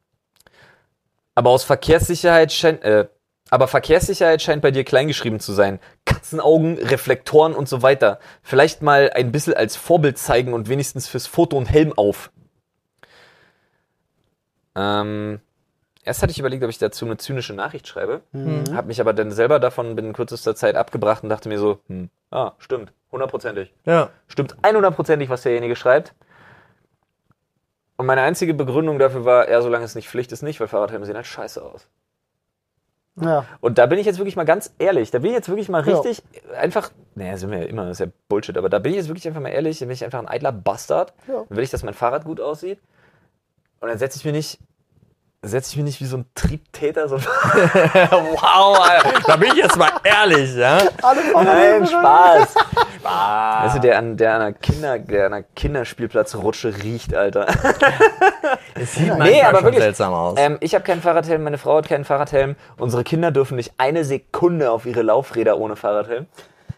aber 1.35 1.49
aus 1.51 1.63
Verkehrssicherheit 1.63 2.51
scheint, 2.51 2.83
äh, 2.83 3.07
aber 3.49 3.67
Verkehrssicherheit 3.67 4.41
scheint 4.41 4.61
bei 4.61 4.71
dir 4.71 4.83
kleingeschrieben 4.83 5.39
zu 5.39 5.53
sein. 5.53 5.79
Katzenaugen, 6.05 6.77
Reflektoren 6.77 7.53
und 7.55 7.69
so 7.69 7.81
weiter. 7.81 8.19
Vielleicht 8.43 8.81
mal 8.81 9.09
ein 9.13 9.31
bisschen 9.31 9.53
als 9.53 9.75
Vorbild 9.75 10.17
zeigen 10.17 10.53
und 10.53 10.67
wenigstens 10.67 11.07
fürs 11.07 11.27
Foto 11.27 11.57
und 11.57 11.67
Helm 11.67 11.93
auf. 11.97 12.31
Ähm, 14.75 15.39
erst 16.07 16.23
hatte 16.23 16.31
ich 16.31 16.39
überlegt, 16.39 16.63
ob 16.63 16.69
ich 16.69 16.77
dazu 16.77 17.05
eine 17.05 17.17
zynische 17.17 17.53
Nachricht 17.53 17.87
schreibe. 17.87 18.21
Mhm. 18.31 18.75
Hab 18.75 18.85
mich 18.85 18.99
aber 19.01 19.13
dann 19.13 19.31
selber 19.31 19.59
davon 19.59 19.95
binnen 19.95 20.13
kürzester 20.13 20.55
Zeit 20.55 20.75
abgebracht 20.75 21.21
und 21.23 21.29
dachte 21.29 21.49
mir 21.49 21.59
so, 21.59 21.79
hm, 21.87 22.09
ah, 22.31 22.53
stimmt, 22.57 22.91
hundertprozentig. 23.11 23.73
Ja. 23.85 24.09
Stimmt 24.27 24.57
100%ig, 24.63 25.29
was 25.29 25.43
derjenige 25.43 25.75
schreibt. 25.75 26.13
Und 27.97 28.05
meine 28.05 28.21
einzige 28.21 28.53
Begründung 28.53 28.99
dafür 28.99 29.25
war, 29.25 29.49
ja, 29.49 29.61
solange 29.61 29.85
es 29.85 29.95
nicht 29.95 30.07
Pflicht 30.07 30.31
ist, 30.31 30.43
nicht, 30.43 30.59
weil 30.59 30.67
Fahrradhelme 30.67 31.05
sehen 31.05 31.15
halt 31.15 31.25
scheiße 31.25 31.63
aus. 31.63 31.87
Ja. 33.19 33.45
Und 33.61 33.79
da 33.79 33.87
bin 33.87 33.97
ich 33.97 34.05
jetzt 34.05 34.19
wirklich 34.19 34.35
mal 34.35 34.45
ganz 34.45 34.71
ehrlich, 34.77 35.09
da 35.09 35.19
bin 35.19 35.31
ich 35.31 35.35
jetzt 35.35 35.49
wirklich 35.49 35.69
mal 35.69 35.85
Ja. 35.85 35.99
richtig 35.99 36.23
einfach, 36.55 36.91
naja, 37.15 37.37
sind 37.37 37.49
wir 37.49 37.59
ja 37.59 37.65
immer, 37.65 37.83
das 37.87 37.99
ist 37.99 38.05
ja 38.05 38.11
Bullshit, 38.29 38.55
aber 38.57 38.69
da 38.69 38.77
bin 38.77 38.91
ich 38.91 38.97
jetzt 38.97 39.07
wirklich 39.07 39.27
einfach 39.27 39.41
mal 39.41 39.49
ehrlich, 39.49 39.79
da 39.79 39.85
bin 39.85 39.93
ich 39.93 40.05
einfach 40.05 40.19
ein 40.19 40.27
eitler 40.27 40.51
Bastard. 40.51 41.13
Ja. 41.27 41.43
Dann 41.49 41.57
will 41.57 41.63
ich, 41.63 41.71
dass 41.71 41.83
mein 41.83 41.95
Fahrrad 41.95 42.25
gut 42.25 42.39
aussieht. 42.39 42.79
Und 43.79 43.89
dann 43.89 43.97
setze 43.97 44.17
ich 44.17 44.25
mir 44.25 44.31
nicht, 44.31 44.59
setze 45.43 45.71
ich 45.71 45.77
mir 45.77 45.83
nicht 45.83 46.01
wie 46.01 46.05
so 46.05 46.17
ein 46.17 46.25
Triebtäter 46.35 47.07
so 47.07 47.17
wow, 47.21 48.79
Alter. 48.79 49.21
da 49.25 49.35
bin 49.37 49.49
ich 49.49 49.55
jetzt 49.57 49.77
mal 49.77 49.91
ehrlich, 50.03 50.55
ja. 50.55 50.79
Nein, 51.33 51.85
Spaß. 51.87 52.53
Spaß. 52.99 53.63
Weißt 53.65 53.75
du, 53.77 53.79
der 53.79 53.97
an, 53.99 54.17
der 54.17 54.33
an 54.35 54.41
einer 54.41 54.53
Kinder, 54.53 54.99
der 54.99 55.27
an 55.27 55.33
einer 55.33 55.45
Kinderspielplatzrutsche 55.55 56.73
riecht, 56.83 57.13
Alter. 57.15 57.47
Es 58.79 58.93
sieht 58.93 59.05
Nee, 59.05 59.09
manchmal 59.17 59.41
aber 59.41 59.55
schon 59.57 59.63
wirklich. 59.65 59.83
seltsam 59.83 60.13
aus. 60.13 60.35
Ähm, 60.37 60.57
ich 60.59 60.75
habe 60.75 60.83
keinen 60.83 61.01
Fahrradhelm, 61.01 61.43
meine 61.43 61.57
Frau 61.57 61.77
hat 61.77 61.89
keinen 61.89 62.05
Fahrradhelm. 62.05 62.55
Unsere 62.77 63.03
Kinder 63.03 63.31
dürfen 63.31 63.55
nicht 63.55 63.73
eine 63.79 64.03
Sekunde 64.03 64.69
auf 64.69 64.85
ihre 64.85 65.01
Laufräder 65.01 65.57
ohne 65.57 65.75
Fahrradhelm. 65.75 66.27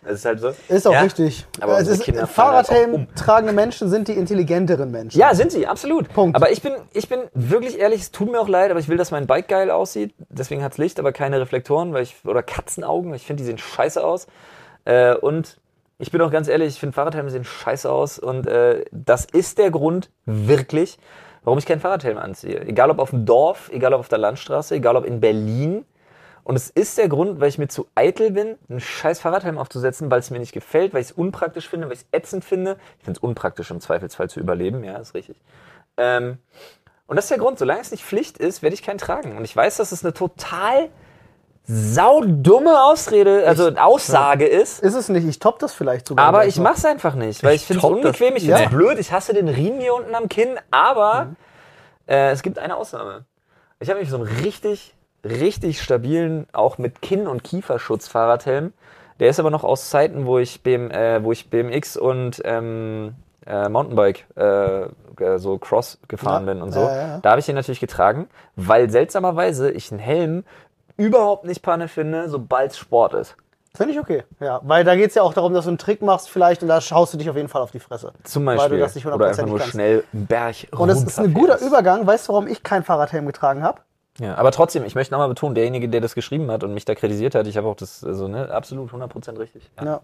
Das 0.04 0.14
ist 0.14 0.26
halt 0.26 0.40
so. 0.40 0.52
Ist 0.70 0.88
auch 0.88 0.94
Ja. 0.94 1.02
richtig. 1.02 1.46
Aber 1.60 1.78
es 1.80 1.88
ist, 1.88 2.04
Kinder 2.04 2.22
halt 2.22 2.30
Fahrradhelm 2.32 2.94
um. 2.94 3.08
tragende 3.16 3.54
Menschen 3.54 3.90
sind 3.90 4.08
die 4.08 4.14
intelligenteren 4.14 4.92
Menschen. 4.92 5.20
Ja, 5.20 5.36
sind 5.36 5.52
sie, 5.52 5.68
absolut. 5.68 6.12
Punkt. 6.14 6.36
Aber 6.36 6.52
ich 6.52 6.62
bin, 6.62 6.74
ich 6.94 7.10
bin 7.10 7.20
wirklich 7.34 7.78
ehrlich, 7.80 8.02
es 8.02 8.12
tut 8.12 8.32
mir 8.32 8.40
auch 8.40 8.48
leid, 8.48 8.72
aber 8.72 8.80
ich 8.80 8.88
will, 8.88 8.98
dass 8.98 9.12
mein 9.12 9.28
Bike 9.28 9.48
geil 9.50 9.70
aussieht. 9.72 10.14
Deswegen 10.30 10.64
hat's 10.64 10.78
Licht, 10.78 11.00
aber 11.00 11.12
keine 11.12 11.40
Reflektoren, 11.42 11.94
weil 11.94 12.04
ich, 12.04 12.16
oder 12.26 12.44
Katzenaugen, 12.44 13.10
weil 13.12 13.18
ich 13.18 13.26
finde, 13.26 13.42
die 13.42 13.48
sehen 13.48 13.58
scheiße 13.58 14.04
aus. 14.04 14.28
Äh, 14.86 15.16
und 15.16 15.60
ich 15.98 16.12
bin 16.12 16.22
auch 16.22 16.32
ganz 16.32 16.48
ehrlich, 16.48 16.70
ich 16.70 16.80
finde 16.80 16.94
Fahrradhelme 16.94 17.30
sehen 17.30 17.44
scheiße 17.44 17.92
aus. 17.92 18.20
Und 18.20 18.48
äh, 18.48 18.86
das 18.92 19.26
ist 19.26 19.58
der 19.58 19.70
Grund, 19.70 20.10
wirklich, 20.26 20.98
warum 21.44 21.60
ich 21.60 21.66
keinen 21.66 21.82
Fahrradhelm 21.82 22.18
anziehe. 22.18 22.62
Egal 22.62 22.90
ob 22.90 23.00
auf 23.00 23.10
dem 23.10 23.26
Dorf, 23.26 23.70
egal 23.74 23.94
ob 23.94 24.00
auf 24.00 24.08
der 24.10 24.20
Landstraße, 24.20 24.76
egal 24.76 24.96
ob 24.96 25.06
in 25.06 25.20
Berlin. 25.20 25.84
Und 26.44 26.56
es 26.56 26.70
ist 26.70 26.98
der 26.98 27.10
Grund, 27.10 27.40
weil 27.40 27.50
ich 27.50 27.58
mir 27.58 27.68
zu 27.68 27.88
eitel 27.96 28.32
bin, 28.32 28.58
einen 28.70 28.80
scheiß 28.80 29.20
Fahrradhelm 29.20 29.58
aufzusetzen, 29.58 30.10
weil 30.10 30.20
es 30.20 30.30
mir 30.32 30.40
nicht 30.40 30.52
gefällt, 30.54 30.94
weil 30.94 31.02
ich 31.02 31.08
es 31.10 31.14
unpraktisch 31.14 31.68
finde, 31.70 31.88
weil 31.88 31.94
ich 31.94 32.00
es 32.02 32.06
ätzend 32.12 32.44
finde. 32.46 32.78
Ich 33.00 33.06
finde 33.06 33.18
es 33.20 33.24
unpraktisch, 33.24 33.70
im 33.72 33.80
Zweifelsfall 33.82 34.30
zu 34.30 34.40
überleben, 34.40 34.84
ja, 34.84 34.98
ist 34.98 35.14
richtig. 35.14 35.38
Ähm, 35.98 36.38
Und 37.08 37.16
das 37.16 37.26
ist 37.26 37.32
der 37.32 37.40
Grund, 37.40 37.58
solange 37.60 37.82
es 37.82 37.92
nicht 37.92 38.04
Pflicht 38.06 38.38
ist, 38.38 38.62
werde 38.62 38.74
ich 38.76 38.84
keinen 38.84 39.00
tragen. 39.00 39.36
Und 39.38 39.44
ich 39.44 39.56
weiß, 39.56 39.78
dass 39.78 39.92
es 39.92 40.04
eine 40.06 40.14
total 40.14 40.90
saudumme 41.72 42.84
Ausrede, 42.84 43.46
also 43.48 43.70
Aussage 43.76 44.46
ist. 44.48 44.80
Ist 44.82 44.96
es 44.96 45.10
nicht? 45.10 45.28
Ich 45.28 45.40
top 45.40 45.60
das 45.60 45.74
vielleicht 45.74 46.08
sogar. 46.08 46.26
Aber 46.26 46.46
ich 46.48 46.58
noch. 46.58 46.64
mach's 46.64 46.84
einfach 46.86 47.16
nicht, 47.16 47.44
weil 47.44 47.56
ich, 47.56 47.62
Ich 47.62 47.68
finde 47.68 47.78
es 47.80 47.82
das- 47.84 47.92
unbequem, 47.92 48.36
ich 48.36 48.44
finde 48.44 48.56
es 48.56 48.62
Ja. 48.64 48.70
blöd, 48.70 48.98
ich 49.00 49.12
hasse 49.12 49.34
den 49.34 49.48
Riemen 49.48 49.80
hier 49.80 49.94
unten 49.94 50.16
am 50.16 50.30
Kinn, 50.30 50.58
aber 50.72 51.26
Mhm. 51.26 51.36
äh, 52.08 52.32
es 52.32 52.42
gibt 52.42 52.58
eine 52.60 52.76
Ausnahme. 52.76 53.26
Ich 53.80 53.90
habe 53.90 54.00
nämlich 54.00 54.10
so 54.10 54.18
einen 54.18 54.26
richtig, 54.44 54.96
richtig 55.24 55.82
stabilen, 55.82 56.48
auch 56.54 56.78
mit 56.78 57.02
Kinn- 57.02 57.28
und 57.28 57.44
Kieferschutz-Fahrradhelm. 57.44 58.74
Der 59.20 59.30
ist 59.30 59.40
aber 59.40 59.50
noch 59.52 59.64
aus 59.64 59.90
Zeiten, 59.90 60.26
wo 60.26 60.40
ich, 60.40 60.64
BM, 60.64 60.92
äh, 60.92 61.24
wo 61.24 61.32
ich 61.32 61.50
BMX 61.50 61.98
und 61.98 62.42
ähm, 62.46 63.16
äh, 63.46 63.68
Mountainbike 63.68 64.26
äh, 64.38 64.84
äh, 64.84 65.38
so 65.38 65.58
Cross 65.58 66.00
gefahren 66.08 66.48
Ja. 66.48 66.54
bin 66.54 66.62
und 66.62 66.72
so. 66.72 66.86
Da 67.22 67.30
habe 67.32 67.40
ich 67.40 67.46
den 67.46 67.56
natürlich 67.56 67.82
getragen, 67.82 68.28
weil 68.56 68.90
seltsamerweise 68.90 69.72
ich 69.72 69.92
einen 69.92 70.00
Helm 70.00 70.44
überhaupt 70.96 71.46
nicht 71.46 71.62
Panne 71.62 71.88
finde, 71.90 72.30
sobald 72.30 72.72
es 72.72 72.78
Sport 72.78 73.14
ist. 73.14 73.36
Finde 73.76 73.94
ich 73.94 74.00
okay. 74.00 74.24
Ja, 74.40 74.62
weil 74.64 74.84
da 74.84 74.96
geht 74.96 75.10
es 75.10 75.16
ja 75.16 75.22
auch 75.22 75.34
darum, 75.34 75.54
dass 75.54 75.66
du 75.66 75.70
einen 75.70 75.78
Trick 75.78 76.02
machst 76.02 76.30
vielleicht 76.30 76.64
und 76.64 76.70
da 76.70 76.82
schaust 76.82 77.14
du 77.14 77.18
dich 77.18 77.30
auf 77.30 77.36
jeden 77.36 77.50
Fall 77.50 77.62
auf 77.62 77.72
die 77.72 77.80
Fresse. 77.80 78.14
Zum 78.24 78.46
Weil 78.46 78.58
Beispiel. 78.58 78.78
du 78.78 78.84
das 78.84 78.96
nicht 78.96 79.06
Oder 79.06 79.28
einfach 79.28 79.46
nur 79.46 79.58
kannst. 79.60 79.72
schnell 79.74 80.04
einen 80.12 80.26
Berg 80.26 80.56
Und 80.72 80.90
es 80.90 81.04
ist 81.04 81.20
ein 81.20 81.34
guter. 81.34 81.60
Übergang. 81.62 82.06
Weißt 82.08 82.28
du, 82.28 82.34
warum 82.34 82.48
ich 82.48 82.64
keinen 82.64 82.84
Fahrradhelm 82.84 83.26
getragen 83.28 83.64
habe? 83.64 83.82
Ja, 84.20 84.36
aber 84.36 84.52
trotzdem, 84.52 84.84
ich 84.84 84.96
möchte 84.96 85.14
nochmal 85.14 85.30
betonen, 85.30 85.56
derjenige, 85.56 85.88
der 85.88 86.02
das 86.02 86.14
geschrieben 86.14 86.52
hat 86.52 86.64
und 86.64 86.74
mich 86.74 86.86
da 86.86 86.94
kritisiert 86.94 87.36
hat, 87.36 87.48
ich 87.48 87.58
habe 87.58 87.68
auch 87.68 87.76
das, 87.76 88.04
also 88.04 88.28
ne, 88.28 88.52
absolut 88.52 88.92
100% 88.92 89.40
richtig. 89.40 89.70
Ja. 89.78 89.86
Ja. 89.86 90.02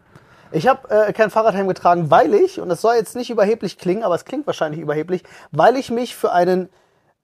Ich 0.52 0.68
habe 0.68 0.90
äh, 0.90 1.12
keinen 1.12 1.32
Fahrradhelm 1.32 1.68
getragen, 1.68 2.12
weil 2.12 2.34
ich, 2.34 2.62
und 2.62 2.70
das 2.70 2.80
soll 2.82 2.96
jetzt 2.96 3.16
nicht 3.16 3.30
überheblich 3.30 3.78
klingen, 3.78 4.04
aber 4.04 4.16
es 4.16 4.26
klingt 4.26 4.48
wahrscheinlich 4.48 4.80
überheblich, 4.80 5.24
weil 5.52 5.76
ich 5.76 5.92
mich 5.92 6.16
für 6.16 6.32
einen 6.32 6.70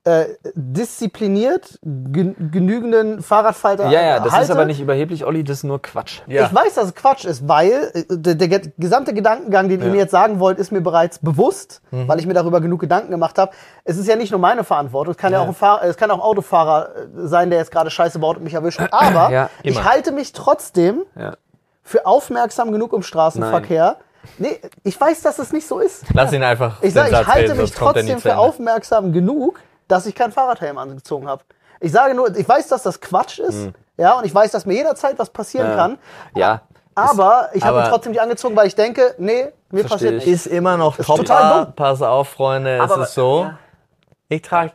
äh, 0.04 0.24
diszipliniert 0.54 1.78
gen 1.82 2.50
genügenden 2.50 3.22
Fahrradfalter 3.22 3.88
Ja, 3.88 4.02
ja, 4.02 4.18
das 4.20 4.32
halte. 4.32 4.44
ist 4.46 4.50
aber 4.50 4.64
nicht 4.64 4.80
überheblich, 4.80 5.24
Olli, 5.24 5.44
das 5.44 5.58
ist 5.58 5.64
nur 5.64 5.80
Quatsch. 5.80 6.22
Ja. 6.26 6.46
Ich 6.46 6.52
weiß, 6.54 6.74
dass 6.74 6.86
es 6.86 6.94
Quatsch 6.94 7.24
ist, 7.24 7.46
weil 7.48 7.90
äh, 7.94 8.02
der, 8.10 8.34
der 8.34 8.48
ge- 8.48 8.72
gesamte 8.78 9.14
Gedankengang, 9.14 9.68
den 9.68 9.80
ihr 9.80 9.88
mir 9.88 9.98
jetzt 9.98 10.10
sagen 10.10 10.40
wollt, 10.40 10.58
ist 10.58 10.72
mir 10.72 10.80
bereits 10.80 11.18
bewusst, 11.20 11.80
Mhm. 11.92 12.08
weil 12.08 12.18
ich 12.18 12.26
mir 12.26 12.34
darüber 12.34 12.60
genug 12.60 12.80
Gedanken 12.80 13.10
gemacht 13.12 13.38
habe. 13.38 13.52
Es 13.84 13.96
ist 13.96 14.08
ja 14.08 14.16
nicht 14.16 14.30
nur 14.32 14.40
meine 14.40 14.64
Verantwortung, 14.64 15.12
es 15.12 15.18
kann 15.18 15.32
ja, 15.32 15.40
auch 15.40 15.46
ein 15.48 15.54
Fahr 15.54 15.84
es 15.84 15.96
kann 15.96 16.10
auch 16.10 16.16
ein 16.16 16.20
Autofahrer 16.20 16.88
äh, 16.96 17.26
sein, 17.28 17.50
der 17.50 17.60
jetzt 17.60 17.70
gerade 17.70 17.88
Scheiße 17.90 18.18
baut 18.18 18.38
und 18.38 18.44
mich 18.44 18.54
erwischt. 18.54 18.80
Aber 18.90 19.30
Ja, 19.30 19.50
ich 19.62 19.84
halte 19.84 20.10
mich 20.10 20.32
trotzdem 20.32 21.02
Ja. 21.16 21.34
für 21.82 22.06
aufmerksam 22.06 22.72
genug 22.72 22.92
im 22.92 23.02
Straßenverkehr. 23.02 23.96
Nee, 24.38 24.58
ich 24.84 25.00
weiß, 25.00 25.22
dass 25.22 25.38
es 25.38 25.52
nicht 25.52 25.66
so 25.66 25.78
ist. 25.80 26.04
Lass 26.14 26.32
ihn 26.32 26.42
einfach. 26.42 26.82
Ich 26.82 26.92
sage, 26.92 27.10
den 27.10 27.20
ich 27.20 27.26
halte 27.26 27.50
reden, 27.52 27.60
mich 27.62 27.70
trotzdem 27.72 28.18
für 28.20 28.36
aufmerksam 28.36 29.12
genug, 29.12 29.60
dass 29.88 30.06
ich 30.06 30.14
keinen 30.14 30.32
Fahrradhelm 30.32 30.78
angezogen 30.78 31.28
habe. 31.28 31.42
Ich 31.80 31.92
sage 31.92 32.14
nur, 32.14 32.34
ich 32.36 32.48
weiß, 32.48 32.68
dass 32.68 32.82
das 32.82 33.00
Quatsch 33.00 33.38
ist, 33.38 33.70
ja, 33.96 34.12
und 34.18 34.24
ich 34.24 34.34
weiß, 34.34 34.52
dass 34.52 34.66
mir 34.66 34.74
jederzeit 34.74 35.18
was 35.18 35.30
passieren. 35.30 35.68
Ja. 35.70 35.76
kann. 35.76 35.98
Ja. 36.34 36.60
Aber 36.94 37.48
ich 37.54 37.64
habe 37.64 37.80
ihn 37.80 37.86
trotzdem 37.88 38.12
nicht 38.12 38.20
angezogen, 38.20 38.54
weil 38.54 38.66
ich 38.66 38.74
denke, 38.74 39.14
nee, 39.18 39.48
mir 39.70 39.84
passiert 39.84 40.14
ich. 40.14 40.26
nichts. 40.26 40.46
Ist 40.46 40.52
immer 40.52 40.76
noch 40.76 40.96
top. 40.96 41.16
total 41.16 41.64
dumm. 41.64 41.74
Pass 41.74 42.02
auf, 42.02 42.28
Freunde, 42.28 42.76
es 42.76 42.90
Aber- 42.90 43.02
ist 43.02 43.14
so. 43.14 43.44
ja. 43.44 43.58
Ich 44.28 44.42
trage, 44.42 44.72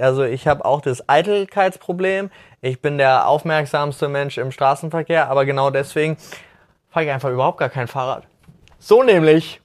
also 0.00 0.22
ich 0.22 0.46
habe 0.48 0.64
auch 0.64 0.80
das 0.80 1.08
Eitelkeitsproblem. 1.08 2.30
Ich 2.60 2.80
bin 2.80 2.98
der 2.98 3.26
aufmerksamste 3.28 4.08
Mensch 4.08 4.38
im 4.38 4.50
Straßenverkehr, 4.52 5.28
aber 5.28 5.44
genau 5.44 5.70
deswegen 5.70 6.16
fahre 6.90 7.06
ich 7.06 7.10
einfach 7.12 7.30
überhaupt 7.30 7.58
gar 7.58 7.68
kein 7.68 7.88
Fahrrad. 7.88 8.24
So 8.78 9.02
nämlich. 9.02 9.60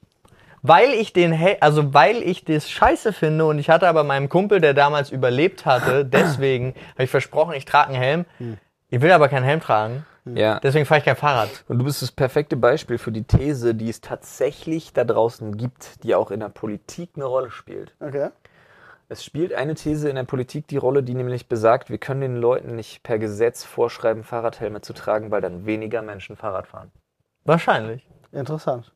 Weil 0.66 0.94
ich 0.94 1.12
den, 1.12 1.38
also 1.60 1.92
weil 1.92 2.22
ich 2.22 2.46
das 2.46 2.70
scheiße 2.70 3.12
finde 3.12 3.44
und 3.44 3.58
ich 3.58 3.68
hatte 3.68 3.86
aber 3.86 4.02
meinem 4.02 4.30
Kumpel, 4.30 4.62
der 4.62 4.72
damals 4.72 5.10
überlebt 5.10 5.66
hatte, 5.66 6.04
deswegen 6.12 6.74
habe 6.94 7.04
ich 7.04 7.10
versprochen, 7.10 7.52
ich 7.54 7.66
trage 7.66 7.90
einen 7.90 8.02
Helm. 8.02 8.24
Ich 8.88 9.02
will 9.02 9.12
aber 9.12 9.28
keinen 9.28 9.44
Helm 9.44 9.60
tragen, 9.60 10.06
ja. 10.24 10.60
deswegen 10.60 10.86
fahre 10.86 11.00
ich 11.00 11.04
kein 11.04 11.16
Fahrrad. 11.16 11.50
Und 11.68 11.80
du 11.80 11.84
bist 11.84 12.00
das 12.00 12.12
perfekte 12.12 12.56
Beispiel 12.56 12.96
für 12.96 13.12
die 13.12 13.24
These, 13.24 13.74
die 13.74 13.90
es 13.90 14.00
tatsächlich 14.00 14.94
da 14.94 15.04
draußen 15.04 15.54
gibt, 15.58 16.02
die 16.02 16.14
auch 16.14 16.30
in 16.30 16.40
der 16.40 16.48
Politik 16.48 17.10
eine 17.16 17.26
Rolle 17.26 17.50
spielt. 17.50 17.94
Okay. 18.00 18.30
Es 19.10 19.22
spielt 19.22 19.52
eine 19.52 19.74
These 19.74 20.08
in 20.08 20.16
der 20.16 20.24
Politik 20.24 20.66
die 20.68 20.78
Rolle, 20.78 21.02
die 21.02 21.12
nämlich 21.12 21.46
besagt, 21.46 21.90
wir 21.90 21.98
können 21.98 22.22
den 22.22 22.36
Leuten 22.36 22.74
nicht 22.74 23.02
per 23.02 23.18
Gesetz 23.18 23.64
vorschreiben, 23.64 24.24
Fahrradhelme 24.24 24.80
zu 24.80 24.94
tragen, 24.94 25.30
weil 25.30 25.42
dann 25.42 25.66
weniger 25.66 26.00
Menschen 26.00 26.36
Fahrrad 26.36 26.66
fahren. 26.66 26.90
Wahrscheinlich. 27.44 28.06
Interessant. 28.32 28.90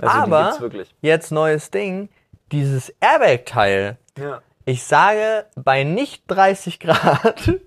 Also 0.00 0.16
die 0.16 0.22
aber 0.22 0.42
gibt's 0.44 0.60
wirklich. 0.60 0.94
jetzt 1.00 1.30
neues 1.32 1.70
Ding, 1.70 2.08
dieses 2.52 2.90
Airbag-Teil. 3.00 3.96
Ja. 4.18 4.40
Ich 4.64 4.84
sage 4.84 5.46
bei 5.56 5.84
nicht 5.84 6.24
30 6.28 6.80
Grad. 6.80 7.54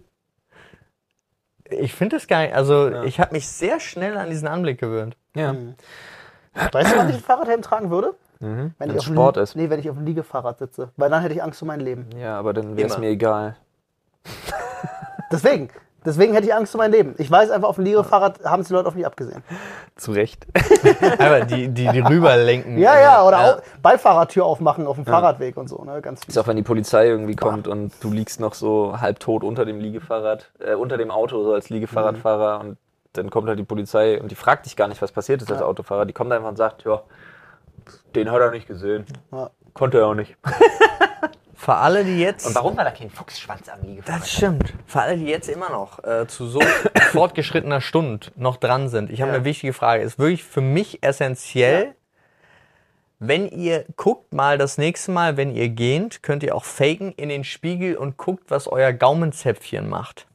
Ich 1.70 1.94
finde 1.94 2.18
das 2.18 2.28
gar 2.28 2.42
nicht, 2.44 2.54
also 2.54 2.90
Ja. 2.90 3.04
ich 3.04 3.20
habe 3.20 3.32
mich 3.34 3.48
sehr 3.48 3.80
schnell 3.80 4.16
an 4.18 4.30
diesen 4.30 4.48
Anblick 4.48 4.80
gewöhnt. 4.80 5.18
Ja. 5.36 5.56
Weißt 6.72 6.92
du, 6.92 6.98
wann 6.98 7.08
ich 7.10 7.16
einen 7.16 7.24
Fahrradhelm 7.24 7.62
tragen 7.64 7.90
würde? 7.90 8.14
Mhm. 8.42 8.76
Wenn 8.78 8.90
Wenn 8.90 8.90
ich 8.90 8.96
es 8.96 9.00
auf 9.00 9.06
dem- 9.08 9.14
Sport 9.16 9.38
ist. 9.38 9.56
Nee, 9.56 9.70
wenn 9.72 9.80
ich 9.80 9.90
auf 9.90 9.96
dem 9.96 10.06
Liegefahrrad 10.06 10.60
sitze. 10.60 10.92
Weil 10.98 11.10
dann 11.10 11.22
hätte 11.24 11.34
ich 11.34 11.42
Angst 11.42 11.62
um 11.64 11.70
mein 11.70 11.80
Leben. 11.80 12.10
Ja, 12.16 12.38
aber 12.38 12.54
dann 12.54 12.78
wäre 12.78 12.88
es 12.90 12.98
mir 13.00 13.08
egal. 13.10 13.56
Deswegen. 15.32 15.70
Deswegen 16.06 16.34
hätte 16.34 16.46
ich 16.48 16.54
Angst 16.54 16.74
um 16.76 16.80
mein 16.80 16.92
Leben. 16.92 17.16
Ich 17.18 17.30
weiß 17.32 17.50
einfach, 17.52 17.70
auf 17.70 17.76
dem 17.76 17.86
Liegefahrrad 17.86 18.44
haben 18.46 18.62
es 18.62 18.68
die 18.68 18.74
Leute 18.74 18.88
auf 18.88 18.96
mich 18.96 19.06
abgesehen. 19.06 19.44
Zu 19.96 20.12
Recht. 20.12 20.46
Aber 21.20 21.42
die, 21.42 21.70
die, 21.70 21.88
die 21.88 22.00
rüberlenken. 22.00 22.78
Ja, 22.78 23.00
ja, 23.00 23.24
oder 23.24 23.38
Ja. 23.46 23.54
auch 23.56 23.62
Beifahrertür 23.82 24.46
aufmachen 24.46 24.86
auf 24.88 24.96
dem 24.96 25.06
Fahrradweg 25.06 25.58
und 25.58 25.68
so, 25.70 25.84
ne? 25.84 26.02
Ganz 26.02 26.20
Ist 26.22 26.34
viel. 26.34 26.42
auch 26.42 26.48
wenn 26.48 26.58
die 26.58 26.64
Polizei 26.64 27.08
irgendwie 27.08 27.36
kommt 27.36 27.68
und 27.68 27.92
du 28.02 28.12
liegst 28.12 28.40
noch 28.40 28.54
so 28.54 29.00
halbtot 29.00 29.44
unter 29.44 29.66
dem 29.66 29.80
Liegefahrrad, 29.80 30.52
äh, 30.60 30.74
unter 30.76 30.98
dem 30.98 31.12
Auto 31.12 31.44
so 31.44 31.54
als 31.54 31.70
Liegefahrradfahrer 31.70 32.60
und 32.60 32.78
dann 33.14 33.30
kommt 33.30 33.48
halt 33.48 33.60
die 33.60 33.64
Polizei 33.64 34.20
und 34.20 34.32
die 34.32 34.36
fragt 34.36 34.66
dich 34.66 34.76
gar 34.76 34.88
nicht, 34.88 35.02
was 35.02 35.12
passiert 35.12 35.42
ist 35.42 35.52
als 35.52 35.62
Autofahrer. 35.62 36.06
Die 36.06 36.14
kommt 36.14 36.32
einfach 36.32 36.50
und 36.50 36.58
sagt, 36.58 36.84
ja, 36.84 37.02
den 38.16 38.32
hat 38.32 38.42
er 38.42 38.52
nicht 38.52 38.68
gesehen. 38.68 39.06
Ja. 39.32 39.50
Konnte 39.74 40.00
er 40.00 40.08
auch 40.08 40.16
nicht. 40.16 40.36
Für 41.64 41.76
alle, 41.76 42.04
die 42.04 42.20
jetzt. 42.20 42.54
warum 42.56 42.76
war 42.76 42.84
da 42.84 42.92
kein 42.92 43.10
Fuchsschwanz 43.10 43.70
am 43.70 43.82
Liegefahrrad? 43.84 44.22
Das 44.22 44.32
stimmt. 44.32 44.74
Für 44.86 45.02
alle, 45.02 45.16
die 45.18 45.28
jetzt 45.28 45.48
immer 45.48 45.70
noch 45.70 46.04
äh, 46.04 46.28
zu 46.28 46.46
so 46.48 46.60
fortgeschrittener 47.12 47.80
Stunde 47.80 48.28
noch 48.36 48.58
dran 48.58 48.90
sind. 48.90 49.10
Ich 49.10 49.22
habe 49.22 49.32
Ja. 49.32 49.36
eine 49.38 49.46
wichtige 49.46 49.72
Frage. 49.72 50.04
Ist 50.04 50.20
wirklich 50.20 50.44
für 50.44 50.60
mich 50.60 51.02
essentiell, 51.04 51.96
wenn 53.20 53.48
ihr 53.48 53.86
guckt 53.96 54.34
mal 54.34 54.58
das 54.58 54.78
nächste 54.78 55.12
Mal, 55.12 55.38
wenn 55.38 55.56
ihr 55.56 55.70
gähnt, 55.70 56.22
könnt 56.22 56.44
ihr 56.44 56.54
auch 56.54 56.66
faken 56.66 57.14
in 57.14 57.30
den 57.30 57.46
Spiegel 57.46 57.96
und 57.96 58.18
guckt, 58.18 58.44
was 58.52 58.68
euer 58.68 58.92
Gaumenzäpfchen 58.92 59.88
macht. 59.88 60.28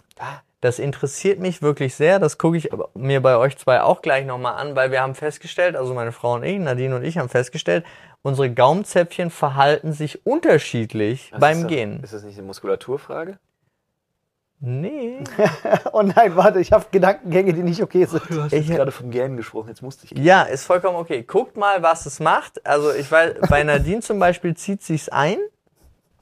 Das 0.62 0.78
interessiert 0.78 1.38
mich 1.38 1.60
wirklich 1.60 1.94
sehr. 1.94 2.18
Das 2.18 2.38
gucke 2.38 2.56
ich 2.56 2.70
mir 2.94 3.20
bei 3.20 3.36
euch 3.36 3.58
zwei 3.58 3.82
auch 3.82 4.00
gleich 4.00 4.24
nochmal 4.24 4.54
an, 4.54 4.74
weil 4.74 4.90
wir 4.90 5.02
haben 5.02 5.14
festgestellt, 5.14 5.76
also 5.76 5.92
meine 5.92 6.10
Frau 6.10 6.32
und 6.34 6.42
ich, 6.42 6.58
Nadine 6.58 6.96
und 6.96 7.04
ich 7.04 7.18
haben 7.18 7.28
festgestellt, 7.28 7.84
unsere 8.22 8.50
Gaumenzäpfchen 8.50 9.30
verhalten 9.30 9.92
sich 9.92 10.24
unterschiedlich 10.26 11.32
beim 11.38 11.52
ist 11.58 11.62
das, 11.64 11.68
Gehen. 11.68 12.02
Ist 12.02 12.12
das 12.12 12.22
nicht 12.24 12.38
eine 12.38 12.46
Muskulaturfrage? 12.46 13.38
Nee. 14.60 15.22
Oh 15.92 16.02
nein, 16.02 16.36
warte, 16.36 16.60
ich 16.60 16.72
habe 16.72 16.84
Gedankengänge, 16.90 17.52
die 17.54 17.62
nicht 17.62 17.82
okay 17.82 18.04
sind. 18.04 18.22
Du 18.28 18.42
hast 18.42 18.52
Ich- 18.52 18.66
gerade 18.68 18.90
vom 18.92 19.10
Gähnen 19.10 19.36
gesprochen, 19.36 19.68
jetzt 19.68 19.82
musste 19.82 20.04
ich. 20.06 20.18
Ja, 20.18 20.42
ist 20.42 20.64
vollkommen 20.64 20.96
okay. 20.96 21.22
Guckt 21.22 21.56
mal, 21.56 21.82
was 21.82 22.06
es 22.06 22.20
macht. 22.20 22.64
Also 22.66 22.92
ich 22.92 23.10
weiß, 23.10 23.36
bei 23.48 23.62
Nadine 23.62 24.00
zum 24.00 24.18
Beispiel 24.18 24.54
zieht 24.56 24.82
sich's 24.82 25.08
ein. 25.08 25.38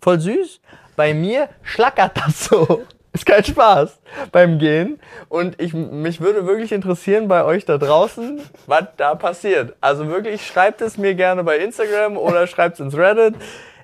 Voll 0.01 0.21
süß. 0.21 0.61
Bei 0.97 1.13
mir 1.15 1.49
schlackert 1.63 2.17
das 2.17 2.45
so. 2.45 2.83
Ist 3.17 3.25
kein 3.27 3.43
Spaß 3.45 3.99
beim 4.31 4.59
Gehen. 4.59 5.01
Und 5.31 5.59
ich, 5.61 5.73
mich 5.73 6.21
würde 6.21 6.47
wirklich 6.47 6.71
interessieren 6.71 7.29
bei 7.29 7.45
euch 7.45 7.65
da 7.65 7.79
draußen, 7.79 8.41
was 8.67 8.85
da 8.99 9.15
passiert. 9.15 9.75
Also 9.81 10.09
wirklich, 10.09 10.47
schreibt 10.47 10.83
es 10.83 10.99
mir 10.99 11.15
gerne 11.15 11.43
bei 11.43 11.57
Instagram 11.59 12.19
oder 12.19 12.47
schreibt 12.47 12.75
es 12.75 12.81
ins 12.81 12.95
Reddit. 12.97 13.35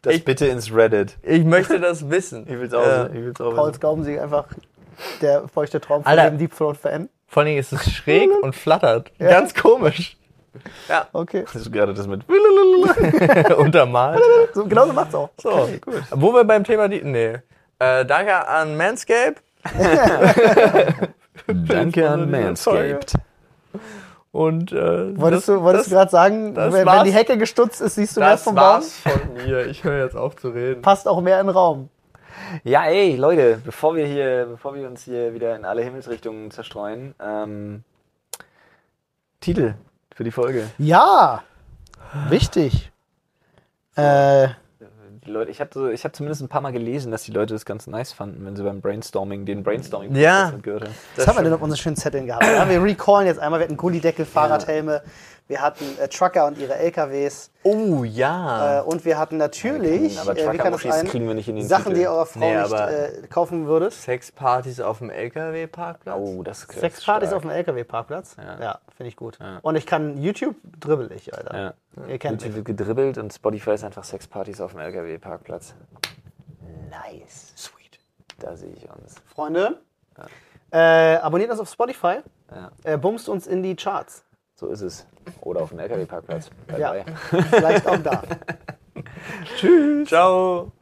Das 0.03 0.14
Ich, 0.14 0.24
bitte 0.24 0.47
ins 0.47 0.70
Reddit. 0.74 1.16
ich 1.22 1.45
möchte 1.45 1.80
das 1.80 2.11
wissen. 2.11 2.47
Ich 2.49 2.59
will's 2.59 2.74
auch, 2.74 2.85
Äh, 2.87 3.07
ich 3.07 3.24
will's 3.24 3.41
auch 3.41 3.55
Pauls 3.55 3.80
Gaumensieg 3.80 4.20
einfach 4.20 4.45
der 5.22 5.49
feuchte 5.49 5.80
Traum 5.80 6.03
von 6.03 6.11
Alter. 6.11 6.28
dem 6.30 6.39
Deep 6.39 6.55
Throat 6.55 6.76
Fan. 6.76 7.09
vor 7.26 7.41
allen 7.41 7.47
Dingen 7.49 7.61
ist 7.61 7.72
es 7.72 7.91
schräg 7.91 8.28
und 8.43 8.55
flattert. 8.55 9.11
Ganz 9.18 9.55
komisch. 9.55 10.18
Okay. 11.14 11.45
Das 11.45 11.55
ist 11.62 11.72
gerade 11.72 11.95
das 11.95 12.07
mit. 12.07 12.20
Untermalt. 13.57 14.20
So, 14.53 14.66
genau 14.66 14.87
so 14.87 14.93
macht's 14.93 15.14
auch. 15.14 15.30
So, 15.41 15.70
wo 16.11 16.35
wir 16.35 16.45
beim 16.45 16.62
Thema 16.64 16.89
die. 16.89 17.01
Nee. 17.03 17.39
Äh, 17.83 18.07
danke 18.07 18.47
an 18.47 18.76
Manscape. 18.76 19.35
Danke 21.47 22.09
an 22.09 22.30
Manscaped. 22.30 23.14
Und 24.30 24.70
äh, 24.70 25.18
Wolltest 25.18 25.49
das, 25.49 25.57
du, 25.57 25.62
wolltest 25.62 25.87
das, 25.87 25.93
gerade 25.93 26.11
sagen, 26.11 26.55
das 26.55 26.72
wenn, 26.72 26.87
wenn 26.87 27.05
die 27.05 27.12
Hecke 27.12 27.37
gestutzt 27.37 27.80
ist, 27.80 27.97
siehst 27.97 28.16
du 28.16 28.20
mehr 28.20 28.30
das 28.30 28.45
vom 28.45 28.55
Baum? 28.55 28.64
war's 28.64 28.99
von 28.99 29.35
mir. 29.35 29.66
Ich 29.66 29.83
höre 29.83 30.05
jetzt 30.05 30.16
auf 30.16 30.37
zu 30.37 30.51
reden. 30.51 30.80
Passt 30.80 31.09
auch 31.09 31.20
mehr 31.20 31.41
in 31.41 31.49
den 31.49 31.57
Raum. 31.57 31.89
Ja, 32.62 32.85
ey, 32.85 33.16
Leute, 33.16 33.61
bevor 33.64 33.97
wir 33.97 34.07
hier, 34.07 34.47
bevor 34.49 34.74
wir 34.74 34.87
uns 34.87 35.03
hier 35.03 35.35
wieder 35.35 35.57
in 35.57 35.64
alle 35.64 35.83
Himmelsrichtungen 35.83 36.53
zerstreuen, 36.53 37.14
ähm, 37.20 37.83
Titel 39.41 39.74
für 40.14 40.22
die 40.22 40.30
Folge. 40.30 40.70
Ja, 40.78 41.43
wichtig. 42.28 42.93
Äh, 43.97 44.49
Die 45.25 45.31
Leute, 45.31 45.53
ich 45.53 45.61
habe 45.61 45.93
ich 45.93 46.05
hab 46.05 46.16
zumindest 46.16 46.43
ein 46.43 46.49
paar 46.49 46.61
Mal 46.62 46.73
gelesen, 46.73 47.12
dass 47.12 47.23
die 47.23 47.31
Leute 47.31 47.55
das 47.55 47.64
ganz 47.64 47.87
nice 47.87 48.12
fanden, 48.12 48.45
wenn 48.45 48.57
sie 48.57 48.64
beim 48.64 48.81
Brainstorming 48.81 49.47
den 49.47 49.62
brainstorming 49.62 50.16
Ja. 50.16 50.51
mitgehört 50.53 50.85
haben. 50.85 50.95
Was 51.14 51.29
haben 51.29 51.37
wir 51.39 51.45
denn 51.45 51.53
auf 51.53 51.62
unseren 51.62 51.79
schönen 51.79 51.97
Zetteln 51.97 52.27
gehabt? 52.27 52.45
Ja, 52.45 52.68
wir 52.68 52.83
recallen 52.83 53.27
jetzt 53.29 53.39
einmal. 53.39 53.61
Wir 53.61 53.64
hatten 53.66 53.77
Gullideckel, 53.77 54.25
Fahrradhelme, 54.27 55.03
wir 55.53 55.61
hatten 55.61 55.85
äh, 55.99 56.09
Trucker 56.09 56.47
und 56.47 56.57
ihre 56.57 56.75
LKWs 56.77 57.51
Oh 57.63 58.05
ja. 58.05 58.79
äh, 58.79 58.83
und 58.83 59.05
wir 59.05 59.19
hatten 59.19 59.37
natürlich, 59.37 60.19
Aber 60.19 60.33
äh, 60.33 60.51
wie 60.51 60.57
kann 60.57 60.73
das 60.73 60.81
kriegen 60.81 61.29
wir 61.29 61.35
nicht 61.35 61.47
in 61.47 61.57
den 61.57 61.69
Sachen, 61.69 61.85
Titel. 61.85 61.97
die 61.97 62.01
ihr 62.03 62.11
eurer 62.11 62.25
Frau 62.25 62.41
Nee, 62.41 62.63
nicht 62.63 62.73
äh, 62.73 63.27
kaufen 63.29 63.67
würdet. 63.67 63.93
Sexpartys 63.93 64.81
auf 64.81 64.99
dem 65.01 65.11
LKW-Parkplatz. 65.11 66.17
Oh, 66.19 66.43
das 66.43 66.61
ist 66.65 66.73
Sexpartys 66.73 67.29
stark. 67.29 67.37
auf 67.37 67.43
dem 67.43 67.51
LKW-Parkplatz? 67.51 68.37
Ja. 68.39 68.61
Ja, 68.63 68.79
finde 68.97 69.09
ich 69.09 69.17
gut. 69.17 69.39
Ja. 69.41 69.59
Und 69.61 69.77
ich 69.77 69.85
kann 69.85 70.17
YouTube 70.17 70.57
dribbel 70.81 71.13
ich, 71.13 71.35
Alter. 71.37 71.55
Ja. 71.99 72.05
Ihr 72.09 72.19
kennt 72.19 72.41
YouTube 72.41 72.57
mich. 72.57 72.67
wird 72.67 72.79
gedribbelt 72.79 73.19
und 73.19 73.31
Spotify 73.35 73.73
ist 73.73 73.85
einfach 73.85 74.05
Sexpartys 74.05 74.63
auf 74.63 74.71
dem 74.71 74.81
LKW-Parkplatz. 74.81 75.75
Nice. 76.89 77.53
Sweet. 77.57 77.99
Da 78.39 78.57
sehe 78.57 78.73
ich 78.73 78.89
uns. 78.91 79.17
Freunde, 79.27 79.79
äh, 80.71 81.17
abonniert 81.17 81.51
uns 81.51 81.61
auf 81.61 81.69
Spotify, 81.71 82.21
Ja, 82.51 82.71
äh, 82.85 82.97
bumst 82.97 83.29
uns 83.29 83.47
in 83.47 83.63
die 83.63 83.77
Charts. 83.77 84.25
So 84.63 84.69
ist 84.69 84.81
es. 84.83 85.07
Oder 85.41 85.63
auf 85.63 85.71
dem 85.71 85.81
LKW-Parkplatz. 85.81 86.51
Bye 86.69 86.81
Ja. 86.81 86.93
bye. 86.93 87.05
Vielleicht 87.51 87.87
auch 87.87 87.99
da. 87.99 88.23
Ciao. 90.07 90.73